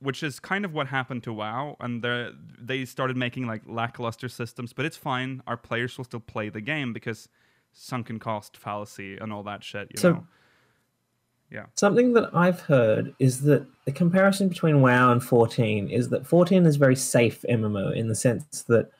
which 0.00 0.22
is 0.22 0.38
kind 0.38 0.66
of 0.66 0.74
what 0.74 0.88
happened 0.88 1.22
to 1.22 1.32
WoW, 1.32 1.76
and 1.80 2.02
they 2.02 2.30
they 2.60 2.84
started 2.84 3.16
making 3.16 3.46
like 3.46 3.62
lackluster 3.66 4.28
systems. 4.28 4.72
But 4.74 4.84
it's 4.84 4.96
fine; 4.98 5.42
our 5.46 5.56
players 5.56 5.96
will 5.96 6.04
still 6.04 6.20
play 6.20 6.50
the 6.50 6.60
game 6.60 6.92
because 6.92 7.28
sunken 7.72 8.18
cost 8.18 8.56
fallacy 8.56 9.16
and 9.16 9.32
all 9.32 9.42
that 9.44 9.64
shit. 9.64 9.88
You 9.94 10.00
So- 10.00 10.12
know, 10.12 10.26
Something 11.74 12.12
that 12.14 12.30
I've 12.34 12.60
heard 12.60 13.14
is 13.18 13.42
that 13.42 13.66
the 13.84 13.92
comparison 13.92 14.48
between 14.48 14.80
WoW 14.80 15.12
and 15.12 15.22
14 15.22 15.88
is 15.88 16.08
that 16.10 16.26
14 16.26 16.66
is 16.66 16.76
very 16.76 16.96
safe 16.96 17.44
MMO 17.48 17.94
in 17.94 18.08
the 18.08 18.14
sense 18.14 18.62
that 18.62 18.90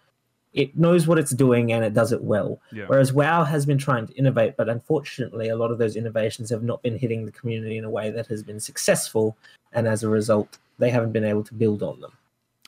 it 0.52 0.76
knows 0.76 1.09
what 1.09 1.18
it's 1.18 1.32
doing 1.32 1.72
and 1.72 1.84
it 1.84 1.94
does 1.94 2.12
it 2.12 2.22
well. 2.22 2.61
Yeah. 2.72 2.84
Whereas 2.86 3.12
WoW 3.12 3.42
has 3.44 3.66
been 3.66 3.78
trying 3.78 4.07
to 4.07 4.14
innovate, 4.14 4.57
but 4.57 4.68
unfortunately, 4.68 5.48
a 5.48 5.57
lot 5.57 5.72
of 5.72 5.78
those 5.78 5.96
innovations 5.96 6.48
have 6.50 6.62
not 6.62 6.80
been 6.82 6.96
hitting 6.96 7.26
the 7.26 7.32
community 7.32 7.76
in 7.76 7.84
a 7.84 7.90
way 7.90 8.11
that 8.11 8.26
has 8.28 8.42
been 8.42 8.61
successful. 8.61 9.36
And 9.72 9.88
as 9.88 10.05
a 10.05 10.09
result, 10.09 10.59
they 10.78 10.90
haven't 10.90 11.12
been 11.12 11.24
able 11.24 11.42
to 11.44 11.55
build 11.55 11.82
on 11.82 12.00
them. 12.00 12.12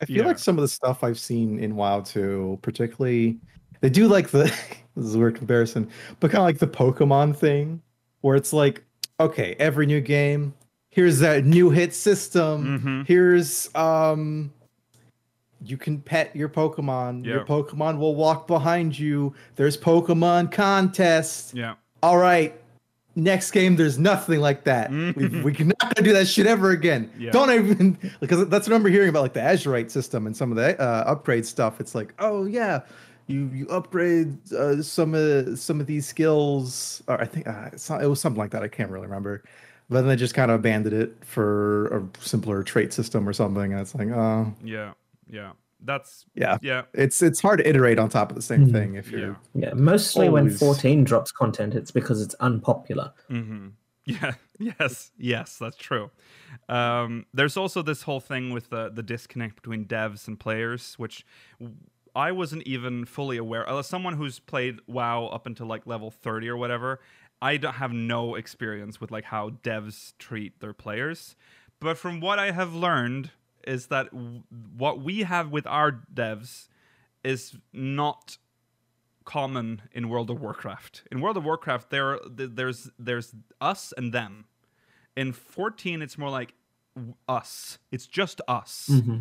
I 0.02 0.06
feel 0.06 0.16
Yeah. 0.18 0.26
like 0.26 0.38
some 0.38 0.58
of 0.58 0.62
the 0.62 0.68
stuff 0.68 1.04
I've 1.04 1.18
seen 1.18 1.60
in 1.60 1.76
WoW 1.76 2.00
too, 2.00 2.58
particularly 2.62 3.38
they 3.82 3.88
do 3.90 4.08
like 4.08 4.30
the 4.30 4.44
this 4.96 5.06
is 5.06 5.14
a 5.14 5.18
weird 5.18 5.36
comparison, 5.36 5.88
but 6.18 6.30
kind 6.30 6.40
of 6.40 6.46
like 6.46 6.58
the 6.58 6.66
Pokemon 6.66 7.36
thing, 7.36 7.80
where 8.22 8.34
it's 8.34 8.52
like, 8.52 8.82
okay, 9.20 9.56
every 9.58 9.86
new 9.86 10.00
game, 10.00 10.54
here's 10.90 11.18
that 11.20 11.44
new 11.44 11.70
hit 11.70 11.94
system. 11.94 12.80
Mhm. 12.80 13.06
Here's 13.06 13.70
um 13.74 14.52
you 15.64 15.76
can 15.78 15.98
pet 16.00 16.34
your 16.36 16.48
Pokemon. 16.48 17.24
Your 17.24 17.44
Pokemon 17.44 17.98
will 17.98 18.14
walk 18.14 18.46
behind 18.46 18.96
you. 18.98 19.34
There's 19.56 19.76
Pokemon 19.76 20.52
contests. 20.52 21.52
yeah, 21.54 21.74
All 22.02 22.18
right. 22.18 22.54
Next 23.18 23.50
game, 23.52 23.76
there's 23.76 23.98
nothing 23.98 24.40
like 24.40 24.64
that. 24.64 24.90
we, 24.90 25.10
we 25.42 25.52
can 25.54 25.68
not 25.68 25.94
gonna 25.94 26.06
do 26.06 26.12
that 26.12 26.28
shit 26.28 26.46
ever 26.46 26.70
again. 26.72 27.10
Yeah. 27.18 27.30
Don't 27.30 27.50
even 27.50 27.96
because 28.20 28.46
that's 28.48 28.66
what 28.68 28.74
I 28.74 28.76
remember 28.76 28.90
hearing 28.90 29.08
about 29.08 29.22
like 29.22 29.32
the 29.32 29.40
Azerite 29.40 29.90
system 29.90 30.26
and 30.26 30.36
some 30.36 30.50
of 30.52 30.56
the 30.58 30.78
uh, 30.78 31.04
upgrade 31.06 31.46
stuff. 31.46 31.80
It's 31.80 31.94
like, 31.94 32.12
oh 32.18 32.44
yeah, 32.44 32.80
you 33.26 33.50
you 33.52 33.66
upgrade 33.68 34.38
uh, 34.52 34.82
some 34.82 35.14
of 35.14 35.58
some 35.58 35.80
of 35.80 35.86
these 35.86 36.06
skills. 36.06 37.02
Or 37.08 37.20
I 37.20 37.26
think 37.26 37.46
uh, 37.46 37.70
not, 37.88 38.02
it 38.02 38.06
was 38.06 38.20
something 38.20 38.38
like 38.38 38.50
that. 38.52 38.62
I 38.62 38.68
can't 38.68 38.90
really 38.90 39.06
remember. 39.06 39.42
But 39.88 40.00
then 40.00 40.08
they 40.08 40.16
just 40.16 40.34
kind 40.34 40.50
of 40.50 40.58
abandoned 40.60 40.94
it 41.00 41.24
for 41.24 41.86
a 41.96 42.08
simpler 42.20 42.62
trait 42.64 42.92
system 42.92 43.28
or 43.28 43.32
something. 43.32 43.72
And 43.72 43.80
it's 43.80 43.94
like, 43.94 44.08
oh 44.08 44.52
yeah, 44.64 44.92
yeah. 45.28 45.52
That's 45.84 46.24
yeah, 46.34 46.56
yeah, 46.62 46.82
it's 46.94 47.22
it's 47.22 47.40
hard 47.40 47.58
to 47.58 47.68
iterate 47.68 47.98
on 47.98 48.08
top 48.08 48.30
of 48.30 48.36
the 48.36 48.42
same 48.42 48.64
Hmm. 48.66 48.72
thing 48.72 48.94
if 48.94 49.10
you're 49.10 49.38
Yeah, 49.54 49.74
mostly 49.74 50.28
when 50.30 50.48
14 50.48 51.04
drops 51.04 51.30
content, 51.30 51.74
it's 51.74 51.90
because 51.90 52.20
it's 52.22 52.34
unpopular. 52.36 53.12
Mm-hmm. 53.30 53.68
Yeah. 54.06 54.34
Yes. 54.58 55.10
Yes. 55.18 55.58
That's 55.58 55.76
true. 55.76 56.10
Um, 56.68 57.26
there's 57.34 57.56
also 57.56 57.82
this 57.82 58.02
whole 58.02 58.20
thing 58.20 58.50
with 58.52 58.70
the 58.70 58.88
the 58.88 59.02
disconnect 59.02 59.56
between 59.56 59.84
devs 59.84 60.26
and 60.28 60.38
players, 60.40 60.94
which 60.96 61.26
w- 61.60 61.76
I 62.16 62.32
wasn't 62.32 62.62
even 62.62 63.04
fully 63.04 63.36
aware. 63.36 63.68
As 63.68 63.86
someone 63.86 64.14
who's 64.14 64.38
played 64.38 64.80
WoW 64.86 65.26
up 65.26 65.46
until 65.46 65.66
like 65.66 65.86
level 65.86 66.10
30 66.10 66.48
or 66.48 66.56
whatever, 66.56 66.98
I 67.42 67.58
don't 67.58 67.74
have 67.74 67.92
no 67.92 68.34
experience 68.34 69.00
with 69.00 69.10
like 69.10 69.24
how 69.24 69.50
devs 69.50 70.14
treat 70.18 70.58
their 70.60 70.72
players, 70.72 71.36
but 71.78 71.98
from 71.98 72.20
what 72.20 72.38
I 72.38 72.52
have 72.52 72.74
learned 72.74 73.32
is 73.66 73.88
that 73.88 74.10
w- 74.12 74.42
what 74.76 75.00
we 75.00 75.24
have 75.24 75.50
with 75.50 75.66
our 75.66 75.92
devs 75.92 76.68
is 77.22 77.56
not 77.74 78.38
common 79.26 79.82
in 79.92 80.08
World 80.08 80.30
of 80.30 80.40
Warcraft. 80.40 81.02
In 81.12 81.20
World 81.20 81.36
of 81.36 81.44
Warcraft, 81.44 81.90
there 81.90 82.18
there's 82.24 82.90
there's 82.98 83.34
us 83.60 83.92
and 83.98 84.14
them. 84.14 84.46
In 85.14 85.32
14, 85.32 86.00
it's 86.00 86.16
more 86.16 86.30
like 86.30 86.54
us. 87.28 87.78
It's 87.90 88.06
just 88.06 88.40
us. 88.48 88.88
Mm-hmm. 88.90 89.18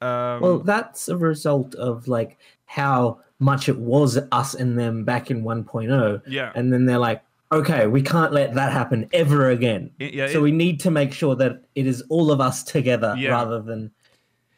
Um, 0.00 0.40
Well, 0.40 0.58
that's 0.60 1.08
a 1.08 1.16
result 1.16 1.74
of 1.74 2.08
like 2.08 2.38
how 2.66 3.20
much 3.40 3.68
it 3.68 3.78
was 3.78 4.18
us 4.32 4.54
and 4.54 4.78
them 4.78 5.04
back 5.04 5.30
in 5.30 5.42
1.0. 5.44 6.22
Yeah. 6.26 6.52
And 6.54 6.72
then 6.72 6.86
they're 6.86 6.98
like, 6.98 7.22
okay, 7.50 7.86
we 7.86 8.02
can't 8.02 8.32
let 8.32 8.54
that 8.54 8.72
happen 8.72 9.08
ever 9.12 9.48
again. 9.50 9.90
I- 10.00 10.04
yeah, 10.12 10.26
so 10.28 10.38
it- 10.38 10.42
we 10.42 10.52
need 10.52 10.80
to 10.80 10.90
make 10.90 11.12
sure 11.12 11.34
that 11.36 11.62
it 11.74 11.86
is 11.86 12.02
all 12.08 12.30
of 12.30 12.40
us 12.40 12.62
together 12.64 13.14
Yeah. 13.16 13.30
rather 13.30 13.60
than 13.62 13.90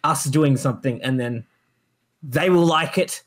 us 0.03 0.24
doing 0.24 0.57
something 0.57 1.01
and 1.03 1.20
then 1.20 1.45
they 2.22 2.49
will 2.51 2.66
like 2.66 2.97
it. 2.99 3.22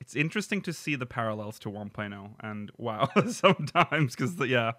it's 0.00 0.14
interesting 0.16 0.62
to 0.62 0.72
see 0.72 0.94
the 0.96 1.04
parallels 1.06 1.58
to 1.58 1.68
1.0 1.70 2.30
and 2.40 2.70
wow 2.78 3.08
sometimes 3.28 4.14
because 4.16 4.34
yeah 4.48 4.72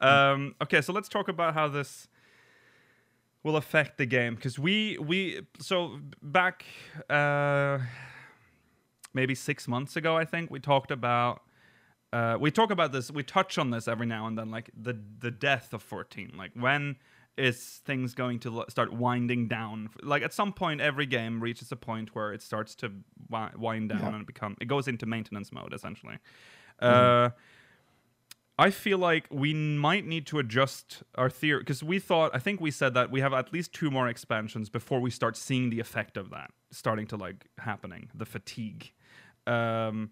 um, 0.00 0.54
okay 0.62 0.80
so 0.80 0.92
let's 0.92 1.08
talk 1.08 1.26
about 1.28 1.54
how 1.54 1.66
this 1.66 2.06
will 3.46 3.56
affect 3.56 3.96
the 3.96 4.06
game 4.06 4.34
because 4.34 4.58
we 4.58 4.98
we 4.98 5.40
so 5.60 6.00
back 6.20 6.64
uh, 7.08 7.78
maybe 9.14 9.34
six 9.34 9.68
months 9.68 9.96
ago 9.96 10.16
i 10.16 10.24
think 10.24 10.50
we 10.50 10.58
talked 10.60 10.90
about 10.90 11.42
uh, 12.12 12.36
we 12.40 12.50
talk 12.50 12.70
about 12.70 12.90
this 12.92 13.10
we 13.10 13.22
touch 13.22 13.56
on 13.58 13.70
this 13.70 13.86
every 13.88 14.06
now 14.06 14.26
and 14.26 14.36
then 14.36 14.50
like 14.50 14.68
the 14.86 14.94
the 15.20 15.30
death 15.30 15.72
of 15.72 15.82
14 15.82 16.32
like 16.36 16.50
when 16.54 16.96
is 17.38 17.82
things 17.84 18.14
going 18.14 18.38
to 18.40 18.64
start 18.70 18.90
winding 18.94 19.46
down? 19.46 19.90
Like 20.02 20.22
at 20.22 20.32
some 20.32 20.54
point 20.54 20.80
every 20.80 21.04
game 21.04 21.38
reaches 21.42 21.70
a 21.70 21.76
point 21.76 22.14
where 22.14 22.32
it 22.32 22.40
starts 22.40 22.74
to 22.76 22.90
wi- 23.30 23.52
wind 23.58 23.90
down 23.90 24.00
Yeah. 24.00 24.14
and 24.16 24.26
become 24.26 24.56
it 24.58 24.68
goes 24.68 24.88
into 24.88 25.04
maintenance 25.04 25.52
mode 25.52 25.74
essentially. 25.74 26.16
Uh 26.80 27.28
I 28.58 28.70
feel 28.70 28.96
like 28.98 29.26
we 29.30 29.52
might 29.52 30.06
need 30.06 30.26
to 30.28 30.38
adjust 30.38 31.02
our 31.14 31.28
theory 31.28 31.60
because 31.60 31.82
we 31.82 31.98
thought 31.98 32.30
I 32.34 32.38
think 32.38 32.60
we 32.60 32.70
said 32.70 32.94
that 32.94 33.10
we 33.10 33.20
have 33.20 33.32
at 33.34 33.52
least 33.52 33.72
two 33.74 33.90
more 33.90 34.08
expansions 34.08 34.70
before 34.70 35.00
we 35.00 35.10
start 35.10 35.36
seeing 35.36 35.68
the 35.70 35.78
effect 35.80 36.16
of 36.16 36.30
that 36.30 36.50
starting 36.70 37.06
to 37.08 37.16
like 37.16 37.46
happening 37.58 38.08
the 38.14 38.24
fatigue 38.24 38.92
um 39.46 40.10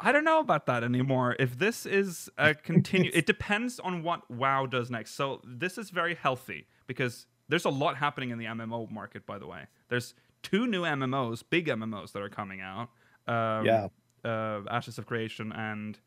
I 0.00 0.10
don't 0.10 0.24
know 0.24 0.40
about 0.40 0.66
that 0.66 0.82
anymore. 0.82 1.36
If 1.38 1.58
this 1.58 1.86
is 1.86 2.28
a 2.36 2.54
continue, 2.70 3.12
it 3.14 3.24
depends 3.24 3.78
on 3.78 4.02
what 4.02 4.28
WoW 4.28 4.66
does 4.66 4.90
next. 4.90 5.14
So 5.14 5.40
this 5.44 5.78
is 5.78 5.90
very 5.90 6.16
healthy 6.16 6.66
because 6.88 7.26
there's 7.48 7.66
a 7.66 7.70
lot 7.70 7.96
happening 7.98 8.30
in 8.30 8.38
the 8.38 8.46
MMO 8.46 8.90
market. 8.90 9.26
By 9.26 9.38
the 9.38 9.46
way, 9.46 9.66
there's 9.90 10.14
two 10.42 10.66
new 10.66 10.82
MMOs, 10.82 11.44
big 11.48 11.68
MMOs 11.68 12.10
that 12.12 12.22
are 12.22 12.28
coming 12.28 12.60
out. 12.60 12.88
Um, 13.28 13.64
Yeah. 13.66 13.88
uh, 14.24 14.62
Ashes 14.68 14.98
of 14.98 15.06
Creation 15.06 15.52
and 15.52 16.00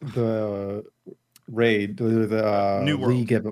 The 0.00 0.84
raid, 1.50 1.96
the, 1.96 2.04
the 2.26 2.46
uh, 2.46 2.82
New 2.84 2.98
World. 2.98 3.14
league. 3.14 3.32
Of, 3.32 3.46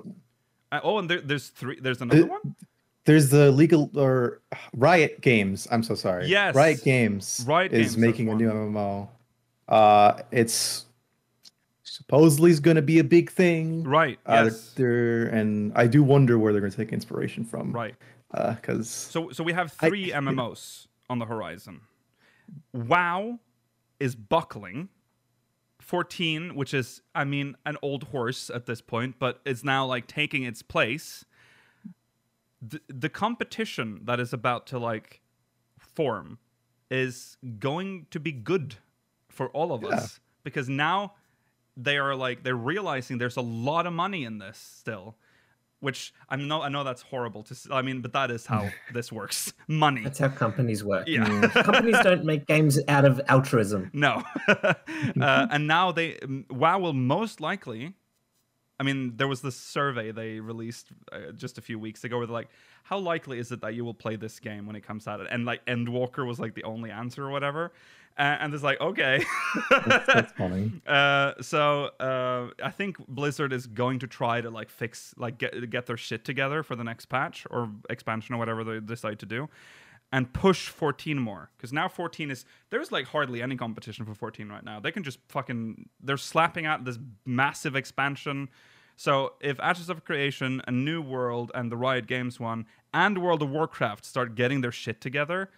uh, 0.71 0.79
oh, 0.83 0.97
and 0.99 1.09
there, 1.09 1.21
there's 1.21 1.49
three. 1.49 1.79
There's 1.79 2.01
another 2.01 2.23
Uh, 2.23 2.27
one. 2.27 2.55
there's 3.05 3.29
the 3.29 3.51
legal 3.51 3.91
or 3.97 4.41
Riot 4.73 5.21
Games. 5.21 5.67
I'm 5.71 5.83
so 5.83 5.95
sorry. 5.95 6.27
Yes. 6.27 6.55
Riot 6.55 6.83
Games. 6.83 7.43
Riot 7.47 7.73
is 7.73 7.95
Games 7.95 7.97
making 7.97 8.29
a 8.29 8.35
new 8.35 8.49
MMO. 8.49 9.09
Uh, 9.67 10.21
it's 10.31 10.85
supposedly 11.83 12.51
is 12.51 12.59
going 12.59 12.75
to 12.75 12.81
be 12.81 12.99
a 12.99 13.03
big 13.03 13.29
thing. 13.31 13.83
Right. 13.83 14.19
Uh, 14.25 14.43
yes. 14.45 14.71
they're, 14.75 15.23
and 15.27 15.73
I 15.75 15.87
do 15.87 16.03
wonder 16.03 16.37
where 16.39 16.53
they're 16.53 16.61
going 16.61 16.71
to 16.71 16.77
take 16.77 16.93
inspiration 16.93 17.43
from. 17.43 17.71
Right. 17.73 17.95
Because 18.31 18.89
So 18.89 19.29
so 19.31 19.43
we 19.43 19.53
have 19.53 19.73
I- 19.81 19.87
three 19.89 20.11
MMOs 20.11 20.87
on 21.09 21.19
the 21.19 21.25
horizon. 21.25 21.81
WoW 22.73 23.39
is 23.99 24.15
buckling. 24.15 24.89
14, 25.87 26.53
which 26.53 26.73
is 26.73 27.01
I 27.15 27.23
mean 27.23 27.55
an 27.65 27.77
old 27.81 28.03
horse 28.05 28.49
at 28.49 28.65
this 28.65 28.81
point, 28.81 29.15
but 29.19 29.39
is 29.45 29.63
now 29.63 29.85
like 29.85 30.05
taking 30.05 30.43
its 30.43 30.61
place. 30.61 31.23
The, 32.61 32.81
the 32.89 33.07
competition 33.07 34.01
that 34.03 34.19
is 34.19 34.33
about 34.33 34.67
to 34.67 34.79
like 34.79 35.21
form 35.79 36.39
is 36.91 37.37
going 37.59 38.07
to 38.11 38.19
be 38.19 38.33
good 38.33 38.75
for 39.29 39.47
all 39.49 39.71
of 39.71 39.81
Yeah. 39.83 39.89
us 39.89 40.19
because 40.43 40.67
now 40.67 41.13
they 41.77 41.97
are 41.97 42.15
like 42.15 42.43
they're 42.43 42.55
realizing 42.55 43.17
there's 43.17 43.37
a 43.37 43.41
lot 43.41 43.87
of 43.87 43.93
money 43.93 44.25
in 44.25 44.39
this 44.39 44.57
still 44.57 45.15
which 45.79 46.13
I 46.29 46.35
know 46.35 46.61
I 46.61 46.69
know 46.69 46.83
that's 46.83 47.01
horrible 47.01 47.43
to 47.43 47.55
I 47.71 47.81
mean 47.81 48.01
but 48.01 48.13
that 48.13 48.31
is 48.31 48.45
how 48.45 48.69
this 48.93 49.11
works. 49.11 49.53
Money. 49.67 50.03
That's 50.03 50.19
how 50.19 50.29
companies 50.29 50.83
work. 50.83 51.07
yeah. 51.07 51.47
Companies 51.49 51.97
don't 52.03 52.25
make 52.25 52.45
games 52.47 52.79
out 52.87 53.05
of 53.05 53.21
altruism. 53.27 53.89
no. 53.93 54.23
Uh, 55.21 55.47
and 55.51 55.67
now 55.67 55.91
they 55.91 56.17
um, 56.19 56.45
WoW 56.49 56.79
will 56.79 56.93
most 56.93 57.39
likely 57.41 57.93
I 58.79 58.83
mean 58.83 59.17
there 59.17 59.27
was 59.27 59.41
this 59.41 59.55
survey 59.55 60.11
they 60.11 60.39
released 60.39 60.87
uh, 61.11 61.31
just 61.35 61.57
a 61.57 61.61
few 61.61 61.79
weeks 61.79 62.03
ago 62.03 62.17
where 62.17 62.27
they're 62.27 62.33
like 62.33 62.49
how 62.83 62.97
likely 62.97 63.39
is 63.39 63.51
it 63.51 63.59
that 63.61 63.75
you 63.75 63.83
will 63.83 63.93
play 63.93 64.15
this 64.15 64.39
game 64.39 64.65
when 64.65 64.75
it 64.75 64.81
comes 64.81 65.07
out? 65.07 65.19
And 65.29 65.45
like 65.45 65.65
Endwalker 65.65 66.25
was 66.25 66.39
like 66.39 66.53
the 66.53 66.63
only 66.63 66.89
answer 66.89 67.25
or 67.25 67.31
whatever. 67.31 67.73
Uh, 68.17 68.37
and 68.39 68.53
it's 68.53 68.63
like 68.63 68.79
okay. 68.81 69.23
That's, 69.69 70.07
that's 70.07 70.31
funny. 70.37 70.71
Uh, 70.87 71.33
so 71.41 71.91
uh, 71.99 72.47
I 72.63 72.71
think 72.71 72.97
Blizzard 73.07 73.53
is 73.53 73.67
going 73.67 73.99
to 73.99 74.07
try 74.07 74.41
to 74.41 74.49
like 74.49 74.69
fix, 74.69 75.13
like 75.17 75.37
get 75.37 75.69
get 75.69 75.85
their 75.85 75.97
shit 75.97 76.25
together 76.25 76.63
for 76.63 76.75
the 76.75 76.83
next 76.83 77.07
patch 77.07 77.45
or 77.51 77.69
expansion 77.89 78.33
or 78.35 78.37
whatever 78.39 78.63
they 78.63 78.79
decide 78.79 79.19
to 79.19 79.25
do, 79.25 79.49
and 80.11 80.31
push 80.33 80.69
14 80.69 81.19
more. 81.19 81.51
Because 81.57 81.73
now 81.73 81.87
14 81.87 82.31
is 82.31 82.45
there's 82.69 82.91
like 82.91 83.07
hardly 83.07 83.41
any 83.41 83.55
competition 83.55 84.05
for 84.05 84.13
14 84.13 84.47
right 84.49 84.63
now. 84.63 84.79
They 84.79 84.91
can 84.91 85.03
just 85.03 85.19
fucking 85.29 85.89
they're 86.01 86.17
slapping 86.17 86.65
out 86.65 86.85
this 86.85 86.97
massive 87.25 87.75
expansion. 87.75 88.49
So 88.95 89.33
if 89.41 89.59
Ashes 89.59 89.89
of 89.89 90.03
Creation, 90.05 90.61
a 90.67 90.71
New 90.71 91.01
World, 91.01 91.51
and 91.53 91.71
the 91.71 91.77
Riot 91.77 92.07
Games 92.07 92.39
one, 92.39 92.65
and 92.93 93.19
World 93.19 93.43
of 93.43 93.49
Warcraft 93.49 94.05
start 94.05 94.33
getting 94.35 94.61
their 94.61 94.71
shit 94.71 95.01
together, 95.01 95.49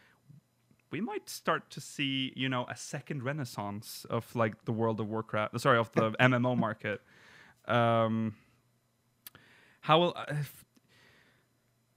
we 0.92 1.00
might 1.00 1.30
start 1.30 1.70
to 1.70 1.80
see, 1.80 2.34
you 2.36 2.50
know, 2.50 2.66
a 2.70 2.76
second 2.76 3.24
renaissance 3.24 4.06
of 4.10 4.36
like 4.36 4.66
the 4.66 4.74
World 4.74 5.00
of 5.00 5.08
Warcraft, 5.08 5.60
sorry, 5.62 5.78
of 5.78 5.92
the 5.94 6.12
MMO 6.20 6.58
market. 6.58 7.02
Um, 7.66 8.36
how 9.82 10.00
will 10.00 10.18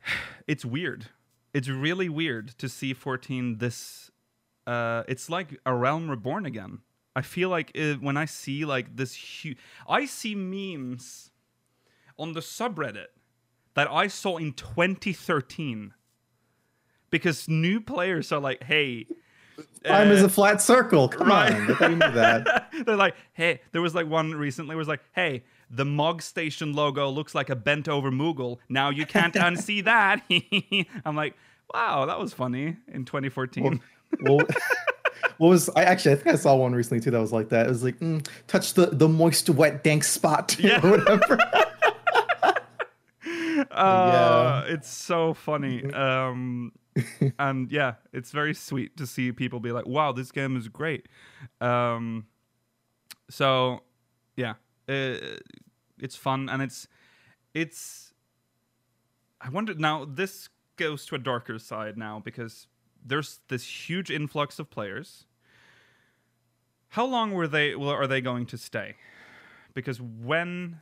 it's 0.47 0.65
weird. 0.65 1.07
It's 1.55 1.69
really 1.69 2.09
weird 2.09 2.49
to 2.59 2.69
see 2.69 2.95
14 2.95 3.59
this. 3.59 4.11
Uh, 4.67 5.03
it's 5.09 5.29
like 5.29 5.59
a 5.67 5.75
realm 5.75 6.11
reborn 6.11 6.47
again. 6.47 6.79
I 7.15 7.23
feel 7.23 7.49
like 7.49 7.73
it, 7.75 8.01
when 8.01 8.17
I 8.17 8.25
see 8.25 8.65
like 8.65 8.97
this 8.97 9.15
huge, 9.15 9.59
I 9.89 10.07
see 10.07 10.35
memes 10.35 11.31
on 12.19 12.33
the 12.33 12.41
subreddit 12.41 13.09
that 13.75 13.91
I 13.91 14.07
saw 14.07 14.39
in 14.39 14.53
2013 14.53 15.93
because 17.11 17.49
new 17.49 17.81
players 17.81 18.33
are 18.33 18.41
like, 18.41 18.63
hey, 18.63 19.07
Time 19.85 20.09
uh, 20.09 20.13
is 20.13 20.23
a 20.23 20.29
flat 20.29 20.63
circle. 20.63 21.09
Come 21.09 21.29
right. 21.29 21.53
on. 21.53 21.77
Thought 21.77 21.91
knew 21.91 21.99
that. 21.99 22.73
They're 22.87 22.97
like, 22.97 23.17
hey, 23.33 23.61
there 23.73 23.83
was 23.83 23.95
like 23.95 24.09
one 24.09 24.35
recently 24.35 24.77
was 24.77 24.89
like, 24.89 25.01
hey, 25.13 25.45
the 25.75 25.85
Mog 25.87 26.21
Station 26.23 26.75
logo 26.75 27.09
looks 27.09 27.35
like 27.35 27.49
a 27.51 27.57
bent 27.57 27.89
over 27.89 28.11
Moogle. 28.13 28.59
Now 28.69 28.91
you 28.91 29.07
can't 29.07 29.35
unsee 29.35 29.83
that. 29.87 30.23
I'm 31.05 31.17
like, 31.17 31.35
wow, 31.73 32.05
that 32.07 32.21
was 32.21 32.33
funny 32.35 32.77
in 32.89 33.05
2014. 33.07 33.81
well, 34.23 34.39
what 35.39 35.49
was 35.49 35.71
I 35.71 35.85
actually? 35.85 36.13
I 36.13 36.17
think 36.17 36.29
I 36.29 36.35
saw 36.37 36.55
one 36.57 36.73
recently 36.75 37.01
too 37.01 37.11
that 37.11 37.19
was 37.21 37.33
like 37.33 37.49
that. 37.49 37.67
It 37.67 37.69
was 37.71 37.83
like, 37.83 37.99
mm, 38.01 38.25
touch 38.47 38.75
the 38.75 38.87
the 38.87 39.09
moist, 39.09 39.49
wet, 39.51 39.83
dank 39.83 40.05
spot 40.05 40.57
Yeah. 40.61 40.85
or 40.87 40.91
whatever. 40.99 41.39
uh, 43.71 44.65
it's 44.67 44.89
so 44.91 45.35
funny. 45.35 45.85
Um, 45.93 46.73
and 47.39 47.71
yeah, 47.73 47.95
it's 48.13 48.31
very 48.31 48.55
sweet 48.55 48.97
to 48.99 49.07
see 49.07 49.33
people 49.33 49.61
be 49.61 49.73
like, 49.73 49.87
wow, 49.87 50.13
this 50.13 50.31
game 50.31 50.57
is 50.57 50.69
great. 50.69 51.07
Um, 51.61 52.27
so 53.31 53.81
yeah, 54.37 54.55
uh, 54.89 55.15
it's 56.03 56.17
fun 56.17 56.49
and 56.49 56.61
it's 56.61 56.89
it's. 57.55 58.13
I 59.41 59.49
wonder 59.49 59.75
now. 59.75 60.05
This 60.05 60.49
goes 60.77 61.07
to 61.07 61.15
a 61.15 61.19
darker 61.19 61.59
side 61.59 61.97
now 61.97 62.21
because 62.23 62.67
there's 63.05 63.41
this 63.49 63.89
huge 63.89 64.11
influx 64.11 64.59
of 64.59 64.71
players. 64.71 65.27
How 66.89 67.07
long 67.07 67.33
were 67.33 67.49
they? 67.49 67.75
Well, 67.75 67.91
are 67.91 68.07
they 68.07 68.21
going 68.21 68.47
to 68.47 68.59
stay? 68.59 68.97
Because 69.75 70.01
when 70.01 70.81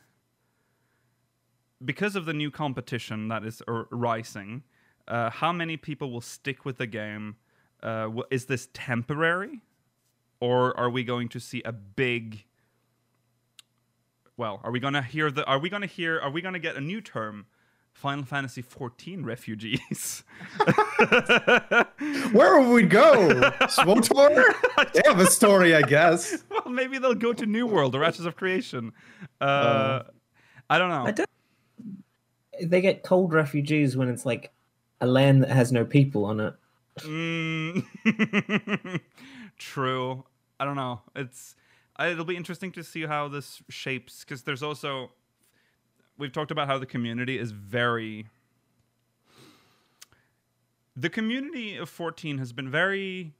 because 1.83 2.15
of 2.15 2.25
the 2.25 2.33
new 2.33 2.51
competition 2.51 3.27
that 3.29 3.43
is 3.43 3.61
rising, 3.67 4.63
uh, 5.07 5.29
how 5.29 5.51
many 5.51 5.77
people 5.77 6.11
will 6.11 6.21
stick 6.21 6.65
with 6.65 6.77
the 6.77 6.87
game? 6.87 7.37
Uh, 7.81 8.09
is 8.29 8.45
this 8.45 8.69
temporary, 8.73 9.61
or 10.39 10.77
are 10.77 10.89
we 10.89 11.03
going 11.03 11.27
to 11.29 11.39
see 11.39 11.63
a 11.63 11.71
big 11.71 12.43
well, 14.41 14.59
are 14.63 14.71
we 14.71 14.79
gonna 14.79 15.03
hear 15.03 15.29
the? 15.29 15.45
Are 15.45 15.59
we 15.59 15.69
gonna 15.69 15.85
hear? 15.85 16.19
Are 16.19 16.31
we 16.31 16.41
gonna 16.41 16.57
get 16.57 16.75
a 16.75 16.81
new 16.81 16.99
term? 16.99 17.45
Final 17.93 18.25
Fantasy 18.25 18.63
XIV 18.63 19.23
refugees. 19.23 20.23
Where 22.31 22.59
would 22.59 22.73
we 22.73 22.81
go? 22.81 23.29
SWTOR? 23.61 24.43
They 24.93 25.01
have 25.05 25.19
a 25.19 25.27
story, 25.27 25.75
I 25.75 25.83
guess. 25.83 26.43
well, 26.49 26.73
maybe 26.73 26.97
they'll 26.97 27.13
go 27.13 27.33
to 27.33 27.45
New 27.45 27.67
World 27.67 27.93
or 27.93 28.03
Ashes 28.03 28.25
of 28.25 28.35
Creation. 28.35 28.93
Uh, 29.39 30.03
I 30.71 30.79
don't 30.79 30.89
know. 30.89 31.05
I 31.05 31.11
don't. 31.11 31.29
They 32.63 32.81
get 32.81 33.03
cold 33.03 33.33
refugees 33.33 33.95
when 33.95 34.09
it's 34.09 34.25
like 34.25 34.51
a 35.01 35.05
land 35.05 35.43
that 35.43 35.51
has 35.51 35.71
no 35.71 35.85
people 35.85 36.25
on 36.25 36.39
it. 36.39 36.55
Mm. 37.01 38.99
True. 39.59 40.23
I 40.59 40.65
don't 40.65 40.75
know. 40.75 41.01
It's 41.15 41.55
it'll 42.07 42.25
be 42.25 42.37
interesting 42.37 42.71
to 42.73 42.83
see 42.83 43.05
how 43.05 43.27
this 43.27 43.61
shapes 43.69 44.23
because 44.23 44.43
there's 44.43 44.63
also 44.63 45.11
we've 46.17 46.31
talked 46.31 46.51
about 46.51 46.67
how 46.67 46.77
the 46.77 46.85
community 46.85 47.37
is 47.37 47.51
very 47.51 48.27
the 50.95 51.09
community 51.09 51.77
of 51.77 51.89
14 51.89 52.37
has 52.37 52.53
been 52.53 52.69
very 52.69 53.33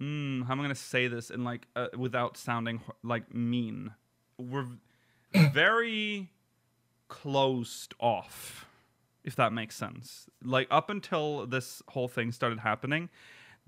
mm, 0.00 0.44
how 0.46 0.52
am 0.52 0.60
i 0.60 0.62
going 0.62 0.68
to 0.68 0.74
say 0.74 1.08
this 1.08 1.30
in 1.30 1.44
like 1.44 1.66
uh, 1.76 1.88
without 1.96 2.36
sounding 2.36 2.80
like 3.02 3.34
mean? 3.34 3.92
We're 4.38 4.66
very 5.52 6.30
closed 7.08 7.94
off 7.98 8.66
if 9.24 9.36
that 9.36 9.52
makes 9.52 9.76
sense. 9.76 10.26
Like 10.42 10.66
up 10.70 10.90
until 10.90 11.46
this 11.46 11.82
whole 11.88 12.08
thing 12.08 12.32
started 12.32 12.60
happening 12.60 13.10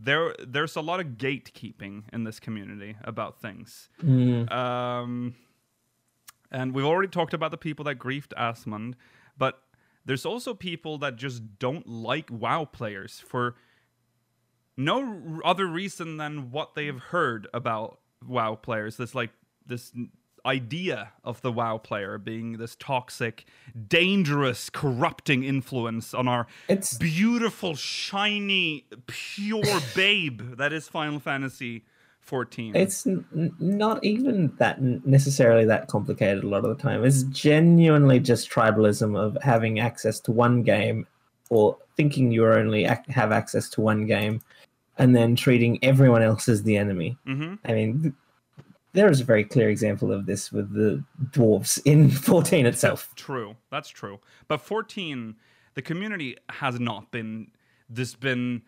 there 0.05 0.35
there's 0.47 0.75
a 0.77 0.81
lot 0.81 1.01
of 1.01 1.07
gatekeeping 1.19 2.03
in 2.13 2.25
this 2.25 2.41
community 2.41 2.97
about 3.05 3.41
things 3.41 3.89
Mm. 4.03 4.51
um, 4.53 5.35
and 6.51 6.75
we've 6.75 6.85
already 6.85 7.09
talked 7.09 7.35
about 7.35 7.51
the 7.51 7.57
people 7.57 7.85
that 7.87 7.99
griefed 7.99 8.33
Asmon, 8.37 8.95
but 9.39 9.63
there's 10.05 10.27
also 10.27 10.53
people 10.55 10.99
that 10.99 11.17
just 11.17 11.59
don't 11.59 11.87
like 11.87 12.29
WoW 12.31 12.65
players 12.67 13.21
for 13.21 13.55
no 14.77 15.01
r- 15.03 15.41
other 15.45 15.67
reason 15.67 16.17
than 16.17 16.51
what 16.51 16.75
they've 16.75 16.99
heard 16.99 17.47
about 17.55 18.01
WoW 18.27 18.55
players. 18.57 18.97
This 18.97 19.15
like 19.15 19.31
this 19.65 19.93
idea 20.45 21.13
of 21.25 21.41
the 21.43 21.53
WoW 21.53 21.79
player 21.79 22.19
being 22.19 22.59
this 22.59 22.77
toxic, 22.77 23.45
dangerous, 23.89 24.71
corrupting 24.71 25.45
influence 25.45 26.15
on 26.15 26.29
our 26.29 26.47
It's 26.69 26.95
beautiful, 26.95 27.75
shiny, 27.75 28.87
pure 29.07 29.81
babe 29.95 30.57
that 30.57 30.73
is 30.73 30.89
Final 30.89 31.21
Fantasy 31.21 31.85
14. 32.21 32.77
it's 32.77 33.07
n- 33.07 33.25
not 33.59 34.03
even 34.05 34.55
that 34.59 34.79
n- 34.79 35.03
necessarily 35.05 35.65
that 35.65 35.89
complicated 35.89 36.45
a 36.45 36.49
lot 36.49 36.65
of 36.65 36.77
the 36.77 36.83
time. 36.83 37.05
It's 37.05 37.25
genuinely 37.25 38.21
just 38.21 38.49
tribalism 38.51 39.19
of 39.19 39.37
having 39.43 39.81
access 39.81 40.21
to 40.21 40.33
one 40.33 40.63
game 40.63 41.07
or 41.51 41.77
thinking 41.97 42.31
you 42.31 42.47
only 42.47 42.85
ac- 42.85 43.01
have 43.09 43.33
access 43.33 43.69
to 43.71 43.81
one 43.81 44.07
game 44.07 44.41
and 44.99 45.17
then 45.17 45.35
treating 45.35 45.83
everyone 45.83 46.23
else 46.23 46.49
as 46.49 46.63
the 46.63 46.77
enemy. 46.77 47.17
hmm 47.25 47.55
I 47.65 47.73
mean, 47.73 48.15
there 48.93 49.11
is 49.11 49.21
a 49.21 49.25
very 49.25 49.45
clear 49.45 49.71
example 49.71 50.13
of 50.13 50.27
this 50.27 50.53
with 50.53 50.73
the 50.75 51.03
dwarves 51.31 51.81
in 51.85 52.11
14 52.29 52.67
itself. 52.67 53.09
That's 53.11 53.23
True, 53.23 53.57
that's 53.71 53.89
true. 53.89 54.21
But 54.49 54.61
14, 54.61 55.37
the 55.75 55.83
community 55.83 56.37
has 56.51 56.79
not 56.79 57.11
been. 57.11 57.51
This 57.89 58.15
been. 58.15 58.63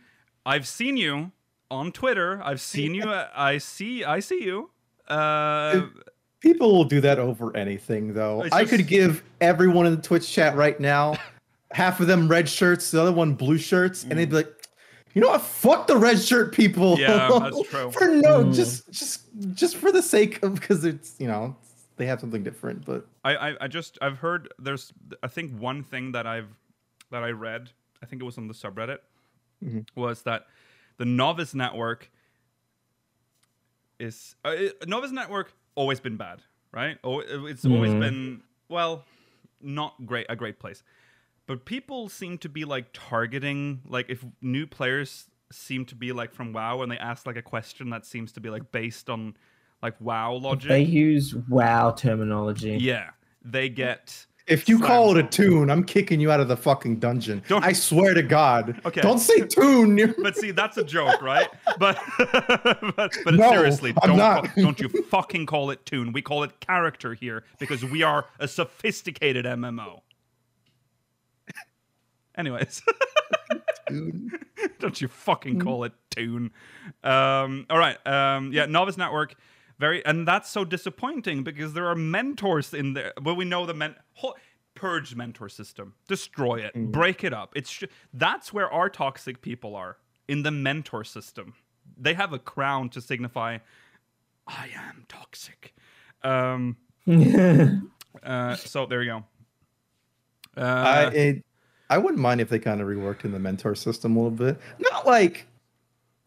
I've 0.47 0.66
seen 0.66 0.97
you 0.97 1.33
on 1.70 1.93
Twitter. 1.93 2.43
I've 2.43 2.61
seen 2.61 2.95
you. 2.95 3.05
I 3.37 3.59
see. 3.59 4.05
I 4.05 4.20
see 4.20 4.45
you. 4.45 4.70
Uh, 5.09 5.87
People 6.41 6.72
will 6.72 6.85
do 6.85 7.01
that 7.01 7.18
over 7.18 7.57
anything, 7.57 8.12
though. 8.12 8.43
It's 8.43 8.55
I 8.55 8.66
could 8.66 8.87
give 8.87 9.22
everyone 9.41 9.87
in 9.87 9.97
the 9.97 10.03
Twitch 10.03 10.31
chat 10.31 10.55
right 10.57 10.79
now, 10.79 11.16
half 11.70 12.01
of 12.01 12.07
them 12.07 12.29
red 12.29 12.49
shirts, 12.49 12.91
the 12.91 13.01
other 13.01 13.12
one 13.12 13.33
blue 13.33 13.57
shirts, 13.57 14.05
and 14.05 14.18
they'd 14.18 14.29
be 14.29 14.37
like, 14.37 14.64
"You 15.15 15.21
know 15.23 15.29
what? 15.29 15.43
Fuck 15.43 15.87
the 15.87 15.97
red 15.97 16.21
shirt 16.21 16.53
people." 16.53 16.99
Yeah, 16.99 17.29
that's 17.41 17.62
true. 17.71 17.91
for 17.91 18.07
no, 18.09 18.45
Mm. 18.45 18.55
just 18.55 18.91
just 18.93 19.23
just 19.55 19.77
for 19.77 19.91
the 19.93 20.03
sake 20.03 20.43
of 20.43 20.55
because 20.55 20.85
it's 20.85 21.15
you 21.19 21.27
know 21.29 21.57
they 21.97 22.07
have 22.07 22.21
something 22.21 22.43
different, 22.43 22.85
but 22.85 23.07
I, 23.25 23.37
I, 23.51 23.57
I 23.65 23.69
just 23.69 23.99
I've 24.03 24.19
heard 24.19 24.53
there's 24.59 24.93
I 25.23 25.29
think 25.29 25.57
one 25.59 25.83
thing 25.85 26.12
that 26.12 26.27
I've 26.27 26.49
that 27.11 27.23
I 27.23 27.31
read 27.31 27.71
I 28.03 28.07
think 28.07 28.21
it 28.21 28.25
was 28.25 28.37
on 28.39 28.49
the 28.49 28.55
subreddit 28.55 28.99
Mhm. 29.65 29.87
was 29.95 30.23
that 30.23 30.47
the 30.99 31.05
novice 31.05 31.55
network 31.55 32.11
is 33.99 34.35
uh, 34.45 34.55
novice 34.87 35.12
network 35.12 35.53
always 35.77 36.01
been 36.01 36.17
bad 36.17 36.41
right 36.73 36.99
oh 37.05 37.21
it's 37.21 37.65
always 37.65 37.93
Mhm. 37.93 38.01
been 38.01 38.43
well 38.69 39.05
not 39.61 39.95
great 40.05 40.27
a 40.29 40.37
great 40.37 40.59
place 40.59 40.83
but 41.47 41.65
people 41.65 42.09
seem 42.09 42.39
to 42.39 42.49
be 42.49 42.65
like 42.65 42.87
targeting 42.93 43.81
like 43.87 44.07
if 44.09 44.25
new 44.41 44.67
players 44.67 45.27
seem 45.53 45.85
to 45.87 45.95
be 45.95 46.13
like 46.13 46.33
from 46.33 46.53
WoW 46.53 46.83
and 46.83 46.91
they 46.91 46.99
ask 46.99 47.27
like 47.27 47.37
a 47.37 47.43
question 47.43 47.91
that 47.91 48.05
seems 48.07 48.33
to 48.33 48.41
be 48.41 48.51
like 48.51 48.73
based 48.73 49.09
on 49.11 49.37
like 49.83 49.95
WoW 50.01 50.35
logic 50.35 50.69
They 50.69 50.83
use 50.83 51.35
WoW 51.35 51.91
terminology. 51.93 52.79
yeah 52.81 53.11
they 53.45 53.69
get 53.69 54.27
if 54.47 54.69
you 54.69 54.77
Slam. 54.77 54.87
call 54.89 55.17
it 55.17 55.25
a 55.25 55.27
tune, 55.27 55.71
I'm 55.71 55.83
kicking 55.85 56.21
you 56.21 56.31
out 56.31 56.39
of 56.39 56.49
the 56.49 56.57
fucking 56.59 56.97
dungeon. 56.99 57.43
Don't- 57.49 57.65
I 57.65 57.73
swear 57.73 58.13
to 58.13 58.23
God. 58.23 58.79
Okay. 58.85 59.01
Don't 59.01 59.19
say 59.19 59.41
tune. 59.41 60.15
but 60.23 60.37
see, 60.37 60.51
that's 60.51 60.77
a 60.77 60.85
joke, 60.85 61.23
right? 61.23 61.49
But 61.79 61.99
but, 62.19 63.17
but 63.25 63.35
No, 63.35 63.51
seriously, 63.51 63.95
I'm 64.03 64.09
don't 64.11 64.19
not. 64.19 64.45
ca- 64.45 64.61
don't 64.61 64.79
you 64.79 64.89
fucking 65.05 65.47
call 65.47 65.71
it 65.71 65.87
tune. 65.87 66.13
We 66.13 66.21
call 66.21 66.43
it 66.43 66.61
character 66.61 67.15
here 67.15 67.45
because 67.59 67.87
we 67.87 68.03
are 68.03 68.27
a 68.39 68.47
sophisticated 68.47 69.47
MMO. 69.47 70.01
Anyways, 72.37 72.82
Tune. 73.89 74.30
don't 74.80 75.01
you 75.01 75.09
fucking 75.09 75.61
call 75.61 75.85
it 75.85 75.93
tune. 76.11 76.51
Um, 77.03 77.66
all 77.70 77.78
right. 77.78 78.05
Um, 78.07 78.53
yeah, 78.53 78.66
Novice 78.66 78.97
Network. 78.97 79.35
Very, 79.78 80.05
and 80.07 80.26
that's 80.26 80.49
so 80.51 80.64
disappointing 80.64 81.43
because 81.43 81.72
there 81.72 81.87
are 81.87 81.97
mentors 81.97 82.72
in 82.72 82.95
there. 82.95 83.12
Well, 83.20 83.37
we 83.37 83.45
know 83.45 83.66
the 83.66 83.74
men. 83.74 83.97
Ho- 84.14 84.35
purge 84.74 85.14
mentor 85.14 85.49
system, 85.49 85.95
destroy 86.09 86.57
it, 86.57 86.74
break 86.74 87.24
it 87.24 87.32
up. 87.32 87.53
It's 87.55 87.70
sh- 87.70 87.85
that's 88.12 88.53
where 88.53 88.70
our 88.70 88.89
toxic 88.91 89.41
people 89.41 89.76
are 89.76 89.97
in 90.28 90.43
the 90.43 90.51
mentor 90.51 91.05
system. 91.05 91.55
They 91.97 92.14
have 92.14 92.32
a 92.32 92.39
crown 92.39 92.89
to 92.91 93.01
signify, 93.01 93.59
I 94.47 94.70
am 94.74 95.05
toxic. 95.09 95.74
Um, 96.22 96.76
uh, 98.22 98.57
so 98.57 98.87
there 98.87 99.03
you 99.03 99.11
go. 99.11 99.24
Uh, 100.61 100.61
I 100.64 101.03
it, 101.11 101.45
I 101.91 101.99
wouldn't 101.99 102.20
mind 102.20 102.41
if 102.41 102.49
they 102.49 102.59
kind 102.59 102.80
of 102.80 102.89
reworked 102.89 103.24
in 103.24 103.32
the 103.32 103.39
mentor 103.39 103.74
system 103.74 104.16
a 104.16 104.22
little 104.22 104.37
bit. 104.37 104.59
Not 104.78 105.07
like 105.07 105.47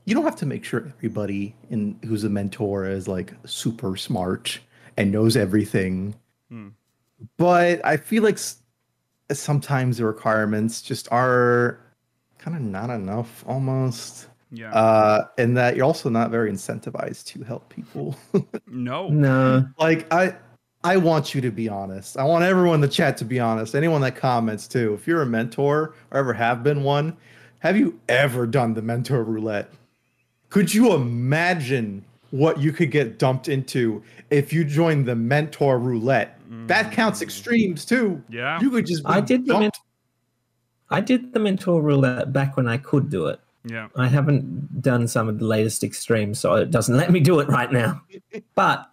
you 0.06 0.16
don't 0.16 0.24
have 0.24 0.38
to 0.38 0.46
make 0.46 0.64
sure 0.64 0.94
everybody 0.98 1.56
in 1.70 2.00
who's 2.06 2.24
a 2.24 2.30
mentor 2.30 2.86
is 2.86 3.08
like 3.08 3.34
super 3.46 3.98
smart 3.98 4.60
and 4.96 5.12
knows 5.12 5.36
everything. 5.36 6.16
Hmm. 6.50 6.70
But 7.38 7.84
I 7.86 7.98
feel 7.98 8.24
like 8.24 8.40
sometimes 9.32 9.98
the 9.98 10.06
requirements 10.06 10.82
just 10.82 11.12
are 11.12 11.80
kind 12.38 12.56
of 12.56 12.64
not 12.64 12.90
enough 12.90 13.44
almost. 13.48 14.28
yeah. 14.52 14.72
Uh, 14.74 15.28
and 15.38 15.58
that 15.58 15.76
you're 15.76 15.86
also 15.86 16.10
not 16.10 16.32
very 16.32 16.52
incentivized 16.52 17.26
to 17.26 17.44
help 17.44 17.68
people. 17.70 18.16
no. 18.68 19.10
no. 19.10 19.68
like 19.78 20.12
I 20.14 20.36
I 20.84 20.98
want 20.98 21.34
you 21.34 21.42
to 21.42 21.52
be 21.52 21.68
honest. 21.68 22.18
I 22.18 22.24
want 22.24 22.44
everyone 22.44 22.76
in 22.76 22.82
the 22.82 22.88
chat 22.88 23.18
to 23.18 23.26
be 23.26 23.40
honest. 23.40 23.76
Anyone 23.76 24.02
that 24.02 24.16
comments 24.16 24.68
too. 24.68 24.94
If 24.94 25.08
you're 25.08 25.22
a 25.22 25.26
mentor 25.26 25.96
or 26.12 26.18
ever 26.20 26.34
have 26.34 26.64
been 26.64 26.84
one, 26.84 27.18
have 27.60 27.76
you 27.78 28.00
ever 28.08 28.46
done 28.46 28.74
the 28.74 28.82
mentor 28.82 29.24
roulette? 29.24 29.72
Could 30.50 30.74
you 30.74 30.94
imagine 30.94 32.06
what 32.32 32.60
you 32.60 32.72
could 32.72 32.92
get 32.92 33.20
dumped 33.20 33.50
into 33.50 34.04
if 34.30 34.54
you 34.54 34.64
joined 34.64 35.08
the 35.08 35.16
mentor 35.16 35.80
roulette? 35.80 36.40
That 36.68 36.92
counts 36.92 37.20
mm. 37.20 37.24
extremes 37.24 37.84
too. 37.84 38.24
Yeah. 38.30 38.60
You 38.62 38.70
could 38.70 38.86
just 38.86 39.04
be 39.04 39.10
I 39.10 39.22
did 39.22 39.46
the 39.46 39.54
men- 39.54 39.62
dumped. 39.64 39.80
I 40.90 41.02
did 41.02 41.34
the 41.34 41.40
mentor 41.40 41.82
roulette 41.82 42.32
back 42.32 42.56
when 42.56 42.68
I 42.68 42.78
could 42.78 43.10
do 43.10 43.28
it. 43.28 43.42
Yeah. 43.66 43.90
I 43.98 44.08
haven't 44.08 44.82
done 44.82 45.08
some 45.08 45.28
of 45.28 45.40
the 45.40 45.46
latest 45.46 45.84
extremes, 45.84 46.40
so 46.40 46.54
it 46.56 46.72
doesn't 46.72 46.96
let 46.96 47.12
me 47.12 47.20
do 47.20 47.40
it 47.40 47.50
right 47.50 47.72
now. 47.72 48.02
But 48.56 48.90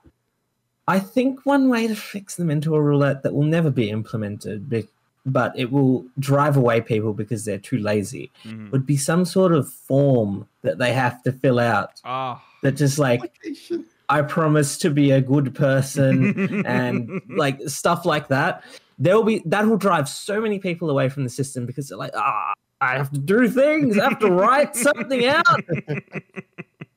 I 0.87 0.99
think 0.99 1.45
one 1.47 1.69
way 1.69 1.87
to 1.87 1.95
fix 1.97 2.37
the 2.37 2.45
mentor 2.45 2.83
roulette 2.83 3.23
that 3.23 3.33
will 3.35 3.45
never 3.45 3.71
be 3.71 3.89
implemented, 3.91 4.69
be- 4.69 4.89
but 5.27 5.59
it 5.59 5.73
will 5.73 6.05
drive 6.19 6.57
away 6.59 6.81
people 6.83 7.15
because 7.15 7.45
they're 7.47 7.57
too 7.59 7.79
lazy, 7.79 8.31
Mhm. 8.45 8.71
would 8.71 8.85
be 8.85 8.97
some 8.99 9.25
sort 9.25 9.53
of 9.53 9.69
form 9.73 10.47
that 10.63 10.77
they 10.79 10.93
have 10.93 11.23
to 11.23 11.33
fill 11.33 11.59
out 11.59 11.93
Ah. 12.05 12.43
that 12.63 12.73
just 12.73 12.99
like, 12.99 13.33
I 14.11 14.21
promise 14.21 14.77
to 14.79 14.91
be 14.91 15.11
a 15.13 15.23
good 15.23 15.55
person 15.55 16.65
and 16.67 17.23
like 17.31 17.59
stuff 17.67 18.05
like 18.05 18.29
that. 18.29 18.63
There 18.99 19.17
will 19.17 19.25
be 19.25 19.43
that 19.47 19.67
will 19.67 19.79
drive 19.79 20.09
so 20.11 20.41
many 20.43 20.59
people 20.59 20.91
away 20.91 21.09
from 21.09 21.25
the 21.25 21.31
system 21.31 21.65
because 21.65 21.89
they're 21.89 21.99
like, 21.99 22.13
ah, 22.15 22.53
I 22.83 22.99
have 22.99 23.11
to 23.13 23.19
do 23.19 23.49
things, 23.49 23.99
I 23.99 24.05
have 24.05 24.19
to 24.19 24.31
write 24.31 24.77
something 24.77 25.25
out. 25.25 25.47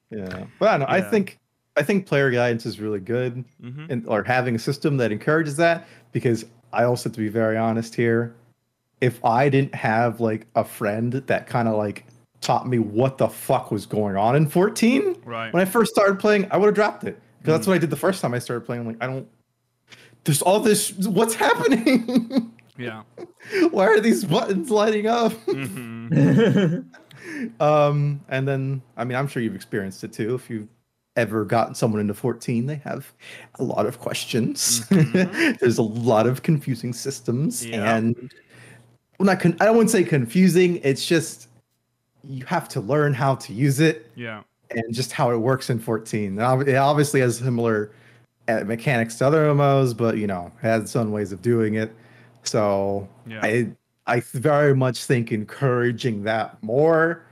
Yeah. 0.10 0.46
But 0.60 0.68
I 0.70 0.78
don't. 0.78 0.90
I 0.90 1.02
think 1.02 1.38
I 1.78 1.84
think 1.84 2.06
player 2.08 2.32
guidance 2.32 2.66
is 2.66 2.80
really 2.80 3.00
good, 3.00 3.46
hmm 3.62 3.86
and 3.90 4.06
or 4.08 4.24
having 4.24 4.56
a 4.56 4.60
system 4.60 4.98
that 4.98 5.12
encourages 5.12 5.56
that. 5.58 5.88
Because 6.12 6.46
I 6.74 6.84
also, 6.84 7.10
have 7.10 7.14
to 7.16 7.20
be 7.22 7.30
very 7.30 7.56
honest 7.58 7.96
here, 7.96 8.36
if 9.00 9.24
I 9.24 9.48
didn't 9.50 9.76
have 9.76 10.20
like 10.20 10.48
a 10.56 10.64
friend 10.64 11.14
that 11.14 11.48
kind 11.48 11.68
of 11.68 11.76
like 11.76 12.06
taught 12.42 12.68
me 12.68 12.80
what 12.80 13.18
the 13.18 13.28
fuck 13.28 13.72
was 13.72 13.86
going 13.86 14.16
on 14.16 14.36
in 14.36 14.48
14 14.48 15.16
Right. 15.26 15.52
when 15.54 15.62
I 15.62 15.66
first 15.66 15.92
started 15.94 16.20
playing, 16.20 16.48
I 16.52 16.58
would 16.58 16.68
have 16.68 16.76
dropped 16.76 17.04
it 17.04 17.20
because 17.40 17.54
that's 17.54 17.66
Mm. 17.66 17.70
what 17.70 17.74
I 17.76 17.78
did 17.80 17.90
the 17.90 17.96
first 17.96 18.22
time 18.22 18.34
I 18.34 18.40
started 18.40 18.66
playing. 18.66 18.82
I'm 18.82 18.88
like, 18.88 18.98
I 19.02 19.08
don't. 19.08 19.28
There's 20.24 20.42
all 20.42 20.60
this. 20.60 20.92
What's 20.94 21.36
happening? 21.36 22.52
Yeah. 22.80 23.02
Why 23.72 23.88
are 23.88 24.00
these 24.00 24.24
buttons 24.24 24.70
lighting 24.70 25.08
up? 25.08 25.34
hmm 25.50 26.10
Um, 27.60 28.22
and 28.30 28.48
then 28.48 28.82
I 28.96 29.04
mean, 29.04 29.18
I'm 29.18 29.28
sure 29.28 29.42
you've 29.42 29.56
experienced 29.56 30.04
it 30.04 30.14
too. 30.14 30.36
If 30.36 30.48
you've 30.50 30.68
ever 31.18 31.44
gotten 31.44 31.76
someone 31.76 32.00
into 32.00 32.14
14, 32.14 32.66
they 32.68 32.76
have 32.76 33.12
a 33.56 33.64
lot 33.64 33.86
of 33.86 34.00
questions. 34.00 34.82
Mhm. 34.90 35.60
There's 35.60 35.78
a 35.80 35.84
lot 35.84 36.28
of 36.28 36.44
confusing 36.44 36.94
systems, 36.94 37.66
Yeah. 37.66 37.96
and 37.98 38.16
well, 39.20 39.26
not 39.26 39.40
con- 39.42 39.58
I 39.60 39.66
don't 39.66 39.76
want 39.76 39.90
to 39.90 39.92
say 39.92 40.04
confusing. 40.04 40.80
It's 40.84 41.06
just 41.06 41.50
you 42.24 42.46
have 42.46 42.70
to 42.70 42.80
learn 42.82 43.14
how 43.14 43.36
to 43.36 43.54
use 43.54 43.80
it 43.80 44.10
Yeah. 44.16 44.44
and 44.72 44.84
just 44.94 45.12
how 45.12 45.32
it 45.32 45.38
works 45.38 45.70
in 45.70 45.80
14. 45.80 46.38
It 46.40 46.76
obviously 46.76 47.20
has 47.22 47.38
similar 47.40 47.92
uh, 48.48 48.64
mechanics 48.64 49.16
to 49.18 49.28
other 49.28 49.46
MMOs, 49.50 49.96
but 49.98 50.18
you 50.18 50.28
know, 50.28 50.52
has 50.62 50.84
its 50.84 50.96
own 50.96 51.12
ways 51.12 51.32
of 51.34 51.42
doing 51.42 51.76
it. 51.76 51.94
So 52.44 53.10
Yeah. 53.28 53.40
I 53.44 53.68
I 54.06 54.22
very 54.22 54.74
much 54.74 55.04
think 55.04 55.32
encouraging 55.34 56.24
that 56.24 56.62
more 56.64 57.24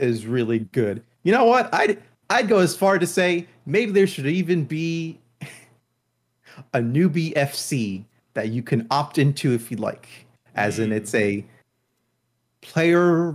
is 0.00 0.26
really 0.26 0.60
good. 0.72 1.02
You 1.22 1.32
know 1.32 1.44
what? 1.44 1.72
I'd 1.72 1.98
I'd 2.30 2.48
go 2.48 2.58
as 2.58 2.76
far 2.76 2.98
to 2.98 3.06
say 3.06 3.46
maybe 3.66 3.92
there 3.92 4.06
should 4.06 4.26
even 4.26 4.64
be 4.64 5.18
a 6.74 6.78
newbie 6.78 7.34
FC 7.34 8.04
that 8.34 8.48
you 8.50 8.62
can 8.62 8.86
opt 8.90 9.18
into 9.18 9.52
if 9.52 9.70
you 9.70 9.76
like. 9.78 10.08
As 10.54 10.78
in 10.78 10.92
it's 10.92 11.14
a 11.14 11.44
player 12.60 13.34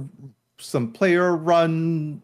some 0.57 0.91
player 0.91 1.36
run 1.36 2.22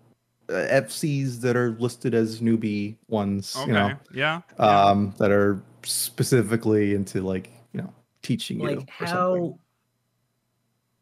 uh, 0.49 0.53
FCs 0.53 1.41
that 1.41 1.55
are 1.55 1.71
listed 1.79 2.13
as 2.13 2.41
newbie 2.41 2.95
ones, 3.07 3.55
Okay. 3.55 3.67
you 3.67 3.73
know, 3.73 3.91
yeah. 4.13 4.41
um, 4.57 5.13
that 5.17 5.31
are 5.31 5.61
specifically 5.83 6.95
into 6.95 7.21
like, 7.21 7.49
you 7.73 7.81
know, 7.81 7.93
teaching 8.21 8.59
you. 8.59 8.67
like 8.67 8.89
something. 8.97 9.07
how 9.07 9.59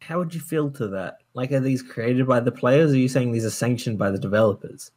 how 0.01 0.17
would 0.19 0.33
you 0.33 0.39
feel 0.39 0.71
to 0.71 0.87
that? 0.87 1.17
Like, 1.33 1.51
are 1.51 1.59
these 1.59 1.81
created 1.81 2.27
by 2.27 2.39
the 2.39 2.51
players? 2.51 2.91
Or 2.91 2.95
are 2.95 2.97
you 2.97 3.09
saying 3.09 3.31
these 3.31 3.45
are 3.45 3.49
sanctioned 3.49 3.97
by 3.97 4.09
the 4.09 4.17
developers? 4.19 4.91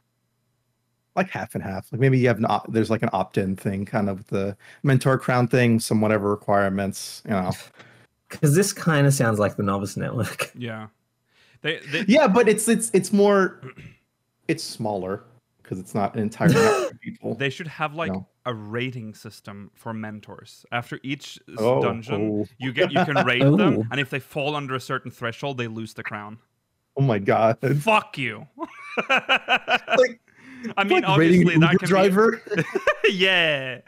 Like 1.16 1.30
half 1.30 1.54
and 1.54 1.62
half. 1.64 1.90
Like 1.92 2.00
maybe 2.00 2.18
you 2.18 2.28
have 2.28 2.38
an 2.38 2.46
op- 2.46 2.72
there's 2.72 2.90
like 2.90 3.02
an 3.02 3.10
opt-in 3.12 3.56
thing, 3.56 3.84
kind 3.84 4.08
of 4.08 4.26
the 4.28 4.56
mentor 4.82 5.18
crown 5.18 5.48
thing, 5.48 5.80
some 5.80 6.00
whatever 6.00 6.30
requirements, 6.30 7.22
you 7.24 7.32
know. 7.32 7.52
Because 8.28 8.54
this 8.54 8.72
kind 8.72 9.06
of 9.06 9.14
sounds 9.14 9.38
like 9.38 9.56
the 9.56 9.62
Novice 9.62 9.96
Network. 9.96 10.52
Yeah. 10.58 10.88
They, 11.62 11.78
they 11.90 12.04
Yeah, 12.08 12.26
but 12.26 12.48
it's 12.48 12.68
it's 12.68 12.90
it's 12.94 13.12
more, 13.12 13.60
it's 14.48 14.62
smaller 14.64 15.24
because 15.62 15.78
it's 15.78 15.94
not 15.94 16.14
an 16.14 16.22
entire 16.22 16.48
network 16.48 16.92
of 16.92 17.00
people. 17.02 17.34
they 17.34 17.50
should 17.50 17.68
have 17.68 17.94
like 17.94 18.12
No. 18.12 18.26
a 18.46 18.54
rating 18.54 19.14
system 19.14 19.70
for 19.74 19.92
mentors. 19.92 20.64
After 20.72 20.98
each 21.02 21.38
oh, 21.58 21.78
oh, 21.78 21.82
dungeon, 21.82 22.40
oh. 22.42 22.46
you 22.58 22.72
get 22.72 22.92
you 22.92 23.04
can 23.04 23.24
rate 23.26 23.42
them, 23.56 23.86
and 23.90 24.00
if 24.00 24.10
they 24.10 24.20
fall 24.20 24.56
under 24.56 24.74
a 24.74 24.80
certain 24.80 25.10
threshold, 25.10 25.58
they 25.58 25.68
lose 25.68 25.92
the 25.94 26.02
crown. 26.02 26.38
Oh 26.96 27.02
my 27.02 27.18
god! 27.18 27.58
Fuck 27.82 28.16
you. 28.18 28.46
like, 29.08 30.20
I 30.76 30.84
mean, 30.84 31.02
like 31.02 31.08
obviously 31.08 31.56
that 31.58 31.78
can 31.78 31.88
driver. 31.88 32.40
be. 32.54 32.62
yeah, 33.12 33.80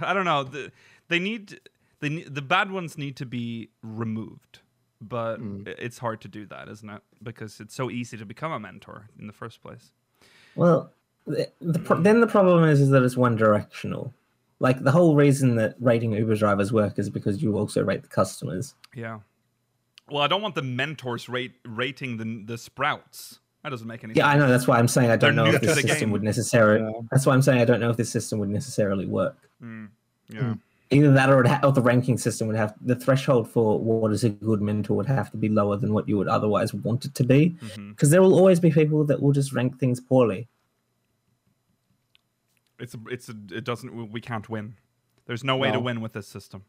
I 0.00 0.12
don't 0.12 0.24
know. 0.24 0.44
The, 0.44 0.72
they 1.08 1.18
need 1.18 1.60
they 2.00 2.08
need, 2.10 2.34
the 2.34 2.42
bad 2.42 2.70
ones 2.70 2.98
need 2.98 3.16
to 3.16 3.26
be 3.26 3.70
removed, 3.82 4.60
but 5.00 5.40
Mm. 5.40 5.66
it's 5.78 5.98
hard 5.98 6.20
to 6.22 6.28
do 6.28 6.46
that, 6.46 6.68
isn't 6.68 6.88
it? 6.88 7.02
Because 7.22 7.60
it's 7.60 7.74
so 7.74 7.90
easy 7.90 8.16
to 8.16 8.26
become 8.26 8.52
a 8.52 8.60
mentor 8.60 9.08
in 9.18 9.26
the 9.26 9.32
first 9.32 9.62
place. 9.62 9.92
Well, 10.54 10.90
the, 11.26 11.50
the 11.60 11.78
pro- 11.78 12.00
then 12.00 12.20
the 12.20 12.26
problem 12.26 12.64
is, 12.64 12.80
is 12.80 12.90
that 12.90 13.02
it's 13.02 13.16
one 13.16 13.36
directional. 13.36 14.12
Like 14.58 14.82
the 14.82 14.92
whole 14.92 15.14
reason 15.16 15.56
that 15.56 15.74
rating 15.80 16.12
Uber 16.12 16.36
drivers 16.36 16.72
work 16.72 16.98
is 16.98 17.10
because 17.10 17.42
you 17.42 17.56
also 17.58 17.82
rate 17.84 18.02
the 18.02 18.08
customers. 18.08 18.74
Yeah. 18.94 19.20
Well, 20.08 20.22
I 20.22 20.28
don't 20.28 20.40
want 20.40 20.54
the 20.54 20.62
mentors 20.62 21.28
rate 21.28 21.52
rating 21.66 22.16
the 22.18 22.42
the 22.46 22.56
sprouts. 22.58 23.40
That 23.66 23.70
doesn't 23.70 23.88
make 23.88 24.04
any 24.04 24.14
Yeah, 24.14 24.28
I 24.28 24.36
know. 24.36 24.46
That's 24.48 24.68
why 24.68 24.78
I'm 24.78 24.86
saying 24.86 25.10
I 25.10 25.16
don't 25.16 25.34
They're 25.34 25.44
know 25.44 25.50
if 25.52 25.60
this 25.60 25.74
the 25.74 25.80
system 25.80 25.98
game. 25.98 26.10
would 26.12 26.22
necessarily. 26.22 26.84
Yeah. 26.88 27.00
That's 27.10 27.26
why 27.26 27.34
I'm 27.34 27.42
saying 27.42 27.60
I 27.60 27.64
don't 27.64 27.80
know 27.80 27.90
if 27.90 27.96
this 27.96 28.08
system 28.08 28.38
would 28.38 28.48
necessarily 28.48 29.06
work. 29.06 29.36
Mm, 29.60 29.88
yeah. 30.28 30.54
Either 30.90 31.10
that, 31.12 31.28
or, 31.30 31.40
it 31.40 31.48
ha- 31.48 31.58
or 31.64 31.72
the 31.72 31.82
ranking 31.82 32.16
system 32.16 32.46
would 32.46 32.54
have 32.54 32.74
the 32.80 32.94
threshold 32.94 33.50
for 33.50 33.80
what 33.80 34.12
is 34.12 34.22
a 34.22 34.28
good 34.30 34.62
mentor 34.62 34.94
would 34.96 35.06
have 35.06 35.32
to 35.32 35.36
be 35.36 35.48
lower 35.48 35.76
than 35.76 35.92
what 35.92 36.08
you 36.08 36.16
would 36.16 36.28
otherwise 36.28 36.72
want 36.72 37.06
it 37.06 37.16
to 37.16 37.24
be. 37.24 37.56
hmm 37.74 37.90
Because 37.90 38.10
there 38.10 38.22
will 38.22 38.34
always 38.34 38.60
be 38.60 38.70
people 38.70 39.02
that 39.06 39.20
will 39.20 39.32
just 39.32 39.52
rank 39.52 39.80
things 39.80 39.98
poorly. 40.00 40.46
It's 42.78 42.94
a, 42.94 42.98
it's 43.10 43.28
a, 43.28 43.34
it 43.50 43.64
doesn't 43.64 43.92
we- 43.96 44.04
we 44.04 44.20
can't 44.20 44.48
win. 44.48 44.76
There's 45.26 45.42
no 45.42 45.56
way 45.56 45.72
to 45.72 45.80
win 45.80 46.00
with 46.00 46.12
this 46.12 46.28
system. 46.28 46.62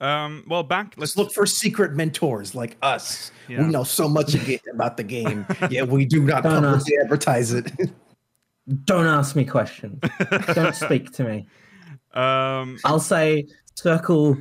Um. 0.00 0.44
Well, 0.46 0.62
back. 0.62 0.94
Let's 0.96 1.16
Let's 1.16 1.16
look 1.16 1.32
for 1.32 1.46
secret 1.46 1.94
mentors 1.94 2.54
like 2.54 2.76
us. 2.82 3.32
Yeah. 3.48 3.62
We 3.62 3.68
know 3.68 3.84
so 3.84 4.08
much 4.08 4.34
about 4.72 4.96
the 4.96 5.02
game, 5.02 5.44
yet 5.70 5.88
we 5.88 6.04
do 6.04 6.22
not 6.22 6.44
Don't 6.44 6.62
publicly 6.62 6.96
advertise 7.02 7.52
it. 7.52 7.72
Don't 8.84 9.06
ask 9.06 9.34
me 9.34 9.44
questions. 9.44 9.98
don't 10.54 10.74
speak 10.74 11.10
to 11.12 11.24
me. 11.24 11.46
Um. 12.14 12.78
I'll 12.84 13.00
say 13.00 13.48
circle 13.74 14.38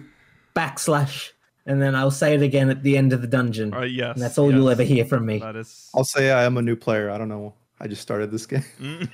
backslash, 0.56 1.32
and 1.66 1.82
then 1.82 1.96
I'll 1.96 2.12
say 2.12 2.36
it 2.36 2.42
again 2.42 2.70
at 2.70 2.84
the 2.84 2.98
end 2.98 3.14
of 3.14 3.22
the 3.22 3.28
dungeon. 3.28 3.74
Uh, 3.74 3.82
yes. 3.82 4.16
and 4.16 4.22
that's 4.22 4.38
all 4.38 4.52
you'll 4.52 4.70
ever 4.70 4.84
hear 4.84 5.06
from 5.06 5.26
me. 5.26 5.40
That 5.40 5.56
is. 5.56 5.90
I'll 5.96 6.04
say 6.04 6.32
I 6.32 6.44
am 6.44 6.58
a 6.58 6.62
new 6.62 6.76
player. 6.76 7.10
I 7.10 7.18
don't 7.18 7.30
know. 7.30 7.54
I 7.80 7.88
just 7.88 8.02
started 8.02 8.32
this 8.32 8.46
game. 8.46 8.66
Mm, 8.80 9.10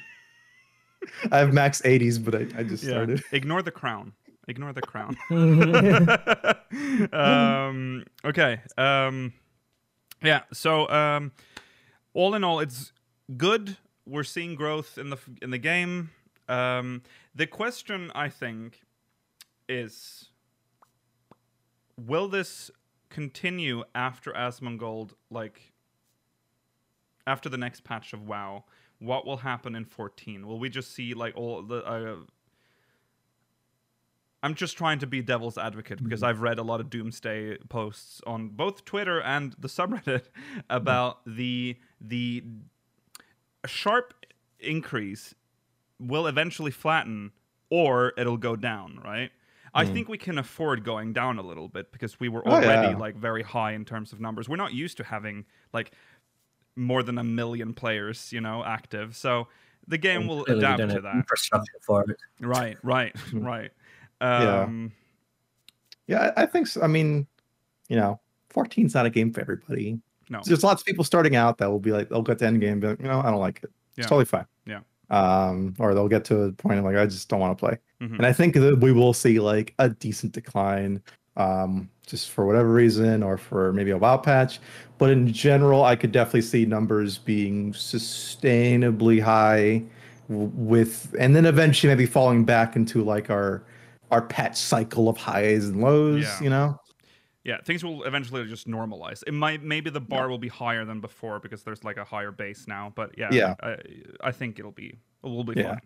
I 1.31 1.39
have 1.39 1.53
max 1.53 1.81
80s, 1.81 2.23
but 2.23 2.35
I, 2.35 2.47
I 2.57 2.63
just 2.63 2.83
yeah. 2.83 2.91
started. 2.91 3.23
Ignore 3.31 3.61
the 3.61 3.71
crown. 3.71 4.13
Ignore 4.47 4.73
the 4.73 4.81
crown. 4.81 5.17
Um, 7.13 8.03
okay. 8.25 8.61
Um, 8.77 9.33
yeah. 10.23 10.41
So, 10.51 10.89
um, 10.89 11.31
all 12.13 12.35
in 12.35 12.43
all, 12.43 12.59
it's 12.59 12.91
good. 13.37 13.77
We're 14.05 14.23
seeing 14.23 14.55
growth 14.55 14.97
in 14.97 15.09
the 15.09 15.17
in 15.41 15.51
the 15.51 15.57
game. 15.57 16.11
Um, 16.49 17.03
the 17.33 17.47
question 17.47 18.11
I 18.13 18.29
think 18.29 18.81
is, 19.69 20.29
will 21.97 22.27
this 22.27 22.69
continue 23.09 23.83
after 23.95 24.31
Asmongold? 24.31 25.11
Like 25.29 25.73
after 27.25 27.49
the 27.49 27.57
next 27.57 27.83
patch 27.83 28.13
of 28.13 28.27
WoW, 28.27 28.65
what 28.99 29.25
will 29.25 29.37
happen 29.37 29.75
in 29.75 29.85
14? 29.85 30.45
Will 30.47 30.59
we 30.59 30.69
just 30.69 30.93
see 30.93 31.13
like 31.13 31.35
all 31.35 31.61
the? 31.61 31.85
Uh, 31.85 32.15
I'm 34.43 34.55
just 34.55 34.77
trying 34.77 34.99
to 34.99 35.07
be 35.07 35.21
devil's 35.21 35.57
advocate 35.57 36.03
because 36.03 36.19
mm-hmm. 36.19 36.29
I've 36.29 36.41
read 36.41 36.59
a 36.59 36.63
lot 36.63 36.81
of 36.81 36.89
doomsday 36.89 37.57
posts 37.69 38.21
on 38.27 38.49
both 38.49 38.83
Twitter 38.83 39.21
and 39.21 39.55
the 39.57 39.69
subreddit 39.69 40.25
about 40.69 41.21
mm-hmm. 41.21 41.37
the 41.37 41.77
the 42.01 42.43
sharp 43.65 44.13
increase 44.59 45.33
will 45.99 46.27
eventually 46.27 46.71
flatten 46.71 47.31
or 47.69 48.13
it'll 48.17 48.37
go 48.37 48.57
down, 48.57 48.99
right? 49.03 49.31
I 49.73 49.85
mm-hmm. 49.85 49.93
think 49.93 50.09
we 50.09 50.17
can 50.17 50.37
afford 50.37 50.83
going 50.83 51.13
down 51.13 51.39
a 51.39 51.41
little 51.41 51.69
bit 51.69 51.91
because 51.91 52.19
we 52.19 52.29
were 52.29 52.47
Oh, 52.47 52.51
already 52.51 52.89
yeah. 52.89 52.97
like 52.97 53.15
very 53.15 53.41
high 53.41 53.71
in 53.71 53.85
terms 53.85 54.11
of 54.11 54.19
numbers. 54.19 54.47
We're 54.47 54.57
not 54.57 54.73
used 54.73 54.97
to 54.97 55.03
having 55.03 55.45
like 55.71 55.93
more 56.75 57.01
than 57.01 57.17
a 57.17 57.23
million 57.23 57.73
players, 57.73 58.31
you 58.31 58.41
know, 58.41 58.63
active. 58.63 59.15
So 59.15 59.47
the 59.87 59.97
game 59.97 60.27
will 60.27 60.45
adapt 60.45 60.79
to 60.79 61.01
that. 61.01 61.15
Infrastructure 61.15 61.79
for 61.81 62.03
it. 62.03 62.17
Right, 62.39 62.77
right, 62.83 63.15
right. 63.33 63.71
Yeah. 64.21 64.61
Um, 64.61 64.91
Yeah, 66.07 66.31
I 66.35 66.43
I 66.43 66.45
think 66.45 66.67
so. 66.67 66.81
I 66.81 66.87
mean, 66.87 67.27
you 67.89 67.95
know, 67.95 68.19
14 68.49 68.85
is 68.85 68.93
not 68.93 69.05
a 69.05 69.09
game 69.09 69.31
for 69.31 69.41
everybody. 69.41 69.99
No. 70.29 70.41
There's 70.45 70.63
lots 70.63 70.81
of 70.81 70.85
people 70.85 71.03
starting 71.03 71.35
out 71.35 71.57
that 71.57 71.69
will 71.69 71.79
be 71.79 71.91
like, 71.91 72.09
they'll 72.09 72.21
get 72.21 72.39
to 72.39 72.45
end 72.47 72.61
game, 72.61 72.79
but 72.79 72.99
you 72.99 73.07
know, 73.07 73.19
I 73.19 73.29
don't 73.31 73.39
like 73.39 73.59
it. 73.63 73.71
Yeah. 73.95 74.01
It's 74.01 74.07
totally 74.09 74.25
fine. 74.25 74.45
Yeah. 74.65 74.79
Um, 75.09 75.75
or 75.79 75.93
they'll 75.93 76.07
get 76.07 76.23
to 76.25 76.43
a 76.43 76.51
point 76.53 76.79
of 76.79 76.85
like, 76.85 76.95
I 76.95 77.05
just 77.05 77.27
don't 77.29 77.39
want 77.39 77.57
to 77.57 77.59
play. 77.65 77.77
mhm. 78.01 78.15
And 78.17 78.25
I 78.25 78.33
think 78.33 78.55
that 78.55 78.79
we 78.79 78.91
will 78.91 79.13
see 79.13 79.39
like 79.39 79.73
a 79.79 79.89
decent 79.89 80.31
decline, 80.33 81.01
um, 81.37 81.89
just 82.07 82.29
for 82.31 82.45
whatever 82.45 82.71
reason, 82.71 83.21
or 83.21 83.37
for 83.37 83.73
maybe 83.73 83.91
a 83.91 83.97
WoW 83.97 84.17
patch. 84.17 84.59
But 84.97 85.09
in 85.11 85.31
general, 85.31 85.83
I 85.83 85.95
could 85.95 86.11
definitely 86.11 86.41
see 86.43 86.65
numbers 86.65 87.17
being 87.17 87.73
sustainably 87.73 89.21
high 89.21 89.83
with, 90.29 91.13
and 91.19 91.35
then 91.35 91.45
eventually 91.45 91.91
maybe 91.93 92.05
falling 92.05 92.45
back 92.45 92.75
into 92.75 93.03
like 93.03 93.29
our 93.29 93.63
our 94.13 94.21
patch 94.21 94.57
cycle 94.57 95.09
of 95.09 95.17
highs 95.17 95.65
and 95.65 95.81
lows. 95.81 96.23
Yeah. 96.23 96.41
You 96.43 96.49
know. 96.49 96.79
Yeah, 97.43 97.57
things 97.65 97.83
will 97.83 98.03
eventually 98.03 98.45
just 98.45 98.69
normalize. 98.69 99.21
It 99.27 99.33
might 99.33 99.61
maybe 99.63 99.89
the 99.89 99.99
bar 99.99 100.29
will 100.29 100.37
be 100.37 100.47
higher 100.47 100.85
than 100.85 101.01
before 101.01 101.39
because 101.41 101.63
there's 101.63 101.83
like 101.83 101.97
a 101.97 102.05
higher 102.05 102.31
base 102.31 102.67
now. 102.67 102.93
But 102.95 103.17
yeah, 103.17 103.29
Yeah. 103.33 103.55
I, 103.61 103.75
I 104.21 104.31
think 104.31 104.59
it'll 104.59 104.71
be 104.71 104.97
it 105.23 105.27
will 105.27 105.43
be 105.43 105.59
Yeah. 105.59 105.71
fine. 105.71 105.81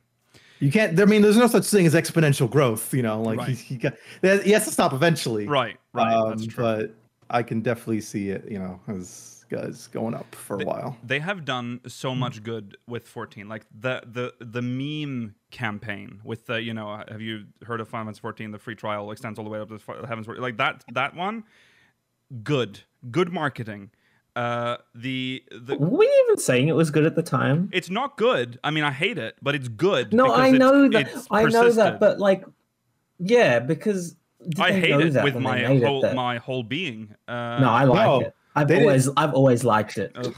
You 0.60 0.72
can't. 0.72 1.00
I 1.00 1.06
mean, 1.06 1.22
there's 1.24 1.38
no 1.38 1.48
such 1.48 1.66
thing 1.66 1.86
as 1.88 1.96
exponential 1.96 2.48
growth. 2.50 2.94
You 2.94 3.02
know, 3.02 3.22
like 3.24 3.40
Right. 3.40 3.50
he, 3.50 3.56
he 3.56 3.78
got 3.78 3.94
he 4.22 4.52
has 4.52 4.66
to 4.66 4.72
stop 4.72 4.94
eventually. 4.94 5.48
Right, 5.48 5.78
right. 5.94 6.30
that's 6.30 6.44
Um, 6.44 6.48
true. 6.48 6.64
But 6.64 6.96
I 7.30 7.42
can 7.42 7.62
definitely 7.62 8.02
see 8.02 8.30
it. 8.30 8.46
You 8.52 8.60
know, 8.60 8.80
as 8.88 9.37
guys 9.50 9.88
going 9.88 10.14
up 10.14 10.34
for 10.36 10.62
a 10.62 10.66
while. 10.66 10.98
they 11.04 11.20
have 11.20 11.46
done 11.46 11.80
so 11.88 12.14
much 12.16 12.44
good 12.44 12.78
with 12.88 13.08
14 13.08 13.48
like 13.48 13.66
the 13.80 14.02
the 14.06 14.34
the 14.40 14.62
meme 14.62 15.36
campaign 15.52 16.20
with 16.24 16.46
the 16.48 16.62
you 16.62 16.74
know 16.74 17.04
have 17.08 17.22
you 17.22 17.46
heard 17.66 17.80
of 17.82 17.88
Final 17.88 18.06
Fantasy 18.08 18.22
14 18.22 18.52
the 18.52 18.60
free 18.60 18.76
trial 18.76 19.12
extends 19.12 19.38
all 19.40 19.46
the 19.46 19.52
way 19.52 19.60
up 19.60 19.70
to 19.70 19.80
Fi- 19.80 20.06
heavens 20.08 20.26
14 20.26 20.42
like 20.42 20.58
that 20.58 20.84
that 20.94 21.16
one 21.16 21.44
good 22.44 22.82
good 23.12 23.32
marketing 23.32 23.90
uh 24.36 24.78
the 24.94 25.44
the 25.52 25.76
Were 25.78 25.88
we 26.00 26.24
even 26.26 26.38
saying 26.38 26.68
it 26.68 26.76
was 26.76 26.92
good 26.92 27.06
at 27.06 27.16
the 27.16 27.24
time? 27.24 27.70
it's 27.72 27.90
not 27.90 28.18
good 28.18 28.60
i 28.64 28.70
mean 28.72 28.84
i 28.84 28.92
hate 28.92 29.18
it 29.18 29.36
but 29.42 29.56
it's 29.56 29.68
good 29.70 30.14
No, 30.14 30.32
I 30.32 30.48
it's- 30.50 30.60
know 30.60 30.88
that. 30.90 31.08
it's 31.08 31.28
I 31.32 31.44
know 31.46 31.72
that, 31.72 32.00
but 32.00 32.20
like, 32.20 32.44
yeah, 33.20 33.60
because 33.60 34.16
did 34.48 34.60
i 34.60 34.72
hate 34.72 34.92
it 35.16 35.24
with 35.24 35.36
my 35.36 35.56
made 35.62 35.82
it 35.82 35.88
whole 35.88 36.14
my 36.14 36.38
whole 36.38 36.62
being 36.64 37.16
uh 37.28 37.60
No, 37.60 37.70
I 37.72 37.84
like 37.86 38.06
No, 38.06 38.20
it. 38.22 38.36
I've 38.58 38.68
they 38.68 38.76
didn't- 38.76 38.88
always, 38.90 39.10
I've 39.18 39.34
always 39.34 39.64
liked 39.64 39.98
it. 39.98 40.12
Oh. 40.16 40.34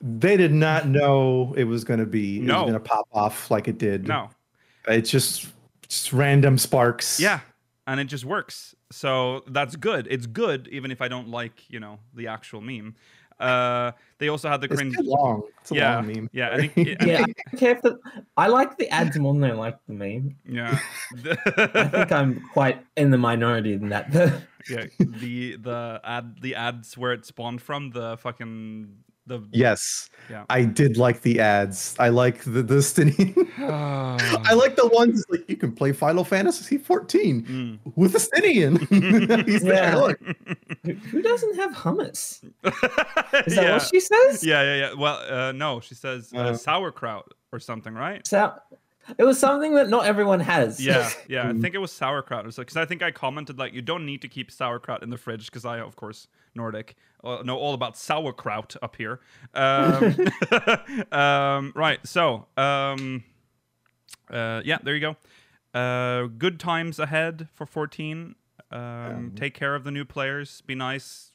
They 0.00 0.36
did 0.36 0.52
not 0.52 0.88
know 0.88 1.54
it 1.56 1.64
was 1.64 1.84
going 1.84 2.00
to 2.00 2.06
be. 2.06 2.38
It 2.38 2.42
No. 2.44 2.62
was 2.64 2.70
going 2.72 2.82
to 2.82 2.88
pop 2.88 3.06
off 3.12 3.50
like 3.50 3.68
it 3.68 3.78
did. 3.78 4.08
no 4.08 4.30
It's 4.88 5.10
just 5.10 5.46
just 5.88 6.12
random 6.12 6.58
sparks. 6.58 7.20
Yeah, 7.20 7.40
and 7.86 8.00
it 8.00 8.04
just 8.04 8.24
works. 8.24 8.74
So 8.92 9.42
that's 9.48 9.74
good. 9.76 10.06
It's 10.10 10.26
good, 10.26 10.68
even 10.70 10.90
if 10.90 11.00
I 11.02 11.08
don't 11.08 11.28
like, 11.28 11.68
you 11.70 11.80
know, 11.80 11.98
the 12.14 12.28
actual 12.28 12.60
meme. 12.60 12.94
Uh, 13.40 13.90
they 14.18 14.28
also 14.28 14.48
had 14.48 14.60
the 14.60 14.66
It's 14.66 14.76
cringe. 14.76 14.94
too 14.96 15.02
long. 15.02 15.42
It's 15.60 15.72
a 15.72 15.74
Yeah, 15.74 15.96
long 15.96 16.06
meme. 16.06 16.30
yeah, 16.32 16.50
I 16.52 16.68
think- 16.68 16.88
I 17.02 17.06
Yeah, 17.06 17.14
I 17.20 17.24
think- 17.24 17.36
don't 17.50 17.58
care 17.58 17.72
if 17.72 17.82
the, 17.82 17.98
I 18.36 18.46
like 18.46 18.76
the 18.78 18.88
ads 18.90 19.18
more 19.18 19.34
than 19.34 19.42
I 19.44 19.52
like 19.54 19.78
the 19.88 19.94
meme. 19.94 20.36
yeah, 20.48 20.78
I 21.26 21.88
think 21.88 22.12
I'm 22.12 22.40
quite 22.52 22.84
in 22.96 23.10
the 23.10 23.18
minority 23.18 23.72
in 23.72 23.88
that. 23.88 24.12
yeah. 24.70 24.84
The 25.00 25.56
the 25.56 26.00
ad 26.04 26.36
the 26.40 26.54
ads 26.54 26.96
where 26.96 27.12
it 27.12 27.24
spawned 27.26 27.62
from 27.62 27.90
the 27.90 28.16
fucking 28.18 28.94
the 29.26 29.40
Yes. 29.52 30.08
Yeah. 30.30 30.44
I 30.50 30.64
did 30.64 30.96
like 30.96 31.22
the 31.22 31.40
ads. 31.40 31.94
I 31.98 32.08
like 32.08 32.42
the 32.44 32.62
the 32.62 32.76
Estinien. 32.76 33.34
I 33.58 34.42
I 34.50 34.54
like 34.62 34.76
the 34.76 34.86
ones 34.88 35.24
like 35.30 35.48
you 35.48 35.56
can 35.56 35.72
play 35.72 35.92
Final 35.92 36.24
Fantasy 36.24 36.78
14 36.78 37.42
Mm. 37.42 37.78
with 37.96 38.14
a 38.14 38.18
Estinien. 38.18 38.78
He's 39.46 39.62
there. 39.62 39.74
Yeah. 39.92 39.96
Look. 39.96 40.20
who, 40.84 40.92
who 40.92 41.22
doesn't 41.22 41.56
have 41.56 41.72
hummus? 41.72 42.42
Is 42.64 43.54
that 43.54 43.64
yeah. 43.64 43.72
what 43.74 43.82
she 43.82 44.00
says? 44.00 44.44
yeah, 44.44 44.62
yeah, 44.62 44.76
yeah. 44.76 44.94
Well, 44.94 45.16
uh, 45.28 45.52
no, 45.52 45.80
she 45.80 45.94
says 45.94 46.32
uh, 46.34 46.38
Uh. 46.38 46.54
sauerkraut 46.56 47.32
or 47.52 47.58
something, 47.60 47.94
right? 47.94 48.26
So, 48.26 48.54
it 49.18 49.24
was 49.24 49.38
something 49.38 49.74
that 49.74 49.88
not 49.88 50.06
everyone 50.06 50.40
has. 50.40 50.78
Yeah, 50.84 51.10
yeah. 51.28 51.48
I 51.48 51.52
think 51.54 51.74
it 51.74 51.78
was 51.78 51.92
sauerkraut. 51.92 52.44
Because 52.44 52.76
I 52.76 52.84
think 52.84 53.02
I 53.02 53.10
commented 53.10 53.58
like, 53.58 53.72
you 53.74 53.82
don't 53.82 54.06
need 54.06 54.22
to 54.22 54.28
keep 54.28 54.50
sauerkraut 54.50 55.02
in 55.02 55.10
the 55.10 55.18
fridge 55.18 55.46
because 55.46 55.64
I, 55.64 55.80
of 55.80 55.96
course, 55.96 56.28
Nordic, 56.54 56.96
uh, 57.24 57.42
know 57.44 57.56
all 57.56 57.74
about 57.74 57.96
sauerkraut 57.96 58.76
up 58.82 58.96
here. 58.96 59.20
Um, 59.54 60.16
um, 61.12 61.72
right. 61.74 62.04
So, 62.06 62.46
um, 62.56 63.24
uh, 64.30 64.62
yeah, 64.64 64.78
there 64.82 64.94
you 64.94 65.00
go. 65.00 65.78
Uh, 65.78 66.26
good 66.26 66.60
times 66.60 66.98
ahead 66.98 67.48
for 67.54 67.66
14. 67.66 68.34
Um, 68.70 69.32
take 69.36 69.54
care 69.54 69.74
of 69.74 69.84
the 69.84 69.90
new 69.90 70.04
players. 70.04 70.62
Be 70.62 70.74
nice. 70.74 71.32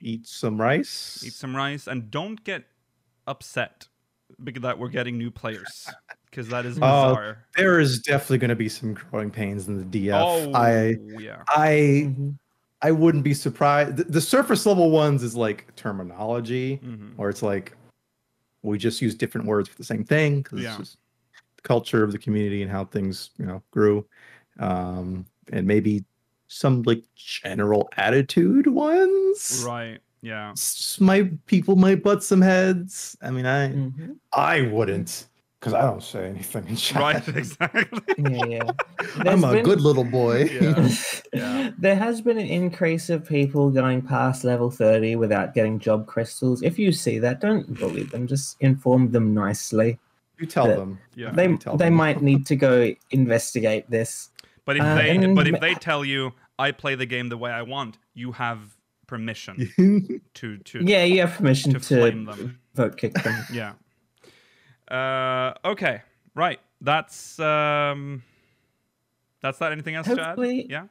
Eat 0.00 0.26
some 0.26 0.60
rice. 0.60 1.22
Eat 1.24 1.32
some 1.32 1.54
rice, 1.54 1.86
and 1.86 2.10
don't 2.10 2.42
get 2.42 2.64
upset 3.26 3.88
because 4.42 4.62
that 4.62 4.78
we're 4.78 4.88
getting 4.88 5.16
new 5.16 5.30
players 5.30 5.88
because 6.30 6.48
that 6.48 6.66
is 6.66 6.76
Oh, 6.82 7.10
bizarre. 7.10 7.44
There 7.56 7.78
is 7.80 8.00
definitely 8.00 8.38
going 8.38 8.50
to 8.50 8.56
be 8.56 8.68
some 8.68 8.94
growing 8.94 9.30
pains 9.30 9.68
in 9.68 9.78
the 9.78 10.06
DF. 10.06 10.14
oh, 10.14 10.52
I 10.52 10.96
yeah. 11.20 11.42
I. 11.48 12.12
I 12.82 12.90
wouldn't 12.92 13.24
be 13.24 13.34
surprised. 13.34 13.96
The, 13.96 14.04
the 14.04 14.20
surface 14.20 14.66
level 14.66 14.90
ones 14.90 15.22
is 15.22 15.34
like 15.34 15.74
terminology, 15.76 16.78
Mhm. 16.84 17.14
or 17.16 17.30
it's 17.30 17.42
like 17.42 17.74
we 18.62 18.78
just 18.78 19.00
use 19.00 19.14
different 19.14 19.46
words 19.46 19.68
for 19.68 19.76
the 19.76 19.84
same 19.84 20.04
thing 20.04 20.42
because 20.42 20.60
Yeah. 20.60 20.68
it's 20.70 20.78
just 20.78 20.98
the 21.56 21.62
culture 21.62 22.02
of 22.04 22.12
the 22.12 22.18
community 22.18 22.62
and 22.62 22.70
how 22.70 22.84
things 22.84 23.30
you 23.38 23.46
know 23.46 23.62
grew, 23.70 24.06
um, 24.58 25.24
and 25.52 25.66
maybe 25.66 26.04
some 26.48 26.82
like 26.82 27.02
general 27.14 27.88
attitude 27.96 28.66
ones. 28.66 29.64
Right. 29.66 30.00
Yeah. 30.22 30.50
S- 30.52 30.98
My 31.00 31.30
people 31.46 31.76
might 31.76 32.02
butt 32.02 32.22
some 32.24 32.40
heads. 32.40 33.16
I 33.22 33.30
mean, 33.30 33.46
I 33.46 33.68
Mhm. 33.68 34.16
I 34.32 34.62
wouldn't 34.62 35.26
because 35.66 35.74
I 35.74 35.82
don't 35.90 36.02
say 36.02 36.26
anything 36.28 36.66
in 36.68 36.76
chat. 36.76 37.00
Right. 37.02 37.28
Exactly. 37.36 38.00
Yeah, 38.18 38.44
yeah. 38.46 38.70
I'm 39.30 39.42
a 39.44 39.52
been- 39.52 39.64
good 39.64 39.80
little 39.80 40.04
boy. 40.04 40.44
Yeah. 40.44 40.88
Yeah. 41.32 41.70
There 41.76 41.96
has 41.96 42.22
been 42.22 42.38
an 42.38 42.46
increase 42.46 43.10
of 43.10 43.26
people 43.28 43.70
going 43.70 44.00
past 44.00 44.42
level 44.44 44.70
30 44.70 45.16
without 45.16 45.52
getting 45.52 45.78
job 45.78 46.06
crystals. 46.06 46.62
If 46.62 46.78
you 46.78 46.92
see 46.92 47.18
that, 47.18 47.40
don't 47.40 47.78
bully 47.78 48.04
them. 48.04 48.26
Just 48.26 48.56
inform 48.60 49.10
them 49.10 49.34
nicely. 49.34 49.98
you 50.38 50.46
tell 50.46 50.66
them. 50.68 50.98
Yeah. 51.14 51.32
They 51.32 51.54
tell 51.56 51.76
they 51.76 51.86
them. 51.86 51.94
might 51.94 52.22
need 52.22 52.46
to 52.46 52.56
go 52.56 52.94
investigate 53.10 53.90
this. 53.90 54.30
But 54.64 54.76
if 54.76 54.82
Uh, 54.82 54.94
they 54.94 55.10
and- 55.16 55.36
but 55.36 55.46
if 55.48 55.60
they 55.60 55.74
tell 55.74 56.04
you 56.04 56.32
I 56.58 56.70
play 56.72 56.94
the 56.94 57.06
game 57.06 57.28
the 57.28 57.36
way 57.36 57.50
I 57.50 57.62
want, 57.62 57.98
you 58.14 58.32
have 58.32 58.58
permission 59.06 59.54
to 60.34 60.56
to 60.58 60.78
Yeah, 60.82 61.04
you 61.04 61.20
have 61.20 61.34
permission 61.36 61.72
to 61.74 61.78
to, 61.80 61.84
flame 62.00 62.24
them. 62.24 62.58
vote 62.74 62.96
kick 62.96 63.12
them. 63.14 63.44
Yeah. 63.52 63.72
Uh 64.90 65.54
okay. 65.64 66.02
Right. 66.34 66.60
That's 66.80 67.38
um 67.40 68.22
that's 69.42 69.58
that 69.58 69.72
anything 69.72 69.94
else, 69.94 70.06
Chad? 70.06 70.18
Hopefully- 70.18 70.66
Yeah. 70.68 70.86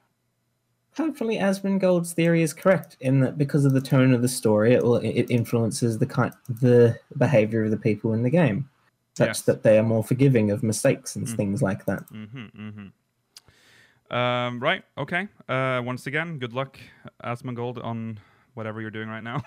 Hopefully, 0.97 1.35
Asmongold's 1.39 2.13
theory 2.13 2.41
is 2.41 2.53
correct 2.53 2.95
in 3.01 3.19
that 3.19 3.38
because 3.38 3.65
of 3.65 3.73
the 3.73 3.81
tone 3.81 4.13
of 4.13 4.22
the 4.22 4.30
story, 4.30 4.73
it 4.73 4.81
will 4.81 4.95
it 4.95 5.26
influences 5.30 5.97
the 5.99 6.05
kind 6.05 6.34
the 6.47 6.97
behavior 7.17 7.65
of 7.65 7.72
the 7.72 7.76
people 7.77 8.13
in 8.13 8.23
the 8.23 8.30
game, 8.30 8.69
such 9.13 9.27
Yes. 9.27 9.41
that 9.41 9.63
they 9.63 9.77
are 9.77 9.84
more 9.84 10.05
forgiving 10.05 10.51
of 10.51 10.63
mistakes 10.63 11.17
and 11.17 11.27
Mhm. 11.27 11.35
things 11.35 11.61
like 11.61 11.84
that. 11.85 12.07
Mm-hmm. 12.13 12.45
Mm-hmm. 12.67 14.15
Um, 14.15 14.59
right. 14.61 14.84
Okay. 14.97 15.27
Uh 15.49 15.81
once 15.84 16.07
again, 16.07 16.39
good 16.39 16.53
luck, 16.53 16.80
Asmongold, 17.22 17.84
on 17.84 18.19
whatever 18.53 18.80
you're 18.80 18.89
doing 18.89 19.09
right 19.09 19.23
now. 19.23 19.43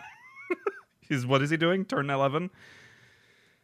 He's 1.00 1.24
what 1.24 1.40
is 1.40 1.48
he 1.48 1.56
doing? 1.56 1.86
Turn 1.86 2.10
eleven? 2.10 2.50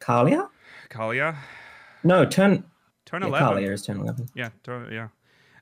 Kaliya? 0.01 0.49
Kaliya? 0.89 1.37
No, 2.03 2.25
turn. 2.25 2.65
Turn 3.05 3.23
Yeah, 3.23 3.29
eleven. 3.29 3.49
Kaliya 3.59 3.73
is 3.73 3.83
turn 3.83 4.01
eleven. 4.01 4.29
Yeah, 4.35 4.51
tur- 4.63 4.89
yeah. 4.93 5.09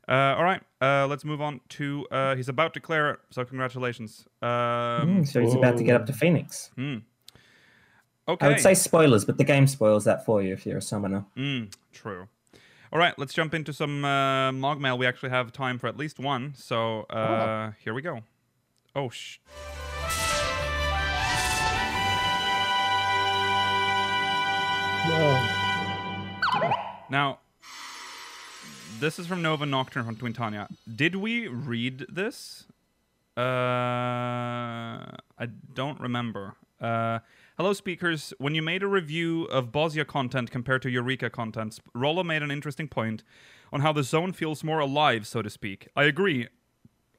Uh, 0.08 0.34
all 0.36 0.42
right, 0.44 0.60
uh, 0.80 1.06
let's 1.06 1.24
move 1.24 1.40
on 1.40 1.60
to. 1.70 2.06
Uh, 2.10 2.34
he's 2.34 2.48
about 2.48 2.74
to 2.74 2.80
clear 2.80 3.10
it, 3.10 3.20
so 3.30 3.44
congratulations. 3.44 4.26
Um, 4.42 4.48
Mm, 4.48 5.28
so 5.28 5.40
he's 5.40 5.54
about 5.54 5.76
to 5.78 5.84
get 5.84 5.94
up 5.94 6.06
to. 6.06 6.12
Phoenix. 6.12 6.70
hmm. 6.76 6.98
Okay. 8.28 8.46
I 8.46 8.48
would 8.50 8.60
say 8.60 8.74
spoilers, 8.74 9.24
but 9.24 9.36
the 9.38 9.44
game 9.44 9.66
spoils 9.66 10.04
that 10.04 10.24
for 10.24 10.42
you 10.42 10.52
if 10.52 10.64
you're 10.64 10.78
a 10.78 10.82
summoner. 10.82 11.24
Mm, 11.36 11.72
true. 11.92 12.28
All 12.92 12.98
right, 12.98 13.18
let's 13.18 13.32
jump 13.34 13.54
into 13.54 13.72
some 13.72 14.04
uh, 14.04 14.52
Mog 14.52 14.80
Mail. 14.80 14.96
We 14.98 15.06
actually 15.06 15.30
have 15.30 15.50
time 15.52 15.78
for 15.78 15.86
at 15.88 15.96
least 15.96 16.18
one, 16.20 16.52
so 16.56 17.02
uh, 17.04 17.72
here 17.82 17.94
we 17.94 18.02
go. 18.02 18.20
Oh, 18.94 19.08
sh. 19.08 19.38
Now, 27.10 27.40
this 29.00 29.18
is 29.18 29.26
from 29.26 29.42
Nova 29.42 29.66
Nocturne 29.66 30.04
from 30.04 30.16
Twintania. 30.16 30.68
Did 30.94 31.16
we 31.16 31.48
read 31.48 32.06
this? 32.08 32.66
Uh, 33.36 33.40
I 33.40 35.48
don't 35.74 36.00
remember. 36.00 36.54
Uh, 36.80 37.18
hello, 37.56 37.72
speakers. 37.72 38.32
When 38.38 38.54
you 38.54 38.62
made 38.62 38.82
a 38.82 38.86
review 38.86 39.44
of 39.44 39.72
Bozja 39.72 40.06
content 40.06 40.50
compared 40.50 40.82
to 40.82 40.90
Eureka 40.90 41.30
content, 41.30 41.80
Rollo 41.94 42.22
made 42.22 42.42
an 42.42 42.50
interesting 42.50 42.88
point 42.88 43.24
on 43.72 43.80
how 43.80 43.92
the 43.92 44.04
zone 44.04 44.32
feels 44.32 44.62
more 44.62 44.78
alive, 44.78 45.26
so 45.26 45.42
to 45.42 45.50
speak. 45.50 45.88
I 45.96 46.04
agree. 46.04 46.48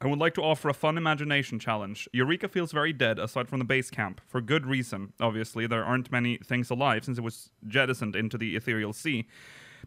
I 0.03 0.07
would 0.07 0.19
like 0.19 0.33
to 0.33 0.41
offer 0.41 0.67
a 0.67 0.73
fun 0.73 0.97
imagination 0.97 1.59
challenge. 1.59 2.09
Eureka 2.11 2.49
feels 2.49 2.73
very 2.73 2.91
dead 2.91 3.17
aside 3.17 3.47
from 3.47 3.59
the 3.59 3.65
base 3.65 3.89
camp, 3.89 4.19
for 4.27 4.41
good 4.41 4.65
reason. 4.65 5.13
Obviously, 5.21 5.65
there 5.65 5.85
aren't 5.85 6.11
many 6.11 6.37
things 6.37 6.69
alive 6.69 7.05
since 7.05 7.17
it 7.17 7.23
was 7.23 7.51
jettisoned 7.65 8.13
into 8.13 8.37
the 8.37 8.57
ethereal 8.57 8.91
sea. 8.91 9.27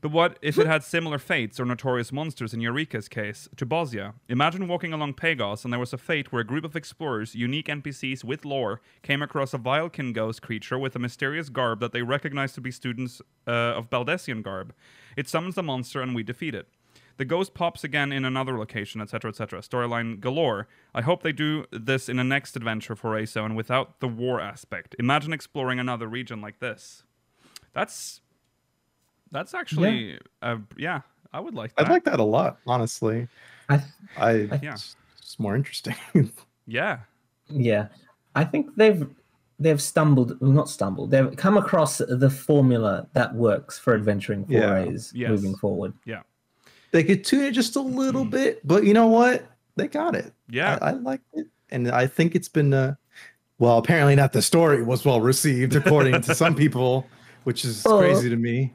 But 0.01 0.13
what 0.13 0.39
if 0.41 0.59
it 0.59 0.67
had 0.67 0.83
similar 0.85 1.19
fates 1.19 1.61
or 1.61 1.67
notorious 1.67 2.13
monsters 2.13 2.55
in 2.55 2.63
Eureka's 2.63 3.09
case 3.09 3.47
to 3.57 3.67
Bozja? 3.67 4.15
Imagine 4.29 4.69
walking 4.69 4.95
along 4.95 5.15
Pagos 5.15 5.65
and 5.65 5.73
there 5.73 5.81
was 5.81 5.93
a 5.93 5.99
fate 5.99 6.33
where 6.33 6.41
a 6.41 6.47
group 6.47 6.65
of 6.65 6.77
explorers, 6.77 7.35
unique 7.35 7.67
NPCs 7.67 8.25
with 8.25 8.47
lore, 8.47 8.81
came 9.03 9.21
across 9.21 9.53
a 9.53 9.59
Vilekin 9.59 10.15
ghost 10.15 10.41
creature 10.41 10.79
with 10.79 10.97
a 10.97 10.99
mysterious 10.99 11.51
garb 11.51 11.81
that 11.81 11.93
they 11.93 12.03
recognized 12.03 12.55
to 12.55 12.61
be 12.63 12.71
students 12.71 13.21
uh, 13.47 13.51
of 13.51 13.91
Baldesion 13.91 14.43
garb. 14.43 14.75
It 15.15 15.29
summons 15.29 15.57
the 15.57 15.63
monster 15.63 16.01
and 16.01 16.15
we 16.15 16.23
defeat 16.23 16.55
it. 16.55 16.69
The 17.19 17.25
ghost 17.25 17.55
pops 17.55 17.83
again 17.83 18.13
in 18.13 18.25
another 18.25 18.59
location, 18.59 19.01
etc., 19.01 19.31
etc. 19.31 19.61
Storyline 19.61 20.21
galore. 20.21 20.69
I 20.95 21.01
hope 21.03 21.23
they 21.23 21.33
do 21.33 21.65
this 21.73 22.09
in 22.09 22.19
a 22.19 22.25
next 22.25 22.57
adventure 22.57 22.95
for 22.95 23.13
ASO 23.17 23.45
and 23.45 23.57
without 23.57 24.01
the 24.01 24.09
war 24.09 24.41
aspect. 24.41 24.95
Imagine 24.99 25.33
exploring 25.33 25.79
another 25.79 26.07
region 26.09 26.41
like 26.41 26.59
this. 26.61 27.05
That's 27.73 28.21
That's 29.33 29.55
actually, 29.55 30.19
uh, 30.43 30.59
yeah, 30.77 31.01
I 31.33 31.41
would 31.41 31.55
like 31.55 31.75
that. 31.77 31.87
I'd 31.87 31.91
like 31.91 32.05
that 32.05 32.21
a 32.21 32.25
lot, 32.25 32.59
honestly. 32.67 33.29
I 33.69 33.83
I 34.17 34.33
Yeah. 34.63 34.75
it's, 34.75 34.97
it's 35.19 35.39
more 35.39 35.57
interesting. 35.57 35.95
Yeah, 36.69 36.99
Yeah, 37.49 37.87
I 38.35 38.43
think 38.45 38.75
they've 38.75 39.07
they've 39.61 39.81
stumbled, 39.81 40.37
well, 40.41 40.51
not 40.51 40.69
stumbled. 40.69 41.13
They've 41.13 41.35
come 41.37 41.57
across 41.57 41.99
the 41.99 42.29
formula 42.29 43.07
that 43.13 43.35
works 43.37 43.79
for 43.79 43.95
adventuring 43.95 44.45
Yeah. 44.49 44.63
forays 44.69 45.13
Yes. 45.15 45.31
moving 45.31 45.55
forward. 45.57 45.95
They 46.97 47.05
could 47.05 47.25
tune 47.25 47.45
it 47.45 47.53
just 47.53 47.77
a 47.77 47.81
little 47.81 48.25
Mm. 48.25 48.31
bit, 48.31 48.67
but 48.67 48.85
you 48.85 48.95
know 48.95 49.07
what? 49.09 49.47
They 49.77 49.87
got 49.89 50.15
it. 50.17 50.33
yeah. 50.49 50.79
I, 50.81 50.89
I 50.89 50.93
liked 50.93 51.25
it, 51.35 51.47
and 51.71 51.91
I 51.91 52.07
think 52.07 52.35
it's 52.35 52.49
been. 52.49 52.73
Uh, 52.73 52.95
well, 53.59 53.79
apparently 53.79 54.15
not 54.17 54.33
the 54.33 54.43
story 54.43 54.83
was 54.83 55.05
well 55.05 55.21
received 55.21 55.75
according 55.77 56.21
to 56.23 56.35
some 56.35 56.55
people, 56.65 57.07
which 57.45 57.65
is 57.65 57.83
Well, 57.85 57.99
crazy 57.99 58.29
to 58.31 58.37
me. 58.37 58.73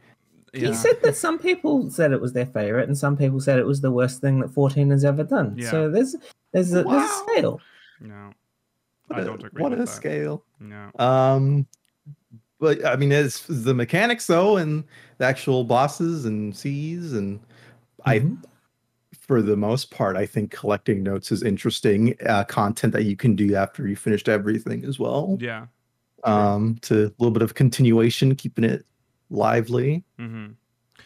yeah. 0.54 0.68
He 0.70 0.74
said 0.74 1.02
that 1.04 1.16
some 1.16 1.38
people 1.40 1.90
said 1.92 2.12
it 2.12 2.22
was 2.22 2.34
their 2.34 2.46
favorite, 2.46 2.88
and 2.88 2.98
some 2.98 3.16
people 3.18 3.40
said 3.40 3.58
it 3.60 3.66
was 3.66 3.82
the 3.82 3.92
worst 3.92 4.22
thing 4.22 4.40
that 4.42 4.50
14 4.52 4.90
has 4.92 5.04
ever 5.06 5.24
done. 5.24 5.56
Yeah. 5.58 5.70
So 5.72 5.90
there's 5.92 6.16
there's 6.52 6.72
a, 6.74 6.84
there's 6.84 7.04
a 7.10 7.24
scale. 7.30 7.60
no, 8.00 8.32
What 9.08 9.20
I 9.20 9.22
a- 9.24 9.26
don't 9.26 9.36
agree 9.36 9.50
with 9.50 9.54
that. 9.54 9.62
What 9.62 9.72
with 9.72 9.80
a 9.82 9.84
that. 9.86 9.88
scale. 9.92 10.44
no. 10.60 10.90
Um, 11.00 11.66
but 12.60 12.86
I 12.86 12.96
mean, 12.96 13.12
as 13.12 13.44
the 13.48 13.74
mechanics 13.74 14.28
though, 14.28 14.58
and 14.58 14.84
the 15.18 15.26
actual 15.26 15.64
bosses 15.64 16.26
and 16.26 16.56
seas, 16.56 17.14
and 17.14 17.40
I, 18.06 18.20
Mhm. 18.20 18.44
for 19.14 19.42
the 19.42 19.56
most 19.58 19.92
part, 19.92 20.16
I 20.16 20.26
think 20.26 20.52
collecting 20.52 21.04
notes 21.04 21.32
is 21.32 21.44
interesting 21.44 22.16
uh, 22.26 22.44
content 22.46 22.94
that 22.94 23.04
you 23.06 23.16
can 23.16 23.36
do 23.36 23.56
after 23.56 23.88
you 23.88 23.96
finished 23.96 24.30
everything 24.30 24.86
as 24.86 25.00
well. 25.00 25.38
Yeah. 25.40 25.68
Um, 26.24 26.78
to 26.84 27.06
a 27.08 27.14
little 27.18 27.32
bit 27.32 27.42
of 27.42 27.56
continuation, 27.56 28.36
keeping 28.36 28.64
it 28.64 28.86
lively, 29.30 30.04
hmm 30.18 30.50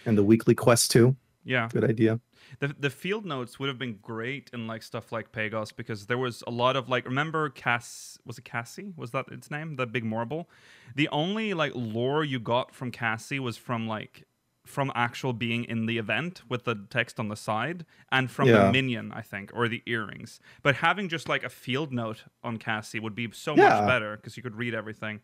and 0.05 0.17
the 0.17 0.23
weekly 0.23 0.53
quest 0.53 0.91
too. 0.91 1.15
Yeah. 1.45 1.69
Good 1.71 1.83
idea. 1.83 2.19
The 2.59 2.75
the 2.79 2.89
field 2.89 3.25
notes 3.25 3.59
would 3.59 3.69
have 3.69 3.79
been 3.79 3.97
great 4.01 4.49
in 4.53 4.67
like 4.67 4.83
stuff 4.83 5.11
like 5.11 5.31
Pagos 5.31 5.71
because 5.71 6.07
there 6.07 6.17
was 6.17 6.43
a 6.47 6.51
lot 6.51 6.75
of 6.75 6.89
like 6.89 7.05
remember 7.05 7.49
Cass 7.49 8.19
was 8.25 8.37
it 8.37 8.45
Cassie? 8.45 8.93
Was 8.97 9.11
that 9.11 9.25
its 9.31 9.49
name? 9.49 9.77
The 9.77 9.87
big 9.87 10.03
marble? 10.03 10.49
The 10.95 11.07
only 11.09 11.53
like 11.53 11.71
lore 11.75 12.23
you 12.23 12.39
got 12.39 12.73
from 12.75 12.91
Cassie 12.91 13.39
was 13.39 13.57
from 13.57 13.87
like 13.87 14.25
from 14.65 14.91
actual 14.95 15.31
being 15.31 15.63
in 15.63 15.85
the 15.85 15.97
event 15.97 16.41
with 16.49 16.63
the 16.65 16.75
text 16.89 17.19
on 17.19 17.29
the 17.29 17.35
side 17.35 17.85
and 18.11 18.29
from 18.31 18.47
the 18.49 18.71
minion, 18.71 19.11
I 19.13 19.21
think, 19.21 19.51
or 19.53 19.67
the 19.67 19.81
earrings. 19.85 20.39
But 20.63 20.75
having 20.77 21.07
just 21.07 21.29
like 21.29 21.43
a 21.43 21.49
field 21.49 21.93
note 21.93 22.23
on 22.43 22.57
Cassie 22.57 22.99
would 22.99 23.15
be 23.15 23.29
so 23.31 23.55
Yeah. 23.55 23.69
much 23.81 23.87
better 23.87 24.17
because 24.17 24.35
you 24.37 24.43
could 24.43 24.55
read 24.55 24.73
everything. 24.73 25.21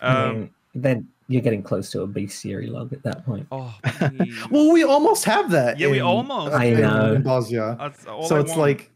Um, 0.00 0.34
mean, 0.34 0.50
then 0.74 1.08
you're 1.28 1.42
getting 1.42 1.62
close 1.62 1.90
to 1.90 2.02
a 2.02 2.06
bestiary 2.08 2.70
log 2.70 2.92
at 2.92 3.02
that 3.02 3.24
point. 3.24 3.46
oh. 3.50 3.74
Well, 4.50 4.70
we 4.72 4.84
almost 4.84 5.24
have 5.24 5.50
that. 5.50 5.78
Yeah, 5.78 5.88
we 5.88 6.00
almost 6.00 6.54
I 6.54 6.66
in 6.66 6.80
know. 6.80 7.16
Bozja. 7.24 7.78
That's 7.78 8.06
all 8.06 8.28
so 8.28 8.36
I 8.36 8.40
it's 8.40 8.50
want. 8.50 8.60
like 8.60 8.80
it, 8.82 8.90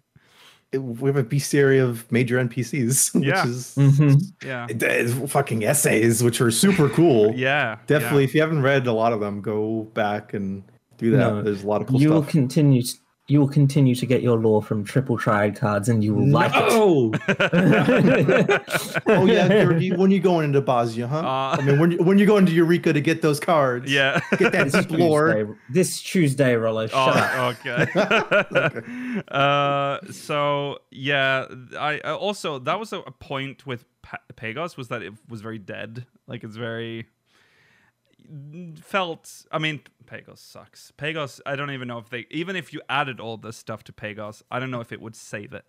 we 0.73 1.09
have 1.09 1.17
a 1.17 1.25
bestiary 1.25 1.83
of 1.83 2.11
major 2.13 2.37
NPCs, 2.39 3.15
which 3.19 3.25
Yeah. 3.25 3.47
is 3.47 3.75
Mhm. 3.77 4.23
yeah, 4.45 4.67
it 4.69 4.83
is 4.83 5.15
fucking 5.31 5.65
essays, 5.65 6.23
which 6.23 6.41
are 6.41 6.51
super 6.51 6.89
cool. 6.89 7.33
yeah, 7.37 7.79
Definitely, 7.87 8.23
yeah. 8.23 8.29
if 8.29 8.35
you 8.35 8.41
haven't 8.41 8.63
read 8.63 8.87
a 8.87 8.93
lot 8.93 9.13
of 9.13 9.21
them, 9.21 9.41
go 9.41 9.89
back 9.95 10.33
and 10.35 10.63
do 10.99 11.11
that. 11.13 11.19
No, 11.19 11.43
There's 11.43 11.65
a 11.65 11.67
lot 11.67 11.81
of 11.83 11.89
cool 11.89 12.01
you 12.01 12.11
will 12.11 12.23
stuff. 12.23 12.31
continue. 12.33 12.83
To, 13.31 13.33
you 13.33 13.41
will 13.41 13.49
continue 13.49 13.95
to 13.95 14.07
get 14.07 14.23
your 14.23 14.37
lore 14.37 14.63
from 14.63 14.85
triple 14.85 15.17
triad 15.17 15.57
cards, 15.57 15.89
and 15.89 16.03
you 16.03 16.15
will 16.15 16.29
like 16.29 16.53
it. 16.55 16.71
Oh 19.07 19.27
yeah, 19.27 19.49
Georgie, 19.49 19.93
when 19.93 20.11
you're 20.11 20.21
going 20.21 20.47
into 20.47 20.63
Bozja, 20.63 21.09
huh? 21.09 21.19
Uh, 21.19 21.57
I 21.59 21.63
mean, 21.63 21.79
when 21.79 21.91
you, 21.93 21.99
when 21.99 22.19
you 22.19 22.27
going 22.27 22.47
to 22.47 22.53
Eureka 22.53 22.93
to 22.93 23.01
get 23.01 23.23
those 23.23 23.41
cards? 23.41 23.91
yeah. 23.91 24.21
Get 24.37 24.53
that 24.53 24.75
explore. 24.75 25.35
Tuesday, 25.35 25.55
this 25.71 26.03
Tuesday, 26.03 26.55
Rollo. 26.55 26.87
Shut 26.87 27.17
up. 27.17 27.31
Oh, 27.35 27.57
okay. 27.71 29.23
uh, 29.29 29.99
so 30.11 30.79
yeah, 30.91 31.47
I, 31.79 32.01
I 32.05 32.13
also 32.13 32.59
that 32.61 32.79
was 32.79 32.93
a, 32.93 32.99
a 33.01 33.13
point 33.13 33.67
with 33.67 33.85
pa- 34.03 34.19
Pagos 34.37 34.77
was 34.77 34.89
that 34.89 35.03
it 35.03 35.15
was 35.29 35.41
very 35.41 35.59
dead. 35.59 36.07
Like 36.27 36.45
it's 36.45 36.57
very 36.57 37.07
felt. 38.83 39.47
I 39.51 39.59
mean, 39.59 39.81
Pagos 40.07 40.41
sucks. 40.41 40.93
Pagos. 40.97 41.41
I 41.47 41.57
don't 41.57 41.71
even 41.71 41.89
know 41.89 41.99
if 41.99 42.09
they 42.11 42.27
even 42.31 42.57
if 42.57 42.73
you 42.73 42.81
added 42.89 43.21
all 43.21 43.37
this 43.37 43.57
stuff 43.57 43.85
to 43.85 43.93
Pagos, 43.93 44.43
I 44.51 44.59
don't 44.61 44.71
know 44.71 44.81
if 44.81 44.93
it 44.93 45.01
would 45.01 45.17
save 45.17 45.53
it 45.53 45.65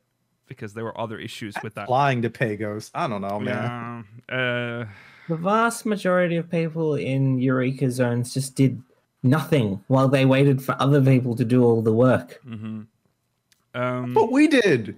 because 0.48 0.74
there 0.74 0.84
were 0.84 1.00
other 1.00 1.18
issues 1.18 1.56
with 1.64 1.76
that. 1.76 1.88
Flying 1.88 2.22
to 2.24 2.30
Pagos. 2.30 2.92
I 2.94 3.08
don't 3.08 3.22
know, 3.22 3.40
man. 3.40 4.06
Yeah. 4.30 4.36
Uh, 4.36 4.86
The 5.30 5.38
vast 5.38 5.86
majority 5.86 6.36
of 6.36 6.50
people 6.50 6.96
in 6.96 7.40
Eureka 7.40 7.90
zones 7.92 8.34
just 8.34 8.56
did 8.56 8.82
nothing 9.24 9.82
while 9.88 10.08
they 10.10 10.26
waited 10.26 10.62
for 10.62 10.76
other 10.80 11.00
people 11.02 11.36
to 11.36 11.46
do 11.46 11.64
all 11.64 11.82
the 11.82 11.94
work. 11.94 12.42
mhm. 12.46 12.88
Um, 13.74 14.14
But 14.14 14.32
we 14.32 14.48
did. 14.48 14.98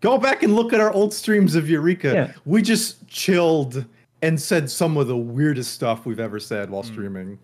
Go 0.00 0.16
back 0.16 0.42
and 0.42 0.54
look 0.56 0.72
at 0.72 0.80
our 0.80 0.90
old 0.92 1.12
streams 1.12 1.54
of 1.54 1.68
Eureka. 1.68 2.12
Yeah. 2.14 2.32
We 2.46 2.62
just 2.62 3.06
chilled 3.08 3.84
and 4.22 4.40
said 4.40 4.70
some 4.70 4.96
of 4.96 5.06
the 5.06 5.16
weirdest 5.16 5.72
stuff 5.72 6.06
we've 6.06 6.20
ever 6.20 6.38
said 6.38 6.70
while 6.70 6.82
streaming. 6.82 7.38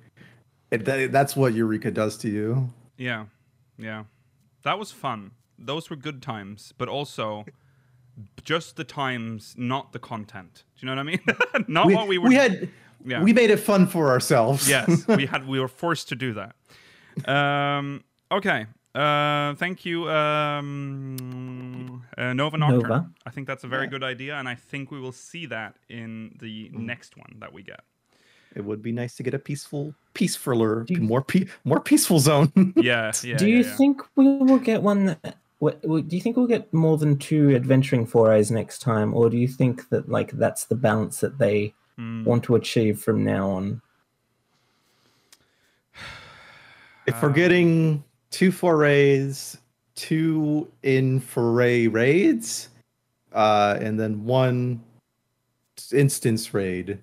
It, 0.71 0.85
that, 0.85 1.13
that's 1.13 1.37
what 1.37 1.55
Eureka 1.55 1.91
does 1.91 2.17
to 2.19 2.29
you. 2.29 2.71
Yeah, 2.97 3.27
yeah, 3.79 4.05
that 4.63 4.79
was 4.79 4.91
fun. 4.91 5.33
Those 5.59 5.89
were 5.91 5.97
good 5.97 6.21
times, 6.23 6.75
but 6.77 6.89
also 6.89 7.45
just 8.43 8.77
the 8.77 8.85
times, 8.85 9.55
not 9.57 9.93
the 9.93 9.99
content. 9.99 10.65
Do 10.77 10.87
you 10.87 10.95
know 10.95 11.01
what 11.01 11.01
I 11.01 11.03
mean? 11.03 11.21
not 11.69 11.87
we, 11.87 11.95
what 11.95 12.09
we 12.09 12.19
were. 12.19 12.29
we 12.29 12.35
had 12.35 12.69
yeah. 13.05 13.23
we 13.23 13.33
made 13.33 13.51
it 13.51 13.59
fun 13.59 13.87
for 13.87 14.11
ourselves. 14.11 14.69
yes, 14.69 15.07
we 15.09 15.27
had. 15.33 15.47
We 15.47 15.61
were 15.61 15.69
forced 15.69 16.09
to 16.09 16.17
do 16.17 16.35
that. 16.35 17.31
Um. 17.31 18.05
Okay. 18.31 18.67
Uh. 18.97 19.55
Thank 19.57 19.85
you. 19.85 20.09
Um. 20.11 22.03
Uh, 22.17 22.33
Nova 22.33 22.57
Nocturne. 22.57 22.81
Nova. 22.83 23.11
I 23.27 23.31
think 23.31 23.47
that's 23.47 23.65
a 23.65 23.69
very 23.69 23.85
Yeah. 23.85 23.91
good 23.91 24.03
idea, 24.05 24.37
and 24.37 24.49
I 24.49 24.55
think 24.55 24.91
we 24.91 24.99
will 25.01 25.13
see 25.13 25.47
that 25.47 25.75
in 25.89 26.37
the 26.41 26.71
next 26.73 27.17
one 27.17 27.37
that 27.41 27.53
we 27.53 27.63
get. 27.63 27.81
It 28.55 28.65
would 28.65 28.81
be 28.83 28.93
nice 28.93 29.15
to 29.17 29.23
get 29.23 29.35
a 29.35 29.39
peaceful, 29.39 29.95
peacefuler, 30.15 30.89
you- 30.89 31.01
more 31.03 31.21
pe- 31.23 31.47
more 31.65 31.81
peaceful 31.81 32.21
zone. 32.21 32.51
Yeah. 32.77 33.13
Yeah. 33.23 33.37
do 33.37 33.47
yeah, 33.47 33.57
you 33.59 33.65
yeah. 33.65 33.77
think 33.77 34.03
we 34.17 34.25
will 34.39 34.59
get 34.59 34.83
one? 34.83 35.07
That, 35.07 35.37
what, 35.59 35.79
what- 35.85 36.09
do 36.09 36.17
you 36.17 36.23
think 36.23 36.37
we'll 36.39 36.47
get 36.47 36.73
more 36.73 36.97
than 36.97 37.19
two 37.19 37.55
adventuring 37.55 38.07
forays 38.07 38.51
next 38.51 38.79
time, 38.81 39.13
or 39.15 39.29
do 39.29 39.37
you 39.37 39.49
think 39.49 39.89
that 39.91 40.09
like 40.09 40.31
that's 40.33 40.65
the 40.65 40.75
balance 40.75 41.21
that 41.21 41.37
they 41.39 41.75
Hmm. 41.97 42.25
want 42.25 42.45
to 42.45 42.55
achieve 42.57 42.99
from 43.01 43.25
now 43.25 43.51
on? 43.51 43.83
if 47.07 47.23
we're 47.23 47.31
getting 47.33 48.03
two 48.31 48.53
forays, 48.53 49.59
two 49.95 50.71
in 50.83 51.21
foray 51.21 51.87
raids, 51.87 52.69
uh, 53.33 53.79
and 53.81 53.99
then 53.99 54.25
one 54.25 54.83
instance 55.93 56.55
raid, 56.55 56.99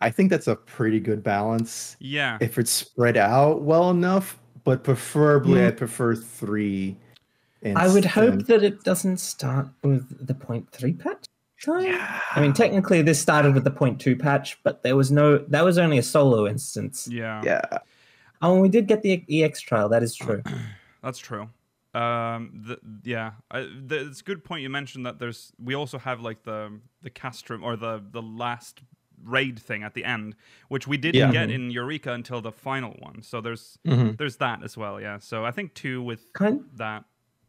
I 0.00 0.10
think 0.10 0.30
that's 0.30 0.46
a 0.48 0.56
pretty 0.56 1.00
good 1.00 1.22
balance. 1.22 1.96
Yeah. 2.00 2.38
If 2.40 2.58
it's 2.58 2.70
spread 2.70 3.16
out 3.16 3.62
well 3.62 3.90
enough, 3.90 4.38
but 4.64 4.84
preferably 4.84 5.60
Mm. 5.60 5.68
I 5.68 5.70
prefer 5.72 6.14
three. 6.14 6.96
I 7.76 7.88
would 7.88 8.06
hope 8.06 8.46
that 8.46 8.62
it 8.62 8.82
doesn't 8.84 9.18
start 9.18 9.68
with 9.82 10.26
the 10.26 10.34
point 10.34 10.70
three 10.72 10.94
patch. 10.94 11.26
Time? 11.62 11.84
Yeah. 11.84 12.20
I 12.34 12.40
mean, 12.40 12.54
technically, 12.54 13.02
this 13.02 13.20
started 13.20 13.52
with 13.52 13.64
the 13.64 13.70
point 13.70 14.00
two 14.00 14.16
patch, 14.16 14.58
but 14.62 14.82
there 14.82 14.96
was 14.96 15.10
no. 15.10 15.36
That 15.36 15.62
was 15.62 15.76
only 15.76 15.98
a 15.98 16.02
solo 16.02 16.46
instance. 16.46 17.06
Yeah. 17.10 17.42
Yeah. 17.44 17.60
Oh, 18.42 18.60
we 18.60 18.68
did 18.68 18.86
get 18.86 19.02
the 19.02 19.24
EX 19.28 19.60
trial. 19.60 19.88
That 19.88 20.02
is 20.02 20.14
true. 20.14 20.42
That's 21.02 21.18
true. 21.18 21.48
Um, 21.92 22.52
the, 22.66 22.78
yeah, 23.02 23.32
I, 23.50 23.60
the, 23.62 24.06
it's 24.08 24.20
a 24.20 24.24
good 24.24 24.44
point 24.44 24.62
you 24.62 24.70
mentioned 24.70 25.04
that 25.06 25.18
there's 25.18 25.52
we 25.62 25.74
also 25.74 25.98
have 25.98 26.20
like 26.20 26.44
the 26.44 26.78
the 27.02 27.10
castrum 27.10 27.64
or 27.64 27.74
the 27.76 28.02
the 28.12 28.22
last 28.22 28.80
raid 29.24 29.58
thing 29.58 29.82
at 29.82 29.94
the 29.94 30.04
end, 30.04 30.36
which 30.68 30.86
we 30.86 30.96
didn't 30.96 31.18
Yeah. 31.20 31.32
get 31.32 31.50
in 31.50 31.70
Eureka 31.70 32.12
until 32.12 32.40
the 32.40 32.52
final 32.52 32.92
one. 33.00 33.22
So 33.22 33.40
there's 33.40 33.78
Mhm. 33.86 34.16
there's 34.18 34.36
that 34.36 34.62
as 34.62 34.76
well. 34.76 35.00
Yeah. 35.00 35.18
So 35.18 35.44
I 35.44 35.50
think 35.50 35.74
two 35.74 36.00
with 36.00 36.32
Kind. 36.32 36.64
that 36.76 37.04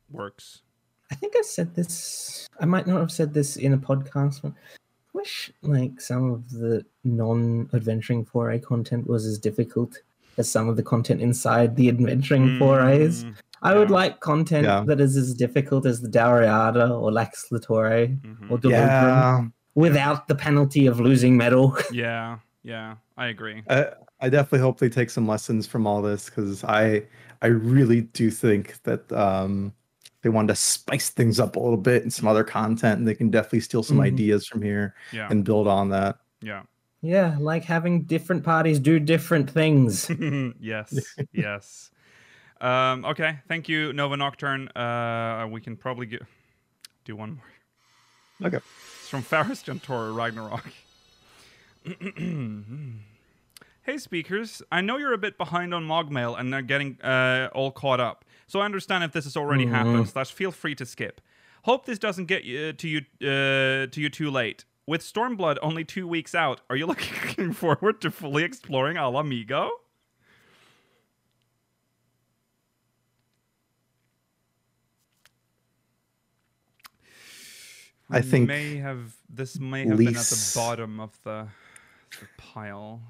works. 0.09 0.63
I 1.11 1.15
think 1.15 1.35
I 1.37 1.41
said 1.41 1.75
this. 1.75 2.47
I 2.59 2.65
might 2.65 2.87
not 2.87 2.99
have 2.99 3.11
said 3.11 3.33
this 3.33 3.57
in 3.57 3.73
a 3.73 3.77
podcast. 3.77 4.41
But 4.41 4.53
I 4.53 5.09
wish 5.13 5.51
like 5.61 6.01
some 6.01 6.31
of 6.31 6.49
the 6.49 6.83
non-adventuring 7.03 8.25
foray 8.25 8.59
content 8.59 9.05
was 9.07 9.25
as 9.25 9.37
difficult 9.37 10.01
as 10.37 10.49
some 10.49 10.69
of 10.69 10.75
the 10.77 10.83
content 10.83 11.21
inside 11.21 11.75
the 11.75 11.89
adventuring 11.89 12.57
forays. 12.59 13.23
Mm, 13.23 13.35
I 13.63 13.75
would 13.75 13.91
like 13.91 14.19
content 14.21 14.65
Yeah. 14.65 14.83
that 14.87 14.99
is 14.99 15.15
as 15.17 15.33
difficult 15.33 15.85
as 15.85 16.01
the 16.01 16.07
Dalriada 16.09 16.89
or 16.89 17.11
Lacus 17.11 17.47
Litore 17.51 18.19
mhm. 18.21 18.49
or 18.51 18.57
Delubrum 18.57 18.71
Yeah. 18.71 19.45
without 19.75 20.27
the 20.27 20.35
penalty 20.35 20.87
of 20.87 20.99
losing 20.99 21.37
mettle. 21.37 21.77
Yeah. 21.91 22.37
Yeah. 22.63 22.95
I 23.17 23.27
agree. 23.27 23.61
I, 23.69 23.87
I 24.19 24.29
definitely 24.29 24.59
hope 24.59 24.79
they 24.79 24.89
take 24.89 25.09
some 25.09 25.27
lessons 25.27 25.67
from 25.67 25.85
all 25.85 26.01
this 26.01 26.25
because 26.25 26.63
I 26.63 27.03
I 27.43 27.47
really 27.47 28.01
do 28.01 28.29
think 28.29 28.81
that 28.83 29.11
um, 29.11 29.73
they 30.21 30.29
wanted 30.29 30.49
to 30.49 30.55
spice 30.55 31.09
things 31.09 31.39
up 31.39 31.55
a 31.55 31.59
little 31.59 31.77
bit 31.77 32.03
and 32.03 32.13
some 32.13 32.27
other 32.27 32.43
content, 32.43 32.99
and 32.99 33.07
they 33.07 33.15
can 33.15 33.31
definitely 33.31 33.61
steal 33.61 33.81
some 33.81 33.97
Mhm. 33.97 34.05
ideas 34.05 34.45
from 34.47 34.61
here 34.61 34.93
Yeah. 35.11 35.27
and 35.31 35.43
build 35.43 35.67
on 35.67 35.89
that. 35.89 36.17
Yeah. 36.41 36.61
Yeah, 37.01 37.35
like 37.39 37.63
having 37.63 38.03
different 38.03 38.43
parties 38.43 38.79
do 38.79 38.99
different 38.99 39.49
things. 39.49 40.09
yes, 40.59 41.15
yes. 41.33 41.89
Um, 42.59 43.05
okay, 43.05 43.39
thank 43.47 43.67
you, 43.67 43.91
Nova 43.91 44.15
Nocturne. 44.17 44.67
Uh, 44.69 45.47
we 45.49 45.61
can 45.61 45.75
probably 45.75 46.05
get, 46.05 46.21
do 47.05 47.15
one 47.15 47.39
more. 48.39 48.47
Okay. 48.47 48.57
It's 48.99 49.09
from 49.09 49.23
Faris 49.23 49.63
Gentor 49.63 50.13
Ragnarok. 50.15 50.63
hey, 53.83 53.97
speakers. 53.97 54.61
I 54.71 54.81
know 54.81 54.97
you're 54.97 55.13
a 55.13 55.17
bit 55.17 55.37
behind 55.39 55.73
on 55.73 55.87
Mogmail 55.87 56.39
and 56.39 56.53
are 56.53 56.61
getting 56.61 57.01
uh, 57.01 57.49
all 57.53 57.71
caught 57.71 57.99
up, 57.99 58.25
so 58.45 58.59
I 58.59 58.65
understand 58.65 59.03
if 59.03 59.11
this 59.11 59.23
has 59.25 59.35
already 59.35 59.65
Mhm. 59.65 59.71
happened. 59.71 60.09
Slash, 60.09 60.31
feel 60.31 60.51
free 60.51 60.75
to 60.75 60.85
skip. 60.85 61.19
Hope 61.63 61.85
this 61.85 61.97
doesn't 61.99 62.25
get 62.25 62.43
you 62.43 62.73
to 62.73 62.87
you 62.87 62.99
uh, 63.21 63.87
to 63.87 63.95
you 63.95 64.09
too 64.09 64.29
late. 64.29 64.65
With 64.87 65.01
Stormblood 65.01 65.57
only 65.61 65.83
two 65.85 66.07
weeks 66.07 66.33
out, 66.33 66.61
are 66.69 66.75
you 66.75 66.85
looking 66.85 67.53
forward 67.53 68.01
to 68.01 68.11
fully 68.11 68.43
exploring 68.43 68.97
Ala 68.97 69.23
Mhigo? 69.23 69.69
I 78.09 78.17
We 78.17 78.21
think 78.23 78.47
may 78.47 78.75
have 78.77 79.15
this 79.29 79.57
may 79.57 79.87
have 79.87 79.97
been 79.97 80.07
at 80.09 80.15
the 80.15 80.51
bottom 80.53 80.99
of 80.99 81.17
the, 81.23 81.47
the 82.19 82.27
pile. 82.37 83.01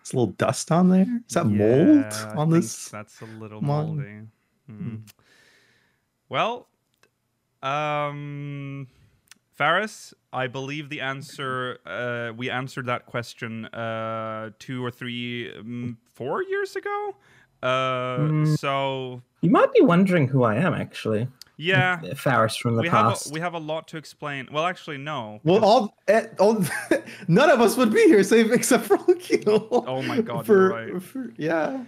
It's 0.00 0.12
a 0.12 0.16
little 0.16 0.32
dust 0.32 0.72
on 0.72 0.88
there. 0.88 1.06
Is 1.28 1.34
that 1.34 1.44
mold 1.44 1.98
Yeah, 1.98 2.32
I 2.34 2.36
on 2.36 2.50
this? 2.50 2.88
That's 2.88 3.20
a 3.20 3.26
little 3.26 3.60
moldy. 3.62 4.22
Hmm. 4.66 4.96
Well, 6.28 6.66
um, 7.62 8.88
Faris, 9.58 10.14
I 10.32 10.46
believe 10.46 10.88
the 10.88 11.00
answer. 11.00 11.78
Uh, 11.84 12.32
we 12.36 12.48
answered 12.48 12.86
that 12.86 13.06
question 13.06 13.64
uh, 13.66 14.50
two 14.60 14.84
or 14.84 14.90
three, 14.92 15.52
um, 15.52 15.98
four 16.14 16.44
years 16.44 16.76
ago. 16.76 17.16
Uh, 17.60 18.18
Mm. 18.18 18.56
So 18.58 19.20
You 19.40 19.50
might 19.50 19.72
be 19.72 19.80
wondering 19.80 20.28
who 20.28 20.44
I 20.44 20.54
am, 20.54 20.74
actually. 20.74 21.26
yeah, 21.56 22.00
Faris 22.14 22.56
from 22.56 22.76
the 22.76 22.82
we 22.82 22.88
have 22.88 23.06
past. 23.14 23.30
a, 23.30 23.32
we 23.34 23.40
have 23.40 23.54
a 23.54 23.58
lot 23.58 23.88
to 23.88 23.96
explain. 23.96 24.48
Well, 24.52 24.64
actually, 24.64 24.98
no. 24.98 25.40
Well, 25.42 25.58
'cause- 25.58 25.68
all, 25.68 25.94
eh, 26.06 26.26
all 26.38 26.64
none 27.28 27.50
of 27.50 27.60
us 27.60 27.76
would 27.76 27.92
be 27.92 28.04
here, 28.06 28.22
save 28.22 28.52
except 28.58 28.84
for 28.84 28.96
Lucio. 29.08 29.68
Oh 29.72 30.02
my 30.02 30.20
God, 30.20 30.46
for, 30.46 30.54
you're 30.86 30.92
right. 30.94 31.02
for- 31.02 31.32
yeah. 31.36 31.82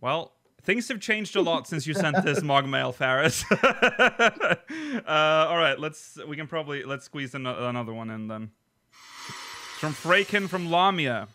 Well, 0.00 0.32
things 0.62 0.88
have 0.88 1.00
changed 1.00 1.36
a 1.36 1.40
lot 1.40 1.66
since 1.66 1.86
you 1.86 1.94
sent 1.94 2.24
this 2.24 2.42
mog 2.50 2.66
mail, 2.66 2.92
Faris. 2.92 3.44
uh, 3.52 4.56
all 5.06 5.56
right, 5.56 5.78
let's. 5.78 6.18
We 6.26 6.36
can 6.36 6.46
probably 6.46 6.84
let's 6.84 7.04
squeeze 7.04 7.34
an- 7.34 7.46
another 7.46 7.92
one 7.92 8.10
in 8.10 8.28
then. 8.28 8.50
It's 9.28 9.78
from 9.78 9.92
Freykin 9.92 10.48
from 10.48 10.70
Lamia. 10.70 11.28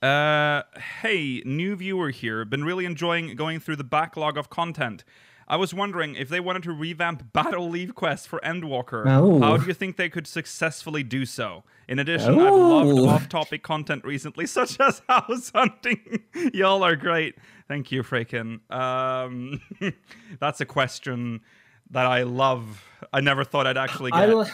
Uh, 0.00 0.62
hey, 1.02 1.42
new 1.44 1.76
viewer 1.76 2.10
here. 2.10 2.44
Been 2.44 2.64
really 2.64 2.84
enjoying 2.84 3.36
going 3.36 3.60
through 3.60 3.76
the 3.76 3.84
backlog 3.84 4.36
of 4.36 4.50
content. 4.50 5.04
I 5.46 5.56
was 5.56 5.74
wondering 5.74 6.14
if 6.16 6.28
they 6.28 6.40
wanted 6.40 6.62
to 6.64 6.72
revamp 6.72 7.32
Battle 7.32 7.68
Leve 7.68 7.94
Quest 7.94 8.26
for 8.26 8.40
Endwalker. 8.40 9.04
Oh. 9.06 9.40
How 9.40 9.56
do 9.58 9.66
you 9.66 9.74
think 9.74 9.96
they 9.96 10.08
could 10.08 10.26
successfully 10.26 11.02
do 11.02 11.24
so? 11.26 11.62
In 11.88 11.98
addition, 11.98 12.30
I've 12.40 12.52
loved 12.52 12.90
Oh. 12.98 13.08
off-topic 13.08 13.62
content 13.62 14.04
recently, 14.04 14.46
such 14.46 14.80
as 14.80 15.02
house 15.08 15.50
hunting. 15.54 16.22
Y'all 16.54 16.82
are 16.82 16.96
great. 16.96 17.34
Thank 17.72 17.90
you, 17.90 18.02
Freykin. 18.02 18.70
Um, 18.70 19.58
that's 20.40 20.60
a 20.60 20.66
question 20.66 21.40
that 21.90 22.04
I 22.04 22.24
love. 22.24 22.84
I 23.14 23.22
never 23.22 23.44
thought 23.44 23.66
I'd 23.66 23.78
actually 23.78 24.12
I, 24.12 24.26
get. 24.26 24.36
li- 24.36 24.46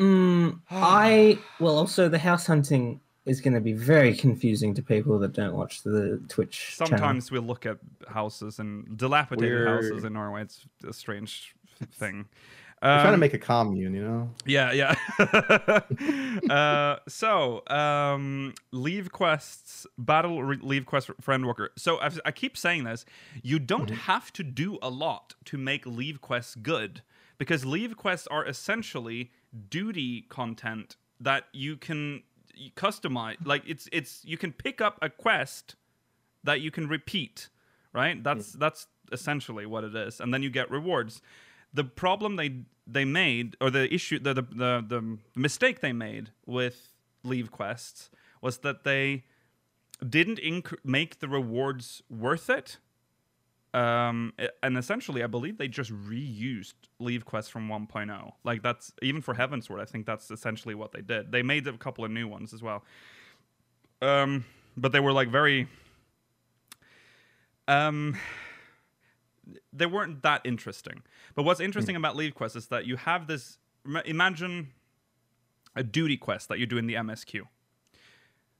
mm, 0.00 0.60
I 0.68 1.38
well, 1.60 1.78
also 1.78 2.08
the 2.08 2.18
house 2.18 2.44
hunting 2.44 3.00
is 3.24 3.40
going 3.40 3.54
to 3.54 3.60
be 3.60 3.72
very 3.72 4.16
confusing 4.16 4.74
to 4.74 4.82
people 4.82 5.20
that 5.20 5.32
don't 5.32 5.54
watch 5.54 5.84
the 5.84 6.20
Twitch. 6.28 6.76
channel. 6.76 6.88
Sometimes 6.88 7.30
we 7.30 7.38
look 7.38 7.66
at 7.66 7.78
houses 8.08 8.58
and 8.58 8.98
dilapidated 8.98 9.52
We're- 9.52 9.70
houses 9.76 10.02
in 10.02 10.14
Norway. 10.14 10.42
It's 10.42 10.66
a 10.84 10.92
strange 10.92 11.54
thing. 11.92 12.26
We're 12.82 12.88
trying 12.88 13.06
to 13.06 13.14
Um, 13.14 13.20
make 13.20 13.34
a 13.34 13.38
commune, 13.38 13.94
you 13.94 14.02
know? 14.02 14.30
Yeah, 14.46 14.72
yeah. 14.72 14.94
uh, 16.50 16.98
so, 17.08 17.62
um, 17.66 18.54
leve 18.72 19.10
quests, 19.10 19.86
battle 19.98 20.42
re- 20.42 20.58
leve 20.62 20.86
quest 20.86 21.10
for 21.20 21.34
Endwalker. 21.36 21.68
So 21.76 21.98
I've, 21.98 22.20
I 22.24 22.30
keep 22.30 22.56
saying 22.56 22.84
this. 22.84 23.04
You 23.42 23.58
don't 23.58 23.90
have 23.90 24.32
to 24.34 24.44
do 24.44 24.78
a 24.80 24.90
lot 24.90 25.34
to 25.46 25.58
make 25.58 25.86
leve 25.86 26.20
quests 26.20 26.54
good 26.54 27.02
because 27.36 27.64
leve 27.64 27.96
quests 27.96 28.26
are 28.28 28.46
essentially 28.46 29.32
duty 29.68 30.22
content 30.28 30.96
that 31.20 31.44
you 31.52 31.76
can 31.76 32.22
customize. 32.76 33.36
Like 33.44 33.62
it's 33.66 33.88
it's 33.92 34.22
you 34.24 34.36
can 34.36 34.52
pick 34.52 34.80
up 34.80 34.98
a 35.02 35.08
quest 35.08 35.74
that 36.44 36.60
you 36.60 36.70
can 36.70 36.88
repeat, 36.88 37.48
right? 37.92 38.22
That's 38.22 38.52
that's 38.52 38.86
essentially 39.10 39.66
what 39.66 39.84
it 39.84 39.94
is, 39.96 40.20
and 40.20 40.32
then 40.32 40.42
you 40.42 40.50
get 40.50 40.70
rewards. 40.70 41.20
The 41.72 41.84
problem 41.84 42.36
they 42.36 42.62
they 42.86 43.04
made, 43.04 43.56
or 43.60 43.70
the 43.70 43.92
issue, 43.92 44.18
the 44.18 44.34
the 44.34 44.42
the, 44.42 44.84
the 44.86 45.18
mistake 45.34 45.80
they 45.80 45.92
made 45.92 46.30
with 46.46 46.92
leve 47.22 47.50
quests 47.50 48.10
was 48.40 48.58
that 48.58 48.84
they 48.84 49.24
didn't 50.06 50.40
inc- 50.40 50.78
make 50.84 51.18
the 51.18 51.28
rewards 51.28 52.02
worth 52.08 52.48
it. 52.48 52.78
Um, 53.74 54.32
and 54.62 54.78
essentially, 54.78 55.22
I 55.22 55.26
believe 55.26 55.58
they 55.58 55.68
just 55.68 55.92
reused 55.92 56.74
leve 56.98 57.24
quests 57.26 57.50
from 57.50 57.68
1.0. 57.68 58.32
Like 58.42 58.62
that's 58.62 58.92
even 59.02 59.20
for 59.20 59.34
Heavensward, 59.34 59.80
I 59.80 59.84
think 59.84 60.06
that's 60.06 60.30
essentially 60.30 60.74
what 60.74 60.92
they 60.92 61.02
did. 61.02 61.32
They 61.32 61.42
made 61.42 61.66
a 61.66 61.76
couple 61.76 62.04
of 62.04 62.10
new 62.10 62.26
ones 62.26 62.54
as 62.54 62.62
well. 62.62 62.82
Um, 64.00 64.44
but 64.76 64.92
they 64.92 65.00
were 65.00 65.12
like 65.12 65.28
very 65.28 65.68
um 67.66 68.16
they 69.72 69.86
weren't 69.86 70.22
that 70.22 70.42
interesting. 70.44 71.02
But 71.34 71.44
what's 71.44 71.60
interesting 71.60 71.94
hmm. 71.94 72.02
about 72.04 72.16
leve 72.16 72.34
quests 72.34 72.56
is 72.56 72.66
that 72.68 72.86
you 72.86 72.96
have 72.96 73.26
this 73.26 73.58
imagine 74.04 74.68
a 75.74 75.82
duty 75.82 76.16
quest 76.16 76.48
that 76.48 76.58
you 76.58 76.66
do 76.66 76.78
in 76.78 76.86
the 76.86 76.94
MSQ. 76.94 77.42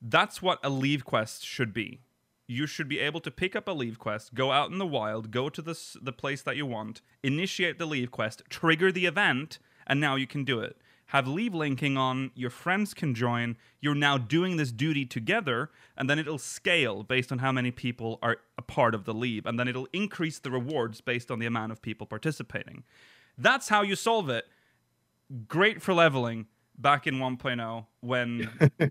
That's 0.01 0.41
what 0.41 0.61
a 0.63 0.71
leve 0.71 1.05
quest 1.05 1.45
should 1.45 1.73
be. 1.73 2.01
You 2.47 2.67
should 2.67 2.89
be 2.89 3.01
able 3.01 3.21
to 3.21 3.31
pick 3.31 3.55
up 3.55 3.69
a 3.69 3.73
leve 3.73 3.99
quest, 3.99 4.35
go 4.35 4.53
out 4.53 4.71
in 4.71 4.79
the 4.79 4.87
wild, 4.87 5.31
go 5.31 5.49
to 5.51 5.61
the 5.61 5.79
the 6.01 6.13
place 6.13 6.43
that 6.43 6.57
you 6.57 6.67
want, 6.67 7.03
initiate 7.23 7.79
the 7.79 7.87
leve 7.87 8.11
quest, 8.11 8.43
trigger 8.49 8.91
the 8.91 9.07
event, 9.07 9.59
and 9.87 10.01
now 10.01 10.15
you 10.15 10.27
can 10.27 10.45
do 10.45 10.61
it. 10.61 10.77
Have 11.09 11.27
leve 11.27 11.55
linking 11.55 11.97
on, 11.97 12.31
your 12.35 12.51
friends 12.51 12.93
can 12.93 13.15
join, 13.15 13.57
you're 13.81 13.95
now 13.95 14.19
doing 14.19 14.59
this 14.59 14.71
duty 14.71 15.07
together, 15.07 15.71
and 15.97 16.09
then 16.09 16.19
it'll 16.19 16.39
scale 16.39 17.03
based 17.03 17.33
on 17.33 17.39
how 17.39 17.51
many 17.51 17.71
people 17.71 18.19
are 18.23 18.37
a 18.59 18.63
part 18.63 18.95
of 18.95 19.05
the 19.05 19.15
leve, 19.15 19.47
and 19.47 19.59
then 19.59 19.69
it'll 19.69 19.89
increase 19.93 20.39
the 20.39 20.51
rewards 20.51 21.01
based 21.01 21.31
on 21.31 21.39
the 21.39 21.47
amount 21.47 21.73
of 21.73 21.81
people 21.81 22.07
participating. 22.07 22.85
That's 23.39 23.69
how 23.71 23.83
you 23.83 23.97
solve 23.97 24.29
it. 24.29 24.45
Great 25.47 25.81
for 25.81 25.95
leveling 25.95 26.47
back 26.77 27.07
in 27.07 27.17
1.0 27.17 27.87
when 28.01 28.51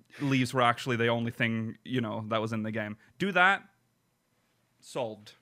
leves 0.22 0.54
were 0.54 0.62
actually 0.64 0.96
the 0.96 1.08
only 1.08 1.32
thing, 1.32 1.78
you 1.84 2.02
know, 2.02 2.26
that 2.30 2.42
was 2.42 2.52
in 2.52 2.64
the 2.64 2.72
game. 2.72 2.98
Do 3.20 3.32
that, 3.34 3.64
solved. 4.80 5.34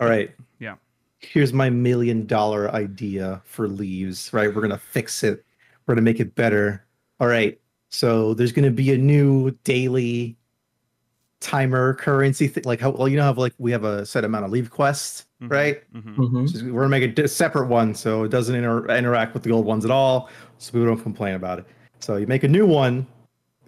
All 0.00 0.08
right. 0.08 0.30
Yeah. 0.58 0.76
Here's 1.18 1.52
my 1.52 1.70
million 1.70 2.26
dollar 2.26 2.70
idea 2.70 3.42
for 3.44 3.66
leves, 3.66 4.32
right? 4.32 4.48
We're 4.48 4.60
going 4.60 4.70
to 4.70 4.78
fix 4.78 5.22
it. 5.22 5.44
We're 5.86 5.94
going 5.94 6.04
to 6.04 6.10
make 6.10 6.20
it 6.20 6.34
better. 6.34 6.84
All 7.20 7.26
right. 7.28 7.58
So 7.90 8.34
there's 8.34 8.52
going 8.52 8.64
to 8.64 8.70
be 8.70 8.92
a 8.92 8.98
new 8.98 9.50
daily 9.64 10.36
timer 11.40 11.94
currency 11.94 12.48
thing. 12.48 12.64
Like 12.64 12.80
how, 12.80 12.90
well, 12.90 13.06
you 13.08 13.16
know, 13.18 13.22
how 13.24 13.34
like 13.34 13.52
we 13.58 13.70
have 13.70 13.84
a 13.84 14.06
set 14.06 14.24
amount 14.24 14.46
of 14.46 14.50
leve 14.50 14.70
quests, 14.70 15.26
Mhm. 15.42 15.50
right? 15.52 15.82
Mhm. 15.94 16.16
Mhm. 16.16 16.48
So 16.48 16.64
we're 16.72 16.80
gonna 16.82 16.88
make 16.88 17.18
a 17.18 17.28
separate 17.28 17.66
one 17.68 17.94
so 17.94 18.24
it 18.24 18.30
doesn't 18.30 18.54
inter- 18.54 18.86
interact 18.88 19.34
with 19.34 19.42
the 19.42 19.52
old 19.52 19.66
ones 19.66 19.84
at 19.84 19.90
all, 19.90 20.30
so 20.56 20.72
people 20.72 20.86
don't 20.86 21.02
complain 21.02 21.34
about 21.34 21.58
it. 21.58 21.66
So 22.00 22.16
you 22.16 22.26
make 22.26 22.44
a 22.44 22.48
new 22.48 22.64
one, 22.66 23.06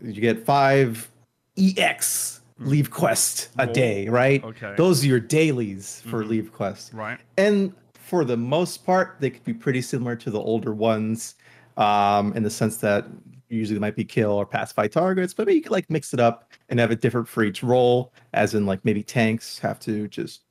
you 0.03 0.23
get 0.23 0.47
five 0.47 1.11
EX 1.59 2.41
leve 2.61 2.91
quest 2.91 3.51
a 3.59 3.67
Whoa. 3.67 3.73
day, 3.75 4.09
right? 4.09 4.43
Okay. 4.43 4.73
Those 4.79 5.05
are 5.05 5.09
your 5.09 5.21
dailies 5.21 6.01
for 6.07 6.25
Mhm. 6.25 6.29
leve 6.29 6.53
quests, 6.55 6.95
Right. 6.95 7.19
and 7.37 7.75
for 7.93 8.25
the 8.25 8.39
most 8.39 8.87
part, 8.87 9.17
they 9.21 9.29
could 9.29 9.45
be 9.45 9.53
pretty 9.53 9.83
similar 9.83 10.17
to 10.17 10.31
the 10.31 10.41
older 10.41 10.73
ones, 10.73 11.35
um, 11.77 12.33
in 12.35 12.43
the 12.43 12.51
sense 12.51 12.79
that 12.79 13.07
usually 13.49 13.75
they 13.77 13.81
might 13.81 13.95
be 13.97 14.05
kill 14.05 14.33
or 14.33 14.45
pacify 14.47 14.89
targets, 14.89 15.33
but 15.35 15.47
maybe 15.47 15.57
you 15.57 15.63
could 15.63 15.73
like 15.73 15.89
mix 15.91 16.13
it 16.15 16.21
up 16.21 16.53
and 16.69 16.81
have 16.81 16.91
it 16.91 17.01
different 17.01 17.29
for 17.29 17.45
each 17.45 17.63
role, 17.63 18.13
as 18.33 18.55
in 18.55 18.67
like 18.67 18.85
maybe 18.85 19.03
tanks 19.03 19.59
have 19.59 19.79
to 19.81 20.09
just 20.09 20.43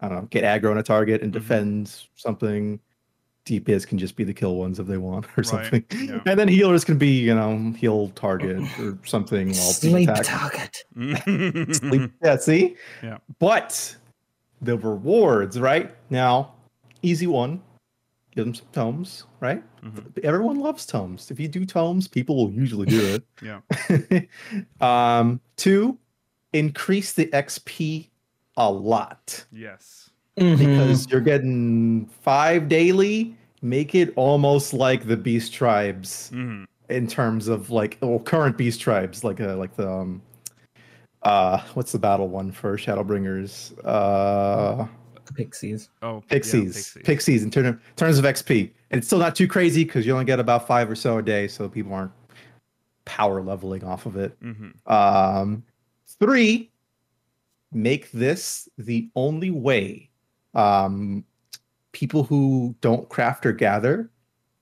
I 0.00 0.08
don't 0.08 0.18
know, 0.22 0.26
get 0.30 0.44
aggro 0.44 0.70
on 0.70 0.78
a 0.78 0.82
target 0.82 1.20
and 1.22 1.30
Mhm. 1.30 1.34
defend 1.34 1.94
something. 2.16 2.80
DPS 3.46 3.86
can 3.86 3.98
just 3.98 4.16
be 4.16 4.24
the 4.24 4.32
kill 4.34 4.56
ones 4.56 4.78
if 4.78 4.86
they 4.86 4.96
want 4.96 5.26
or 5.36 5.42
Right, 5.42 5.46
something. 5.46 5.84
yeah. 5.92 6.20
And 6.26 6.38
then 6.38 6.46
healers 6.48 6.84
can 6.84 6.98
be, 6.98 7.08
you 7.20 7.34
know, 7.34 7.72
heal 7.76 8.08
target 8.14 8.62
or 8.80 8.98
something 9.04 9.48
while 9.48 9.56
Sleep 9.72 10.08
attacked. 10.08 10.26
target. 10.28 10.84
Sleep. 11.76 12.12
Yeah, 12.22 12.36
see? 12.36 12.76
Yeah. 13.02 13.18
But 13.38 13.96
the 14.62 14.76
rewards, 14.78 15.58
right? 15.60 15.94
Now, 16.10 16.52
easy 17.02 17.26
one. 17.26 17.60
Give 18.32 18.44
them 18.44 18.54
some 18.54 18.66
tomes, 18.72 19.24
right? 19.40 19.62
Mhm. 19.82 20.24
Everyone 20.24 20.60
loves 20.60 20.86
tomes. 20.86 21.30
If 21.30 21.40
you 21.40 21.48
do 21.48 21.64
tomes, 21.64 22.08
people 22.08 22.36
will 22.36 22.52
usually 22.52 22.86
do 22.86 23.14
it. 23.14 23.22
Yeah. 23.42 23.60
um, 25.20 25.40
two, 25.56 25.98
increase 26.52 27.12
the 27.12 27.26
XP 27.26 28.10
a 28.56 28.70
lot 28.70 29.44
Yes. 29.50 30.10
Mhm. 30.38 30.58
because 30.58 31.10
you're 31.10 31.20
getting 31.20 32.06
five 32.06 32.68
daily. 32.68 33.36
Make 33.62 33.94
it 33.94 34.12
almost 34.16 34.72
like 34.72 35.06
the 35.06 35.16
beast 35.16 35.52
tribes 35.52 36.30
hmm 36.30 36.64
in 36.88 37.06
terms 37.06 37.46
of 37.46 37.70
like 37.70 37.98
well, 38.00 38.18
current 38.18 38.56
beast 38.56 38.80
tribes, 38.80 39.22
like 39.22 39.40
uh, 39.40 39.56
like 39.56 39.76
the 39.76 39.88
um, 39.88 40.20
uh, 41.22 41.62
what's 41.74 41.92
the 41.92 41.98
battle 41.98 42.28
one 42.28 42.50
for 42.50 42.76
Shadowbringers? 42.76 43.72
Uh, 43.84 44.86
pixies. 45.34 45.90
Oh, 46.02 46.16
yeah, 46.16 46.20
pixies, 46.30 46.96
pixies, 47.04 47.42
in 47.42 47.50
term, 47.50 47.80
terms 47.96 48.18
of 48.18 48.24
XP, 48.24 48.70
and 48.90 48.98
it's 48.98 49.06
still 49.06 49.18
not 49.18 49.34
too 49.34 49.46
crazy 49.48 49.84
because 49.84 50.06
you 50.06 50.12
only 50.12 50.24
get 50.24 50.40
about 50.40 50.66
five 50.66 50.90
or 50.90 50.94
so 50.96 51.18
a 51.18 51.22
day, 51.22 51.46
so 51.48 51.68
people 51.68 51.92
aren't 51.92 52.12
power 53.04 53.42
leveling 53.42 53.84
off 53.84 54.06
of 54.06 54.16
it. 54.16 54.36
hmm 54.42 54.68
Um, 54.86 55.62
three, 56.18 56.70
make 57.72 58.10
this 58.12 58.68
the 58.78 59.08
only 59.14 59.50
way 59.50 60.10
um, 60.54 61.24
people 61.92 62.24
who 62.24 62.74
don't 62.80 63.08
craft 63.08 63.46
or 63.46 63.52
gather 63.52 64.10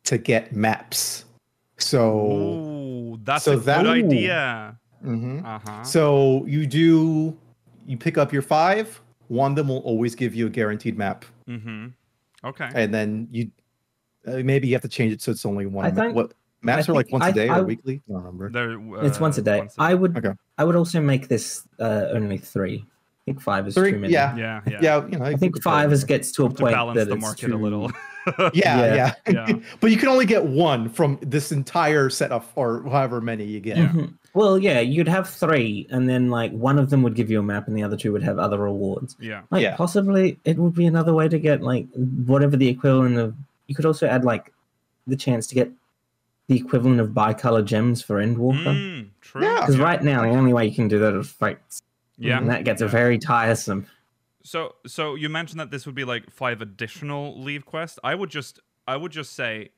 to 0.05 0.19
get 0.19 0.53
maps. 0.55 1.24
So, 1.78 2.27
Ooh, 2.31 3.20
that's 3.24 3.45
so 3.45 3.53
a 3.53 3.57
that- 3.57 3.82
good 3.85 4.05
idea. 4.05 4.78
Mhm. 5.05 5.45
Uh 5.45 5.59
huh. 5.65 5.82
so 5.85 6.45
you 6.47 6.66
do 6.66 7.36
you 7.86 7.97
pick 7.97 8.19
up 8.19 8.32
your 8.32 8.43
five. 8.43 9.01
One 9.28 9.52
of 9.52 9.56
them 9.56 9.68
will 9.68 9.78
always 9.78 10.14
give 10.14 10.34
you 10.34 10.46
a 10.46 10.50
guaranteed 10.50 10.98
map, 10.98 11.24
mm-hmm. 11.48 11.88
Okay. 12.44 12.68
and 12.74 12.92
then 12.92 13.28
you 13.30 13.50
uh, 14.26 14.38
maybe 14.44 14.66
you 14.68 14.74
have 14.74 14.82
to 14.82 14.88
change 14.88 15.12
it 15.12 15.22
so 15.22 15.30
it's 15.30 15.46
only 15.46 15.66
one. 15.66 15.86
I 15.86 15.90
ma- 15.90 16.02
think- 16.02 16.14
what 16.16 16.32
maps 16.62 16.88
I 16.88 16.92
are 16.92 16.94
like 16.94 17.10
once 17.12 17.24
a 17.24 17.28
I- 17.28 17.32
day 17.32 17.48
I- 17.48 17.59
or 17.60 17.64
weekly? 17.64 18.02
I 18.09 18.12
don't 18.12 18.22
remember. 18.22 18.50
There, 18.50 19.05
it's 19.06 19.20
once 19.20 19.38
a 19.38 19.40
uh, 19.40 19.44
day. 19.44 19.59
once 19.60 19.74
I 19.78 19.94
would. 19.94 20.16
Okay. 20.16 20.32
I 20.59 20.64
would 20.64 20.76
also 20.76 21.00
make 21.00 21.28
this 21.28 21.66
uh, 21.78 22.06
only 22.12 22.38
three. 22.38 22.84
I 22.84 23.30
think 23.32 23.42
five 23.42 23.68
is 23.68 23.74
Three, 23.74 23.92
too 23.92 23.98
many. 23.98 24.12
yeah. 24.14 24.34
Yeah, 24.36 24.60
yeah. 24.66 24.78
Yeah, 24.80 25.06
you 25.06 25.18
know, 25.18 25.24
I 25.26 25.30
you 25.30 25.36
think 25.36 25.62
five 25.62 25.92
is 25.92 26.02
gets 26.02 26.32
to 26.32 26.46
a 26.46 26.48
To 26.48 26.55
point 26.55 26.74
balance 26.74 26.96
that 26.96 27.09
the 27.09 27.14
it's 27.16 27.20
market 27.22 27.50
a 27.50 27.56
little. 27.56 27.90
Yeah, 28.38 28.50
Yeah. 28.55 28.94
yeah. 28.94 29.14
Yeah. 29.48 29.52
but 29.80 29.90
you 29.90 29.96
can 29.98 30.09
only 30.09 30.24
get 30.26 30.44
one 30.44 30.88
from 30.88 31.18
this 31.22 31.52
entire 31.52 32.09
set 32.10 32.30
of, 32.32 32.50
or 32.56 32.82
however 32.84 33.20
many 33.20 33.44
you 33.44 33.60
get. 33.60 33.76
Yeah. 33.78 34.06
Well, 34.39 34.56
yeah, 34.56 34.78
you'd 34.78 35.09
have 35.09 35.28
three, 35.28 35.89
and 35.90 36.09
then 36.09 36.31
like 36.31 36.52
one 36.52 36.78
of 36.78 36.90
them 36.90 37.02
would 37.02 37.16
give 37.16 37.28
you 37.28 37.40
a 37.40 37.43
map, 37.43 37.66
and 37.66 37.77
the 37.77 37.82
other 37.82 37.97
two 37.97 38.12
would 38.12 38.23
have 38.23 38.39
other 38.39 38.59
rewards. 38.59 39.16
yeah. 39.20 39.43
Like 39.51 39.62
Yeah. 39.62 39.74
possibly 39.77 40.39
it 40.44 40.56
would 40.59 40.74
be 40.74 40.86
another 40.86 41.12
way 41.12 41.27
to 41.28 41.39
get 41.40 41.60
like 41.60 41.86
whatever 41.94 42.56
the 42.56 42.69
equivalent 42.69 43.16
of. 43.19 43.35
You 43.66 43.74
could 43.74 43.85
also 43.85 44.06
add 44.06 44.24
like 44.24 44.52
the 45.09 45.16
chance 45.16 45.47
to 45.48 45.55
get 45.56 45.73
the 46.47 46.56
equivalent 46.56 47.01
of 47.01 47.09
bicolor 47.10 47.65
gems 47.65 48.01
for 48.01 48.16
Endwalker. 48.24 48.74
Mm, 48.77 49.09
true. 49.20 49.43
Yeah. 49.43 49.59
Because 49.60 49.77
right 49.78 50.02
now 50.02 50.23
the 50.23 50.28
only 50.31 50.52
way 50.52 50.66
you 50.66 50.74
can 50.74 50.86
do 50.89 50.98
that 51.01 51.15
is 51.15 51.28
fights, 51.28 51.82
Yeah. 52.16 52.39
and 52.39 52.48
that 52.48 52.65
gets 52.65 52.81
Yeah. 52.81 52.86
very 52.89 53.19
tiresome. 53.19 53.86
So 54.44 54.77
so 54.86 55.16
you 55.16 55.28
mentioned 55.28 55.59
that 55.59 55.70
this 55.73 55.85
would 55.85 55.97
be 55.97 56.05
like 56.05 56.31
five 56.31 56.62
additional 56.62 57.39
leve 57.43 57.66
quests. 57.66 57.98
I 58.05 58.15
would 58.15 58.31
just 58.31 58.60
I 58.86 58.97
would 58.97 59.12
just 59.12 59.32
say 59.35 59.70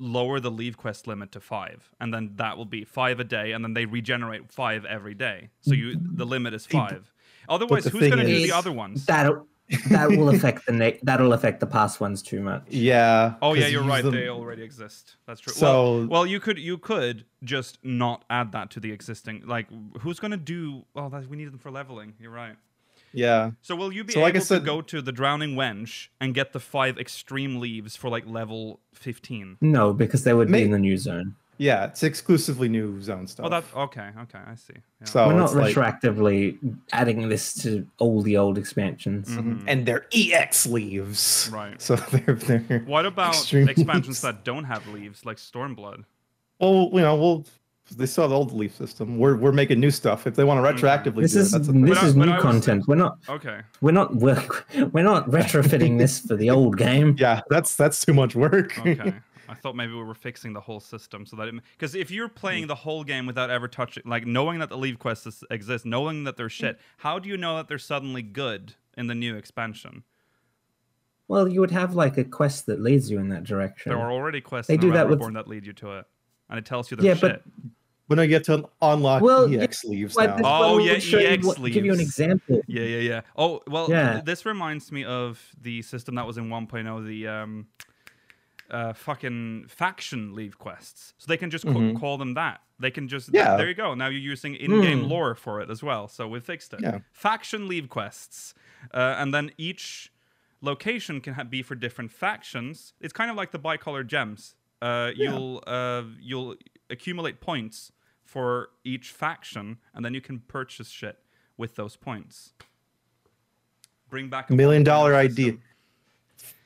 lower 0.00 0.40
the 0.40 0.50
leve 0.50 0.76
quest 0.76 1.06
limit 1.06 1.30
to 1.32 1.40
five, 1.40 1.90
and 2.00 2.12
then 2.12 2.32
that 2.36 2.56
will 2.56 2.64
be 2.64 2.84
five 2.84 3.20
a 3.20 3.24
day, 3.24 3.52
and 3.52 3.62
then 3.64 3.74
they 3.74 3.84
regenerate 3.84 4.50
five 4.50 4.84
every 4.84 5.14
day. 5.14 5.50
So 5.60 5.74
you 5.74 5.94
the 6.00 6.24
limit 6.26 6.54
is 6.54 6.66
five. 6.66 7.12
Otherwise, 7.48 7.84
who's 7.84 8.00
going 8.10 8.18
to 8.18 8.26
do 8.26 8.46
the 8.46 8.52
other 8.52 8.72
ones? 8.72 9.06
That 9.06 9.32
that 9.90 10.08
will 10.08 10.30
affect 10.30 10.66
the 10.66 10.72
ne- 10.72 10.98
that'll 11.04 11.32
affect 11.32 11.60
the 11.60 11.66
past 11.66 12.00
ones 12.00 12.22
too 12.22 12.40
much. 12.40 12.64
Yeah. 12.70 13.34
Oh 13.40 13.54
yeah, 13.54 13.68
you're 13.68 13.84
right. 13.84 14.02
them- 14.02 14.12
They 14.14 14.28
already 14.28 14.62
exist. 14.64 15.16
That's 15.28 15.40
true. 15.40 15.52
So- 15.52 15.98
well, 15.98 16.06
well, 16.08 16.26
you 16.26 16.40
could 16.40 16.58
you 16.58 16.76
could 16.76 17.24
just 17.44 17.78
not 17.84 18.24
add 18.30 18.50
that 18.52 18.70
to 18.70 18.80
the 18.80 18.90
existing. 18.90 19.42
Like, 19.46 19.68
who's 20.00 20.18
going 20.18 20.32
to 20.32 20.36
do? 20.36 20.84
Oh, 20.96 21.08
that, 21.10 21.28
we 21.28 21.36
need 21.36 21.46
them 21.52 21.58
for 21.58 21.70
leveling. 21.70 22.14
You're 22.18 22.32
right. 22.32 22.56
Yeah. 23.12 23.52
So 23.62 23.74
will 23.76 23.92
you 23.92 24.04
be 24.04 24.12
So 24.12 24.20
like 24.20 24.34
I 24.34 24.38
able 24.38 24.40
to 24.40 24.46
said- 24.46 24.64
go 24.64 24.80
to 24.82 25.02
the 25.02 25.12
drowning 25.12 25.54
wench 25.56 26.08
and 26.20 26.34
get 26.34 26.52
the 26.52 26.60
five 26.60 26.98
extreme 26.98 27.58
leves 27.60 27.96
for 27.96 28.08
like 28.08 28.26
level 28.26 28.80
fifteen? 28.94 29.56
No, 29.60 29.92
because 29.92 30.24
they 30.24 30.32
would 30.34 30.48
May- 30.50 30.58
be 30.60 30.64
in 30.64 30.70
the 30.70 30.78
new 30.78 30.96
zone. 30.96 31.34
Yeah. 31.58 31.84
It's 31.84 32.02
exclusively 32.02 32.70
new 32.70 33.02
zone 33.02 33.26
stuff. 33.26 33.44
Oh, 33.44 33.48
that's 33.50 33.74
okay. 33.74 34.08
Okay, 34.22 34.38
I 34.38 34.54
see. 34.54 34.72
Yeah. 35.00 35.06
so 35.06 35.26
We're 35.28 35.34
not 35.34 35.44
it's 35.44 35.54
like- 35.54 35.74
retroactively 35.74 36.56
adding 36.92 37.28
this 37.28 37.52
to 37.64 37.86
all 37.98 38.22
the 38.22 38.38
old 38.38 38.56
expansions. 38.56 39.28
Mhm. 39.28 39.64
and 39.66 39.84
they're 39.84 40.06
EX 40.12 40.66
leves. 40.66 41.50
Right. 41.52 41.78
So 41.86 41.96
they're 41.96 42.34
they're 42.34 42.78
What 42.86 43.04
about 43.04 43.34
expansions 43.52 44.06
leves. 44.06 44.20
that 44.22 44.44
don't 44.44 44.64
have 44.64 44.86
leves, 44.88 45.26
like 45.26 45.36
Stormblood? 45.36 46.04
well, 46.60 46.88
you 46.92 47.00
know, 47.00 47.16
well, 47.16 47.44
they 47.96 48.06
saw 48.06 48.26
the 48.26 48.34
old 48.34 48.52
leve 48.52 48.74
system. 48.74 49.18
We're 49.18 49.36
we're 49.36 49.52
making 49.52 49.80
new 49.80 49.90
stuff. 49.90 50.26
If 50.26 50.34
they 50.34 50.44
want 50.44 50.64
to 50.64 50.72
Mhm. 50.72 50.78
retroactively 50.78 51.22
This 51.22 51.32
do 51.32 51.38
it, 51.38 51.42
is 51.42 51.50
that's 51.52 51.66
this 51.68 51.98
But 51.98 52.02
is 52.04 52.16
new 52.16 52.36
content. 52.38 52.86
We're 52.88 52.94
not 52.96 53.18
Okay. 53.28 53.60
we're 53.80 53.92
not 53.92 54.14
we're, 54.16 54.42
we're 54.92 55.02
not 55.04 55.28
retrofitting 55.28 55.98
this 55.98 56.20
for 56.20 56.36
the 56.36 56.50
old 56.50 56.76
game. 56.76 57.16
yeah, 57.18 57.40
that's 57.50 57.76
that's 57.76 58.04
too 58.04 58.14
much 58.14 58.34
work. 58.34 58.78
Okay. 58.78 59.14
I 59.48 59.54
thought 59.54 59.74
maybe 59.74 59.92
we 59.92 60.02
were 60.04 60.14
fixing 60.14 60.52
the 60.52 60.60
whole 60.60 60.78
system 60.78 61.26
so 61.26 61.34
that 61.36 61.48
it 61.48 61.54
because 61.72 61.96
if 61.96 62.10
you're 62.12 62.28
playing 62.28 62.68
the 62.68 62.74
whole 62.76 63.02
game 63.02 63.26
without 63.26 63.50
ever 63.50 63.66
touching, 63.66 64.04
like 64.06 64.24
knowing 64.24 64.60
that 64.60 64.68
the 64.68 64.78
leve 64.78 64.98
quests 65.00 65.26
is- 65.26 65.44
exist, 65.50 65.84
knowing 65.84 66.22
that 66.24 66.36
they're 66.36 66.48
shit, 66.48 66.78
how 66.98 67.18
do 67.18 67.28
you 67.28 67.36
know 67.36 67.56
that 67.56 67.66
they're 67.66 67.76
suddenly 67.78 68.22
good 68.22 68.74
in 68.96 69.08
the 69.08 69.14
new 69.14 69.34
expansion? 69.34 70.04
Well, 71.26 71.48
you 71.48 71.60
would 71.60 71.70
have 71.72 71.94
like 71.94 72.16
a 72.16 72.24
quest 72.24 72.66
that 72.66 72.80
leads 72.80 73.10
you 73.10 73.18
in 73.18 73.28
that 73.30 73.42
direction. 73.44 73.90
There 73.90 73.98
are 74.00 74.10
already 74.12 74.40
quests 74.40 74.68
They 74.68 74.74
in 74.74 74.80
do 74.80 74.86
the 74.88 74.94
that 74.94 75.08
with- 75.08 75.18
Reborn 75.18 75.34
that 75.34 75.48
lead 75.48 75.66
you 75.66 75.72
to 75.74 75.98
it, 75.98 76.06
and 76.48 76.58
it 76.58 76.64
tells 76.64 76.90
you 76.90 76.96
they're 76.96 77.06
Yeah, 77.06 77.14
shit. 77.14 77.42
but- 77.44 77.70
when 78.10 78.18
I 78.18 78.26
get 78.26 78.42
to 78.44 78.68
unlock 78.82 79.22
Well, 79.22 79.48
yeah, 79.48 79.60
EX 79.62 79.84
leves 79.84 80.16
Like, 80.16 80.30
now. 80.30 80.36
this 80.38 80.44
Oh, 80.44 80.72
one 80.74 80.84
yeah, 80.84 80.92
would 80.94 81.02
show 81.02 81.18
you 81.20 81.28
EX 81.28 81.46
what- 81.46 81.62
Give 81.70 81.84
you 81.84 81.92
an 81.92 82.00
example. 82.00 82.60
Yeah, 82.66 82.82
yeah, 82.82 82.98
yeah. 82.98 83.20
Oh, 83.36 83.60
well, 83.68 83.88
Yeah. 83.88 84.14
th- 84.14 84.24
this 84.24 84.44
reminds 84.44 84.90
me 84.90 85.04
of 85.04 85.40
the 85.60 85.82
system 85.82 86.16
that 86.16 86.26
was 86.26 86.36
in 86.36 86.48
1.0, 86.50 87.06
the 87.06 87.28
um, 87.28 87.68
uh, 88.68 88.92
fucking 88.94 89.66
faction 89.68 90.34
leve 90.34 90.58
quests. 90.58 91.14
So 91.18 91.26
they 91.28 91.36
can 91.36 91.50
just 91.50 91.64
ca- 91.64 91.70
Mhm. 91.70 92.00
call 92.00 92.18
them 92.18 92.34
that. 92.34 92.60
They 92.80 92.90
can 92.90 93.06
just 93.06 93.30
Yeah. 93.32 93.56
there 93.56 93.68
you 93.68 93.74
go. 93.74 93.94
Now 93.94 94.08
you're 94.08 94.20
using 94.20 94.56
in-game 94.56 95.02
Hmm. 95.02 95.08
lore 95.08 95.34
for 95.36 95.60
it 95.60 95.70
as 95.70 95.80
well. 95.80 96.08
So 96.08 96.26
we 96.26 96.40
fixed 96.40 96.72
it. 96.74 96.80
Yeah. 96.82 96.98
Faction 97.12 97.68
leve 97.68 97.88
quests, 97.88 98.54
uh, 98.92 99.14
and 99.18 99.32
then 99.32 99.52
each 99.56 100.10
location 100.62 101.20
can 101.20 101.34
ha- 101.34 101.44
be 101.44 101.62
for 101.62 101.76
different 101.76 102.10
factions. 102.10 102.92
It's 103.00 103.12
kind 103.12 103.30
of 103.30 103.36
like 103.36 103.52
the 103.52 103.58
bicolor 103.60 104.04
gems. 104.04 104.56
Uh, 104.82 105.12
Yeah. 105.14 105.30
You'll 105.30 105.62
uh, 105.68 106.02
you'll 106.20 106.56
accumulate 106.88 107.40
points 107.40 107.92
for 108.30 108.68
each 108.84 109.10
faction, 109.10 109.78
and 109.92 110.04
then 110.04 110.14
you 110.14 110.20
can 110.20 110.38
purchase 110.46 110.88
shit 110.88 111.18
with 111.56 111.74
those 111.74 111.96
points. 111.96 112.52
Bring 114.08 114.28
back 114.28 114.50
a 114.50 114.54
million 114.54 114.84
dollar 114.84 115.12
system. 115.20 115.44
idea. 115.44 115.58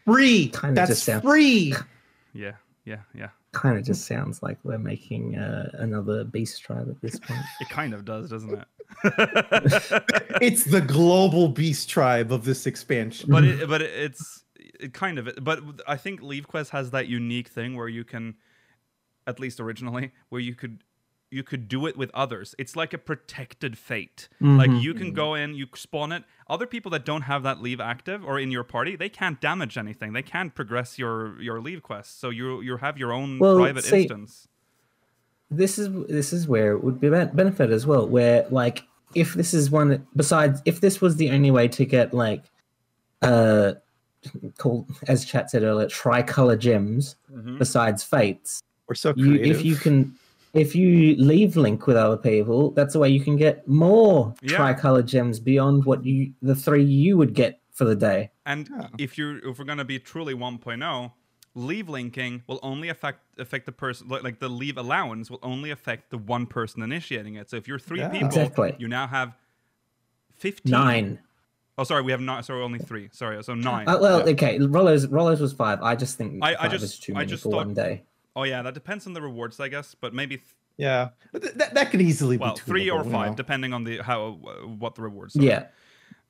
Free. 0.05 0.49
Kinda 0.49 0.75
That's 0.75 0.91
just 0.91 1.05
sound- 1.05 1.23
free. 1.23 1.75
Yeah, 2.35 2.53
yeah, 2.85 2.99
yeah. 3.15 3.31
Kind 3.53 3.79
of 3.79 3.85
just 3.85 4.05
sounds 4.07 4.43
like 4.43 4.59
we're 4.63 4.77
making 4.79 5.37
uh, 5.37 5.71
another 5.75 6.25
beast 6.25 6.61
tribe 6.63 6.89
at 6.91 7.01
this 7.01 7.19
point. 7.19 7.41
It 7.61 7.69
kind 7.71 7.95
of 7.95 8.05
does, 8.05 8.29
doesn't 8.29 8.53
it? 8.59 8.67
it's 10.43 10.65
the 10.65 10.83
global 10.83 11.49
beast 11.49 11.89
tribe 11.89 12.31
of 12.31 12.45
this 12.45 12.67
expansion. 12.67 13.31
but 13.31 13.45
it, 13.45 13.67
but 13.69 13.81
it, 13.81 13.91
it's 13.95 14.45
it 14.57 14.93
kind 14.93 15.19
of 15.19 15.31
but 15.43 15.63
I 15.89 15.97
think 15.97 16.21
Leve 16.21 16.47
Quest 16.47 16.71
has 16.73 16.91
that 16.91 17.07
unique 17.07 17.49
thing 17.49 17.75
where 17.75 17.89
you 17.89 18.05
can, 18.05 18.35
at 19.27 19.41
least 19.41 19.61
originally, 19.61 20.13
where 20.29 20.41
you 20.43 20.55
could 20.55 20.83
you 21.35 21.43
could 21.43 21.69
do 21.69 21.87
it 21.87 21.97
with 21.97 22.11
others. 22.15 22.55
It's 22.59 22.77
like 22.77 22.95
a 22.95 22.99
protected 22.99 23.77
fate. 23.77 24.29
Like 24.41 24.71
Mhm. 24.71 24.81
you 24.83 24.95
can 24.95 25.13
go 25.13 25.35
in, 25.35 25.55
you 25.55 25.67
spawn 25.75 26.13
it. 26.13 26.23
Other 26.49 26.67
people 26.67 26.91
that 26.93 27.05
don't 27.05 27.23
have 27.23 27.43
that 27.43 27.61
leve 27.61 27.81
active 27.81 28.25
or 28.25 28.39
in 28.39 28.51
your 28.53 28.63
party, 28.63 28.95
they 28.95 29.09
can't 29.09 29.41
damage 29.41 29.77
anything. 29.77 30.13
They 30.13 30.23
can't 30.23 30.55
progress 30.55 30.99
your 30.99 31.41
your 31.43 31.61
leve 31.61 31.83
quest. 31.83 32.21
So 32.21 32.31
you 32.31 32.61
you 32.61 32.77
have 32.77 32.97
your 32.99 33.13
own 33.13 33.39
Well, 33.41 33.57
private 33.59 33.85
see- 33.85 34.03
instance. 34.03 34.47
this 35.51 35.79
is 35.79 35.89
this 36.09 36.33
is 36.33 36.47
where 36.47 36.73
it 36.73 36.85
would 36.85 37.01
be 37.01 37.11
ben- 37.11 37.35
benefit 37.35 37.71
as 37.71 37.87
well 37.87 38.09
where 38.09 38.47
like 38.51 38.85
if 39.15 39.35
this 39.35 39.53
is 39.55 39.71
one 39.71 40.07
besides 40.17 40.63
if 40.65 40.81
this 40.81 41.01
was 41.01 41.17
the 41.17 41.31
only 41.31 41.51
way 41.51 41.69
to 41.69 41.85
get 41.85 42.15
like 42.15 42.45
uh 43.23 43.73
called 44.59 44.89
as 45.07 45.25
chat 45.25 45.51
said 45.51 45.63
earlier 45.63 45.87
tricolor 45.89 46.57
gems 46.57 47.17
Mhm. 47.33 47.59
besides 47.59 48.03
fates 48.03 48.63
We're 48.89 48.95
so 48.95 49.13
you 49.17 49.27
creative. 49.37 49.57
if 49.59 49.65
you 49.65 49.77
can 49.77 50.17
if 50.55 50.75
you 50.75 51.17
leve 51.17 51.57
link 51.57 51.87
with 51.87 51.97
other 51.97 52.17
people 52.17 52.71
that's 52.73 52.93
the 52.95 52.99
way 52.99 53.09
you 53.09 53.21
can 53.21 53.37
get 53.37 53.67
more 53.69 54.35
Yeah. 54.43 54.57
tricolor 54.57 55.03
gems 55.03 55.39
beyond 55.41 55.85
what 55.85 56.05
you 56.05 56.33
the 56.43 56.55
three 56.55 56.85
you 56.85 57.17
would 57.17 57.35
get 57.35 57.61
for 57.73 57.85
the 57.85 57.97
day 57.97 58.31
And 58.47 58.69
Yeah. 58.71 58.89
if 58.99 59.19
you're 59.19 59.39
if 59.49 59.59
we're 59.59 59.65
gonna 59.65 59.85
be 59.85 59.99
truly 59.99 60.35
1.0, 60.35 61.13
leve 61.57 61.89
linking 61.89 62.43
will 62.47 62.61
only 62.63 62.89
affect 62.89 63.21
affect 63.39 63.67
the 63.67 63.73
person 63.73 64.09
like, 64.09 64.23
like 64.23 64.39
the 64.39 64.49
leve 64.49 64.77
allowance 64.79 65.31
will 65.31 65.41
only 65.43 65.71
affect 65.71 66.11
the 66.11 66.19
one 66.19 66.47
person 66.47 66.83
initiating 66.83 67.35
it. 67.37 67.49
So 67.51 67.57
if 67.57 67.67
you're 67.69 67.79
three 67.79 68.01
Yeah. 68.01 68.09
people, 68.11 68.27
Exactly. 68.29 68.77
you 68.79 68.87
now 68.89 69.07
have 69.07 69.37
15. 70.37 71.19
Oh, 71.77 71.83
sorry, 71.85 72.03
we 72.03 72.13
have 72.13 72.21
not. 72.21 72.45
Sorry, 72.45 72.63
only 72.63 72.79
three. 72.79 73.09
Sorry, 73.13 73.43
so 73.43 73.55
nine. 73.55 73.89
Uh, 73.89 73.99
well, 74.01 74.19
Yeah. 74.21 74.33
okay. 74.35 74.59
Rollos 74.59 75.07
Rollos 75.07 75.41
was 75.41 75.53
five. 75.53 75.81
I 75.83 75.97
just 75.97 76.17
think 76.17 76.39
I- 76.43 76.51
I 76.51 76.55
five 76.57 76.71
just- 76.73 76.85
is 76.85 76.99
too 77.01 77.13
I 77.15 77.19
many 77.19 77.31
just 77.31 77.43
for 77.43 77.51
thought- 77.51 77.67
one 77.67 77.75
day. 77.75 78.05
Oh 78.37 78.43
yeah, 78.45 78.63
that 78.63 78.75
depends 78.75 79.07
on 79.07 79.13
the 79.13 79.23
rewards, 79.23 79.61
I 79.61 79.69
guess. 79.69 79.95
But 79.95 80.13
maybe 80.15 80.37
th- 80.39 80.49
Yeah, 80.77 81.11
but 81.33 81.43
th- 81.43 81.55
that 81.55 81.75
that 81.75 81.91
could 81.91 82.01
easily 82.03 82.37
well, 82.37 82.55
be 82.55 82.61
three 82.61 82.91
or 82.91 82.99
tunable, 83.03 83.11
you 83.11 83.13
five, 83.25 83.31
know? 83.31 83.37
depending 83.37 83.73
on 83.73 83.85
the 83.85 83.99
how 84.03 84.39
uh, 84.47 84.67
what 84.67 84.95
the 84.97 85.03
rewards. 85.03 85.37
Are. 85.37 85.43
Yeah, 85.43 85.67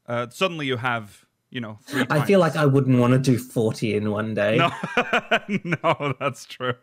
Uh, 0.06 0.26
suddenly 0.31 0.66
you 0.66 0.76
have 0.76 1.24
you 1.51 1.60
know 1.60 1.78
three. 1.86 2.05
I 2.10 2.24
feel 2.26 2.40
like. 2.40 2.56
I 2.56 2.66
wouldn't 2.66 2.98
want 2.98 3.12
to 3.14 3.18
do 3.18 3.39
forty 3.39 3.94
in 3.97 4.10
one 4.10 4.35
day. 4.35 4.56
No, 4.59 4.70
no, 5.82 6.14
that's 6.20 6.44
true. 6.47 6.74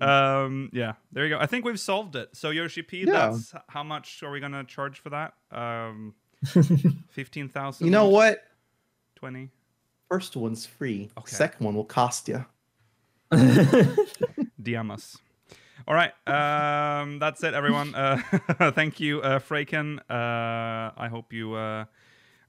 Um, 0.00 0.70
yeah, 0.72 0.94
there 1.12 1.24
you 1.24 1.30
go. 1.30 1.38
I 1.40 1.46
think 1.46 1.64
we've 1.64 1.80
solved 1.80 2.14
it. 2.16 2.30
So 2.36 2.50
Yoshi 2.50 2.82
P, 2.82 3.04
Yeah. 3.06 3.30
that's 3.30 3.54
how 3.68 3.82
much 3.84 4.22
are 4.22 4.30
we 4.30 4.40
gonna 4.40 4.64
charge 4.64 4.98
for 5.00 5.10
that? 5.10 5.34
Um, 5.50 6.14
fifteen 7.10 7.48
thousand. 7.48 7.86
You 7.86 7.90
know 7.92 8.08
what? 8.08 8.42
Twenty. 9.14 9.50
First 10.10 10.36
one's 10.36 10.66
free. 10.66 11.10
Okay. 11.18 11.34
Second 11.36 11.64
one 11.64 11.74
will 11.74 11.84
cost 11.84 12.28
you. 12.28 12.44
DM 14.62 14.90
us. 14.90 15.18
All 15.86 15.94
right, 15.94 16.12
um, 16.26 17.18
that's 17.18 17.42
it, 17.44 17.54
everyone. 17.54 17.94
Uh, 17.94 18.20
thank 18.74 19.00
you, 19.00 19.20
uh, 19.22 19.38
Freyken. 19.38 19.98
Uh, 20.10 20.92
I 20.96 21.08
hope 21.10 21.32
you 21.32 21.54
uh, 21.54 21.84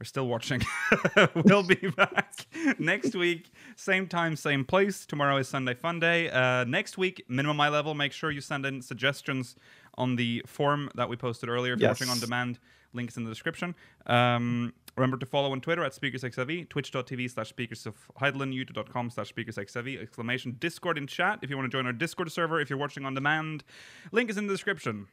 are 0.02 0.06
still 0.06 0.28
watching. 0.28 0.62
we'll 1.36 1.64
be 1.64 1.76
back 1.96 2.48
next 2.80 3.16
week, 3.16 3.52
same 3.76 4.08
time, 4.08 4.36
same 4.36 4.66
place. 4.66 5.06
Tomorrow 5.06 5.38
is 5.38 5.48
Sunday 5.48 5.76
Fun 5.76 6.00
Day. 6.00 6.30
Uh, 6.30 6.64
next 6.64 6.98
week, 6.98 7.24
minimum 7.30 7.62
eye 7.62 7.70
level. 7.70 7.94
Make 7.94 8.14
sure 8.14 8.32
you 8.32 8.42
send 8.42 8.66
in 8.66 8.82
suggestions 8.82 9.56
on 9.96 10.16
the 10.16 10.44
form 10.48 10.90
that 10.96 11.08
we 11.08 11.16
posted 11.16 11.50
earlier. 11.50 11.74
If 11.74 11.80
you're 11.80 11.90
watching 11.90 12.10
on 12.10 12.20
demand, 12.20 12.60
links 12.94 13.16
in 13.18 13.24
the 13.24 13.30
description. 13.30 13.76
Um, 14.08 14.74
remember 14.96 15.18
to 15.18 15.26
follow 15.26 15.52
on 15.52 15.62
Twitter 15.62 15.84
at 15.84 15.94
SpeakersXIV, 15.94 16.70
twitch.tv 16.70 17.32
slash 17.32 17.50
speakers 17.50 17.86
of 17.86 17.96
Hydaelyn, 18.20 18.54
youtube.com 18.54 19.10
slash 19.10 19.34
speakersXIV, 19.34 20.02
exclamation 20.02 20.56
Discord 20.60 20.98
in 20.98 21.08
chat 21.08 21.40
if 21.42 21.50
you 21.50 21.58
want 21.58 21.72
to 21.72 21.78
join 21.78 21.86
our 21.86 21.94
Discord 21.94 22.32
server. 22.32 22.60
If 22.60 22.70
you're 22.70 22.80
watching 22.80 23.06
on 23.06 23.14
demand, 23.14 23.64
link 24.12 24.30
is 24.30 24.38
in 24.38 24.48
the 24.48 24.54
description. 24.54 25.08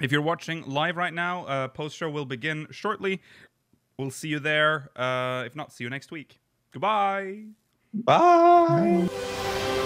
If 0.00 0.10
you're 0.10 0.22
watching 0.22 0.62
live 0.66 0.96
right 0.96 1.12
now, 1.12 1.44
uh, 1.44 1.68
post 1.68 1.96
show 1.96 2.08
will 2.08 2.24
begin 2.24 2.66
shortly. 2.70 3.20
We'll 3.98 4.10
see 4.10 4.28
you 4.28 4.38
there. 4.38 4.88
Uh, 4.96 5.44
if 5.44 5.54
not, 5.54 5.72
see 5.72 5.84
you 5.84 5.90
next 5.90 6.10
week. 6.10 6.38
Goodbye. 6.72 7.44
Bye. 7.92 9.08
You've 9.12 9.79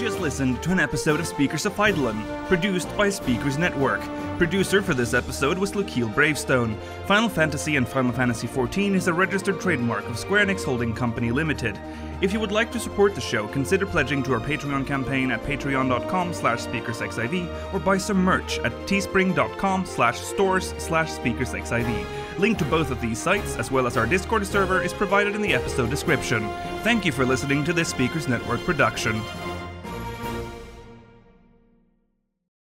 just 0.00 0.18
listened 0.18 0.62
to 0.62 0.72
an 0.72 0.80
episode 0.80 1.20
of 1.20 1.26
Speakers 1.26 1.66
of 1.66 1.74
Hydaelyn, 1.74 2.24
produced 2.48 2.88
by 2.96 3.10
Speakers 3.10 3.58
Network. 3.58 4.00
Producer 4.38 4.80
for 4.80 4.94
this 4.94 5.12
episode 5.12 5.58
was 5.58 5.72
Lukiel 5.72 6.12
Bravestone. 6.14 6.74
Final 7.04 7.28
Fantasy 7.28 7.76
and 7.76 7.86
Final 7.86 8.10
Fantasy 8.10 8.48
XIV 8.48 8.94
is 8.94 9.08
a 9.08 9.12
registered 9.12 9.60
trademark 9.60 10.08
of 10.08 10.18
Square 10.18 10.46
Enix 10.46 10.64
Holding 10.64 10.94
Company 10.94 11.30
Limited. 11.30 11.78
If 12.22 12.32
you 12.32 12.40
would 12.40 12.50
like 12.50 12.72
to 12.72 12.80
support 12.80 13.14
the 13.14 13.20
show, 13.20 13.46
consider 13.48 13.84
pledging 13.84 14.22
to 14.22 14.32
our 14.32 14.40
Patreon 14.40 14.86
campaign 14.86 15.30
at 15.30 15.42
patreon.com 15.42 16.32
slash 16.32 16.60
speakersxiv 16.60 17.74
or 17.74 17.78
buy 17.78 17.98
some 17.98 18.24
merch 18.24 18.58
at 18.60 18.72
teespring.com 18.86 19.84
slash 19.84 20.18
stores 20.18 20.72
slash 20.78 21.10
speakersxiv. 21.10 22.38
Link 22.38 22.56
to 22.56 22.64
both 22.64 22.90
of 22.90 23.02
these 23.02 23.18
sites, 23.18 23.56
as 23.56 23.70
well 23.70 23.86
as 23.86 23.98
our 23.98 24.06
Discord 24.06 24.46
server, 24.46 24.80
is 24.80 24.94
provided 24.94 25.34
in 25.34 25.42
the 25.42 25.52
episode 25.52 25.90
description. 25.90 26.48
Thank 26.82 27.04
you 27.04 27.12
for 27.12 27.26
listening 27.26 27.64
to 27.64 27.74
this 27.74 27.90
Speakers 27.90 28.28
Network 28.28 28.64
production. 28.64 29.20